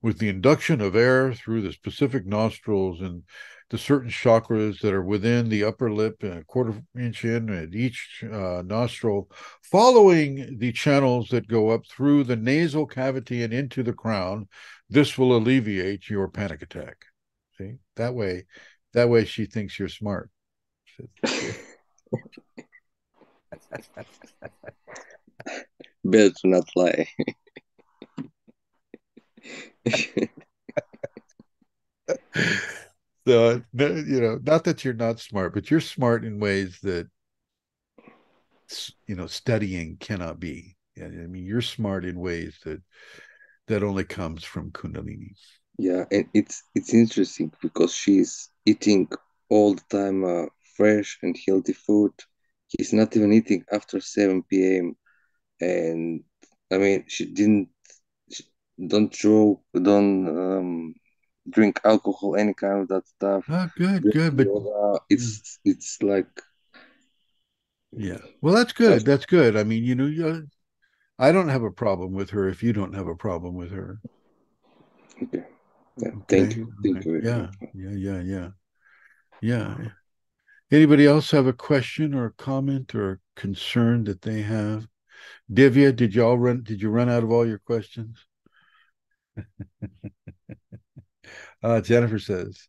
with 0.00 0.18
the 0.18 0.28
induction 0.28 0.80
of 0.80 0.96
air 0.96 1.32
through 1.32 1.62
the 1.62 1.72
specific 1.72 2.26
nostrils 2.26 3.00
and 3.00 3.22
the 3.70 3.78
certain 3.78 4.10
chakras 4.10 4.80
that 4.80 4.92
are 4.92 5.04
within 5.04 5.48
the 5.48 5.64
upper 5.64 5.92
lip 5.92 6.16
and 6.22 6.38
a 6.40 6.44
quarter 6.44 6.74
inch 6.98 7.24
in 7.24 7.48
at 7.50 7.74
each 7.74 8.22
uh, 8.30 8.62
nostril, 8.66 9.30
following 9.62 10.58
the 10.58 10.72
channels 10.72 11.28
that 11.28 11.46
go 11.46 11.70
up 11.70 11.86
through 11.86 12.24
the 12.24 12.36
nasal 12.36 12.84
cavity 12.84 13.42
and 13.42 13.52
into 13.52 13.82
the 13.82 13.92
crown. 13.92 14.48
This 14.90 15.16
will 15.16 15.34
alleviate 15.34 16.10
your 16.10 16.28
panic 16.28 16.62
attack. 16.62 17.06
See 17.62 17.76
that 17.96 18.14
way, 18.14 18.46
that 18.94 19.08
way 19.08 19.24
she 19.24 19.46
thinks 19.46 19.78
you're 19.78 19.88
smart. 19.88 20.30
Better 26.04 26.32
not 26.44 26.68
lie. 26.76 27.06
So, 33.26 33.62
you 33.72 34.20
know, 34.20 34.40
not 34.42 34.64
that 34.64 34.84
you're 34.84 34.94
not 34.94 35.20
smart, 35.20 35.54
but 35.54 35.70
you're 35.70 35.80
smart 35.80 36.24
in 36.24 36.40
ways 36.40 36.80
that, 36.82 37.08
you 39.06 39.14
know, 39.14 39.26
studying 39.26 39.96
cannot 39.98 40.40
be. 40.40 40.76
I 40.98 41.06
mean, 41.08 41.44
you're 41.44 41.62
smart 41.62 42.04
in 42.04 42.18
ways 42.18 42.58
that 42.64 42.82
that 43.68 43.82
only 43.82 44.04
comes 44.04 44.44
from 44.44 44.72
Kundalini. 44.72 45.34
Yeah, 45.78 46.04
and 46.10 46.28
it's 46.34 46.62
it's 46.74 46.92
interesting 46.94 47.52
because 47.60 47.94
she's 47.94 48.50
eating 48.66 49.08
all 49.48 49.74
the 49.74 49.82
time 49.88 50.24
uh, 50.24 50.46
fresh 50.76 51.18
and 51.22 51.36
healthy 51.46 51.72
food. 51.72 52.12
He's 52.68 52.92
not 52.92 53.16
even 53.16 53.32
eating 53.32 53.64
after 53.72 54.00
seven 54.00 54.42
p.m. 54.42 54.96
And 55.60 56.24
I 56.70 56.78
mean, 56.78 57.04
she 57.08 57.26
didn't. 57.26 57.68
She, 58.30 58.44
don't 58.86 59.12
drink, 59.12 59.58
don't 59.74 60.28
um, 60.28 60.94
drink 61.48 61.80
alcohol, 61.84 62.36
any 62.36 62.54
kind 62.54 62.82
of 62.82 62.88
that 62.88 63.08
stuff. 63.08 63.44
Oh, 63.48 63.68
good, 63.76 64.10
good. 64.12 64.36
But 64.36 65.02
it's 65.08 65.58
it's 65.64 66.02
like 66.02 66.28
yeah, 67.92 68.18
well, 68.40 68.54
that's 68.54 68.72
good. 68.72 69.04
That's 69.04 69.26
good. 69.26 69.56
I 69.56 69.64
mean, 69.64 69.84
you 69.84 69.94
know, 69.94 70.06
you, 70.06 70.48
I 71.18 71.30
don't 71.30 71.48
have 71.48 71.62
a 71.62 71.70
problem 71.70 72.12
with 72.12 72.30
her 72.30 72.48
if 72.48 72.62
you 72.62 72.72
don't 72.72 72.94
have 72.94 73.06
a 73.06 73.14
problem 73.14 73.54
with 73.54 73.70
her. 73.72 74.00
Okay. 75.22 75.44
Yeah. 75.98 76.10
Thank 76.28 76.56
you. 76.56 76.72
Thank 76.82 77.04
you. 77.04 77.20
Yeah. 77.22 77.48
Yeah. 77.74 77.90
Yeah. 77.90 78.20
Yeah. 78.20 78.48
Yeah. 79.40 79.76
Anybody 80.70 81.06
else 81.06 81.30
have 81.32 81.46
a 81.46 81.52
question 81.52 82.14
or 82.14 82.26
a 82.26 82.32
comment 82.32 82.94
or 82.94 83.12
a 83.12 83.18
concern 83.40 84.04
that 84.04 84.22
they 84.22 84.42
have? 84.42 84.86
Divya, 85.52 85.94
did 85.94 86.14
y'all 86.14 86.38
run? 86.38 86.62
Did 86.62 86.80
you 86.80 86.88
run 86.88 87.10
out 87.10 87.22
of 87.22 87.30
all 87.30 87.46
your 87.46 87.58
questions? 87.58 88.24
uh, 91.62 91.80
Jennifer 91.82 92.18
says, 92.18 92.68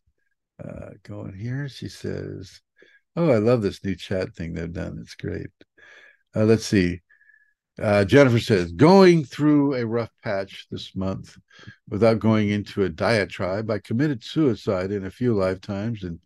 uh, 0.62 0.90
going 1.02 1.34
here, 1.34 1.68
she 1.68 1.88
says, 1.88 2.60
Oh, 3.16 3.30
I 3.30 3.38
love 3.38 3.62
this 3.62 3.84
new 3.84 3.94
chat 3.94 4.34
thing 4.34 4.52
they've 4.52 4.72
done. 4.72 4.98
It's 5.00 5.14
great. 5.14 5.50
Uh, 6.34 6.44
let's 6.44 6.66
see. 6.66 7.00
Uh, 7.80 8.04
Jennifer 8.04 8.38
says, 8.38 8.70
going 8.72 9.24
through 9.24 9.74
a 9.74 9.86
rough 9.86 10.10
patch 10.22 10.66
this 10.70 10.94
month 10.94 11.36
without 11.88 12.20
going 12.20 12.50
into 12.50 12.84
a 12.84 12.88
diatribe, 12.88 13.68
I 13.70 13.80
committed 13.80 14.22
suicide 14.22 14.92
in 14.92 15.06
a 15.06 15.10
few 15.10 15.34
lifetimes. 15.34 16.04
And 16.04 16.20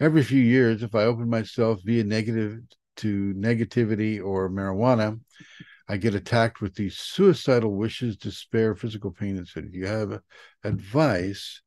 every 0.00 0.24
few 0.24 0.42
years, 0.42 0.82
if 0.82 0.94
I 0.94 1.04
open 1.04 1.30
myself 1.30 1.80
via 1.84 2.02
negative 2.02 2.60
to 2.96 3.32
negativity 3.34 4.22
or 4.22 4.50
marijuana, 4.50 5.20
I 5.88 5.96
get 5.96 6.14
attacked 6.14 6.60
with 6.60 6.74
these 6.74 6.98
suicidal 6.98 7.74
wishes, 7.74 8.16
despair, 8.16 8.74
physical 8.74 9.10
pain, 9.10 9.38
and 9.38 9.48
so 9.48 9.62
do 9.62 9.68
you 9.72 9.86
have 9.86 10.20
advice 10.62 11.62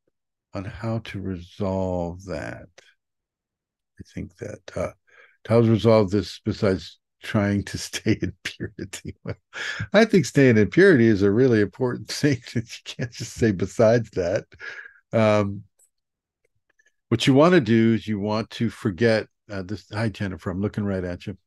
on 0.53 0.65
how 0.65 0.99
to 0.99 1.19
resolve 1.19 2.25
that? 2.25 2.67
I 3.99 4.03
think 4.13 4.35
that 4.37 4.59
uh, 4.75 4.91
how 5.47 5.61
to 5.61 5.71
resolve 5.71 6.11
this 6.11 6.39
besides 6.43 6.99
trying 7.22 7.64
to 7.64 7.77
stay 7.77 8.18
in 8.22 8.34
purity. 8.43 9.15
Well, 9.23 9.35
I 9.93 10.06
think 10.06 10.26
staying 10.26 10.57
in 10.57 10.69
purity 10.69 11.07
is 11.07 11.22
a 11.22 11.31
really 11.31 11.61
important 11.61 12.07
thing. 12.11 12.41
That 12.53 12.64
you 12.64 12.81
can't 12.84 13.11
just 13.11 13.34
say 13.34 13.52
besides 13.52 14.10
that. 14.11 14.45
Um, 15.14 15.64
what 17.10 17.27
you 17.27 17.34
want 17.34 17.53
to 17.53 17.61
do 17.61 17.93
is 17.93 18.07
you 18.07 18.19
want 18.19 18.49
to 18.52 18.69
forget 18.69 19.27
uh, 19.49 19.64
this. 19.64 19.85
Hi, 19.91 20.10
Jennifer. 20.10 20.49
I'm 20.49 20.61
looking 20.61 20.85
right 20.85 21.03
at 21.03 21.27
you. 21.27 21.38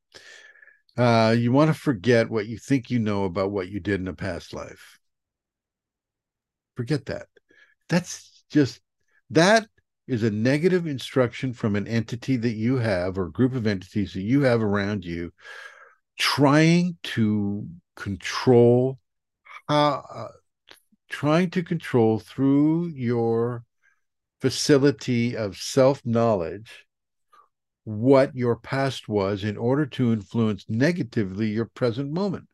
Uh, 0.96 1.34
you 1.36 1.50
want 1.50 1.74
to 1.74 1.78
forget 1.78 2.30
what 2.30 2.46
you 2.46 2.58
think 2.58 2.90
you 2.90 2.98
know 2.98 3.24
about 3.24 3.50
what 3.50 3.68
you 3.68 3.80
did 3.80 4.00
in 4.00 4.08
a 4.08 4.14
past 4.14 4.54
life. 4.54 4.98
Forget 6.76 7.06
that. 7.06 7.26
That's 7.88 8.44
just 8.50 8.80
that 9.30 9.66
is 10.06 10.22
a 10.22 10.30
negative 10.30 10.86
instruction 10.86 11.52
from 11.52 11.76
an 11.76 11.86
entity 11.86 12.36
that 12.36 12.54
you 12.54 12.76
have 12.76 13.18
or 13.18 13.28
group 13.28 13.54
of 13.54 13.66
entities 13.66 14.12
that 14.12 14.22
you 14.22 14.42
have 14.42 14.62
around 14.62 15.04
you 15.04 15.32
trying 16.18 16.96
to 17.02 17.66
control 17.96 18.98
how 19.68 20.04
uh, 20.12 20.28
trying 21.08 21.50
to 21.50 21.62
control 21.62 22.18
through 22.18 22.86
your 22.88 23.64
facility 24.40 25.36
of 25.36 25.56
self 25.56 26.04
knowledge 26.04 26.86
what 27.84 28.34
your 28.34 28.56
past 28.56 29.08
was 29.08 29.44
in 29.44 29.56
order 29.56 29.84
to 29.84 30.12
influence 30.12 30.64
negatively 30.68 31.48
your 31.48 31.66
present 31.66 32.10
moment. 32.10 32.48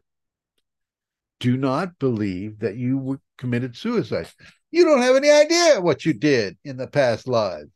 Do 1.39 1.57
not 1.57 1.99
believe 1.99 2.59
that 2.59 2.77
you 2.77 3.21
committed 3.41 3.77
suicide. 3.77 4.29
You 4.71 4.85
don't 4.85 5.03
have 5.03 5.17
any 5.17 5.31
idea 5.31 5.81
what 5.81 6.05
you 6.05 6.12
did 6.12 6.57
in 6.65 6.77
the 6.77 6.87
past 6.87 7.27
lives. 7.27 7.71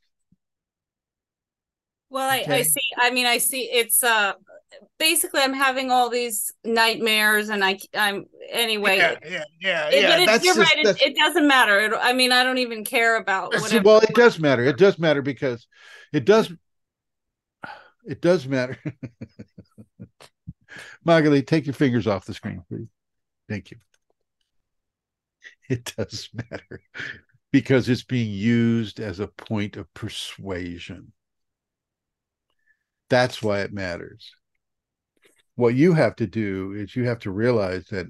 Well, 2.11 2.31
I, 2.31 2.43
okay. 2.43 2.59
I 2.59 2.63
see. 2.63 2.81
I 2.97 3.11
mean, 3.11 3.27
I 3.27 3.39
see. 3.39 3.63
It's 3.63 4.05
uh, 4.05 4.35
basically 5.01 5.41
I'm 5.41 5.55
having 5.55 5.91
all 5.91 6.09
these 6.09 6.53
nightmares, 6.65 7.49
and 7.49 7.65
I 7.65 7.81
I'm 7.93 8.27
anyway. 8.49 8.99
Yeah, 8.99 9.17
yeah, 9.25 9.45
yeah. 9.61 9.89
It, 9.89 10.03
yeah. 10.03 10.27
But 10.27 10.45
you're 10.45 10.55
just, 10.55 10.77
right. 10.77 10.87
It, 10.87 11.03
it, 11.03 11.17
doesn't 11.17 11.49
matter. 11.49 11.81
It, 11.81 11.93
I 12.01 12.13
mean, 12.13 12.31
I 12.31 12.45
don't 12.45 12.59
even 12.59 12.85
care 12.85 13.17
about. 13.17 13.53
Whatever. 13.53 13.83
Well, 13.83 13.99
it 13.99 14.15
does 14.15 14.39
matter. 14.39 14.63
It 14.63 14.77
does 14.77 14.97
matter 14.97 15.23
because 15.23 15.67
it 16.13 16.25
does 16.25 16.53
it 18.07 18.21
does 18.21 18.47
matter. 18.47 18.79
Magali, 21.05 21.43
take 21.43 21.67
your 21.67 21.75
fingers 21.75 22.07
off 22.07 22.27
the 22.27 22.35
screen, 22.35 22.63
please. 22.69 22.87
Thank 23.49 23.71
you. 23.71 23.79
It 25.69 25.95
does 25.97 26.29
matter 26.33 26.83
because 27.51 27.89
it's 27.89 28.03
being 28.03 28.31
used 28.31 29.01
as 29.01 29.19
a 29.21 29.29
point 29.29 29.77
of 29.77 29.93
persuasion. 29.95 31.13
That's 33.09 33.43
why 33.43 33.61
it 33.61 33.73
matters. 33.73 34.31
What 35.55 35.75
you 35.75 35.95
have 35.95 36.17
to 36.17 36.27
do 36.27 36.73
is 36.73 36.95
you 36.97 37.05
have 37.05 37.21
to 37.21 37.31
realize 37.31 37.87
that 37.89 38.07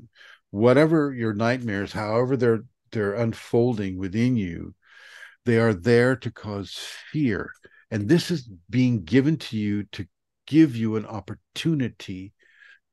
whatever 0.50 1.12
your 1.12 1.34
nightmares, 1.34 1.92
however 1.92 2.36
they're 2.36 2.64
they're 2.90 3.14
unfolding 3.14 3.98
within 3.98 4.36
you, 4.36 4.74
they 5.44 5.58
are 5.58 5.74
there 5.74 6.16
to 6.16 6.30
cause 6.30 6.74
fear 7.12 7.50
and 7.94 8.08
this 8.08 8.30
is 8.32 8.48
being 8.68 9.04
given 9.04 9.36
to 9.36 9.56
you 9.56 9.84
to 9.84 10.04
give 10.46 10.74
you 10.74 10.96
an 10.96 11.06
opportunity 11.06 12.32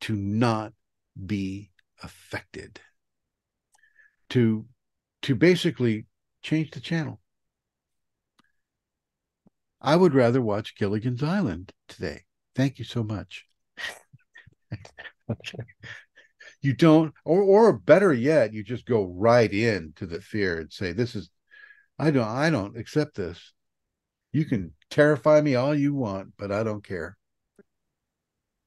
to 0.02 0.16
not 0.16 0.74
be 1.26 1.72
affected. 2.04 2.80
To 4.32 4.66
to 5.24 5.36
basically 5.36 6.06
change 6.42 6.72
the 6.72 6.80
channel. 6.80 7.20
I 9.82 9.96
would 9.96 10.14
rather 10.14 10.42
watch 10.42 10.76
Gilligan's 10.76 11.24
Island 11.24 11.72
today. 11.88 12.26
Thank 12.56 12.80
you 12.80 12.86
so 12.86 13.04
much. 13.04 13.46
okay. 15.30 15.64
You 16.64 16.74
don't, 16.74 17.12
or 17.26 17.42
or 17.42 17.74
better 17.74 18.14
yet, 18.14 18.54
you 18.54 18.64
just 18.64 18.86
go 18.86 19.06
right 19.06 19.52
into 19.52 20.06
the 20.06 20.22
fear 20.22 20.60
and 20.60 20.72
say, 20.72 20.92
"This 20.92 21.16
is, 21.16 21.32
I 21.98 22.12
don't, 22.12 22.28
I 22.28 22.52
don't 22.52 22.78
accept 22.78 23.16
this. 23.16 23.54
You 24.32 24.46
can 24.46 24.74
terrify 24.92 25.42
me 25.42 25.56
all 25.56 25.74
you 25.74 25.96
want, 25.96 26.34
but 26.38 26.52
I 26.52 26.62
don't 26.64 26.86
care. 26.86 27.18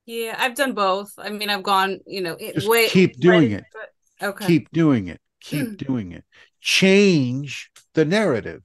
Yeah, 0.06 0.34
I've 0.38 0.56
done 0.56 0.72
both. 0.72 1.12
I 1.18 1.30
mean, 1.30 1.48
I've 1.48 1.62
gone, 1.62 2.00
you 2.06 2.20
know, 2.20 2.36
Just 2.36 2.68
way, 2.68 2.88
keep 2.88 3.18
doing 3.20 3.52
way, 3.52 3.58
it. 3.58 3.64
But, 3.72 4.26
okay. 4.28 4.46
Keep 4.46 4.72
doing 4.72 5.08
it. 5.08 5.20
Keep 5.44 5.66
hmm. 5.66 5.74
doing 5.74 6.12
it. 6.12 6.24
Change 6.60 7.70
the 7.92 8.04
narrative. 8.04 8.62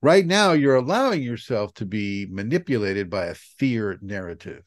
Right 0.00 0.26
now, 0.26 0.52
you're 0.52 0.76
allowing 0.76 1.22
yourself 1.22 1.74
to 1.74 1.86
be 1.86 2.26
manipulated 2.30 3.08
by 3.08 3.26
a 3.26 3.34
fear 3.34 3.98
narrative. 4.00 4.64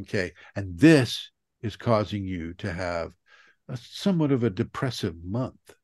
Okay. 0.00 0.32
And 0.56 0.78
this 0.78 1.30
is 1.62 1.76
causing 1.76 2.26
you 2.26 2.52
to 2.54 2.72
have 2.72 3.12
a 3.68 3.76
somewhat 3.76 4.32
of 4.32 4.42
a 4.42 4.50
depressive 4.50 5.14
month. 5.24 5.74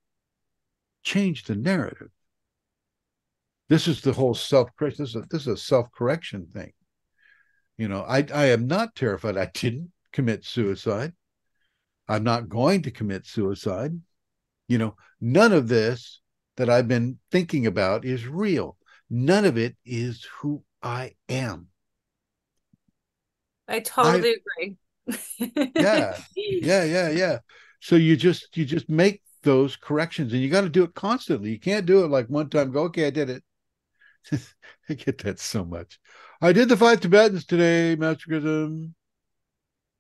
Change 1.05 1.45
the 1.45 1.55
narrative. 1.55 2.11
This 3.69 3.87
is 3.87 4.01
the 4.01 4.13
whole 4.13 4.35
self 4.35 4.71
correction. 4.77 5.05
This 5.05 5.11
is 5.11 5.17
a, 5.17 5.25
this 5.31 5.43
is 5.43 5.49
a 5.49 5.57
self 5.57 5.91
correction 5.93 6.49
thing. 6.53 6.73
You 7.79 7.89
know, 7.89 8.03
I 8.03 8.27
I 8.35 8.47
am 8.47 8.67
not 8.67 8.97
terrified. 8.97 9.37
I 9.37 9.51
didn't 9.55 9.93
commit 10.13 10.45
suicide. 10.45 11.13
I'm 12.09 12.25
not 12.25 12.49
going 12.49 12.83
to 12.83 12.91
commit 12.91 13.27
suicide. 13.27 13.93
You 14.69 14.79
know, 14.79 14.97
none 15.21 15.53
of 15.53 15.69
this 15.69 16.21
that 16.57 16.71
I've 16.71 16.89
been 16.89 17.19
thinking 17.31 17.67
about 17.67 18.05
is 18.05 18.27
real. 18.27 18.77
None 19.11 19.45
of 19.45 19.57
it 19.57 19.77
is 19.85 20.27
who 20.41 20.63
I 20.83 21.15
am. 21.29 21.69
I 23.69 23.81
totally 23.81 24.31
I, 24.31 24.35
agree. 24.59 25.73
yeah. 25.77 26.19
Yeah, 26.37 26.85
yeah, 26.85 27.11
yeah. 27.11 27.39
So 27.81 27.97
you 27.97 28.17
just 28.17 28.57
you 28.57 28.65
just 28.65 28.89
make 28.89 29.23
those 29.43 29.77
corrections 29.77 30.33
and 30.33 30.43
you 30.43 30.51
got 30.51 30.63
to 30.63 30.69
do 30.69 30.85
it 30.85 30.95
constantly. 30.95 31.51
You 31.51 31.61
can't 31.61 31.87
do 31.87 32.05
it 32.05 32.09
like 32.09 32.27
one 32.27 32.51
time 32.51 32.73
go, 32.73 32.83
okay, 32.85 33.07
I 33.07 33.11
did 33.11 33.31
it. 33.31 33.45
I 34.89 34.95
get 34.95 35.19
that 35.19 35.39
so 35.39 35.65
much. 35.65 35.99
I 36.41 36.53
did 36.53 36.69
the 36.69 36.77
five 36.77 37.01
Tibetans 37.01 37.47
today, 37.47 37.97
Master 37.97 38.27
Chrism, 38.29 38.95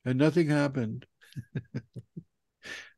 and 0.04 0.18
nothing 0.18 0.48
happened. 0.48 1.06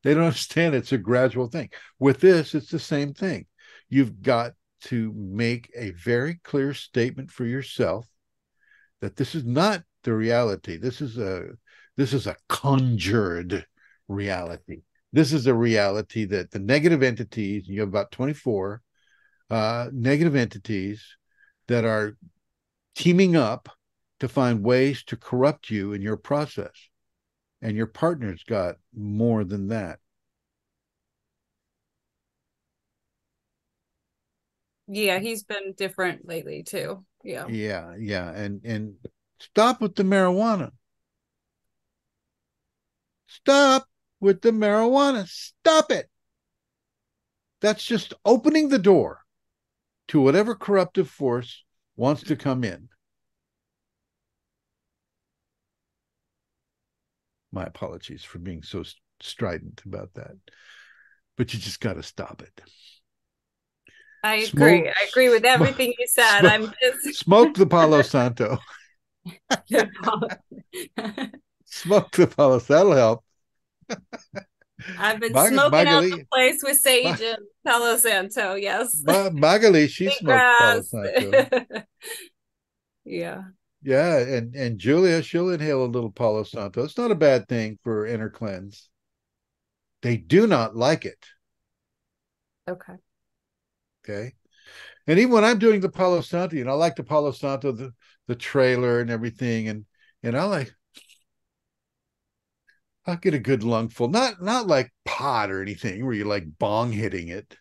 they 0.03 0.15
don't 0.15 0.25
understand 0.25 0.75
it's 0.75 0.93
a 0.93 0.99
gradual 0.99 1.49
thing. 1.49 1.71
With 1.99 2.21
this, 2.21 2.55
it's 2.55 2.71
the 2.71 2.79
same 2.79 3.15
thing. 3.15 3.47
You've 3.89 4.23
got 4.23 4.53
to 4.83 5.13
make 5.17 5.71
a 5.77 5.91
very 5.91 6.41
clear 6.45 6.75
statement 6.75 7.31
for 7.31 7.45
yourself 7.45 8.07
that 9.01 9.17
this 9.17 9.35
is 9.35 9.45
not 9.45 9.83
the 10.05 10.13
reality. 10.13 10.77
This 10.77 11.01
is 11.01 11.19
a 11.19 11.51
this 11.97 12.13
is 12.13 12.27
a 12.27 12.37
conjured 12.49 13.67
reality. 14.07 14.83
This 15.13 15.33
is 15.33 15.47
a 15.47 15.55
reality 15.55 16.27
that 16.27 16.51
the 16.51 16.59
negative 16.59 17.03
entities, 17.03 17.67
you 17.67 17.81
have 17.81 17.89
about 17.89 18.13
24 18.13 18.83
uh, 19.51 19.89
negative 19.93 20.37
entities 20.37 21.05
that 21.67 21.85
are 21.85 22.17
teaming 22.95 23.37
up 23.37 23.69
to 24.21 24.29
find 24.29 24.63
ways 24.63 25.03
to 25.05 25.17
corrupt 25.17 25.71
you 25.71 25.93
in 25.93 26.03
your 26.03 26.17
process 26.17 26.88
and 27.63 27.77
your 27.77 27.87
partner's 27.87 28.43
got 28.45 28.77
more 28.95 29.45
than 29.45 29.69
that. 29.69 29.99
Yeah 34.87 35.19
he's 35.19 35.45
been 35.45 35.75
different 35.77 36.27
lately 36.27 36.63
too. 36.63 37.05
Yeah. 37.23 37.47
Yeah 37.49 37.95
yeah 37.99 38.31
and 38.31 38.65
and 38.65 38.95
stop 39.39 39.81
with 39.81 39.95
the 39.95 40.03
marijuana. 40.03 40.71
Stop 43.27 43.87
with 44.21 44.41
the 44.41 44.51
marijuana. 44.51 45.29
Stop 45.29 45.91
it. 45.91 46.09
That's 47.61 47.85
just 47.85 48.15
opening 48.25 48.69
the 48.69 48.79
door 48.79 49.21
to 50.09 50.21
whatever 50.21 50.55
corruptive 50.55 51.11
force 51.11 51.65
wants 51.97 52.23
to 52.23 52.37
come 52.37 52.65
in. 52.65 52.89
My 57.53 57.65
apologies 57.65 58.25
for 58.25 58.39
being 58.39 58.63
so 58.63 58.85
strident 59.21 59.83
about 59.87 60.15
that. 60.15 60.37
But 61.37 61.55
you 61.55 61.61
just 61.61 61.81
got 61.81 61.95
to 61.95 62.03
stop 62.03 62.43
it. 62.43 62.61
I 64.23 64.37
agree. 64.37 64.81
Smoke, 64.81 64.95
I 65.01 65.09
agree 65.09 65.29
with 65.29 65.45
everything 65.45 65.93
smoke, 65.93 65.97
you 65.99 66.07
said. 66.09 66.41
Smoke, 66.41 66.53
I'm 66.53 66.75
just 66.83 67.21
smoke 67.25 67.55
the 67.55 67.67
Palo 67.67 68.03
Santo. 68.03 68.59
smoke 71.65 72.11
the 72.13 72.27
Palo. 72.27 72.59
Santo. 72.59 72.75
That'll 72.75 72.93
help. 72.93 73.25
I've 74.99 75.21
been 75.21 75.33
Mag- 75.33 75.53
smoking 75.53 75.71
Magali, 75.71 76.13
out 76.13 76.19
the 76.19 76.25
place 76.33 76.61
with 76.63 76.79
sage 76.79 77.05
Mag- 77.05 77.21
and 77.21 77.39
Palo 77.67 77.97
Santo. 77.97 78.55
Yes, 78.55 79.01
Ma- 79.05 79.31
Magali, 79.31 79.89
she 79.89 80.11
smoked 80.11 80.43
Palo 80.59 80.83
Santo. 80.83 81.65
yeah. 83.05 83.43
Yeah, 83.83 84.19
and 84.19 84.55
and 84.55 84.79
Julia, 84.79 85.23
she'll 85.23 85.51
inhale 85.51 85.85
a 85.85 85.87
little 85.87 86.11
Palo 86.11 86.43
Santo. 86.43 86.83
It's 86.85 86.99
not 86.99 87.11
a 87.13 87.17
bad 87.17 87.49
thing 87.49 87.79
for 87.85 88.07
inner 88.07 88.31
cleanse. 88.31 88.91
They 90.03 90.17
do 90.17 90.47
not 90.47 90.77
like 90.77 91.05
it. 91.05 91.25
Okay. 92.69 92.99
Okay. 94.05 94.35
And 95.07 95.19
even 95.19 95.33
when 95.33 95.45
I'm 95.45 95.59
doing 95.59 95.81
the 95.81 95.89
Palo 95.91 96.21
Santo, 96.21 96.57
you 96.57 96.65
know, 96.65 96.73
I 96.73 96.75
like 96.75 96.97
the 96.97 97.05
Palo 97.05 97.33
Santo, 97.33 97.73
the 97.73 97.93
the 98.27 98.37
trailer 98.37 99.01
and 99.01 99.11
everything, 99.11 99.69
and 99.69 99.87
and 100.23 100.37
I 100.37 100.45
like 100.45 100.73
I'll 103.07 103.17
get 103.17 103.35
a 103.35 103.39
good 103.39 103.63
lungful, 103.65 104.09
not 104.09 104.43
not 104.43 104.67
like 104.67 104.93
pot 105.05 105.51
or 105.51 105.63
anything 105.63 106.05
where 106.05 106.15
you're 106.15 106.27
like 106.27 106.59
bong 106.59 106.93
hitting 106.93 107.29
it, 107.29 107.57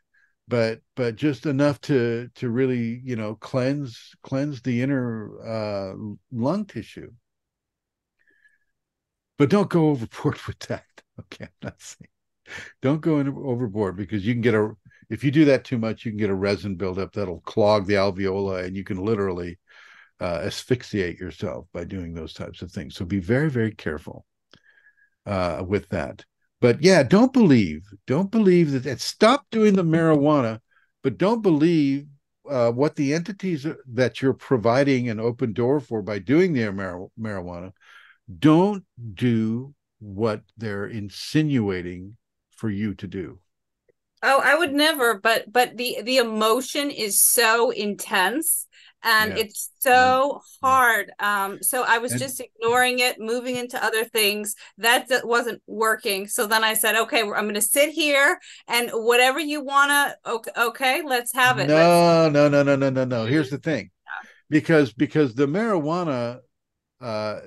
but 0.47 0.81
but 0.95 1.15
just 1.15 1.45
enough 1.45 1.79
to 1.81 2.29
to 2.35 2.49
really 2.49 3.01
you 3.03 3.15
know 3.15 3.35
cleanse 3.35 4.15
cleanse 4.23 4.61
the 4.61 4.81
inner 4.81 5.31
uh, 5.45 5.95
lung 6.31 6.65
tissue. 6.65 7.11
But 9.37 9.49
don't 9.49 9.69
go 9.69 9.89
overboard 9.89 10.39
with 10.47 10.59
that. 10.67 10.85
Okay, 11.19 11.45
I'm 11.45 11.51
not 11.63 11.81
saying 11.81 12.09
don't 12.81 13.01
go 13.01 13.19
in 13.19 13.27
overboard 13.27 13.97
because 13.97 14.25
you 14.25 14.33
can 14.33 14.41
get 14.41 14.55
a 14.55 14.71
if 15.09 15.23
you 15.23 15.31
do 15.31 15.45
that 15.45 15.63
too 15.63 15.77
much, 15.77 16.05
you 16.05 16.11
can 16.11 16.17
get 16.17 16.29
a 16.29 16.35
resin 16.35 16.75
buildup 16.75 17.13
that'll 17.13 17.39
clog 17.41 17.85
the 17.85 17.93
alveoli, 17.93 18.65
and 18.65 18.75
you 18.75 18.83
can 18.83 18.97
literally 18.97 19.57
uh, 20.19 20.41
asphyxiate 20.43 21.19
yourself 21.19 21.67
by 21.73 21.85
doing 21.85 22.13
those 22.13 22.33
types 22.33 22.61
of 22.61 22.71
things. 22.71 22.95
So 22.95 23.05
be 23.05 23.19
very 23.19 23.49
very 23.49 23.71
careful 23.71 24.25
uh, 25.25 25.63
with 25.65 25.89
that. 25.89 26.25
But 26.59 26.81
yeah, 26.81 27.03
don't 27.03 27.33
believe, 27.33 27.83
don't 28.07 28.31
believe 28.31 28.71
that. 28.71 28.83
that 28.83 28.99
stop 28.99 29.45
doing 29.51 29.75
the 29.75 29.83
marijuana, 29.83 30.59
but 31.03 31.17
don't 31.17 31.41
believe 31.41 32.07
uh, 32.49 32.71
what 32.71 32.95
the 32.95 33.13
entities 33.13 33.67
that 33.93 34.21
you're 34.21 34.33
providing 34.33 35.09
an 35.09 35.19
open 35.19 35.53
door 35.53 35.79
for 35.79 36.01
by 36.01 36.19
doing 36.19 36.53
their 36.53 36.71
mar- 36.71 37.09
marijuana. 37.19 37.73
Don't 38.39 38.83
do 39.13 39.73
what 39.99 40.41
they're 40.57 40.87
insinuating 40.87 42.17
for 42.51 42.69
you 42.69 42.93
to 42.95 43.07
do. 43.07 43.39
Oh, 44.23 44.41
I 44.43 44.55
would 44.55 44.73
never, 44.73 45.19
but 45.19 45.51
but 45.51 45.77
the 45.77 45.99
the 46.03 46.17
emotion 46.17 46.89
is 46.89 47.21
so 47.21 47.69
intense 47.69 48.65
and 49.03 49.33
yeah. 49.33 49.43
it's 49.43 49.71
so 49.79 50.41
yeah. 50.63 50.67
hard. 50.67 51.11
Um 51.19 51.61
so 51.61 51.83
i 51.87 51.97
was 51.99 52.13
and, 52.13 52.21
just 52.21 52.41
ignoring 52.41 52.99
it 52.99 53.19
moving 53.19 53.55
into 53.55 53.83
other 53.83 54.03
things. 54.03 54.55
That, 54.79 55.07
that 55.09 55.27
wasn't 55.27 55.61
working. 55.67 56.27
So 56.27 56.47
then 56.47 56.63
i 56.63 56.73
said 56.73 56.95
okay 56.95 57.21
i'm 57.21 57.29
going 57.29 57.53
to 57.53 57.61
sit 57.61 57.89
here 57.89 58.39
and 58.67 58.89
whatever 58.91 59.39
you 59.39 59.63
want 59.63 59.91
to 59.91 60.31
okay, 60.31 60.51
okay 60.57 61.01
let's 61.05 61.33
have 61.33 61.59
it. 61.59 61.67
No 61.67 61.75
let's- 61.75 62.33
no 62.33 62.49
no 62.49 62.63
no 62.63 62.75
no 62.75 62.89
no 62.89 63.05
no 63.05 63.25
here's 63.25 63.49
the 63.49 63.59
thing. 63.59 63.91
Because 64.49 64.93
because 64.93 65.35
the 65.35 65.47
marijuana 65.47 66.39
uh 67.01 67.39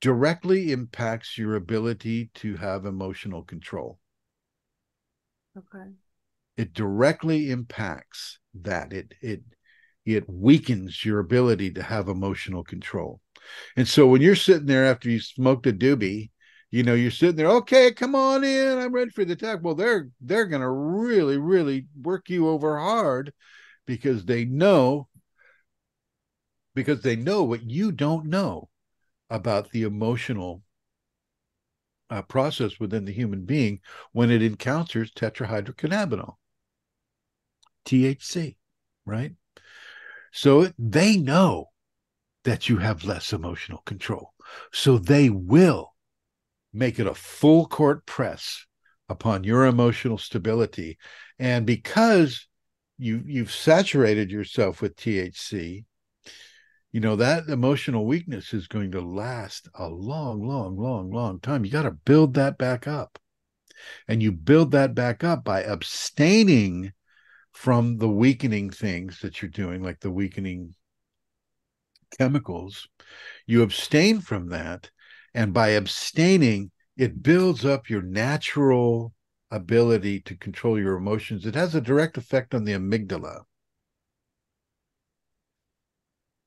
directly 0.00 0.72
impacts 0.72 1.38
your 1.38 1.54
ability 1.54 2.30
to 2.34 2.56
have 2.56 2.86
emotional 2.86 3.42
control 3.42 3.98
okay 5.56 5.90
it 6.56 6.72
directly 6.72 7.50
impacts 7.50 8.38
that 8.54 8.92
it 8.92 9.14
it 9.20 9.42
it 10.04 10.28
weakens 10.28 11.04
your 11.04 11.18
ability 11.18 11.72
to 11.72 11.82
have 11.82 12.08
emotional 12.08 12.62
control. 12.62 13.20
And 13.76 13.88
so 13.88 14.06
when 14.06 14.22
you're 14.22 14.36
sitting 14.36 14.66
there 14.66 14.86
after 14.86 15.10
you 15.10 15.18
smoked 15.20 15.66
a 15.66 15.72
doobie, 15.72 16.30
you 16.70 16.84
know, 16.84 16.94
you're 16.94 17.10
sitting 17.10 17.34
there, 17.34 17.48
okay, 17.48 17.92
come 17.92 18.14
on 18.14 18.44
in, 18.44 18.78
I'm 18.78 18.92
ready 18.92 19.10
for 19.10 19.24
the 19.24 19.32
attack. 19.32 19.60
Well, 19.62 19.74
they're 19.74 20.08
they're 20.20 20.46
gonna 20.46 20.70
really, 20.70 21.38
really 21.38 21.86
work 22.00 22.30
you 22.30 22.48
over 22.48 22.78
hard 22.78 23.32
because 23.86 24.24
they 24.24 24.44
know 24.44 25.08
because 26.74 27.02
they 27.02 27.16
know 27.16 27.42
what 27.42 27.68
you 27.68 27.90
don't 27.90 28.26
know 28.26 28.68
about 29.30 29.70
the 29.70 29.82
emotional 29.82 30.62
uh, 32.10 32.22
process 32.22 32.78
within 32.78 33.04
the 33.04 33.12
human 33.12 33.44
being 33.44 33.80
when 34.12 34.30
it 34.30 34.42
encounters 34.42 35.12
tetrahydrocannabinol, 35.12 36.34
THC, 37.84 38.56
right? 39.04 39.32
So 40.32 40.72
they 40.78 41.16
know 41.16 41.70
that 42.44 42.68
you 42.68 42.78
have 42.78 43.04
less 43.04 43.32
emotional 43.32 43.82
control. 43.86 44.32
So 44.72 44.98
they 44.98 45.30
will 45.30 45.94
make 46.72 46.98
it 46.98 47.06
a 47.06 47.14
full 47.14 47.66
court 47.66 48.06
press 48.06 48.64
upon 49.08 49.44
your 49.44 49.66
emotional 49.66 50.18
stability. 50.18 50.98
And 51.38 51.66
because 51.66 52.46
you 52.98 53.22
you've 53.26 53.52
saturated 53.52 54.30
yourself 54.30 54.80
with 54.80 54.96
THC, 54.96 55.84
you 56.96 57.00
know 57.00 57.16
that 57.16 57.50
emotional 57.50 58.06
weakness 58.06 58.54
is 58.54 58.68
going 58.68 58.90
to 58.92 59.02
last 59.02 59.68
a 59.74 59.86
long, 59.86 60.40
long, 60.48 60.78
long, 60.78 61.10
long 61.10 61.38
time. 61.40 61.62
You 61.62 61.70
got 61.70 61.82
to 61.82 61.90
build 61.90 62.32
that 62.32 62.56
back 62.56 62.88
up. 62.88 63.18
And 64.08 64.22
you 64.22 64.32
build 64.32 64.70
that 64.70 64.94
back 64.94 65.22
up 65.22 65.44
by 65.44 65.62
abstaining 65.62 66.94
from 67.52 67.98
the 67.98 68.08
weakening 68.08 68.70
things 68.70 69.20
that 69.20 69.42
you're 69.42 69.50
doing, 69.50 69.82
like 69.82 70.00
the 70.00 70.10
weakening 70.10 70.74
chemicals, 72.16 72.88
you 73.44 73.60
abstain 73.60 74.22
from 74.22 74.48
that. 74.48 74.90
And 75.34 75.52
by 75.52 75.72
abstaining, 75.72 76.70
it 76.96 77.22
builds 77.22 77.66
up 77.66 77.90
your 77.90 78.00
natural 78.00 79.12
ability 79.50 80.20
to 80.20 80.34
control 80.34 80.80
your 80.80 80.96
emotions. 80.96 81.44
It 81.44 81.56
has 81.56 81.74
a 81.74 81.82
direct 81.82 82.16
effect 82.16 82.54
on 82.54 82.64
the 82.64 82.72
amygdala. 82.72 83.42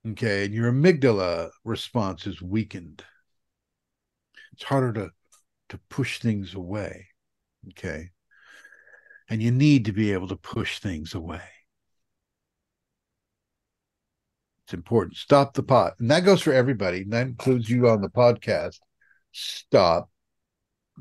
Okay, 0.08 0.46
and 0.46 0.54
your 0.54 0.72
amygdala 0.72 1.50
response 1.64 2.26
is 2.26 2.42
weakened. 2.42 3.04
It's 4.54 4.64
harder 4.64 4.94
to 4.94 5.12
to 5.70 5.80
push 5.90 6.20
things 6.20 6.56
away. 6.56 7.08
Okay 7.70 8.12
and 9.30 9.42
you 9.44 9.52
need 9.52 9.86
to 9.86 9.92
be 9.92 10.12
able 10.12 10.28
to 10.28 10.36
push 10.36 10.80
things 10.80 11.14
away. 11.14 11.42
It's 14.66 14.74
important. 14.74 15.18
Stop 15.18 15.54
the 15.54 15.64
pot. 15.64 15.94
And 16.00 16.10
that 16.12 16.26
goes 16.26 16.42
for 16.42 16.54
everybody. 16.54 17.02
And 17.02 17.14
that 17.14 17.28
includes 17.28 17.70
you 17.70 17.88
on 17.88 18.02
the 18.02 18.10
podcast. 18.10 18.80
Stop 19.32 20.10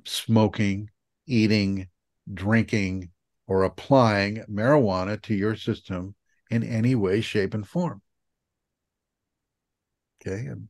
smoking, 0.04 0.90
eating, 1.26 1.88
drinking, 2.32 3.10
or 3.46 3.64
applying 3.64 4.44
marijuana 4.50 5.20
to 5.22 5.34
your 5.34 5.56
system 5.56 6.14
in 6.50 6.62
any 6.62 6.94
way, 6.94 7.20
shape, 7.20 7.54
and 7.54 7.66
form. 7.66 8.02
Okay. 10.20 10.46
And 10.46 10.68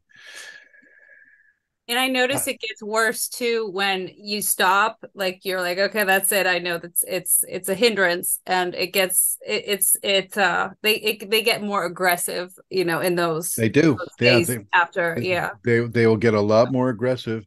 and 1.89 1.99
I 1.99 2.09
notice 2.09 2.47
it 2.47 2.61
gets 2.61 2.83
worse 2.83 3.29
too 3.29 3.71
when 3.73 4.11
you 4.15 4.43
stop. 4.43 5.03
Like 5.15 5.45
you're 5.45 5.63
like, 5.63 5.79
okay, 5.79 6.05
that's 6.05 6.31
it. 6.33 6.47
I 6.47 6.59
know 6.59 6.77
that's 6.77 7.03
it's 7.09 7.45
it's 7.49 7.71
a 7.71 7.75
hindrance, 7.75 8.41
and 8.47 8.75
it 8.75 8.93
gets 8.93 9.39
it, 9.47 9.65
it's 9.67 9.97
it 10.03 10.37
uh 10.37 10.71
they 10.83 10.97
it, 10.97 11.31
they 11.31 11.43
get 11.43 11.63
more 11.63 11.87
aggressive, 11.87 12.53
you 12.69 12.85
know, 12.85 13.01
in 13.01 13.15
those 13.15 13.55
they 13.55 13.71
do 13.71 13.97
those 13.97 14.09
yeah, 14.21 14.41
they, 14.41 14.59
after 14.75 15.15
they, 15.17 15.29
yeah 15.29 15.51
they 15.65 15.81
they 15.81 16.07
will 16.07 16.19
get 16.19 16.35
a 16.35 16.41
lot 16.41 16.71
more 16.71 16.91
aggressive, 16.91 17.47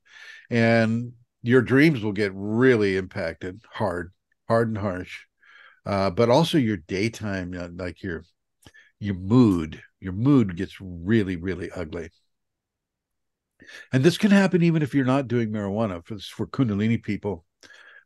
and 0.49 1.13
your 1.43 1.61
dreams 1.61 2.03
will 2.03 2.11
get 2.11 2.31
really 2.33 2.97
impacted 2.97 3.61
hard, 3.71 4.11
hard 4.47 4.69
and 4.69 4.77
harsh, 4.77 5.25
uh, 5.85 6.09
but 6.09 6.29
also 6.29 6.57
your 6.57 6.77
daytime, 6.77 7.53
uh, 7.55 7.67
like 7.75 8.01
your 8.01 8.23
your 8.99 9.15
mood, 9.15 9.81
your 10.01 10.13
mood 10.13 10.55
gets 10.57 10.75
really 10.81 11.35
really 11.35 11.71
ugly 11.71 12.09
and 13.93 14.03
this 14.03 14.17
can 14.17 14.31
happen 14.31 14.61
even 14.63 14.81
if 14.81 14.93
you're 14.93 15.05
not 15.05 15.27
doing 15.27 15.49
marijuana 15.49 16.05
for 16.05 16.17
for 16.19 16.47
kundalini 16.47 17.01
people 17.01 17.45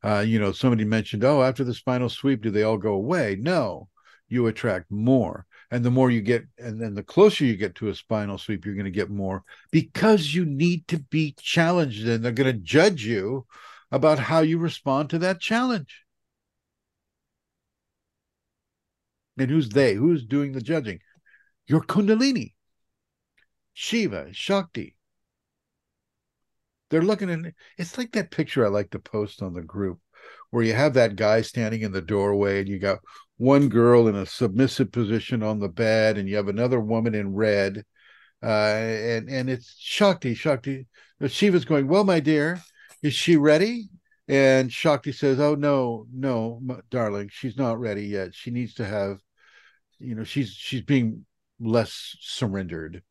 uh, 0.04 0.20
you 0.20 0.40
know 0.40 0.52
somebody 0.52 0.86
mentioned 0.86 1.24
oh 1.24 1.42
after 1.42 1.64
the 1.64 1.74
spinal 1.74 2.10
sweep 2.10 2.42
do 2.42 2.52
they 2.52 2.64
all 2.64 2.78
go 2.78 2.94
away 2.94 3.38
no 3.40 3.88
you 4.28 4.48
attract 4.48 4.92
more. 4.92 5.46
And 5.72 5.84
the 5.84 5.92
more 5.92 6.12
you 6.12 6.22
get, 6.22 6.46
and 6.58 6.82
then 6.82 6.94
the 6.94 7.04
closer 7.04 7.44
you 7.44 7.58
get 7.58 7.76
to 7.76 7.90
a 7.90 7.96
spinal 7.96 8.38
sweep, 8.38 8.66
you're 8.66 8.76
going 8.76 8.86
to 8.86 8.92
get 8.92 9.10
more 9.10 9.44
because 9.72 10.34
you 10.34 10.46
need 10.46 10.88
to 10.90 11.00
be 11.00 11.36
challenged 11.40 12.08
and 12.08 12.24
they're 12.24 12.32
going 12.32 12.54
to 12.54 12.62
judge 12.62 13.04
you 13.06 13.46
about 13.92 14.20
how 14.20 14.40
you 14.40 14.58
respond 14.58 15.10
to 15.10 15.20
that 15.20 15.40
challenge. 15.40 16.04
And 19.38 19.50
who's 19.50 19.70
they? 19.70 19.96
Who's 19.96 20.24
doing 20.24 20.54
the 20.54 20.62
judging? 20.62 21.00
Your 21.68 21.82
Kundalini, 21.82 22.54
Shiva, 23.74 24.30
Shakti. 24.34 24.96
They're 26.90 27.02
looking 27.02 27.30
at 27.32 27.54
it's 27.78 27.98
like 27.98 28.12
that 28.12 28.32
picture 28.32 28.66
I 28.66 28.70
like 28.70 28.92
to 28.92 29.00
post 29.00 29.42
on 29.42 29.54
the 29.54 29.62
group 29.62 30.00
where 30.52 30.64
you 30.64 30.74
have 30.74 30.94
that 30.94 31.16
guy 31.16 31.42
standing 31.42 31.82
in 31.82 31.92
the 31.92 32.02
doorway 32.02 32.60
and 32.60 32.70
you 32.70 32.80
got 32.80 33.00
one 33.38 33.68
girl 33.68 34.08
in 34.08 34.16
a 34.16 34.26
submissive 34.26 34.92
position 34.92 35.44
on 35.44 35.60
the 35.60 35.68
bed 35.68 36.18
and 36.18 36.30
you 36.30 36.36
have 36.36 36.48
another 36.48 36.80
woman 36.80 37.16
in 37.16 37.34
red 37.34 37.84
uh, 38.44 38.46
and 38.48 39.30
and 39.30 39.50
it's 39.50 39.76
Shakti 39.80 40.36
Shakti. 40.36 40.88
Shiva's 41.28 41.66
going 41.66 41.88
well 41.88 42.04
my 42.04 42.20
dear 42.20 42.62
is 43.02 43.14
she 43.14 43.38
ready? 43.38 43.90
And 44.28 44.72
Shakti 44.72 45.12
says 45.12 45.40
oh 45.40 45.56
no 45.56 46.06
no 46.14 46.62
darling 46.92 47.30
she's 47.32 47.58
not 47.58 47.80
ready 47.80 48.06
yet. 48.06 48.36
She 48.36 48.52
needs 48.52 48.76
to 48.76 48.86
have 48.86 49.20
you 50.00 50.14
know 50.14 50.24
she's 50.24 50.52
she's 50.52 50.82
being 50.82 51.26
less 51.60 52.16
surrendered. 52.20 53.04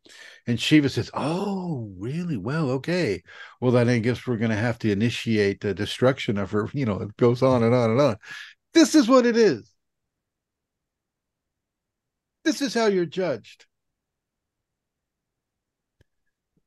And 0.47 0.61
Shiva 0.61 0.89
says, 0.89 1.11
Oh, 1.15 1.93
really? 1.99 2.37
Well, 2.37 2.71
okay. 2.73 3.23
Well, 3.61 3.73
then 3.73 3.89
I 3.89 3.99
guess 3.99 4.27
we're 4.27 4.37
going 4.37 4.51
to 4.51 4.57
have 4.57 4.79
to 4.81 4.93
initiate 4.93 5.61
the 5.61 5.75
destruction 5.75 6.39
of 6.39 6.51
her. 6.51 6.69
You 6.75 6.87
know, 6.87 7.01
it 7.01 7.17
goes 7.17 7.43
on 7.43 7.63
and 7.63 7.75
on 7.75 7.91
and 7.91 8.01
on. 8.01 8.17
This 8.73 8.95
is 8.95 9.09
what 9.09 9.27
it 9.27 9.37
is. 9.37 9.73
This 12.45 12.61
is 12.61 12.75
how 12.75 12.87
you're 12.87 13.07
judged. 13.07 13.67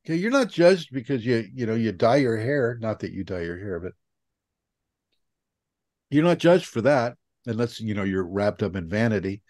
Okay, 0.05 0.15
you're 0.15 0.31
not 0.31 0.49
judged 0.49 0.89
because 0.91 1.25
you, 1.25 1.45
you 1.53 1.65
know, 1.65 1.75
you 1.75 1.91
dye 1.91 2.15
your 2.17 2.37
hair. 2.37 2.77
Not 2.79 2.99
that 2.99 3.11
you 3.11 3.23
dye 3.23 3.41
your 3.41 3.59
hair, 3.59 3.79
but 3.79 3.91
you're 6.09 6.23
not 6.23 6.37
judged 6.39 6.65
for 6.65 6.81
that 6.81 7.17
unless, 7.45 7.79
you 7.79 7.93
know, 7.93 8.03
you're 8.03 8.25
wrapped 8.25 8.63
up 8.63 8.75
in 8.75 8.89
vanity 8.89 9.41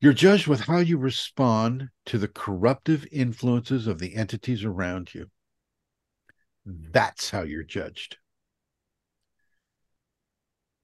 you're 0.00 0.12
judged 0.12 0.46
with 0.46 0.60
how 0.60 0.78
you 0.78 0.96
respond 0.96 1.88
to 2.06 2.18
the 2.18 2.28
corruptive 2.28 3.06
influences 3.10 3.86
of 3.86 3.98
the 3.98 4.14
entities 4.14 4.64
around 4.64 5.12
you. 5.14 5.26
That's 6.64 7.30
how 7.30 7.42
you're 7.42 7.64
judged. 7.64 8.18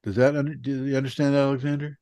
Does 0.03 0.17
that 0.17 0.63
do 0.63 0.85
you 0.85 0.97
understand, 0.97 1.35
Alexander? 1.35 1.99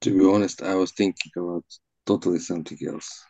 To 0.00 0.18
be 0.18 0.24
honest, 0.26 0.62
I 0.62 0.74
was 0.74 0.92
thinking 0.92 1.32
about 1.36 1.64
totally 2.04 2.38
something 2.38 2.78
else. 2.86 3.24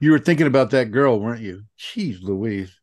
You 0.00 0.10
were 0.10 0.18
thinking 0.18 0.46
about 0.46 0.70
that 0.70 0.90
girl, 0.90 1.20
weren't 1.20 1.42
you? 1.42 1.62
Jeez, 1.78 2.20
Louise. 2.22 2.74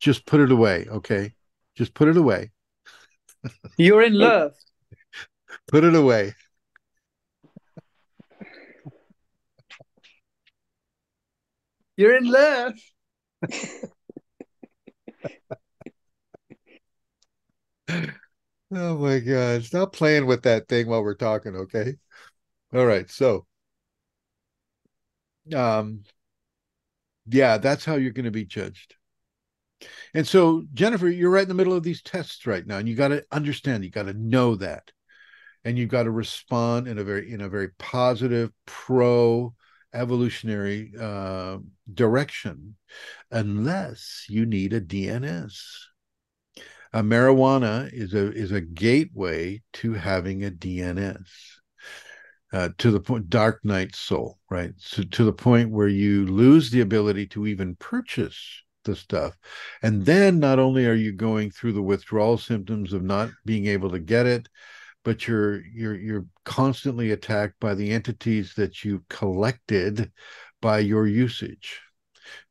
Just 0.00 0.26
put 0.26 0.40
it 0.40 0.50
away, 0.50 0.86
okay? 0.90 1.32
Just 1.76 1.94
put 1.94 2.08
it 2.08 2.16
away. 2.16 2.50
You're 3.76 4.02
in 4.02 4.18
love. 4.18 4.52
Put 5.68 5.84
it 5.84 5.94
away. 5.94 6.34
You're 11.96 12.16
in 12.16 12.30
love. 12.30 12.74
oh 18.72 18.98
my 18.98 19.18
God. 19.18 19.64
Stop 19.64 19.92
playing 19.92 20.26
with 20.26 20.42
that 20.42 20.68
thing 20.68 20.88
while 20.88 21.02
we're 21.02 21.14
talking, 21.14 21.56
okay? 21.56 21.94
All 22.72 22.86
right. 22.86 23.10
So, 23.10 23.46
um, 25.54 26.04
yeah, 27.26 27.58
that's 27.58 27.84
how 27.84 27.96
you're 27.96 28.12
going 28.12 28.24
to 28.26 28.30
be 28.30 28.44
judged. 28.44 28.94
And 30.14 30.26
so, 30.26 30.64
Jennifer, 30.74 31.08
you're 31.08 31.30
right 31.30 31.42
in 31.42 31.48
the 31.48 31.54
middle 31.54 31.74
of 31.74 31.82
these 31.82 32.02
tests 32.02 32.46
right 32.46 32.66
now, 32.66 32.78
and 32.78 32.88
you 32.88 32.94
got 32.94 33.08
to 33.08 33.24
understand, 33.30 33.84
you 33.84 33.90
got 33.90 34.06
to 34.06 34.14
know 34.14 34.56
that, 34.56 34.90
and 35.64 35.78
you've 35.78 35.90
got 35.90 36.04
to 36.04 36.10
respond 36.10 36.88
in 36.88 36.98
a 36.98 37.04
very 37.04 37.30
in 37.30 37.40
a 37.40 37.48
very 37.48 37.68
positive, 37.78 38.50
pro 38.66 39.54
evolutionary 39.94 40.92
uh, 40.98 41.58
direction, 41.92 42.76
unless 43.30 44.26
you 44.28 44.46
need 44.46 44.72
a 44.72 44.80
DNS. 44.80 45.54
A 46.92 47.02
marijuana 47.02 47.90
is 47.92 48.14
a 48.14 48.32
is 48.32 48.50
a 48.50 48.60
gateway 48.60 49.62
to 49.74 49.92
having 49.92 50.44
a 50.44 50.50
DNS. 50.50 51.26
Uh, 52.50 52.70
to 52.78 52.90
the 52.90 52.98
point 52.98 53.28
dark 53.28 53.62
night 53.62 53.94
soul 53.94 54.38
right 54.48 54.72
so 54.78 55.02
to 55.02 55.22
the 55.22 55.32
point 55.34 55.70
where 55.70 55.86
you 55.86 56.24
lose 56.24 56.70
the 56.70 56.80
ability 56.80 57.26
to 57.26 57.46
even 57.46 57.76
purchase 57.76 58.62
the 58.88 58.96
stuff. 58.96 59.36
And 59.82 60.04
then 60.04 60.40
not 60.40 60.58
only 60.58 60.86
are 60.86 60.94
you 60.94 61.12
going 61.12 61.50
through 61.50 61.74
the 61.74 61.82
withdrawal 61.82 62.38
symptoms 62.38 62.92
of 62.92 63.02
not 63.02 63.30
being 63.44 63.66
able 63.66 63.90
to 63.90 64.00
get 64.00 64.26
it, 64.26 64.48
but 65.04 65.28
you're 65.28 65.64
you're 65.66 65.94
you're 65.94 66.26
constantly 66.44 67.12
attacked 67.12 67.60
by 67.60 67.74
the 67.74 67.92
entities 67.92 68.54
that 68.56 68.84
you 68.84 69.04
collected 69.08 70.10
by 70.60 70.80
your 70.80 71.06
usage. 71.06 71.80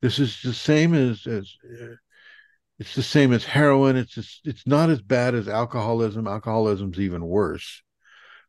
This 0.01 0.19
is 0.19 0.41
the 0.41 0.53
same 0.53 0.93
as 0.93 1.27
as 1.27 1.53
uh, 1.65 1.95
it's 2.79 2.93
the 2.93 3.03
same 3.03 3.33
as 3.33 3.43
heroin. 3.43 3.95
It's 3.95 4.13
just, 4.13 4.41
it's 4.45 4.67
not 4.67 4.89
as 4.89 5.01
bad 5.01 5.33
as 5.33 5.47
alcoholism. 5.47 6.27
Alcoholism's 6.27 6.99
even 6.99 7.25
worse. 7.25 7.81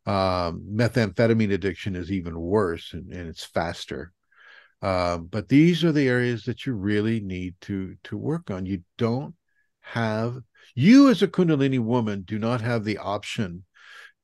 Um, 0.05 0.63
methamphetamine 0.71 1.53
addiction 1.53 1.95
is 1.95 2.11
even 2.11 2.39
worse, 2.39 2.93
and, 2.93 3.11
and 3.11 3.27
it's 3.27 3.43
faster. 3.43 4.11
Um, 4.81 5.25
but 5.25 5.49
these 5.49 5.83
are 5.83 5.91
the 5.91 6.07
areas 6.07 6.43
that 6.45 6.65
you 6.65 6.73
really 6.73 7.19
need 7.19 7.55
to 7.61 7.95
to 8.05 8.17
work 8.17 8.49
on. 8.49 8.65
You 8.65 8.83
don't 8.97 9.35
have 9.81 10.39
you 10.75 11.09
as 11.09 11.21
a 11.21 11.27
Kundalini 11.27 11.79
woman 11.79 12.21
do 12.21 12.39
not 12.39 12.61
have 12.61 12.85
the 12.85 12.97
option 12.97 13.65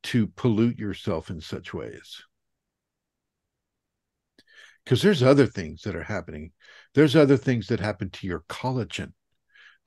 to 0.03 0.27
pollute 0.27 0.77
yourself 0.77 1.29
in 1.29 1.41
such 1.41 1.73
ways. 1.73 2.21
Because 4.83 5.01
there's 5.01 5.23
other 5.23 5.47
things 5.47 5.81
that 5.81 5.95
are 5.95 6.03
happening. 6.03 6.51
There's 6.93 7.15
other 7.15 7.37
things 7.37 7.67
that 7.67 7.79
happen 7.79 8.11
to 8.11 8.27
your 8.27 8.43
collagen 8.47 9.13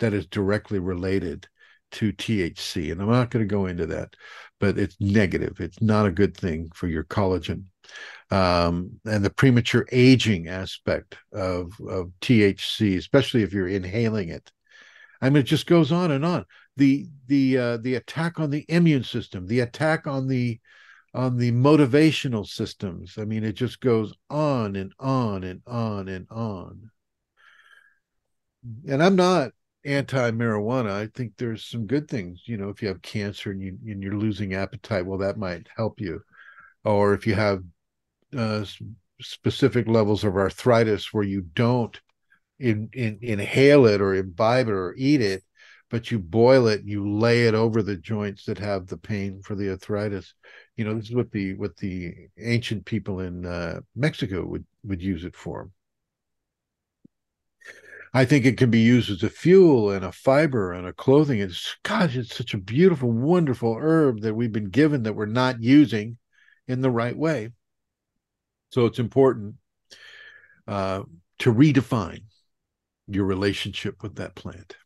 that 0.00 0.12
is 0.12 0.26
directly 0.26 0.80
related 0.80 1.46
to 1.92 2.12
THC. 2.12 2.90
And 2.92 3.00
I'm 3.00 3.10
not 3.10 3.30
going 3.30 3.46
to 3.46 3.50
go 3.50 3.66
into 3.66 3.86
that, 3.86 4.14
but 4.58 4.76
it's 4.76 4.96
negative. 5.00 5.60
It's 5.60 5.80
not 5.80 6.06
a 6.06 6.10
good 6.10 6.36
thing 6.36 6.68
for 6.74 6.88
your 6.88 7.04
collagen 7.04 7.64
um, 8.30 9.00
and 9.04 9.24
the 9.24 9.30
premature 9.30 9.86
aging 9.92 10.48
aspect 10.48 11.16
of, 11.32 11.72
of 11.88 12.12
THC, 12.20 12.96
especially 12.96 13.42
if 13.42 13.52
you're 13.52 13.68
inhaling 13.68 14.28
it. 14.28 14.50
I 15.20 15.30
mean, 15.30 15.40
it 15.40 15.46
just 15.46 15.66
goes 15.66 15.90
on 15.90 16.10
and 16.10 16.24
on. 16.24 16.44
The 16.76 17.08
the 17.26 17.58
uh, 17.58 17.76
the 17.78 17.96
attack 17.96 18.38
on 18.38 18.50
the 18.50 18.64
immune 18.68 19.02
system, 19.02 19.46
the 19.46 19.60
attack 19.60 20.06
on 20.06 20.28
the 20.28 20.60
on 21.14 21.36
the 21.36 21.50
motivational 21.52 22.46
systems. 22.46 23.18
I 23.18 23.24
mean, 23.24 23.42
it 23.42 23.54
just 23.54 23.80
goes 23.80 24.14
on 24.30 24.76
and 24.76 24.92
on 25.00 25.42
and 25.42 25.60
on 25.66 26.08
and 26.08 26.26
on. 26.30 26.90
And 28.88 29.02
I'm 29.02 29.16
not 29.16 29.52
anti-marijuana. 29.84 30.90
I 30.90 31.06
think 31.06 31.32
there's 31.36 31.64
some 31.64 31.86
good 31.86 32.08
things. 32.08 32.42
You 32.46 32.58
know, 32.58 32.68
if 32.68 32.82
you 32.82 32.88
have 32.88 33.02
cancer 33.02 33.50
and 33.50 33.60
you 33.60 33.78
and 33.86 34.02
you're 34.02 34.16
losing 34.16 34.54
appetite, 34.54 35.06
well, 35.06 35.18
that 35.18 35.38
might 35.38 35.66
help 35.74 36.00
you. 36.00 36.22
Or 36.84 37.14
if 37.14 37.26
you 37.26 37.34
have 37.34 37.62
uh, 38.36 38.64
specific 39.20 39.88
levels 39.88 40.24
of 40.24 40.36
arthritis 40.36 41.12
where 41.12 41.24
you 41.24 41.42
don't 41.42 42.00
in, 42.58 42.88
in, 42.92 43.18
inhale 43.22 43.86
it 43.86 44.00
or 44.00 44.14
imbibe 44.14 44.68
it 44.68 44.72
or 44.72 44.94
eat 44.96 45.20
it, 45.20 45.42
but 45.90 46.10
you 46.10 46.18
boil 46.18 46.66
it, 46.66 46.82
you 46.84 47.08
lay 47.08 47.46
it 47.46 47.54
over 47.54 47.82
the 47.82 47.96
joints 47.96 48.44
that 48.44 48.58
have 48.58 48.86
the 48.86 48.96
pain 48.96 49.40
for 49.42 49.54
the 49.54 49.70
arthritis. 49.70 50.34
You 50.76 50.84
know, 50.84 50.94
this 50.94 51.08
is 51.08 51.14
what 51.14 51.30
the 51.30 51.54
what 51.54 51.76
the 51.76 52.14
ancient 52.38 52.84
people 52.84 53.20
in 53.20 53.46
uh, 53.46 53.80
Mexico 53.96 54.44
would 54.44 54.64
would 54.84 55.02
use 55.02 55.24
it 55.24 55.36
for. 55.36 55.70
I 58.14 58.24
think 58.24 58.46
it 58.46 58.56
can 58.56 58.70
be 58.70 58.80
used 58.80 59.10
as 59.10 59.22
a 59.22 59.28
fuel 59.28 59.90
and 59.90 60.04
a 60.04 60.12
fiber 60.12 60.72
and 60.72 60.86
a 60.86 60.92
clothing. 60.92 61.40
It's 61.40 61.76
gosh, 61.82 62.16
it's 62.16 62.34
such 62.34 62.54
a 62.54 62.58
beautiful, 62.58 63.10
wonderful 63.10 63.76
herb 63.78 64.20
that 64.22 64.34
we've 64.34 64.52
been 64.52 64.70
given 64.70 65.02
that 65.04 65.14
we're 65.14 65.26
not 65.26 65.62
using 65.62 66.18
in 66.66 66.80
the 66.80 66.90
right 66.90 67.16
way. 67.16 67.50
So 68.70 68.86
it's 68.86 68.98
important 68.98 69.54
uh, 70.66 71.02
to 71.40 71.52
redefine 71.52 72.24
your 73.06 73.24
relationship 73.24 74.02
with 74.02 74.16
that 74.16 74.34
plant. 74.34 74.76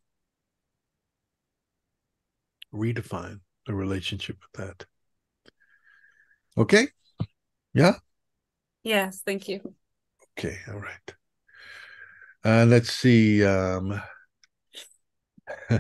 Redefine 2.73 3.41
the 3.67 3.75
relationship 3.75 4.39
with 4.41 4.67
that. 4.67 4.87
Okay? 6.57 6.89
Yeah? 7.75 7.95
Yes, 8.83 9.23
thank 9.25 9.49
you. 9.49 9.75
Okay, 10.39 10.57
all 10.69 10.81
right. 10.81 11.15
Uh, 12.45 12.65
let's 12.67 12.93
see. 12.93 13.45
Um, 13.45 14.01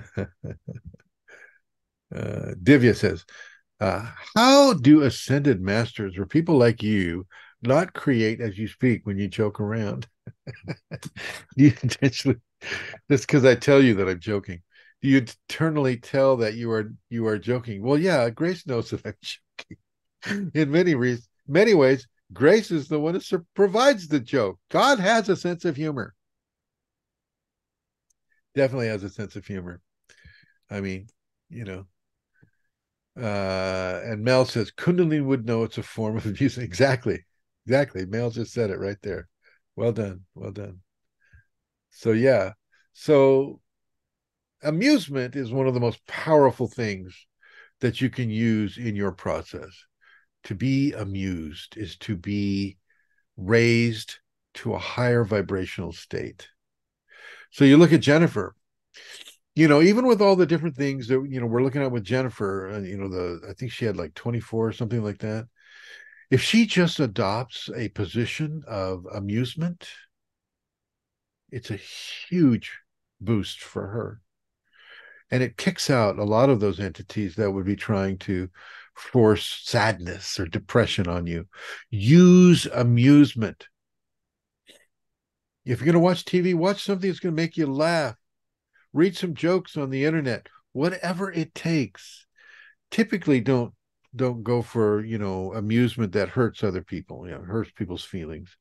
Uh, 2.15 2.53
Divya 2.62 2.95
says, 2.95 3.24
uh, 3.81 4.07
"How 4.35 4.74
do 4.74 5.03
ascended 5.03 5.62
masters 5.62 6.19
or 6.19 6.27
people 6.27 6.59
like 6.59 6.83
you 6.83 7.27
not 7.62 7.94
create 7.94 8.40
as 8.40 8.59
you 8.59 8.68
speak 8.68 9.06
when 9.06 9.18
you 9.18 9.28
joke 9.28 9.60
around? 9.60 10.06
you 11.56 11.72
intentionally? 11.82 12.40
That's 13.09 13.26
because 13.26 13.44
I 13.44 13.55
tell 13.55 13.82
you 13.82 13.94
that 13.94 14.09
I'm 14.09 14.20
joking. 14.20 14.62
Do 15.01 15.09
you 15.09 15.18
internally 15.18 15.97
tell 15.97 16.36
that 16.39 16.55
you 16.55 16.70
are 16.72 16.93
you 17.10 17.26
are 17.26 17.39
joking? 17.39 17.82
Well, 17.82 17.98
yeah, 17.98 18.30
Grace 18.30 18.66
knows 18.66 18.90
that 18.90 19.05
I'm 19.05 19.14
joking. 19.22 20.51
In 20.55 20.70
many 20.70 20.94
reasons, 20.94 21.28
many 21.48 21.74
ways, 21.74 22.06
Grace 22.32 22.70
is 22.70 22.89
the 22.89 23.01
one 23.01 23.14
that 23.14 23.44
provides 23.55 24.09
the 24.09 24.20
joke. 24.20 24.59
God 24.70 25.01
has 25.01 25.28
a 25.28 25.36
sense 25.36 25.64
of 25.64 25.76
humor. 25.76 26.14
Definitely 28.55 28.89
has 28.89 29.02
a 29.02 29.10
sense 29.10 29.34
of 29.36 29.47
humor. 29.47 29.80
I 30.70 30.80
mean, 30.80 31.09
you 31.51 31.64
know. 31.64 31.86
Uh, 33.14 34.01
and 34.05 34.24
Mel 34.24 34.47
says 34.47 34.72
Kundalini 34.72 35.22
would 35.22 35.44
know 35.44 35.64
it's 35.64 35.78
a 35.78 35.82
form 35.82 36.16
of 36.16 36.26
abuse. 36.26 36.56
Exactly. 36.59 37.24
Exactly. 37.66 38.06
Mel 38.06 38.30
just 38.30 38.52
said 38.52 38.70
it 38.70 38.78
right 38.78 39.01
there. 39.02 39.28
Well 39.76 39.93
done. 39.93 40.22
Well 40.34 40.52
done. 40.52 40.80
So 41.90 42.12
yeah. 42.12 42.52
So 42.93 43.60
amusement 44.62 45.36
is 45.36 45.52
one 45.52 45.66
of 45.66 45.74
the 45.74 45.80
most 45.80 46.05
powerful 46.06 46.68
things 46.68 47.26
that 47.80 48.01
you 48.01 48.10
can 48.10 48.30
use 48.30 48.78
in 48.78 48.97
your 48.97 49.12
process. 49.12 49.70
To 50.44 50.55
be 50.55 50.93
amused 50.93 51.76
is 51.76 51.97
to 51.98 52.16
be 52.16 52.78
raised 53.36 54.16
to 54.55 54.74
a 54.74 54.78
higher 54.78 55.24
vibrational 55.24 55.93
state. 55.93 56.48
So 57.51 57.64
you 57.64 57.76
look 57.76 57.93
at 57.93 58.01
Jennifer, 58.01 58.55
you 59.55 59.68
know, 59.68 59.82
even 59.82 60.06
with 60.06 60.20
all 60.20 60.36
the 60.36 60.47
different 60.47 60.76
things 60.76 61.09
that, 61.09 61.24
you 61.28 61.40
know, 61.40 61.47
we're 61.47 61.62
looking 61.62 61.82
at 61.82 61.93
with 61.93 62.05
Jennifer, 62.05 62.68
and, 62.68 62.86
you 62.86 62.97
know, 62.97 63.09
the, 63.09 63.47
I 63.48 63.52
think 63.52 63.70
she 63.70 63.84
had 63.84 63.97
like 63.97 64.14
24 64.14 64.68
or 64.68 64.72
something 64.72 65.02
like 65.02 65.18
that. 65.18 65.47
If 66.32 66.40
she 66.42 66.64
just 66.64 66.98
adopts 66.98 67.68
a 67.76 67.90
position 67.90 68.64
of 68.66 69.04
amusement, 69.12 69.86
it's 71.50 71.70
a 71.70 71.76
huge 71.76 72.78
boost 73.20 73.60
for 73.60 73.88
her 73.88 74.22
and 75.30 75.42
it 75.42 75.59
kicks 75.59 75.90
out 75.90 76.18
a 76.18 76.24
lot 76.24 76.48
of 76.48 76.59
those 76.59 76.80
entities 76.80 77.36
that 77.36 77.50
would 77.50 77.66
be 77.66 77.76
trying 77.76 78.16
to 78.20 78.48
force 78.94 79.60
sadness 79.62 80.40
or 80.40 80.46
depression 80.46 81.06
on 81.06 81.26
you. 81.26 81.46
Use 81.90 82.64
amusement. 82.64 83.68
If 85.66 85.80
you're 85.80 85.92
going 85.92 85.92
to 85.92 86.00
watch 86.00 86.24
TV, 86.24 86.54
watch 86.54 86.82
something 86.82 87.10
that's 87.10 87.20
going 87.20 87.36
to 87.36 87.42
make 87.42 87.59
you 87.59 87.66
laugh. 87.66 88.16
Read 88.94 89.18
some 89.18 89.34
jokes 89.34 89.76
on 89.76 89.90
the 89.90 90.06
internet, 90.06 90.48
whatever 90.72 91.30
it 91.30 91.54
takes. 91.54 92.26
Typically, 92.90 93.40
don't 93.40 93.74
don't 94.14 94.43
go 94.43 94.62
for 94.62 95.05
you 95.05 95.18
know 95.18 95.52
amusement 95.55 96.12
that 96.12 96.28
hurts 96.28 96.62
other 96.62 96.82
people, 96.82 97.26
you 97.26 97.32
know, 97.32 97.43
hurts 97.43 97.70
people's 97.72 98.05
feelings. 98.05 98.56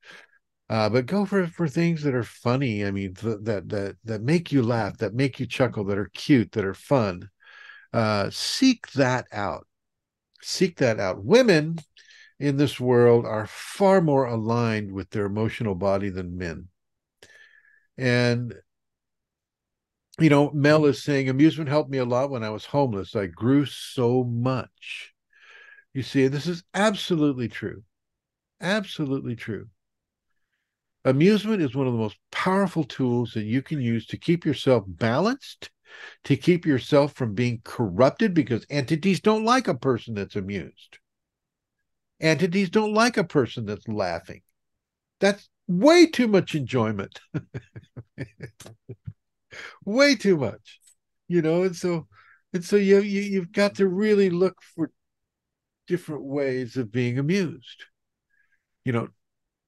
Uh, 0.69 0.89
but 0.89 1.05
go 1.05 1.25
for 1.25 1.47
for 1.47 1.67
things 1.67 2.03
that 2.03 2.15
are 2.15 2.23
funny. 2.23 2.85
I 2.85 2.91
mean, 2.91 3.13
th- 3.13 3.39
that 3.43 3.69
that 3.69 3.97
that 4.05 4.21
make 4.21 4.51
you 4.51 4.61
laugh, 4.61 4.97
that 4.99 5.13
make 5.13 5.39
you 5.39 5.45
chuckle, 5.45 5.83
that 5.85 5.97
are 5.97 6.11
cute, 6.13 6.53
that 6.53 6.65
are 6.65 6.73
fun. 6.73 7.29
Uh, 7.93 8.29
seek 8.31 8.89
that 8.93 9.27
out. 9.33 9.67
Seek 10.41 10.77
that 10.77 10.99
out. 10.99 11.23
Women 11.23 11.77
in 12.39 12.57
this 12.57 12.79
world 12.79 13.25
are 13.25 13.47
far 13.47 14.01
more 14.01 14.25
aligned 14.25 14.91
with 14.91 15.09
their 15.09 15.25
emotional 15.25 15.75
body 15.75 16.09
than 16.09 16.37
men. 16.37 16.69
And 17.97 18.53
you 20.19 20.29
know, 20.29 20.51
Mel 20.51 20.85
is 20.85 21.03
saying 21.03 21.29
amusement 21.29 21.69
helped 21.69 21.89
me 21.89 21.97
a 21.97 22.05
lot 22.05 22.29
when 22.29 22.43
I 22.43 22.49
was 22.49 22.65
homeless. 22.65 23.15
I 23.15 23.25
grew 23.25 23.65
so 23.65 24.23
much. 24.23 25.10
You 25.93 26.03
see, 26.03 26.27
this 26.27 26.47
is 26.47 26.63
absolutely 26.73 27.47
true. 27.47 27.83
Absolutely 28.61 29.35
true. 29.35 29.69
Amusement 31.03 31.61
is 31.61 31.75
one 31.75 31.87
of 31.87 31.93
the 31.93 31.99
most 31.99 32.17
powerful 32.31 32.83
tools 32.83 33.33
that 33.33 33.43
you 33.43 33.61
can 33.61 33.81
use 33.81 34.05
to 34.07 34.17
keep 34.17 34.45
yourself 34.45 34.83
balanced, 34.87 35.71
to 36.25 36.37
keep 36.37 36.65
yourself 36.65 37.13
from 37.13 37.33
being 37.33 37.61
corrupted, 37.63 38.33
because 38.33 38.65
entities 38.69 39.19
don't 39.19 39.43
like 39.43 39.67
a 39.67 39.77
person 39.77 40.13
that's 40.13 40.35
amused. 40.35 40.99
Entities 42.19 42.69
don't 42.69 42.93
like 42.93 43.17
a 43.17 43.23
person 43.23 43.65
that's 43.65 43.87
laughing. 43.87 44.41
That's 45.19 45.49
way 45.67 46.05
too 46.05 46.27
much 46.27 46.53
enjoyment. 46.53 47.19
way 49.85 50.15
too 50.15 50.37
much. 50.37 50.79
You 51.27 51.41
know, 51.41 51.63
and 51.63 51.75
so 51.75 52.07
and 52.53 52.63
so 52.63 52.75
you, 52.75 52.99
you 52.99 53.21
you've 53.21 53.51
got 53.51 53.75
to 53.75 53.87
really 53.87 54.29
look 54.29 54.61
for 54.75 54.91
different 55.91 56.23
ways 56.23 56.77
of 56.77 56.89
being 56.89 57.19
amused. 57.19 57.83
You 58.85 58.93
know, 58.93 59.09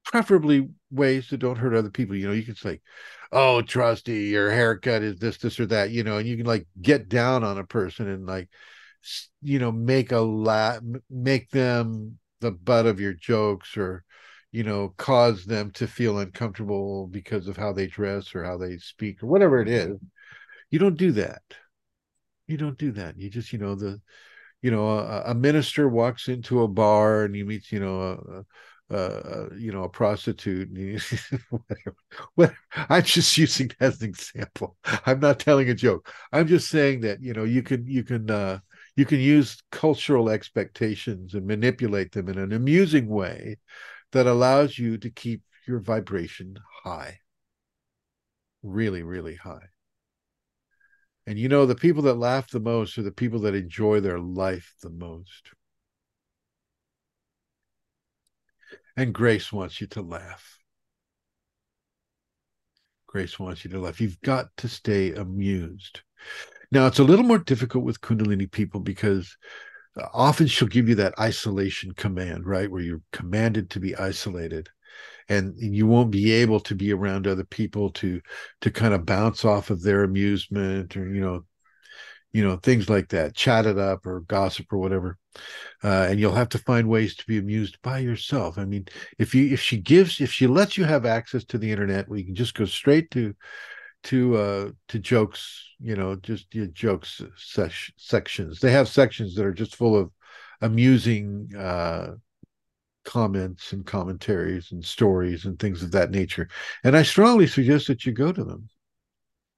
preferably 0.04 0.70
ways 0.90 1.28
that 1.28 1.36
don't 1.36 1.58
hurt 1.58 1.74
other 1.74 1.90
people. 1.90 2.16
You 2.16 2.28
know, 2.28 2.32
you 2.32 2.44
can 2.44 2.54
say, 2.54 2.80
"Oh, 3.30 3.60
trusty, 3.60 4.24
your 4.24 4.50
haircut 4.50 5.02
is 5.02 5.18
this, 5.18 5.36
this, 5.36 5.60
or 5.60 5.66
that," 5.66 5.90
you 5.90 6.02
know, 6.02 6.16
and 6.16 6.26
you 6.26 6.38
can 6.38 6.46
like 6.46 6.66
get 6.80 7.10
down 7.10 7.44
on 7.44 7.58
a 7.58 7.64
person 7.64 8.08
and 8.08 8.24
like, 8.24 8.48
you 9.42 9.58
know, 9.58 9.70
make 9.70 10.12
a 10.12 10.20
laugh, 10.20 10.80
make 11.10 11.50
them 11.50 12.18
the 12.40 12.50
butt 12.50 12.86
of 12.86 13.00
your 13.00 13.12
jokes, 13.12 13.76
or 13.76 14.02
you 14.50 14.64
know, 14.64 14.94
cause 14.96 15.44
them 15.44 15.72
to 15.72 15.86
feel 15.86 16.18
uncomfortable 16.20 17.06
because 17.06 17.48
of 17.48 17.58
how 17.58 17.74
they 17.74 17.86
dress 17.86 18.34
or 18.34 18.44
how 18.44 18.56
they 18.56 18.78
speak 18.78 19.22
or 19.22 19.26
whatever 19.26 19.60
it 19.60 19.68
is. 19.68 19.88
Mm-hmm. 19.88 20.06
You 20.70 20.78
don't 20.78 20.96
do 20.96 21.12
that. 21.12 21.42
You 22.46 22.56
don't 22.56 22.78
do 22.78 22.92
that. 22.92 23.18
You 23.18 23.28
just, 23.28 23.52
you 23.52 23.58
know, 23.58 23.74
the, 23.74 24.00
you 24.64 24.70
know, 24.70 24.88
a, 24.88 25.24
a 25.26 25.34
minister 25.34 25.88
walks 25.90 26.28
into 26.28 26.62
a 26.62 26.68
bar 26.68 27.24
and 27.24 27.34
he 27.34 27.42
meets, 27.44 27.70
you 27.70 27.80
know, 27.80 28.44
a, 28.90 28.94
uh, 28.94 29.48
you 29.58 29.72
know, 29.72 29.84
a 29.84 29.88
prostitute. 29.90 30.70
I'm 32.74 33.02
just 33.02 33.36
using 33.44 33.68
that 33.68 33.76
as 33.80 34.00
an 34.00 34.08
example. 34.08 34.76
I'm 35.06 35.20
not 35.20 35.38
telling 35.40 35.68
a 35.68 35.74
joke. 35.74 36.10
I'm 36.32 36.46
just 36.46 36.68
saying 36.70 37.02
that 37.02 37.20
you 37.20 37.34
know 37.34 37.44
you 37.44 37.62
can 37.62 37.86
you 37.86 38.04
can 38.04 38.30
uh, 38.30 38.60
you 38.96 39.04
can 39.04 39.20
use 39.20 39.62
cultural 39.70 40.30
expectations 40.30 41.34
and 41.34 41.46
manipulate 41.46 42.12
them 42.12 42.28
in 42.30 42.38
an 42.38 42.52
amusing 42.52 43.08
way 43.08 43.58
that 44.12 44.26
allows 44.26 44.78
you 44.78 44.96
to 44.98 45.10
keep 45.10 45.42
your 45.66 45.80
vibration 45.80 46.56
high, 46.84 47.18
really, 48.62 49.02
really 49.02 49.36
high. 49.36 49.73
And 51.26 51.38
you 51.38 51.48
know, 51.48 51.64
the 51.64 51.74
people 51.74 52.02
that 52.02 52.14
laugh 52.14 52.50
the 52.50 52.60
most 52.60 52.98
are 52.98 53.02
the 53.02 53.10
people 53.10 53.40
that 53.40 53.54
enjoy 53.54 54.00
their 54.00 54.18
life 54.18 54.74
the 54.82 54.90
most. 54.90 55.52
And 58.96 59.14
Grace 59.14 59.52
wants 59.52 59.80
you 59.80 59.86
to 59.88 60.02
laugh. 60.02 60.58
Grace 63.06 63.38
wants 63.38 63.64
you 63.64 63.70
to 63.70 63.80
laugh. 63.80 64.00
You've 64.00 64.20
got 64.20 64.48
to 64.58 64.68
stay 64.68 65.12
amused. 65.12 66.02
Now, 66.70 66.86
it's 66.86 66.98
a 66.98 67.04
little 67.04 67.24
more 67.24 67.38
difficult 67.38 67.84
with 67.84 68.00
Kundalini 68.00 68.50
people 68.50 68.80
because 68.80 69.36
uh, 70.00 70.06
often 70.12 70.46
she'll 70.46 70.68
give 70.68 70.88
you 70.88 70.96
that 70.96 71.18
isolation 71.18 71.92
command, 71.94 72.46
right? 72.46 72.70
Where 72.70 72.82
you're 72.82 73.02
commanded 73.12 73.70
to 73.70 73.80
be 73.80 73.96
isolated 73.96 74.68
and 75.28 75.54
you 75.58 75.86
won't 75.86 76.10
be 76.10 76.32
able 76.32 76.60
to 76.60 76.74
be 76.74 76.92
around 76.92 77.26
other 77.26 77.44
people 77.44 77.90
to 77.90 78.20
to 78.60 78.70
kind 78.70 78.94
of 78.94 79.06
bounce 79.06 79.44
off 79.44 79.70
of 79.70 79.82
their 79.82 80.04
amusement 80.04 80.96
or 80.96 81.08
you 81.08 81.20
know 81.20 81.44
you 82.32 82.44
know 82.44 82.56
things 82.56 82.90
like 82.90 83.08
that 83.08 83.34
chat 83.34 83.64
it 83.64 83.78
up 83.78 84.04
or 84.06 84.20
gossip 84.20 84.72
or 84.72 84.78
whatever 84.78 85.16
uh, 85.82 86.06
and 86.08 86.20
you'll 86.20 86.34
have 86.34 86.48
to 86.48 86.58
find 86.58 86.88
ways 86.88 87.14
to 87.16 87.26
be 87.26 87.38
amused 87.38 87.78
by 87.82 87.98
yourself. 87.98 88.58
I 88.58 88.64
mean 88.64 88.86
if 89.18 89.34
you 89.34 89.52
if 89.52 89.60
she 89.60 89.78
gives 89.78 90.20
if 90.20 90.32
she 90.32 90.46
lets 90.46 90.76
you 90.76 90.84
have 90.84 91.06
access 91.06 91.44
to 91.46 91.58
the 91.58 91.70
internet 91.70 92.08
we 92.08 92.24
can 92.24 92.34
just 92.34 92.54
go 92.54 92.64
straight 92.64 93.10
to 93.12 93.34
to 94.04 94.36
uh 94.36 94.70
to 94.88 94.98
jokes 94.98 95.64
you 95.80 95.96
know 95.96 96.14
just 96.16 96.54
your 96.54 96.66
jokes 96.66 97.22
ses- 97.36 97.92
sections. 97.96 98.60
They 98.60 98.72
have 98.72 98.88
sections 98.88 99.34
that 99.34 99.46
are 99.46 99.52
just 99.52 99.76
full 99.76 99.96
of 99.96 100.10
amusing 100.60 101.50
uh 101.56 102.12
comments 103.04 103.72
and 103.72 103.86
commentaries 103.86 104.72
and 104.72 104.84
stories 104.84 105.44
and 105.44 105.58
things 105.58 105.82
of 105.82 105.92
that 105.92 106.10
nature. 106.10 106.48
And 106.82 106.96
i 106.96 107.02
strongly 107.02 107.46
suggest 107.46 107.86
that 107.88 108.04
you 108.04 108.12
go 108.12 108.32
to 108.32 108.44
them. 108.44 108.68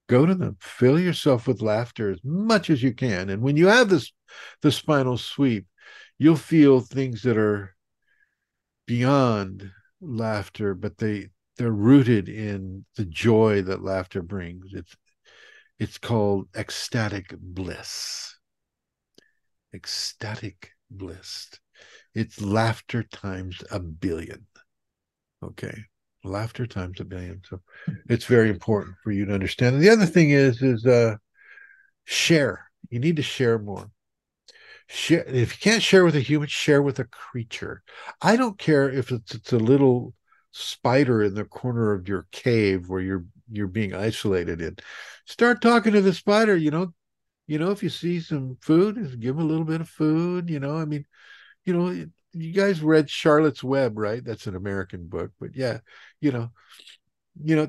Go 0.09 0.27
to 0.27 0.35
them. 0.35 0.57
Fill 0.61 1.01
yourself 1.01 1.49
with 1.49 1.63
laughter 1.63 2.11
as 2.11 2.21
much 2.23 2.71
as 2.71 2.83
you 2.83 2.95
can. 2.95 3.31
And 3.31 3.43
when 3.43 3.57
you 3.57 3.67
have 3.69 3.89
this 3.89 4.13
the 4.63 4.71
spinal 4.71 5.17
sweep 5.17 5.67
you'll 6.19 6.37
feel 6.37 6.81
things 6.81 7.23
that 7.23 7.37
are 7.37 7.75
beyond 8.87 9.71
laughter 10.01 10.75
but 10.75 10.99
they 10.99 11.29
they're 11.57 11.71
rooted 11.71 12.29
in 12.29 12.85
the 12.97 13.05
joy 13.07 13.63
that 13.63 13.83
laughter 13.83 14.23
brings. 14.23 14.67
It's 14.73 14.95
it's 15.79 15.99
called 15.99 16.49
ecstatic 16.57 17.35
bliss. 17.39 18.37
Ecstatic 19.75 20.71
bliss 20.91 21.51
it's 22.17 22.41
laughter 22.41 23.03
times 23.05 23.63
a 23.71 23.79
billion 23.79 24.47
okay 25.45 25.85
laughter 26.27 26.67
times 26.67 27.01
a 27.01 27.05
billion. 27.05 27.41
So 27.49 27.61
it's 28.09 28.25
very 28.25 28.51
important 28.51 28.97
for 29.03 29.13
you 29.13 29.25
to 29.27 29.35
understand. 29.35 29.77
And 29.77 29.85
the 29.85 29.91
other 29.91 30.07
thing 30.07 30.31
is, 30.31 30.61
is 30.63 30.85
uh, 30.85 31.17
share. 32.05 32.71
You 32.91 32.99
need 32.99 33.17
to 33.17 33.23
share 33.23 33.59
more. 33.59 33.91
share 34.89 35.25
if 35.27 35.53
you 35.53 35.71
can't 35.71 35.83
share 35.83 36.05
with 36.05 36.17
a 36.17 36.21
human 36.21 36.49
share 36.49 36.83
with 36.83 36.99
a 37.01 37.05
creature 37.05 37.83
i 38.23 38.37
don't 38.37 38.59
care 38.59 38.89
if 38.89 39.11
it's, 39.11 39.35
it's 39.35 39.53
a 39.53 39.59
little 39.59 40.15
spider 40.53 41.25
in 41.25 41.35
the 41.35 41.45
corner 41.45 41.93
of 41.93 42.09
your 42.09 42.27
cave 42.33 42.89
where 42.89 43.01
you're 43.01 43.25
you're 43.51 43.67
being 43.67 43.95
isolated 43.95 44.61
in 44.61 44.77
start 45.27 45.61
talking 45.61 45.93
to 45.93 46.01
the 46.01 46.15
spider 46.15 46.57
you 46.57 46.71
know 46.71 46.93
you 47.49 47.59
know 47.59 47.71
if 47.73 47.83
you 47.83 47.89
see 47.89 48.21
some 48.21 48.57
food 48.61 48.95
give 49.21 49.37
them 49.37 49.45
a 49.45 49.49
little 49.49 49.65
bit 49.65 49.81
of 49.81 49.89
food 49.89 50.49
you 50.49 50.61
know 50.61 50.77
i 50.77 50.85
mean 50.85 51.05
you 51.67 51.77
know 51.77 52.07
you 52.33 52.53
guys 52.53 52.83
read 52.83 53.11
charlotte's 53.11 53.63
web 53.63 53.99
right 53.99 54.25
that's 54.25 54.47
an 54.47 54.57
american 54.57 55.07
book 55.07 55.33
but 55.39 55.55
yeah 55.55 55.79
you 56.21 56.33
know 56.33 56.51
you 57.43 57.57
know 57.57 57.69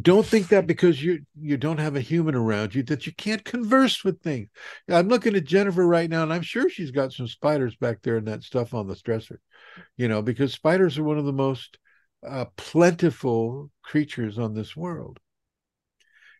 don't 0.00 0.26
think 0.26 0.48
that 0.48 0.66
because 0.66 1.02
you 1.02 1.24
you 1.40 1.56
don't 1.56 1.78
have 1.78 1.94
a 1.94 2.00
human 2.00 2.34
around 2.34 2.74
you 2.74 2.82
that 2.84 3.06
you 3.06 3.12
can't 3.14 3.44
converse 3.44 4.02
with 4.02 4.20
things. 4.20 4.48
I'm 4.88 5.08
looking 5.08 5.36
at 5.36 5.44
Jennifer 5.44 5.86
right 5.86 6.10
now, 6.10 6.22
and 6.22 6.32
I'm 6.32 6.42
sure 6.42 6.68
she's 6.68 6.90
got 6.90 7.12
some 7.12 7.28
spiders 7.28 7.76
back 7.76 8.02
there 8.02 8.16
and 8.16 8.26
that 8.26 8.42
stuff 8.42 8.74
on 8.74 8.88
the 8.88 8.94
stressor, 8.94 9.36
you 9.96 10.08
know, 10.08 10.22
because 10.22 10.52
spiders 10.52 10.98
are 10.98 11.04
one 11.04 11.18
of 11.18 11.24
the 11.24 11.32
most 11.32 11.78
uh, 12.26 12.46
plentiful 12.56 13.70
creatures 13.82 14.38
on 14.38 14.54
this 14.54 14.76
world. 14.76 15.20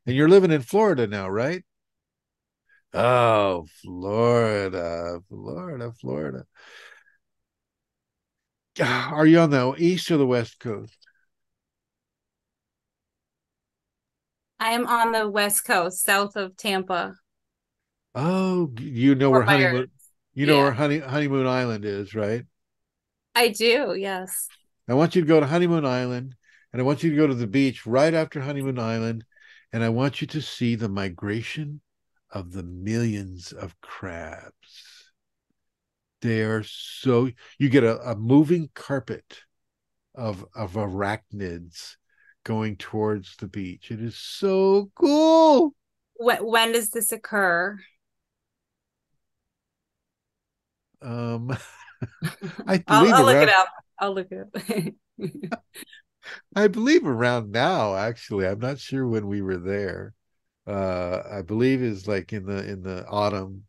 And 0.06 0.16
you're 0.16 0.28
living 0.28 0.50
in 0.50 0.62
Florida 0.62 1.06
now, 1.06 1.28
right? 1.28 1.62
Oh, 2.94 3.66
Florida, 3.82 5.20
Florida, 5.28 5.92
Florida. 6.00 6.46
Ah, 8.80 9.10
are 9.12 9.26
you 9.26 9.38
on 9.40 9.50
the 9.50 9.74
east 9.78 10.10
or 10.12 10.16
the 10.16 10.26
west 10.26 10.60
coast? 10.60 10.96
I 14.58 14.70
am 14.72 14.86
on 14.86 15.12
the 15.12 15.28
west 15.28 15.64
coast, 15.64 16.02
south 16.04 16.34
of 16.34 16.56
Tampa. 16.56 17.14
Oh, 18.14 18.72
you 18.78 19.14
know 19.14 19.30
where 19.30 19.42
honeymoon 19.42 19.90
you 20.34 20.46
know 20.46 20.56
yeah. 20.56 20.62
where 20.64 20.72
honey 20.72 20.98
honeymoon 20.98 21.46
island 21.46 21.84
is, 21.84 22.14
right? 22.14 22.44
I 23.34 23.48
do, 23.48 23.94
yes. 23.98 24.48
I 24.88 24.94
want 24.94 25.14
you 25.14 25.22
to 25.22 25.28
go 25.28 25.40
to 25.40 25.46
Honeymoon 25.46 25.84
Island 25.84 26.36
and 26.72 26.80
I 26.80 26.84
want 26.84 27.02
you 27.02 27.10
to 27.10 27.16
go 27.16 27.26
to 27.26 27.34
the 27.34 27.46
beach 27.46 27.86
right 27.86 28.14
after 28.14 28.40
Honeymoon 28.40 28.78
Island 28.78 29.24
and 29.72 29.82
I 29.84 29.88
want 29.90 30.20
you 30.20 30.26
to 30.28 30.42
see 30.42 30.74
the 30.74 30.88
migration 30.88 31.80
of 32.34 32.52
the 32.52 32.64
millions 32.64 33.52
of 33.52 33.80
crabs. 33.80 35.12
They 36.20 36.42
are 36.42 36.64
so 36.64 37.30
you 37.58 37.68
get 37.68 37.84
a, 37.84 38.00
a 38.00 38.16
moving 38.16 38.70
carpet 38.74 39.40
of 40.14 40.44
of 40.54 40.72
arachnids 40.72 41.96
going 42.44 42.76
towards 42.76 43.36
the 43.36 43.46
beach. 43.46 43.90
It 43.90 44.00
is 44.00 44.16
so 44.16 44.90
cool. 44.94 45.74
When, 46.16 46.38
when 46.44 46.72
does 46.72 46.90
this 46.90 47.12
occur? 47.12 47.78
Um, 51.02 51.50
I 52.66 52.78
believe 52.78 52.86
I'll, 52.88 53.14
I'll 53.14 53.26
around, 53.26 53.26
look 53.26 53.42
it 53.42 53.48
up. 53.50 53.68
I'll 53.98 54.14
look 54.14 54.28
it 54.30 54.94
up. 55.50 55.60
I 56.56 56.68
believe 56.68 57.06
around 57.06 57.52
now. 57.52 57.96
Actually, 57.96 58.46
I'm 58.46 58.60
not 58.60 58.78
sure 58.78 59.06
when 59.06 59.26
we 59.26 59.42
were 59.42 59.58
there. 59.58 60.14
Uh, 60.66 61.22
I 61.30 61.42
believe 61.42 61.82
is 61.82 62.08
like 62.08 62.32
in 62.32 62.46
the 62.46 62.64
in 62.68 62.82
the 62.82 63.06
autumn 63.06 63.64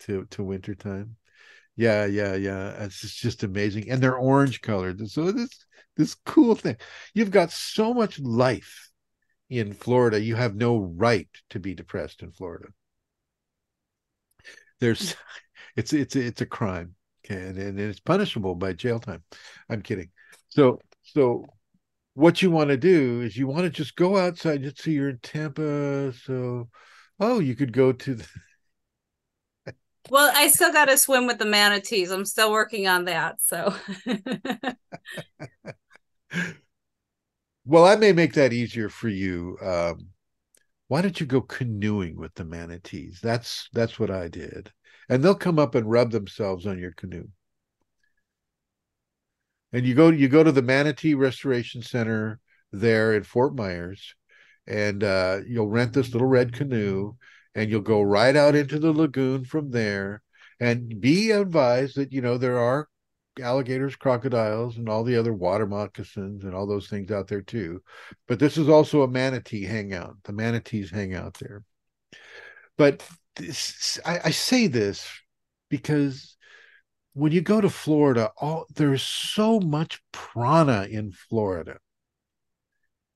to 0.00 0.26
to 0.26 0.42
winter 0.44 0.74
time. 0.74 1.16
Yeah, 1.76 2.06
yeah, 2.06 2.34
yeah. 2.34 2.84
It's 2.84 3.00
just, 3.00 3.18
just 3.18 3.42
amazing, 3.44 3.90
and 3.90 4.02
they're 4.02 4.16
orange 4.16 4.60
colored. 4.60 5.08
So 5.10 5.32
this 5.32 5.50
this 5.96 6.14
cool 6.14 6.54
thing. 6.54 6.76
You've 7.14 7.30
got 7.30 7.52
so 7.52 7.94
much 7.94 8.18
life 8.20 8.90
in 9.50 9.72
Florida. 9.74 10.20
You 10.20 10.36
have 10.36 10.56
no 10.56 10.78
right 10.78 11.28
to 11.50 11.60
be 11.60 11.74
depressed 11.74 12.22
in 12.22 12.32
Florida. 12.32 12.68
There's, 14.80 15.14
it's 15.76 15.92
it's 15.92 16.16
it's 16.16 16.40
a 16.40 16.46
crime, 16.46 16.94
and 17.28 17.58
and 17.58 17.78
it's 17.80 18.00
punishable 18.00 18.54
by 18.54 18.72
jail 18.72 18.98
time. 18.98 19.22
I'm 19.68 19.82
kidding. 19.82 20.10
So 20.48 20.80
so 21.02 21.44
what 22.18 22.42
you 22.42 22.50
want 22.50 22.68
to 22.68 22.76
do 22.76 23.20
is 23.20 23.36
you 23.36 23.46
want 23.46 23.62
to 23.62 23.70
just 23.70 23.94
go 23.94 24.16
outside. 24.16 24.64
Just 24.64 24.82
see 24.82 24.90
you're 24.90 25.10
in 25.10 25.20
Tampa. 25.22 26.12
So 26.12 26.68
oh, 27.20 27.38
you 27.38 27.54
could 27.54 27.72
go 27.72 27.92
to 27.92 28.14
the 28.16 28.26
well, 30.10 30.32
I 30.34 30.48
still 30.48 30.72
got 30.72 30.86
to 30.86 30.96
swim 30.96 31.26
with 31.26 31.38
the 31.38 31.44
manatees. 31.44 32.10
I'm 32.10 32.24
still 32.24 32.50
working 32.50 32.88
on 32.88 33.04
that. 33.04 33.40
So 33.40 33.72
well, 37.64 37.84
I 37.84 37.94
may 37.94 38.12
make 38.12 38.32
that 38.32 38.52
easier 38.52 38.88
for 38.88 39.08
you. 39.08 39.56
Um, 39.62 40.08
why 40.88 41.02
don't 41.02 41.20
you 41.20 41.26
go 41.26 41.40
canoeing 41.40 42.16
with 42.16 42.34
the 42.34 42.44
manatees? 42.44 43.20
That's 43.22 43.68
that's 43.72 44.00
what 44.00 44.10
I 44.10 44.26
did, 44.26 44.72
and 45.08 45.22
they'll 45.22 45.36
come 45.36 45.60
up 45.60 45.76
and 45.76 45.88
rub 45.88 46.10
themselves 46.10 46.66
on 46.66 46.80
your 46.80 46.92
canoe. 46.92 47.28
And 49.72 49.86
you 49.86 49.94
go 49.94 50.08
you 50.10 50.28
go 50.28 50.42
to 50.42 50.52
the 50.52 50.62
Manatee 50.62 51.14
Restoration 51.14 51.82
Center 51.82 52.40
there 52.72 53.14
in 53.14 53.22
Fort 53.22 53.54
Myers, 53.54 54.14
and 54.66 55.04
uh, 55.04 55.40
you'll 55.46 55.68
rent 55.68 55.92
this 55.92 56.12
little 56.12 56.28
red 56.28 56.52
canoe, 56.52 57.14
and 57.54 57.70
you'll 57.70 57.80
go 57.80 58.02
right 58.02 58.34
out 58.34 58.54
into 58.54 58.78
the 58.78 58.92
lagoon 58.92 59.44
from 59.44 59.70
there. 59.70 60.22
And 60.60 61.00
be 61.00 61.30
advised 61.30 61.96
that 61.96 62.12
you 62.12 62.20
know 62.20 62.38
there 62.38 62.58
are 62.58 62.88
alligators, 63.40 63.96
crocodiles, 63.96 64.76
and 64.76 64.88
all 64.88 65.04
the 65.04 65.16
other 65.16 65.32
water 65.32 65.66
moccasins 65.66 66.44
and 66.44 66.54
all 66.54 66.66
those 66.66 66.88
things 66.88 67.10
out 67.10 67.28
there 67.28 67.42
too. 67.42 67.82
But 68.26 68.38
this 68.38 68.56
is 68.56 68.68
also 68.68 69.02
a 69.02 69.08
manatee 69.08 69.64
hangout. 69.64 70.16
The 70.24 70.32
manatees 70.32 70.90
hang 70.90 71.14
out 71.14 71.34
there. 71.34 71.62
But 72.76 73.06
this, 73.36 73.98
I, 74.04 74.20
I 74.24 74.30
say 74.30 74.66
this 74.66 75.08
because 75.68 76.36
when 77.14 77.32
you 77.32 77.40
go 77.40 77.60
to 77.60 77.70
Florida, 77.70 78.30
all 78.36 78.66
there's 78.74 79.02
so 79.02 79.60
much 79.60 80.00
prana 80.12 80.84
in 80.84 81.12
Florida. 81.12 81.78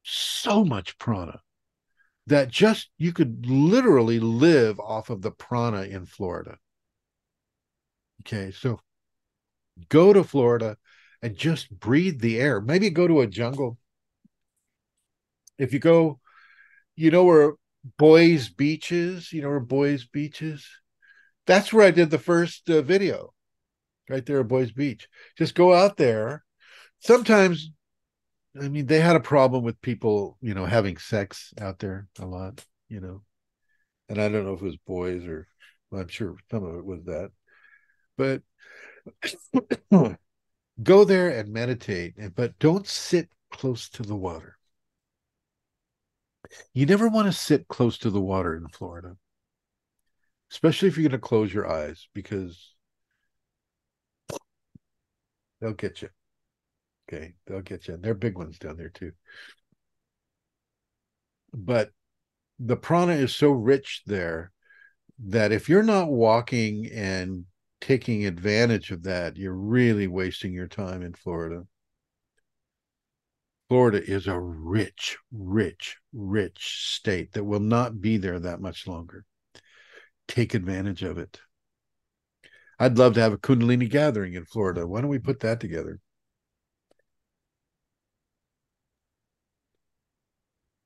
So 0.03 0.65
much 0.65 0.99
prana 0.99 1.41
that 2.27 2.49
just 2.49 2.91
you 2.99 3.13
could 3.13 3.47
literally 3.47 4.21
live 4.21 4.79
off 4.81 5.11
of 5.11 5.23
the 5.23 5.31
prana 5.31 5.83
in 5.83 6.07
Florida. 6.07 6.59
Okay, 8.21 8.51
so 8.53 8.81
go 9.89 10.13
to 10.13 10.25
Florida 10.25 10.77
and 11.23 11.37
just 11.37 11.71
breathe 11.71 12.21
the 12.21 12.39
air. 12.39 12.61
Maybe 12.61 12.91
go 12.91 13.07
to 13.07 13.21
a 13.21 13.27
jungle. 13.27 13.79
If 15.59 15.73
you 15.73 15.79
go, 15.79 16.21
you 16.97 17.11
know 17.11 17.25
where 17.25 17.55
Boys 17.99 18.49
Beach 18.49 18.93
is? 18.93 19.33
You 19.33 19.43
know 19.43 19.49
where 19.49 19.61
Boys 19.61 20.07
Beach 20.07 20.43
is? 20.43 20.67
That's 21.47 21.73
where 21.73 21.87
I 21.87 21.91
did 21.91 22.11
the 22.11 22.19
first 22.19 22.69
uh, 22.71 22.83
video, 22.83 23.33
right 24.13 24.27
there 24.27 24.41
at 24.41 24.49
Boys 24.49 24.73
Beach. 24.73 25.09
Just 25.39 25.55
go 25.55 25.73
out 25.73 25.97
there. 25.97 26.45
Sometimes, 27.01 27.73
I 28.61 28.69
mean, 28.69 28.85
they 28.85 29.01
had 29.01 29.17
a 29.17 29.21
problem 29.21 29.65
with 29.65 29.81
people, 29.81 30.37
you 30.43 30.53
know, 30.53 30.67
having 30.67 30.99
sex 30.99 31.55
out 31.59 31.79
there 31.79 32.09
a 32.21 32.27
lot, 32.27 32.65
you 32.89 33.01
know. 33.01 33.23
And 34.11 34.21
I 34.21 34.29
don't 34.29 34.45
know 34.45 34.53
if 34.53 34.61
it 34.61 34.67
was 34.67 34.77
boys 34.87 35.25
or 35.25 35.49
well, 35.91 36.03
I'm 36.03 36.09
sure 36.09 36.37
some 36.51 36.63
of 36.63 36.77
it 36.77 36.85
was 36.85 37.05
that. 37.05 37.31
But 38.19 38.43
go 40.83 41.05
there 41.05 41.31
and 41.31 41.53
meditate, 41.53 42.15
but 42.35 42.59
don't 42.59 42.87
sit 42.87 43.31
close 43.51 43.89
to 43.91 44.03
the 44.03 44.17
water. 44.17 44.59
You 46.75 46.85
never 46.85 47.09
want 47.09 47.29
to 47.29 47.33
sit 47.33 47.67
close 47.69 47.97
to 47.99 48.11
the 48.11 48.21
water 48.21 48.55
in 48.55 48.69
Florida, 48.69 49.17
especially 50.51 50.89
if 50.89 50.99
you're 50.99 51.09
going 51.09 51.19
to 51.19 51.27
close 51.27 51.55
your 51.55 51.71
eyes 51.71 52.09
because 52.13 52.75
they'll 55.63 55.73
get 55.73 56.03
you. 56.03 56.09
Okay, 57.09 57.35
they'll 57.47 57.63
get 57.63 57.89
you. 57.89 57.95
And 57.95 58.03
they're 58.03 58.15
big 58.15 58.37
ones 58.37 58.59
down 58.59 58.77
there 58.77 58.89
too. 58.91 59.13
But 61.55 61.91
the 62.59 62.77
prana 62.77 63.13
is 63.13 63.35
so 63.35 63.51
rich 63.51 64.03
there 64.07 64.53
that 65.27 65.53
if 65.53 65.69
you're 65.69 65.83
not 65.83 66.11
walking 66.11 66.91
and 66.93 67.45
taking 67.81 68.27
advantage 68.27 68.91
of 68.91 69.05
that, 69.05 69.37
you're 69.37 69.55
really 69.55 70.07
wasting 70.07 70.53
your 70.53 70.69
time 70.69 71.03
in 71.03 71.15
Florida. 71.15 71.63
Florida 73.69 74.03
is 74.03 74.27
a 74.27 74.39
rich, 74.39 75.17
rich, 75.33 75.97
rich 76.13 76.93
state 76.95 77.33
that 77.33 77.45
will 77.45 77.61
not 77.61 78.01
be 78.01 78.17
there 78.17 78.39
that 78.39 78.61
much 78.61 78.87
longer. 78.87 79.25
Take 80.29 80.55
advantage 80.55 81.03
of 81.03 81.19
it. 81.19 81.41
I'd 82.79 82.99
love 82.99 83.15
to 83.15 83.21
have 83.21 83.33
a 83.33 83.39
Kundalini 83.39 83.89
gathering 83.89 84.35
in 84.35 84.45
Florida. 84.45 84.87
Why 84.87 85.01
don't 85.01 85.11
we 85.11 85.19
put 85.19 85.41
that 85.41 85.61
together? 85.61 86.01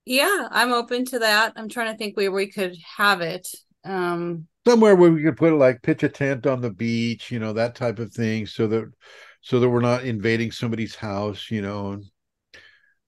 Yeah, 0.05 0.49
I'm 0.51 0.73
open 0.73 1.05
to 1.07 1.19
that. 1.19 1.55
I'm 1.57 1.69
trying 1.69 1.93
to 1.93 1.99
think 1.99 2.17
where 2.17 2.31
we 2.31 2.47
could 2.49 2.77
have 2.97 3.21
it. 3.21 3.49
Um, 3.85 4.47
somewhere 4.67 4.95
where 4.95 5.11
we 5.11 5.23
could 5.23 5.37
put 5.37 5.53
it 5.53 5.57
like 5.57 5.83
pitch 5.83 6.03
a 6.03 6.09
tent 6.09 6.47
on 6.47 6.61
the 6.61 6.71
beach, 6.71 7.31
you 7.31 7.39
know, 7.39 7.53
that 7.53 7.75
type 7.75 7.99
of 7.99 8.13
thing, 8.13 8.47
so 8.47 8.67
that 8.69 8.93
so 9.41 9.61
that 9.61 9.69
we're 9.69 9.81
not 9.81 10.05
invading 10.05 10.53
somebody's 10.53 10.95
house, 10.95 11.51
you 11.51 11.63
know, 11.63 11.93
and 11.93 12.05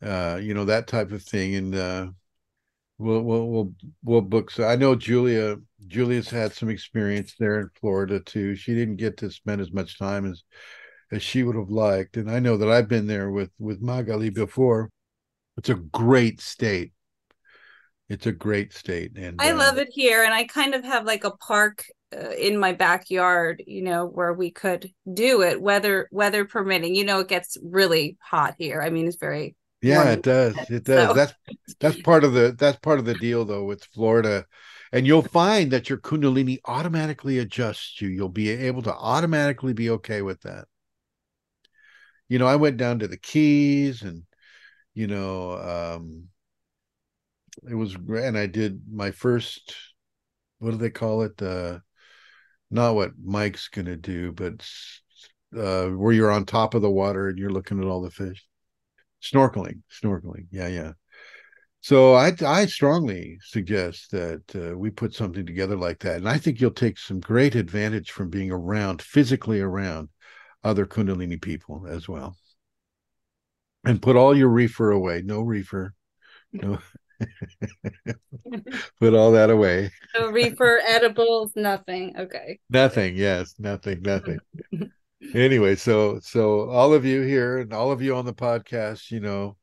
uh, 0.03 0.39
you 0.41 0.55
know 0.55 0.65
that 0.65 0.87
type 0.89 1.13
of 1.13 1.23
thing, 1.23 1.55
and 1.55 1.75
uh, 1.75 2.07
we'll 2.99 3.23
we'll 3.23 3.49
we'll 3.49 3.73
we'll 4.03 4.21
book. 4.21 4.51
So 4.51 4.65
I 4.65 4.77
know 4.77 4.95
Julia 4.95 5.57
Julia's 5.87 6.29
had 6.29 6.53
some 6.53 6.69
experience 6.69 7.35
there 7.39 7.61
in 7.61 7.71
Florida 7.81 8.21
too. 8.21 8.57
She 8.57 8.75
didn't 8.75 8.97
get 8.97 9.17
to 9.19 9.31
spend 9.31 9.61
as 9.61 9.73
much 9.73 9.99
time 9.99 10.31
as 10.31 10.43
as 11.11 11.23
she 11.23 11.43
would 11.43 11.57
have 11.57 11.71
liked, 11.71 12.17
and 12.17 12.31
I 12.31 12.39
know 12.39 12.57
that 12.59 12.71
I've 12.71 12.89
been 12.89 13.07
there 13.07 13.31
with 13.31 13.51
with 13.59 13.81
Magali 13.81 14.31
before. 14.31 14.91
It's 15.57 15.69
a 15.69 15.75
great 15.75 16.41
state. 16.41 16.93
It's 18.09 18.27
a 18.27 18.33
great 18.33 18.73
state, 18.73 19.17
and 19.17 19.41
I 19.41 19.53
uh, 19.53 19.57
love 19.57 19.79
it 19.79 19.89
here. 19.91 20.25
And 20.25 20.35
I 20.35 20.45
kind 20.45 20.75
of 20.75 20.85
have 20.85 21.05
like 21.05 21.25
a 21.25 21.31
park 21.31 21.85
uh, 22.15 22.31
in 22.31 22.59
my 22.59 22.73
backyard, 22.73 23.63
you 23.67 23.83
know, 23.83 24.07
where 24.07 24.33
we 24.33 24.51
could 24.51 24.91
do 25.13 25.43
it, 25.43 25.61
weather 25.61 26.09
weather 26.11 26.45
permitting. 26.45 26.95
You 26.95 27.05
know, 27.05 27.21
it 27.21 27.29
gets 27.29 27.57
really 27.63 28.17
hot 28.21 28.55
here. 28.59 28.83
I 28.83 28.91
mean, 28.91 29.07
it's 29.07 29.17
very 29.17 29.57
yeah, 29.83 30.11
it 30.11 30.23
does. 30.23 30.57
It 30.71 30.85
does. 30.85 31.09
So. 31.09 31.15
That's 31.15 31.33
that's 31.79 32.03
part 32.03 32.25
of 32.25 32.33
the 32.33 32.55
that's 32.59 32.79
part 32.79 32.99
of 32.99 33.05
the 33.05 33.15
deal 33.15 33.45
though 33.45 33.65
with 33.65 33.85
Florida. 33.95 34.45
And 34.93 35.07
you'll 35.07 35.23
find 35.23 35.71
that 35.71 35.89
your 35.89 35.99
kundalini 35.99 36.59
automatically 36.65 37.39
adjusts 37.39 38.01
you. 38.01 38.09
You'll 38.09 38.29
be 38.29 38.49
able 38.51 38.83
to 38.83 38.95
automatically 38.95 39.73
be 39.73 39.91
okay 39.91 40.23
with 40.23 40.41
that. 40.43 40.67
You 42.29 42.39
know, 42.39 42.47
I 42.47 42.57
went 42.57 42.77
down 42.77 42.99
to 43.01 43.09
the 43.09 43.17
Keys 43.17 44.03
and 44.03 44.25
you 44.95 45.07
know, 45.07 45.53
um 45.53 46.29
it 47.69 47.75
was 47.75 47.95
and 47.95 48.39
I 48.39 48.47
did 48.47 48.83
my 48.91 49.11
first 49.11 49.75
what 50.59 50.73
do 50.73 50.77
they 50.77 50.91
call 50.91 51.23
it? 51.23 51.41
Uh 51.43 51.81
not 52.71 52.95
what 52.95 53.13
Mike's 53.23 53.69
gonna 53.69 53.97
do, 53.97 54.33
but 54.33 54.69
uh 55.57 55.87
where 55.89 56.13
you're 56.13 56.31
on 56.31 56.45
top 56.45 56.75
of 56.75 56.83
the 56.83 56.91
water 56.91 57.29
and 57.29 57.39
you're 57.39 57.51
looking 57.51 57.81
at 57.81 57.87
all 57.87 58.03
the 58.03 58.11
fish 58.11 58.45
snorkeling 59.23 59.83
snorkeling 59.91 60.47
yeah 60.51 60.69
yeah 60.69 60.93
so 61.81 62.15
i 62.15 62.33
i 62.47 62.67
strongly 62.67 63.39
suggest 63.43 64.11
that 64.11 64.43
uh, 64.55 64.77
we 64.77 64.91
put 64.91 65.15
something 65.15 65.47
together 65.47 65.77
like 65.77 65.99
that 66.01 66.17
and 66.17 66.29
i 66.29 66.37
think 66.37 66.61
you'll 66.61 66.71
take 66.71 66.99
some 66.99 67.21
great 67.21 67.55
advantage 67.55 68.11
from 68.11 68.29
being 68.29 68.51
around 68.51 69.01
physically 69.01 69.61
around 69.61 70.09
other 70.65 70.87
kundalini 70.87 71.41
people 71.41 71.87
as 71.89 72.09
well. 72.09 72.37
And 73.85 74.03
put 74.03 74.17
all 74.17 74.37
your 74.37 74.49
reefer 74.49 74.91
away 74.91 75.23
no 75.25 75.41
reefer 75.41 75.95
no 76.53 76.79
put 79.01 79.15
all 79.15 79.33
that 79.33 79.51
away. 79.51 79.91
No 80.17 80.31
reefer 80.31 80.81
edibles 80.87 81.53
nothing 81.57 82.15
okay. 82.19 82.59
Nothing 82.71 83.17
yes 83.17 83.55
nothing 83.59 84.03
nothing. 84.03 84.39
Anyway, 85.35 85.75
so 85.75 86.21
so 86.21 86.71
all 86.71 86.95
of 86.95 87.05
you 87.05 87.23
here 87.23 87.59
and 87.59 87.73
all 87.73 87.91
of 87.91 88.01
you 88.01 88.15
on 88.15 88.25
the 88.25 88.33
podcast, 88.33 89.11
you 89.11 89.19
know, 89.19 89.57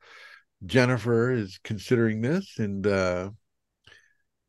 Jennifer 0.65 1.31
is 1.31 1.59
considering 1.63 2.21
this 2.21 2.59
and 2.59 2.85
uh, 2.85 3.29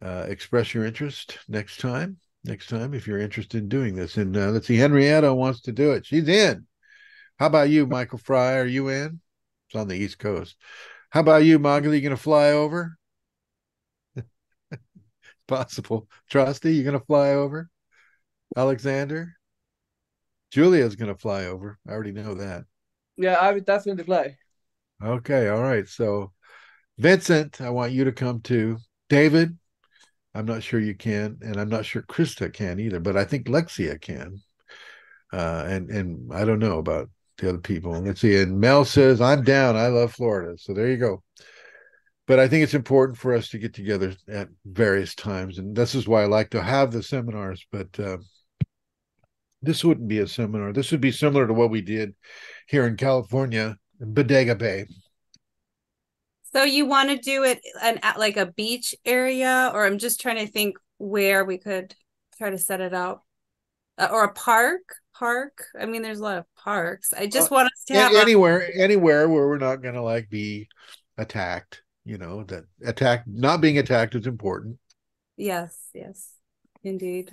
uh, 0.02 0.26
express 0.28 0.74
your 0.74 0.84
interest 0.84 1.38
next 1.48 1.78
time. 1.80 2.18
Next 2.44 2.68
time, 2.68 2.94
if 2.94 3.06
you're 3.06 3.18
interested 3.18 3.58
in 3.62 3.68
doing 3.68 3.96
this, 3.96 4.16
and 4.18 4.36
uh, 4.36 4.50
let's 4.50 4.68
see, 4.68 4.76
Henrietta 4.76 5.34
wants 5.34 5.62
to 5.62 5.72
do 5.72 5.92
it. 5.92 6.06
She's 6.06 6.28
in. 6.28 6.66
How 7.38 7.46
about 7.46 7.70
you, 7.70 7.86
Michael 7.86 8.18
Fry? 8.18 8.54
Are 8.58 8.66
you 8.66 8.88
in? 8.88 9.20
It's 9.68 9.74
on 9.74 9.88
the 9.88 9.96
East 9.96 10.18
Coast. 10.18 10.56
How 11.10 11.20
about 11.20 11.44
you, 11.44 11.58
Magali? 11.58 11.96
You 11.96 12.02
gonna 12.02 12.16
fly 12.16 12.50
over? 12.50 12.96
Possible. 15.48 16.08
Trusty, 16.30 16.74
you 16.74 16.84
gonna 16.84 17.00
fly 17.00 17.30
over? 17.30 17.68
Alexander? 18.56 19.36
Julia's 20.50 20.96
to 20.96 21.14
fly 21.16 21.46
over. 21.46 21.78
I 21.86 21.92
already 21.92 22.12
know 22.12 22.34
that. 22.34 22.64
Yeah, 23.16 23.34
I 23.34 23.52
would 23.52 23.66
definitely 23.66 24.04
fly. 24.04 24.36
Okay, 25.02 25.48
all 25.48 25.62
right. 25.62 25.86
So, 25.88 26.32
Vincent, 26.98 27.60
I 27.60 27.70
want 27.70 27.92
you 27.92 28.04
to 28.04 28.12
come 28.12 28.40
too. 28.40 28.78
David, 29.08 29.56
I'm 30.34 30.46
not 30.46 30.62
sure 30.62 30.80
you 30.80 30.94
can, 30.94 31.38
and 31.42 31.56
I'm 31.56 31.68
not 31.68 31.84
sure 31.84 32.02
Krista 32.02 32.52
can 32.52 32.80
either, 32.80 33.00
but 33.00 33.16
I 33.16 33.24
think 33.24 33.46
Lexia 33.46 34.00
can. 34.00 34.40
Uh, 35.32 35.64
and 35.66 35.90
and 35.90 36.32
I 36.32 36.44
don't 36.44 36.58
know 36.58 36.78
about 36.78 37.10
the 37.38 37.50
other 37.50 37.58
people. 37.58 37.92
Let's 37.92 38.20
see. 38.20 38.36
And 38.36 38.60
Mel 38.60 38.84
says, 38.84 39.20
"I'm 39.20 39.42
down. 39.42 39.76
I 39.76 39.88
love 39.88 40.12
Florida." 40.14 40.56
So 40.58 40.72
there 40.72 40.90
you 40.90 40.96
go. 40.96 41.22
But 42.26 42.40
I 42.40 42.48
think 42.48 42.64
it's 42.64 42.74
important 42.74 43.18
for 43.18 43.34
us 43.34 43.48
to 43.50 43.58
get 43.58 43.74
together 43.74 44.14
at 44.28 44.48
various 44.64 45.14
times, 45.14 45.58
and 45.58 45.76
this 45.76 45.94
is 45.94 46.08
why 46.08 46.22
I 46.22 46.26
like 46.26 46.50
to 46.50 46.62
have 46.62 46.90
the 46.90 47.02
seminars. 47.02 47.66
But 47.70 47.98
uh, 48.00 48.18
this 49.62 49.84
wouldn't 49.84 50.08
be 50.08 50.18
a 50.18 50.26
seminar. 50.26 50.72
This 50.72 50.90
would 50.90 51.00
be 51.00 51.12
similar 51.12 51.46
to 51.46 51.52
what 51.52 51.70
we 51.70 51.82
did 51.82 52.14
here 52.66 52.86
in 52.86 52.96
California, 52.96 53.76
Bodega 54.00 54.54
Bay. 54.54 54.86
So 56.52 56.62
you 56.62 56.86
want 56.86 57.10
to 57.10 57.18
do 57.18 57.44
it 57.44 57.60
an 57.82 57.98
at 58.02 58.18
like 58.18 58.36
a 58.36 58.46
beach 58.46 58.94
area, 59.04 59.70
or 59.74 59.84
I'm 59.84 59.98
just 59.98 60.20
trying 60.20 60.44
to 60.44 60.50
think 60.50 60.78
where 60.98 61.44
we 61.44 61.58
could 61.58 61.94
try 62.38 62.50
to 62.50 62.58
set 62.58 62.80
it 62.80 62.94
up, 62.94 63.24
uh, 63.98 64.08
or 64.10 64.24
a 64.24 64.32
park. 64.32 64.82
Park. 65.18 65.64
I 65.80 65.86
mean, 65.86 66.02
there's 66.02 66.20
a 66.20 66.22
lot 66.22 66.36
of 66.36 66.44
parks. 66.56 67.14
I 67.14 67.26
just 67.26 67.50
uh, 67.50 67.54
want 67.54 67.66
us 67.68 67.84
to 67.86 67.94
have 67.94 68.14
anywhere, 68.14 68.60
a- 68.60 68.82
anywhere 68.82 69.26
where 69.30 69.48
we're 69.48 69.56
not 69.56 69.80
going 69.80 69.94
to 69.94 70.02
like 70.02 70.28
be 70.28 70.68
attacked. 71.16 71.82
You 72.04 72.18
know 72.18 72.44
that 72.44 72.64
attack, 72.84 73.24
not 73.26 73.62
being 73.62 73.78
attacked 73.78 74.14
is 74.14 74.26
important. 74.26 74.78
Yes. 75.38 75.74
Yes. 75.94 76.32
Indeed. 76.84 77.30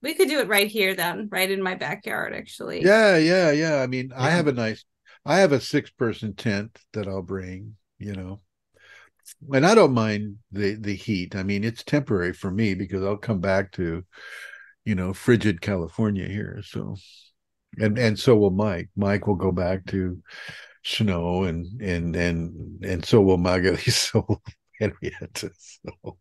We 0.00 0.14
could 0.14 0.28
do 0.28 0.40
it 0.40 0.48
right 0.48 0.68
here 0.68 0.94
then, 0.94 1.28
right 1.30 1.50
in 1.50 1.62
my 1.62 1.74
backyard, 1.74 2.32
actually. 2.32 2.82
Yeah, 2.82 3.16
yeah, 3.18 3.50
yeah. 3.50 3.82
I 3.82 3.86
mean, 3.86 4.08
yeah. 4.10 4.22
I 4.22 4.30
have 4.30 4.46
a 4.46 4.52
nice, 4.52 4.84
I 5.24 5.38
have 5.38 5.52
a 5.52 5.60
six 5.60 5.90
person 5.90 6.34
tent 6.34 6.78
that 6.92 7.08
I'll 7.08 7.22
bring, 7.22 7.76
you 7.98 8.12
know, 8.14 8.40
and 9.52 9.66
I 9.66 9.74
don't 9.74 9.92
mind 9.94 10.38
the 10.52 10.74
the 10.74 10.94
heat. 10.94 11.36
I 11.36 11.42
mean, 11.42 11.64
it's 11.64 11.82
temporary 11.82 12.32
for 12.32 12.50
me 12.50 12.74
because 12.74 13.02
I'll 13.02 13.16
come 13.16 13.40
back 13.40 13.72
to, 13.72 14.04
you 14.84 14.94
know, 14.94 15.12
frigid 15.12 15.60
California 15.60 16.26
here. 16.28 16.62
So, 16.64 16.96
and 17.78 17.98
and 17.98 18.18
so 18.18 18.36
will 18.36 18.50
Mike. 18.50 18.90
Mike 18.96 19.26
will 19.26 19.36
go 19.36 19.52
back 19.52 19.86
to 19.86 20.22
snow, 20.84 21.44
and 21.44 21.80
and 21.82 22.16
and 22.16 22.84
and 22.84 23.04
so 23.04 23.20
will 23.20 23.38
Magali. 23.38 23.78
So 23.90 24.42
Henrietta. 24.80 25.50
So, 25.56 26.18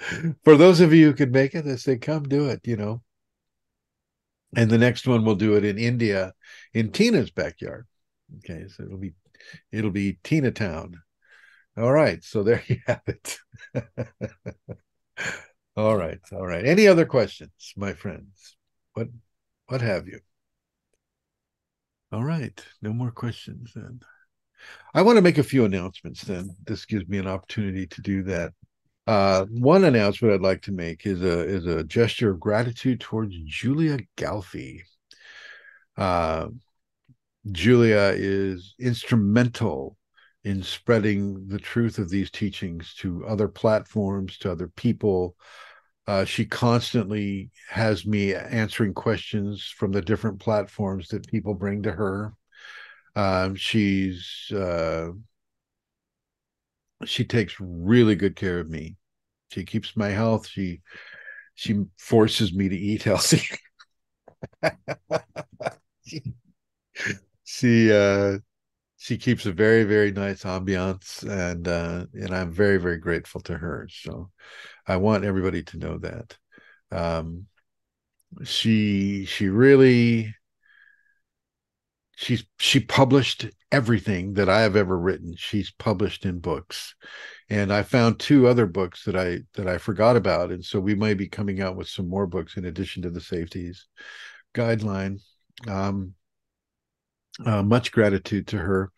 for 0.44 0.56
those 0.56 0.80
of 0.80 0.92
you 0.94 1.08
who 1.08 1.14
can 1.14 1.30
make 1.30 1.54
it, 1.54 1.66
I 1.66 1.76
say, 1.76 1.98
come 1.98 2.24
do 2.24 2.48
it. 2.48 2.60
You 2.64 2.76
know, 2.76 3.02
and 4.56 4.70
the 4.70 4.78
next 4.78 5.06
one 5.06 5.24
we'll 5.24 5.36
do 5.36 5.56
it 5.56 5.64
in 5.64 5.78
India 5.78 6.32
in 6.74 6.92
Tina's 6.92 7.30
backyard. 7.30 7.86
Okay, 8.38 8.66
so 8.68 8.84
it'll 8.84 8.98
be 8.98 9.14
it'll 9.72 9.90
be 9.90 10.18
Tina 10.22 10.50
Town. 10.50 11.00
All 11.76 11.92
right, 11.92 12.22
so 12.22 12.42
there 12.42 12.62
you 12.68 12.78
have 12.86 13.02
it. 13.06 13.38
all 15.76 15.96
right, 15.96 16.20
all 16.32 16.46
right. 16.46 16.64
Any 16.64 16.86
other 16.86 17.06
questions, 17.06 17.72
my 17.76 17.92
friends? 17.92 18.56
What 18.94 19.08
what 19.66 19.80
have 19.80 20.06
you? 20.08 20.20
All 22.12 22.24
right, 22.24 22.64
no 22.82 22.92
more 22.92 23.12
questions 23.12 23.72
then. 23.74 24.00
I 24.94 25.02
want 25.02 25.16
to 25.16 25.22
make 25.22 25.38
a 25.38 25.42
few 25.44 25.64
announcements 25.64 26.22
then. 26.22 26.50
This 26.66 26.84
gives 26.84 27.08
me 27.08 27.18
an 27.18 27.26
opportunity 27.26 27.86
to 27.86 28.02
do 28.02 28.22
that. 28.24 28.52
Uh, 29.06 29.44
one 29.46 29.84
announcement 29.84 30.34
I'd 30.34 30.40
like 30.40 30.62
to 30.62 30.72
make 30.72 31.06
is 31.06 31.22
a 31.22 31.40
is 31.40 31.66
a 31.66 31.84
gesture 31.84 32.30
of 32.30 32.40
gratitude 32.40 33.00
towards 33.00 33.34
Julia 33.44 33.98
Galfi. 34.16 34.82
Uh, 35.96 36.48
Julia 37.50 38.12
is 38.14 38.74
instrumental 38.78 39.96
in 40.44 40.62
spreading 40.62 41.46
the 41.48 41.58
truth 41.58 41.98
of 41.98 42.08
these 42.08 42.30
teachings 42.30 42.94
to 42.94 43.26
other 43.26 43.48
platforms, 43.48 44.38
to 44.38 44.50
other 44.50 44.68
people. 44.68 45.36
Uh, 46.06 46.24
she 46.24 46.44
constantly 46.44 47.50
has 47.68 48.06
me 48.06 48.34
answering 48.34 48.94
questions 48.94 49.64
from 49.64 49.92
the 49.92 50.02
different 50.02 50.40
platforms 50.40 51.08
that 51.08 51.26
people 51.28 51.54
bring 51.54 51.82
to 51.82 51.92
her. 51.92 52.32
Um, 53.14 53.54
she's 53.54 54.50
uh, 54.52 55.10
she 57.04 57.24
takes 57.24 57.56
really 57.60 58.14
good 58.14 58.36
care 58.36 58.60
of 58.60 58.68
me 58.68 58.96
she 59.50 59.64
keeps 59.64 59.96
my 59.96 60.08
health. 60.08 60.46
She 60.46 60.80
she 61.54 61.84
forces 61.98 62.54
me 62.54 62.68
to 62.68 62.76
eat 62.76 63.02
healthy. 63.02 63.42
she 67.50 67.92
uh 67.92 68.38
she 68.96 69.18
keeps 69.18 69.44
a 69.46 69.52
very 69.52 69.82
very 69.84 70.12
nice 70.12 70.44
ambiance 70.44 71.22
and 71.28 71.66
uh 71.66 72.06
and 72.14 72.34
I'm 72.34 72.52
very 72.52 72.78
very 72.78 72.98
grateful 72.98 73.40
to 73.42 73.58
her. 73.58 73.88
So 73.90 74.30
I 74.86 74.96
want 74.96 75.24
everybody 75.24 75.62
to 75.64 75.78
know 75.78 75.98
that. 75.98 76.36
Um 76.92 77.46
she 78.44 79.24
she 79.24 79.48
really 79.48 80.32
she's 82.16 82.44
she 82.58 82.78
published 82.78 83.46
everything 83.72 84.34
that 84.34 84.48
I 84.48 84.60
have 84.60 84.76
ever 84.76 84.96
written. 84.96 85.34
She's 85.36 85.72
published 85.72 86.24
in 86.24 86.38
books 86.38 86.94
and 87.48 87.72
I 87.72 87.82
found 87.82 88.20
two 88.20 88.46
other 88.46 88.66
books 88.66 89.04
that 89.04 89.16
I 89.16 89.40
that 89.54 89.66
I 89.66 89.78
forgot 89.78 90.16
about, 90.16 90.52
and 90.52 90.64
so 90.64 90.78
we 90.78 90.94
might 90.94 91.18
be 91.18 91.28
coming 91.28 91.60
out 91.60 91.74
with 91.74 91.88
some 91.88 92.08
more 92.08 92.28
books 92.28 92.56
in 92.56 92.64
addition 92.64 93.02
to 93.02 93.10
the 93.10 93.20
safeties 93.20 93.88
guideline. 94.54 95.20
Um, 95.66 96.14
uh, 97.46 97.62
much 97.62 97.92
gratitude 97.92 98.46
to 98.48 98.58
her 98.58 98.90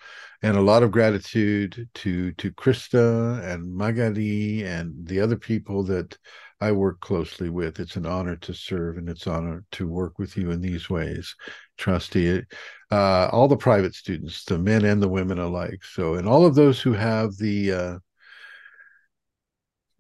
and 0.42 0.56
a 0.56 0.62
lot 0.62 0.82
of 0.82 0.90
gratitude 0.90 1.88
to 1.94 2.32
to 2.32 2.52
Krista 2.52 3.42
and 3.44 3.74
Magali 3.74 4.64
and 4.64 4.94
the 5.06 5.20
other 5.20 5.36
people 5.36 5.84
that 5.84 6.16
I 6.60 6.72
work 6.72 7.00
closely 7.00 7.48
with. 7.48 7.80
It's 7.80 7.96
an 7.96 8.06
honor 8.06 8.36
to 8.36 8.54
serve 8.54 8.96
and 8.96 9.08
it's 9.08 9.26
an 9.26 9.32
honor 9.32 9.64
to 9.72 9.88
work 9.88 10.18
with 10.18 10.36
you 10.36 10.50
in 10.50 10.60
these 10.60 10.88
ways, 10.88 11.34
trustee. 11.76 12.42
Uh, 12.90 13.28
all 13.32 13.48
the 13.48 13.56
private 13.56 13.94
students, 13.94 14.44
the 14.44 14.58
men 14.58 14.84
and 14.84 15.02
the 15.02 15.08
women 15.08 15.38
alike. 15.38 15.84
So, 15.84 16.14
and 16.14 16.28
all 16.28 16.46
of 16.46 16.54
those 16.54 16.80
who 16.80 16.92
have 16.92 17.36
the 17.36 17.72
uh, 17.72 17.98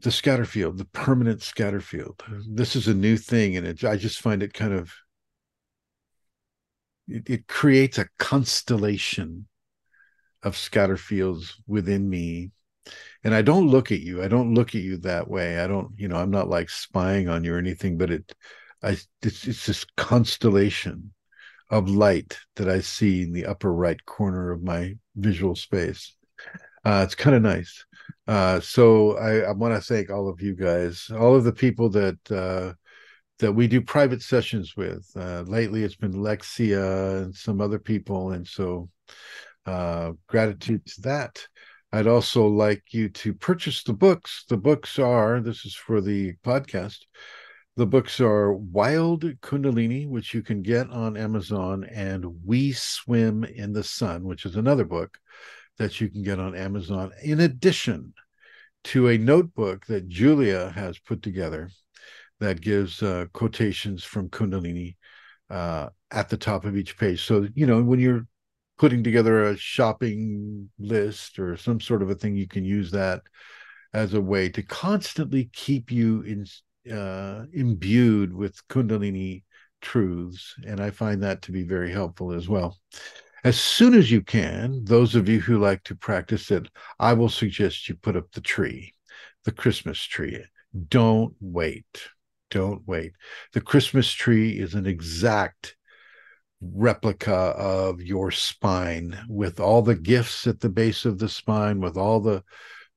the 0.00 0.10
scatter 0.10 0.44
field, 0.44 0.78
the 0.78 0.84
permanent 0.86 1.42
scatter 1.42 1.80
field. 1.80 2.22
This 2.48 2.74
is 2.74 2.88
a 2.88 2.94
new 2.94 3.16
thing, 3.16 3.56
and 3.56 3.66
it, 3.66 3.84
I 3.84 3.96
just 3.96 4.20
find 4.20 4.42
it 4.42 4.52
kind 4.52 4.72
of 4.72 4.92
it, 7.08 7.28
it 7.28 7.46
creates 7.46 7.98
a 7.98 8.08
constellation 8.18 9.46
of 10.42 10.56
scatter 10.56 10.96
fields 10.96 11.60
within 11.66 12.08
me. 12.08 12.50
And 13.24 13.34
i 13.34 13.42
don't 13.42 13.68
look 13.68 13.92
at 13.92 14.00
you. 14.00 14.22
I 14.22 14.28
don't 14.28 14.54
look 14.54 14.74
at 14.74 14.82
you 14.82 14.96
that 14.98 15.28
way. 15.28 15.60
I 15.60 15.66
don't 15.66 15.92
you 15.96 16.08
know 16.08 16.16
i'm 16.16 16.30
not 16.30 16.48
like 16.48 16.68
spying 16.68 17.28
on 17.28 17.44
you 17.44 17.54
or 17.54 17.58
anything 17.58 17.96
but 17.96 18.10
it 18.10 18.34
i 18.82 18.96
it's, 19.22 19.46
it's 19.46 19.66
this 19.66 19.86
constellation 19.96 21.12
of 21.70 21.88
light 21.88 22.38
that 22.56 22.68
i 22.68 22.80
see 22.80 23.22
in 23.22 23.32
the 23.32 23.46
upper 23.46 23.72
right 23.72 24.04
corner 24.04 24.50
of 24.50 24.62
my 24.62 24.94
visual 25.16 25.54
space. 25.54 26.16
Uh, 26.84 27.02
it's 27.04 27.14
kind 27.14 27.36
of 27.36 27.42
nice. 27.42 27.84
Uh, 28.26 28.58
so 28.60 29.16
i, 29.18 29.40
I 29.48 29.52
want 29.52 29.74
to 29.74 29.80
thank 29.80 30.10
all 30.10 30.28
of 30.28 30.40
you 30.40 30.54
guys 30.56 31.08
all 31.16 31.36
of 31.36 31.44
the 31.44 31.52
people 31.52 31.88
that 31.90 32.18
uh, 32.30 32.72
that 33.42 33.52
we 33.52 33.66
do 33.66 33.80
private 33.82 34.22
sessions 34.22 34.76
with. 34.76 35.04
Uh, 35.16 35.42
lately, 35.42 35.82
it's 35.82 35.96
been 35.96 36.12
Lexia 36.12 37.24
and 37.24 37.34
some 37.34 37.60
other 37.60 37.80
people, 37.80 38.30
and 38.30 38.46
so 38.46 38.88
uh, 39.66 40.12
gratitude 40.28 40.86
to 40.86 41.00
that. 41.02 41.44
I'd 41.92 42.06
also 42.06 42.46
like 42.46 42.84
you 42.92 43.08
to 43.08 43.34
purchase 43.34 43.82
the 43.82 43.94
books. 43.94 44.44
The 44.48 44.56
books 44.56 44.96
are 45.00 45.40
this 45.40 45.64
is 45.64 45.74
for 45.74 46.00
the 46.00 46.34
podcast. 46.44 46.98
The 47.74 47.84
books 47.84 48.20
are 48.20 48.52
Wild 48.52 49.24
Kundalini, 49.40 50.08
which 50.08 50.32
you 50.32 50.42
can 50.42 50.62
get 50.62 50.88
on 50.90 51.16
Amazon, 51.16 51.82
and 51.84 52.24
We 52.46 52.70
Swim 52.70 53.42
in 53.42 53.72
the 53.72 53.82
Sun, 53.82 54.22
which 54.22 54.46
is 54.46 54.54
another 54.54 54.84
book 54.84 55.18
that 55.78 56.00
you 56.00 56.08
can 56.08 56.22
get 56.22 56.38
on 56.38 56.54
Amazon, 56.54 57.10
in 57.24 57.40
addition 57.40 58.14
to 58.84 59.08
a 59.08 59.18
notebook 59.18 59.86
that 59.86 60.08
Julia 60.08 60.70
has 60.70 60.96
put 61.00 61.22
together 61.22 61.70
that 62.42 62.60
gives 62.60 63.02
uh, 63.02 63.26
quotations 63.32 64.04
from 64.04 64.28
Kundalini 64.28 64.96
uh, 65.50 65.88
at 66.10 66.28
the 66.28 66.36
top 66.36 66.64
of 66.64 66.76
each 66.76 66.98
page. 66.98 67.24
So, 67.24 67.46
you 67.54 67.66
know, 67.66 67.82
when 67.82 68.00
you're 68.00 68.26
putting 68.78 69.04
together 69.04 69.44
a 69.44 69.56
shopping 69.56 70.68
list 70.78 71.38
or 71.38 71.56
some 71.56 71.80
sort 71.80 72.02
of 72.02 72.10
a 72.10 72.14
thing, 72.14 72.34
you 72.34 72.48
can 72.48 72.64
use 72.64 72.90
that 72.90 73.22
as 73.94 74.14
a 74.14 74.20
way 74.20 74.48
to 74.48 74.62
constantly 74.62 75.50
keep 75.52 75.92
you 75.92 76.22
in, 76.22 76.46
uh, 76.92 77.44
imbued 77.52 78.34
with 78.34 78.66
Kundalini 78.68 79.42
truths. 79.80 80.54
And 80.66 80.80
I 80.80 80.90
find 80.90 81.22
that 81.22 81.42
to 81.42 81.52
be 81.52 81.62
very 81.62 81.90
helpful 81.90 82.32
as 82.32 82.48
well. 82.48 82.78
As 83.44 83.60
soon 83.60 83.94
as 83.94 84.10
you 84.10 84.22
can, 84.22 84.84
those 84.84 85.14
of 85.14 85.28
you 85.28 85.40
who 85.40 85.58
like 85.58 85.82
to 85.84 85.96
practice 85.96 86.50
it, 86.50 86.68
I 86.98 87.12
will 87.12 87.28
suggest 87.28 87.88
you 87.88 87.96
put 87.96 88.16
up 88.16 88.30
the 88.32 88.40
tree, 88.40 88.94
the 89.44 89.52
Christmas 89.52 90.00
tree. 90.00 90.44
Don't 90.88 91.34
wait. 91.40 92.08
Don't 92.52 92.86
wait. 92.86 93.12
The 93.54 93.62
Christmas 93.62 94.12
tree 94.12 94.58
is 94.58 94.74
an 94.74 94.84
exact 94.86 95.74
replica 96.60 97.32
of 97.32 98.02
your 98.02 98.30
spine 98.30 99.18
with 99.26 99.58
all 99.58 99.80
the 99.80 99.96
gifts 99.96 100.46
at 100.46 100.60
the 100.60 100.68
base 100.68 101.06
of 101.06 101.18
the 101.18 101.30
spine, 101.30 101.80
with 101.80 101.96
all 101.96 102.20
the 102.20 102.44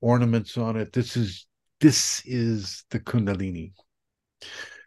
ornaments 0.01 0.57
on 0.57 0.75
it. 0.75 0.91
This 0.91 1.15
is 1.15 1.47
this 1.79 2.21
is 2.25 2.83
the 2.89 2.99
Kundalini. 2.99 3.71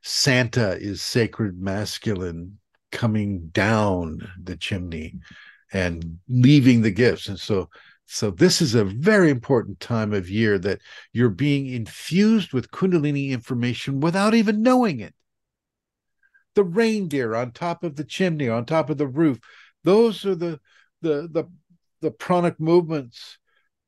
Santa 0.02 0.76
is 0.76 1.00
sacred 1.00 1.58
masculine 1.58 2.58
coming 2.92 3.48
down 3.48 4.20
the 4.42 4.56
chimney 4.56 5.14
and 5.72 6.18
leaving 6.28 6.82
the 6.82 6.90
gifts. 6.90 7.28
And 7.28 7.40
so 7.40 7.70
so 8.10 8.30
this 8.30 8.62
is 8.62 8.74
a 8.74 8.84
very 8.84 9.28
important 9.28 9.80
time 9.80 10.14
of 10.14 10.30
year 10.30 10.58
that 10.60 10.80
you're 11.12 11.28
being 11.28 11.66
infused 11.66 12.54
with 12.54 12.70
Kundalini 12.70 13.30
information 13.30 14.00
without 14.00 14.34
even 14.34 14.62
knowing 14.62 15.00
it. 15.00 15.14
The 16.54 16.64
reindeer 16.64 17.34
on 17.34 17.52
top 17.52 17.84
of 17.84 17.96
the 17.96 18.04
chimney, 18.04 18.48
on 18.48 18.64
top 18.64 18.88
of 18.88 18.96
the 18.96 19.06
roof, 19.06 19.38
those 19.84 20.24
are 20.24 20.34
the 20.34 20.58
the 21.02 21.28
the 21.30 21.44
the 22.00 22.10
pranic 22.10 22.58
movements 22.58 23.36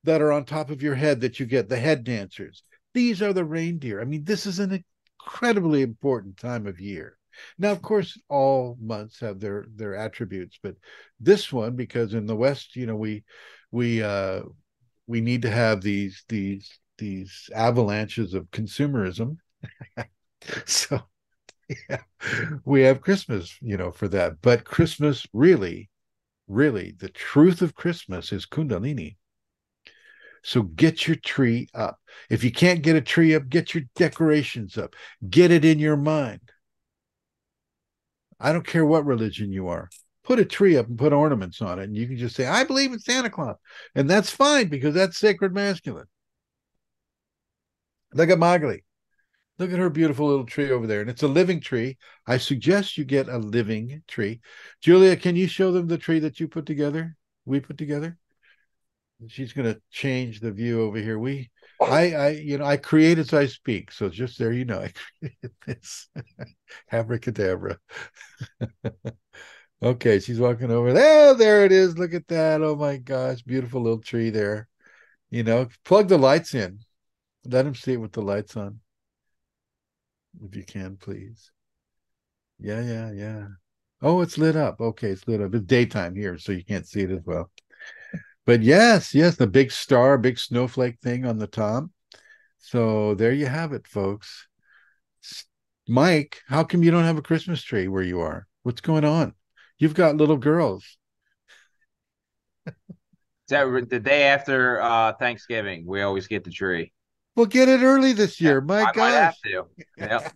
that 0.03 0.21
are 0.21 0.31
on 0.31 0.45
top 0.45 0.69
of 0.69 0.83
your 0.83 0.95
head 0.95 1.21
that 1.21 1.39
you 1.39 1.47
get, 1.47 1.67
the 1.67 1.79
head 1.79 2.03
dancers. 2.03 2.61
These 2.93 3.23
are 3.23 3.33
the 3.33 3.43
reindeer. 3.43 4.01
I 4.01 4.05
mean, 4.05 4.23
this 4.23 4.45
is 4.45 4.59
an 4.59 4.83
incredibly 5.19 5.81
important 5.81 6.37
time 6.37 6.67
of 6.67 6.79
year. 6.79 7.17
Now, 7.57 7.71
of 7.71 7.81
course, 7.81 8.21
all 8.29 8.77
months 8.79 9.19
have 9.21 9.39
their 9.39 9.65
their 9.75 9.95
attributes, 9.95 10.59
but 10.61 10.75
this 11.19 11.51
one, 11.51 11.75
because 11.75 12.13
in 12.13 12.27
the 12.27 12.35
West, 12.35 12.75
you 12.75 12.85
know, 12.85 12.95
we 12.95 13.23
we 13.71 14.03
uh, 14.03 14.41
we 15.07 15.21
need 15.21 15.41
to 15.43 15.49
have 15.49 15.81
these 15.81 16.23
these 16.29 16.79
these 16.97 17.49
avalanches 17.55 18.33
of 18.33 18.51
consumerism. 18.51 19.37
so 20.65 21.01
yeah, 21.89 22.01
we 22.65 22.81
have 22.81 23.01
Christmas, 23.01 23.57
you 23.61 23.77
know, 23.77 23.91
for 23.91 24.07
that. 24.09 24.41
But 24.41 24.65
Christmas 24.65 25.25
really, 25.33 25.89
really, 26.47 26.93
the 26.97 27.09
truth 27.09 27.61
of 27.61 27.75
Christmas 27.75 28.31
is 28.31 28.45
Kundalini. 28.45 29.17
So 30.43 30.63
get 30.63 31.07
your 31.07 31.17
tree 31.17 31.67
up. 31.73 31.99
If 32.29 32.43
you 32.43 32.51
can't 32.51 32.81
get 32.81 32.95
a 32.95 33.01
tree 33.01 33.35
up, 33.35 33.47
get 33.47 33.75
your 33.75 33.83
decorations 33.95 34.77
up. 34.77 34.95
Get 35.29 35.51
it 35.51 35.63
in 35.63 35.77
your 35.77 35.97
mind. 35.97 36.41
I 38.39 38.51
don't 38.51 38.65
care 38.65 38.85
what 38.85 39.05
religion 39.05 39.51
you 39.51 39.67
are 39.67 39.89
put 40.31 40.39
a 40.39 40.45
tree 40.45 40.77
up 40.77 40.87
and 40.87 40.97
put 40.97 41.11
ornaments 41.11 41.61
on 41.61 41.77
it, 41.77 41.83
and 41.83 41.97
you 41.97 42.07
can 42.07 42.15
just 42.15 42.37
say, 42.37 42.45
I 42.45 42.63
believe 42.63 42.93
in 42.93 42.99
Santa 42.99 43.29
Claus. 43.29 43.57
And 43.95 44.09
that's 44.09 44.29
fine 44.29 44.69
because 44.69 44.95
that's 44.95 45.17
sacred 45.17 45.53
masculine. 45.53 46.05
Look 48.13 48.29
at 48.29 48.39
Magali. 48.39 48.85
Look 49.59 49.73
at 49.73 49.79
her 49.79 49.89
beautiful 49.89 50.29
little 50.29 50.45
tree 50.45 50.71
over 50.71 50.87
there. 50.87 51.01
And 51.01 51.09
it's 51.09 51.23
a 51.23 51.27
living 51.27 51.59
tree. 51.59 51.97
I 52.25 52.37
suggest 52.37 52.97
you 52.97 53.03
get 53.03 53.27
a 53.27 53.39
living 53.39 54.03
tree. 54.07 54.39
Julia, 54.79 55.17
can 55.17 55.35
you 55.35 55.49
show 55.49 55.73
them 55.73 55.89
the 55.89 55.97
tree 55.97 56.19
that 56.19 56.39
you 56.39 56.47
put 56.47 56.65
together? 56.65 57.17
We 57.43 57.59
put 57.59 57.77
together? 57.77 58.17
She's 59.27 59.51
to 59.51 59.81
change 59.91 60.39
the 60.39 60.53
view 60.53 60.81
over 60.81 60.97
here. 60.97 61.19
We, 61.19 61.49
I, 61.81 62.13
I, 62.13 62.29
you 62.29 62.57
know, 62.57 62.65
I 62.65 62.77
create 62.77 63.19
as 63.19 63.33
I 63.33 63.47
speak. 63.47 63.91
So 63.91 64.07
just 64.07 64.39
there, 64.39 64.53
you 64.53 64.63
know, 64.63 64.79
I 64.79 64.93
created 65.19 65.51
this. 65.67 66.07
Abracadabra. 66.93 67.77
Okay, 69.83 70.19
she's 70.19 70.39
walking 70.39 70.69
over 70.69 70.93
there. 70.93 71.29
Oh, 71.29 71.33
there 71.33 71.65
it 71.65 71.71
is. 71.71 71.97
Look 71.97 72.13
at 72.13 72.27
that. 72.27 72.61
Oh 72.61 72.75
my 72.75 72.97
gosh, 72.97 73.41
beautiful 73.41 73.81
little 73.81 74.01
tree 74.01 74.29
there. 74.29 74.67
You 75.31 75.43
know, 75.43 75.67
plug 75.85 76.07
the 76.07 76.17
lights 76.17 76.53
in. 76.53 76.79
Let 77.45 77.65
him 77.65 77.73
see 77.73 77.93
it 77.93 77.97
with 77.97 78.11
the 78.11 78.21
lights 78.21 78.55
on. 78.55 78.79
If 80.43 80.55
you 80.55 80.63
can, 80.63 80.97
please. 80.97 81.51
Yeah, 82.59 82.81
yeah, 82.81 83.11
yeah. 83.11 83.47
Oh, 84.03 84.21
it's 84.21 84.37
lit 84.37 84.55
up. 84.55 84.79
Okay, 84.79 85.09
it's 85.09 85.27
lit 85.27 85.41
up. 85.41 85.53
It's 85.55 85.65
daytime 85.65 86.15
here, 86.15 86.37
so 86.37 86.51
you 86.51 86.63
can't 86.63 86.87
see 86.87 87.01
it 87.01 87.11
as 87.11 87.25
well. 87.25 87.49
But 88.45 88.61
yes, 88.61 89.15
yes, 89.15 89.35
the 89.35 89.47
big 89.47 89.71
star, 89.71 90.17
big 90.17 90.37
snowflake 90.37 90.99
thing 90.99 91.25
on 91.25 91.37
the 91.37 91.47
top. 91.47 91.85
So 92.59 93.15
there 93.15 93.33
you 93.33 93.47
have 93.47 93.73
it, 93.73 93.87
folks. 93.87 94.47
Mike, 95.87 96.41
how 96.47 96.63
come 96.63 96.83
you 96.83 96.91
don't 96.91 97.03
have 97.03 97.17
a 97.17 97.23
Christmas 97.23 97.63
tree 97.63 97.87
where 97.87 98.03
you 98.03 98.21
are? 98.21 98.47
What's 98.63 98.81
going 98.81 99.05
on? 99.05 99.33
You've 99.81 99.95
got 99.95 100.15
little 100.15 100.37
girls. 100.37 100.85
So 103.49 103.81
the 103.81 103.99
day 103.99 104.25
after 104.25 104.79
uh, 104.79 105.13
Thanksgiving, 105.13 105.87
we 105.87 106.03
always 106.03 106.27
get 106.27 106.43
the 106.43 106.51
tree. 106.51 106.93
Well, 107.35 107.47
get 107.47 107.67
it 107.67 107.81
early 107.81 108.13
this 108.13 108.39
year. 108.39 108.59
Yeah, 108.59 108.65
My 108.65 108.83
I 108.83 108.91
gosh. 108.93 109.35
Yep. 109.97 110.33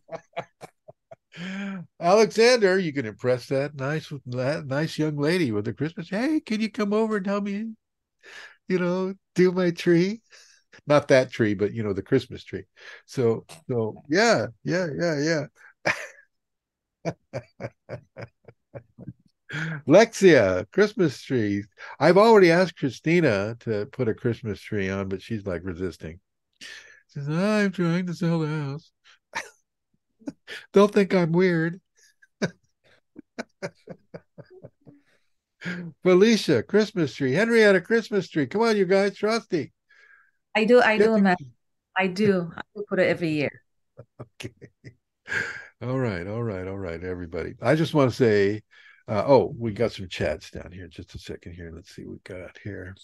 Alexander, 1.99 2.79
you 2.79 2.91
can 2.91 3.05
impress 3.05 3.45
that 3.49 3.75
nice 3.75 4.11
that 4.25 4.65
nice 4.65 4.97
young 4.97 5.15
lady 5.15 5.51
with 5.51 5.65
the 5.65 5.73
Christmas. 5.73 6.09
Hey, 6.09 6.39
can 6.39 6.59
you 6.59 6.71
come 6.71 6.91
over 6.91 7.17
and 7.17 7.27
help 7.27 7.43
me, 7.43 7.73
you 8.67 8.79
know, 8.79 9.13
do 9.35 9.51
my 9.51 9.69
tree? 9.69 10.21
Not 10.87 11.09
that 11.09 11.31
tree, 11.31 11.53
but 11.53 11.71
you 11.71 11.83
know, 11.83 11.93
the 11.93 12.01
Christmas 12.01 12.43
tree. 12.43 12.63
So 13.05 13.45
so 13.69 14.01
yeah, 14.09 14.47
yeah, 14.63 14.87
yeah, 14.99 15.45
yeah. 17.05 17.43
Lexia, 19.87 20.65
Christmas 20.71 21.21
tree. 21.21 21.63
I've 21.99 22.17
already 22.17 22.51
asked 22.51 22.77
Christina 22.77 23.55
to 23.61 23.85
put 23.87 24.07
a 24.07 24.13
Christmas 24.13 24.59
tree 24.59 24.89
on, 24.89 25.09
but 25.09 25.21
she's 25.21 25.45
like 25.45 25.61
resisting. 25.63 26.19
She 26.59 26.67
says, 27.13 27.29
I'm 27.29 27.71
trying 27.71 28.07
to 28.07 28.13
sell 28.13 28.39
the 28.39 28.47
house. 28.47 28.91
They'll 30.73 30.87
think 30.87 31.13
I'm 31.13 31.31
weird. 31.31 31.79
Felicia, 36.03 36.63
Christmas 36.63 37.13
tree. 37.13 37.33
Henrietta, 37.33 37.81
Christmas 37.81 38.29
tree. 38.29 38.47
Come 38.47 38.61
on, 38.61 38.77
you 38.77 38.85
guys, 38.85 39.15
trusty. 39.15 39.71
I 40.55 40.65
do, 40.65 40.81
I 40.81 40.97
do, 40.97 41.17
man. 41.17 41.35
I 41.97 42.07
do. 42.07 42.51
I 42.55 42.61
do 42.75 42.83
put 42.87 42.99
it 42.99 43.07
every 43.07 43.29
year. 43.29 43.51
Okay. 44.21 44.51
All 45.81 45.97
right, 45.97 46.27
all 46.27 46.43
right, 46.43 46.67
all 46.67 46.77
right, 46.77 47.03
everybody. 47.03 47.55
I 47.61 47.75
just 47.75 47.93
want 47.93 48.11
to 48.11 48.15
say, 48.15 48.61
uh, 49.07 49.23
oh, 49.27 49.55
we 49.57 49.71
got 49.71 49.91
some 49.91 50.07
chats 50.07 50.49
down 50.51 50.71
here. 50.71 50.87
Just 50.87 51.15
a 51.15 51.19
second 51.19 51.53
here. 51.53 51.71
Let's 51.73 51.95
see 51.95 52.03
what 52.03 52.13
we 52.13 52.35
got 52.35 52.57
here. 52.63 52.95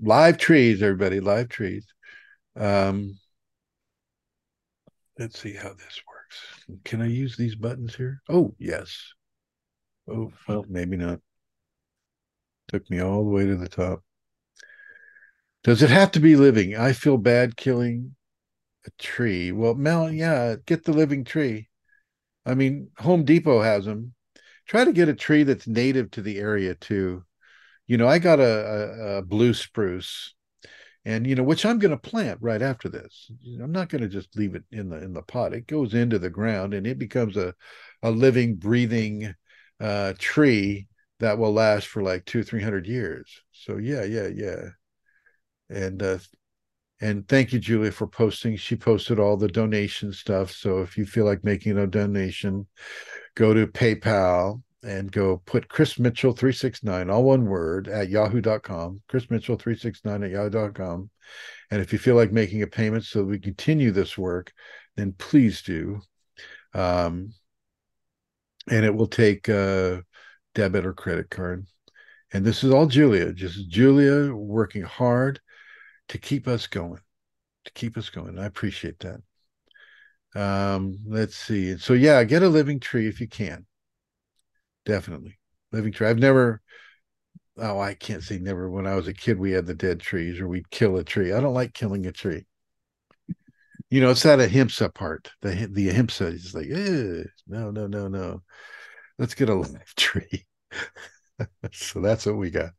Live 0.00 0.38
trees, 0.38 0.82
everybody. 0.82 1.20
Live 1.20 1.48
trees. 1.48 1.86
Um, 2.56 3.18
let's 5.18 5.38
see 5.38 5.54
how 5.54 5.70
this 5.70 6.00
works. 6.08 6.80
Can 6.84 7.02
I 7.02 7.06
use 7.06 7.36
these 7.36 7.54
buttons 7.54 7.94
here? 7.94 8.22
Oh, 8.28 8.54
yes. 8.58 9.12
Oh, 10.08 10.32
well, 10.48 10.64
maybe 10.68 10.96
not. 10.96 11.20
Took 12.68 12.88
me 12.90 13.00
all 13.00 13.24
the 13.24 13.30
way 13.30 13.46
to 13.46 13.56
the 13.56 13.68
top. 13.68 14.02
Does 15.62 15.82
it 15.82 15.90
have 15.90 16.12
to 16.12 16.20
be 16.20 16.36
living? 16.36 16.76
I 16.76 16.92
feel 16.92 17.18
bad 17.18 17.56
killing 17.56 18.14
a 18.86 18.90
tree. 18.98 19.52
Well, 19.52 19.74
Mel, 19.74 20.10
yeah, 20.10 20.56
get 20.66 20.84
the 20.84 20.92
living 20.92 21.24
tree. 21.24 21.68
I 22.46 22.54
mean, 22.54 22.90
Home 22.98 23.24
Depot 23.24 23.60
has 23.62 23.84
them. 23.84 24.14
Try 24.66 24.84
to 24.84 24.92
get 24.92 25.08
a 25.08 25.14
tree 25.14 25.42
that's 25.42 25.66
native 25.66 26.10
to 26.12 26.22
the 26.22 26.38
area 26.38 26.74
too. 26.74 27.24
You 27.86 27.96
know, 27.96 28.08
I 28.08 28.18
got 28.18 28.38
a, 28.40 28.44
a, 28.44 29.16
a 29.18 29.22
blue 29.22 29.52
spruce, 29.52 30.34
and 31.04 31.26
you 31.26 31.34
know, 31.34 31.42
which 31.42 31.66
I'm 31.66 31.78
going 31.78 31.90
to 31.90 31.96
plant 31.96 32.38
right 32.40 32.62
after 32.62 32.88
this. 32.88 33.30
I'm 33.60 33.72
not 33.72 33.88
going 33.88 34.02
to 34.02 34.08
just 34.08 34.36
leave 34.36 34.54
it 34.54 34.64
in 34.70 34.88
the 34.88 35.02
in 35.02 35.12
the 35.12 35.22
pot. 35.22 35.54
It 35.54 35.66
goes 35.66 35.94
into 35.94 36.18
the 36.18 36.30
ground, 36.30 36.74
and 36.74 36.86
it 36.86 36.98
becomes 36.98 37.36
a 37.36 37.54
a 38.02 38.10
living, 38.10 38.56
breathing 38.56 39.34
uh, 39.80 40.14
tree 40.18 40.86
that 41.18 41.38
will 41.38 41.52
last 41.52 41.88
for 41.88 42.02
like 42.02 42.24
two, 42.24 42.42
three 42.42 42.62
hundred 42.62 42.86
years. 42.86 43.42
So 43.52 43.76
yeah, 43.76 44.04
yeah, 44.04 44.28
yeah. 44.28 44.68
And 45.68 46.02
uh, 46.02 46.18
and 47.00 47.26
thank 47.28 47.52
you, 47.52 47.58
Julia, 47.58 47.90
for 47.90 48.06
posting. 48.06 48.56
She 48.56 48.76
posted 48.76 49.18
all 49.18 49.36
the 49.36 49.48
donation 49.48 50.12
stuff. 50.12 50.50
So 50.50 50.80
if 50.80 50.98
you 50.98 51.06
feel 51.06 51.24
like 51.24 51.44
making 51.44 51.78
a 51.78 51.86
donation, 51.86 52.66
go 53.34 53.54
to 53.54 53.66
PayPal 53.66 54.62
and 54.82 55.10
go 55.10 55.38
put 55.46 55.68
Chris 55.68 55.98
Mitchell 55.98 56.32
369, 56.32 57.08
all 57.08 57.24
one 57.24 57.46
word, 57.46 57.88
at 57.88 58.10
yahoo.com. 58.10 59.00
Chris 59.08 59.30
Mitchell 59.30 59.56
369 59.56 60.24
at 60.24 60.30
yahoo.com. 60.30 61.10
And 61.70 61.80
if 61.80 61.92
you 61.92 61.98
feel 61.98 62.16
like 62.16 62.32
making 62.32 62.62
a 62.62 62.66
payment 62.66 63.04
so 63.04 63.22
we 63.22 63.38
continue 63.38 63.92
this 63.92 64.18
work, 64.18 64.52
then 64.96 65.12
please 65.12 65.62
do. 65.62 66.00
Um, 66.74 67.32
and 68.68 68.84
it 68.84 68.94
will 68.94 69.06
take 69.06 69.48
a 69.48 70.02
debit 70.54 70.84
or 70.84 70.92
credit 70.92 71.30
card. 71.30 71.66
And 72.32 72.44
this 72.44 72.62
is 72.62 72.70
all 72.72 72.86
Julia, 72.86 73.32
just 73.32 73.68
Julia 73.68 74.34
working 74.34 74.82
hard 74.82 75.40
to 76.10 76.18
keep 76.18 76.46
us 76.46 76.66
going, 76.66 77.00
to 77.64 77.72
keep 77.72 77.96
us 77.96 78.10
going. 78.10 78.38
I 78.38 78.46
appreciate 78.46 79.00
that. 79.00 79.20
Um, 80.34 80.98
let's 81.06 81.36
see. 81.36 81.78
So 81.78 81.92
yeah, 81.92 82.22
get 82.24 82.42
a 82.42 82.48
living 82.48 82.80
tree 82.80 83.08
if 83.08 83.20
you 83.20 83.28
can. 83.28 83.66
Definitely. 84.84 85.38
Living 85.72 85.92
tree. 85.92 86.08
I've 86.08 86.18
never 86.18 86.62
oh, 87.58 87.78
I 87.78 87.94
can't 87.94 88.22
say 88.22 88.38
never. 88.38 88.68
When 88.70 88.86
I 88.86 88.96
was 88.96 89.06
a 89.06 89.12
kid, 89.14 89.38
we 89.38 89.52
had 89.52 89.66
the 89.66 89.74
dead 89.74 90.00
trees 90.00 90.40
or 90.40 90.48
we'd 90.48 90.70
kill 90.70 90.96
a 90.96 91.04
tree. 91.04 91.32
I 91.32 91.40
don't 91.40 91.54
like 91.54 91.74
killing 91.74 92.06
a 92.06 92.12
tree. 92.12 92.44
You 93.88 94.00
know, 94.00 94.10
it's 94.10 94.22
that 94.22 94.40
ahimsa 94.40 94.88
part. 94.90 95.30
The 95.42 95.68
the 95.70 95.90
ahimsa 95.90 96.26
is 96.26 96.54
like, 96.54 96.68
no, 97.46 97.70
no, 97.70 97.86
no, 97.86 98.08
no. 98.08 98.42
Let's 99.18 99.34
get 99.34 99.48
a 99.48 99.54
live 99.54 99.94
tree. 99.96 100.46
so 101.72 102.00
that's 102.00 102.26
what 102.26 102.36
we 102.36 102.50
got. 102.50 102.70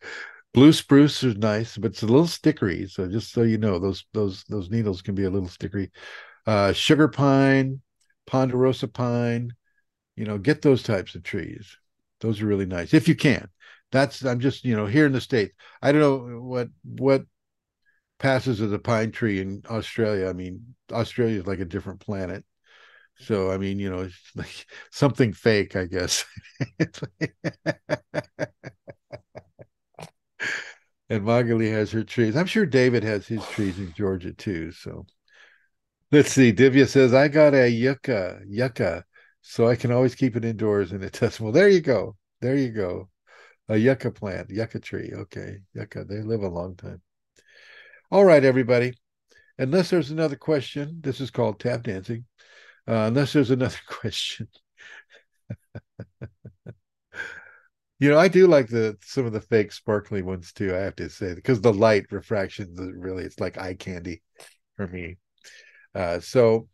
Blue 0.53 0.73
spruce 0.73 1.23
is 1.23 1.37
nice, 1.37 1.77
but 1.77 1.91
it's 1.91 2.03
a 2.03 2.07
little 2.07 2.25
stickery. 2.25 2.89
So 2.89 3.07
just 3.07 3.31
so 3.31 3.43
you 3.43 3.57
know, 3.57 3.79
those 3.79 4.05
those 4.13 4.43
those 4.45 4.69
needles 4.69 5.01
can 5.01 5.15
be 5.15 5.23
a 5.23 5.29
little 5.29 5.47
stickery. 5.47 5.91
Uh, 6.45 6.73
sugar 6.73 7.07
pine, 7.07 7.81
ponderosa 8.27 8.87
pine, 8.87 9.53
you 10.15 10.25
know, 10.25 10.37
get 10.39 10.61
those 10.61 10.83
types 10.83 11.15
of 11.15 11.23
trees. 11.23 11.77
Those 12.21 12.41
are 12.41 12.47
really 12.47 12.65
nice 12.67 12.93
if 12.93 13.07
you 13.07 13.15
can. 13.15 13.49
That's 13.91 14.25
I'm 14.25 14.39
just 14.41 14.65
you 14.65 14.75
know 14.75 14.85
here 14.87 15.05
in 15.07 15.13
the 15.13 15.21
states. 15.21 15.53
I 15.81 15.91
don't 15.93 16.01
know 16.01 16.41
what 16.41 16.69
what 16.83 17.25
passes 18.19 18.61
as 18.61 18.71
a 18.73 18.79
pine 18.79 19.11
tree 19.11 19.41
in 19.41 19.63
Australia. 19.69 20.29
I 20.29 20.33
mean, 20.33 20.75
Australia 20.91 21.39
is 21.41 21.47
like 21.47 21.59
a 21.59 21.65
different 21.65 22.01
planet. 22.01 22.45
So 23.19 23.51
I 23.51 23.57
mean, 23.57 23.79
you 23.79 23.89
know, 23.91 24.01
it's 24.01 24.17
like 24.35 24.67
something 24.91 25.33
fake, 25.33 25.75
I 25.75 25.85
guess. 25.85 26.25
and 31.11 31.25
Magali 31.25 31.69
has 31.69 31.91
her 31.91 32.05
trees. 32.05 32.37
I'm 32.37 32.45
sure 32.45 32.65
David 32.65 33.03
has 33.03 33.27
his 33.27 33.45
trees 33.49 33.77
in 33.77 33.91
Georgia 33.91 34.31
too. 34.31 34.71
So 34.71 35.05
let's 36.09 36.31
see. 36.31 36.53
Divya 36.53 36.87
says, 36.87 37.13
I 37.13 37.27
got 37.27 37.53
a 37.53 37.69
yucca, 37.69 38.39
yucca, 38.47 39.03
so 39.41 39.67
I 39.67 39.75
can 39.75 39.91
always 39.91 40.15
keep 40.15 40.37
it 40.37 40.45
indoors 40.45 40.93
and 40.93 41.03
it 41.03 41.11
does 41.19 41.37
well. 41.37 41.51
There 41.51 41.67
you 41.67 41.81
go. 41.81 42.15
There 42.39 42.55
you 42.55 42.69
go. 42.69 43.09
A 43.67 43.75
yucca 43.75 44.09
plant, 44.11 44.51
yucca 44.51 44.79
tree. 44.79 45.11
Okay. 45.13 45.57
Yucca. 45.73 46.05
They 46.05 46.21
live 46.21 46.43
a 46.43 46.47
long 46.47 46.77
time. 46.77 47.01
All 48.09 48.23
right, 48.23 48.45
everybody. 48.45 48.93
Unless 49.57 49.89
there's 49.89 50.11
another 50.11 50.37
question, 50.37 50.99
this 51.01 51.19
is 51.19 51.29
called 51.29 51.59
tap 51.59 51.83
dancing. 51.83 52.23
Uh, 52.87 53.07
unless 53.07 53.33
there's 53.33 53.51
another 53.51 53.75
question. 53.85 54.47
You 58.01 58.09
know, 58.09 58.17
I 58.17 58.29
do 58.29 58.47
like 58.47 58.67
the 58.67 58.97
some 59.03 59.27
of 59.27 59.31
the 59.31 59.39
fake 59.39 59.71
sparkly 59.71 60.23
ones 60.23 60.51
too. 60.51 60.73
I 60.75 60.79
have 60.79 60.95
to 60.95 61.07
say 61.07 61.35
because 61.35 61.61
the 61.61 61.71
light 61.71 62.11
refraction 62.11 62.73
really 62.97 63.23
it's 63.23 63.39
like 63.39 63.59
eye 63.59 63.75
candy 63.75 64.23
for 64.75 64.87
me. 64.87 65.17
Uh, 65.93 66.19
so, 66.19 66.67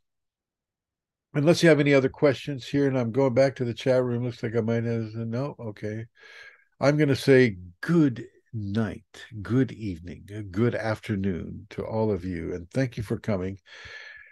unless 1.33 1.61
you 1.61 1.67
have 1.67 1.81
any 1.81 1.93
other 1.93 2.07
questions 2.07 2.65
here, 2.65 2.87
and 2.87 2.97
I'm 2.97 3.11
going 3.11 3.33
back 3.33 3.57
to 3.57 3.65
the 3.65 3.73
chat 3.73 4.01
room. 4.05 4.23
Looks 4.23 4.41
like 4.41 4.55
I 4.55 4.61
might 4.61 4.85
have 4.85 5.13
no. 5.15 5.57
Okay, 5.59 6.05
I'm 6.79 6.95
going 6.95 7.09
to 7.09 7.15
say 7.17 7.57
good 7.81 8.25
night, 8.53 9.25
good 9.41 9.73
evening, 9.73 10.47
good 10.49 10.75
afternoon 10.75 11.67
to 11.71 11.83
all 11.83 12.09
of 12.09 12.23
you, 12.23 12.53
and 12.53 12.71
thank 12.71 12.95
you 12.95 13.03
for 13.03 13.19
coming. 13.19 13.57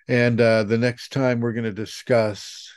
And 0.07 0.39
uh, 0.39 0.63
the 0.63 0.77
next 0.77 1.11
time 1.11 1.41
we're 1.41 1.51
going 1.51 1.65
to 1.65 1.73
discuss 1.73 2.71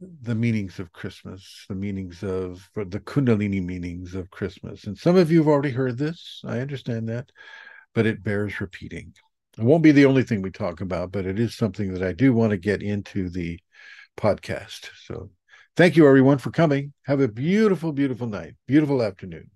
the 0.00 0.34
meanings 0.34 0.78
of 0.78 0.92
Christmas, 0.92 1.64
the 1.68 1.74
meanings 1.74 2.22
of 2.22 2.68
the 2.74 3.00
Kundalini 3.00 3.64
meanings 3.64 4.14
of 4.14 4.30
Christmas. 4.30 4.84
And 4.84 4.96
some 4.96 5.16
of 5.16 5.30
you 5.30 5.38
have 5.38 5.48
already 5.48 5.70
heard 5.70 5.96
this. 5.96 6.42
I 6.44 6.60
understand 6.60 7.08
that, 7.08 7.30
but 7.94 8.06
it 8.06 8.22
bears 8.22 8.60
repeating. 8.60 9.14
It 9.58 9.64
won't 9.64 9.82
be 9.82 9.92
the 9.92 10.04
only 10.04 10.22
thing 10.22 10.42
we 10.42 10.50
talk 10.50 10.82
about, 10.82 11.12
but 11.12 11.24
it 11.24 11.40
is 11.40 11.56
something 11.56 11.94
that 11.94 12.02
I 12.02 12.12
do 12.12 12.34
want 12.34 12.50
to 12.50 12.58
get 12.58 12.82
into 12.82 13.30
the 13.30 13.58
podcast. 14.18 14.90
So 15.06 15.30
thank 15.76 15.96
you, 15.96 16.06
everyone, 16.06 16.38
for 16.38 16.50
coming. 16.50 16.92
Have 17.06 17.20
a 17.20 17.28
beautiful, 17.28 17.92
beautiful 17.92 18.26
night, 18.26 18.54
beautiful 18.66 19.02
afternoon. 19.02 19.50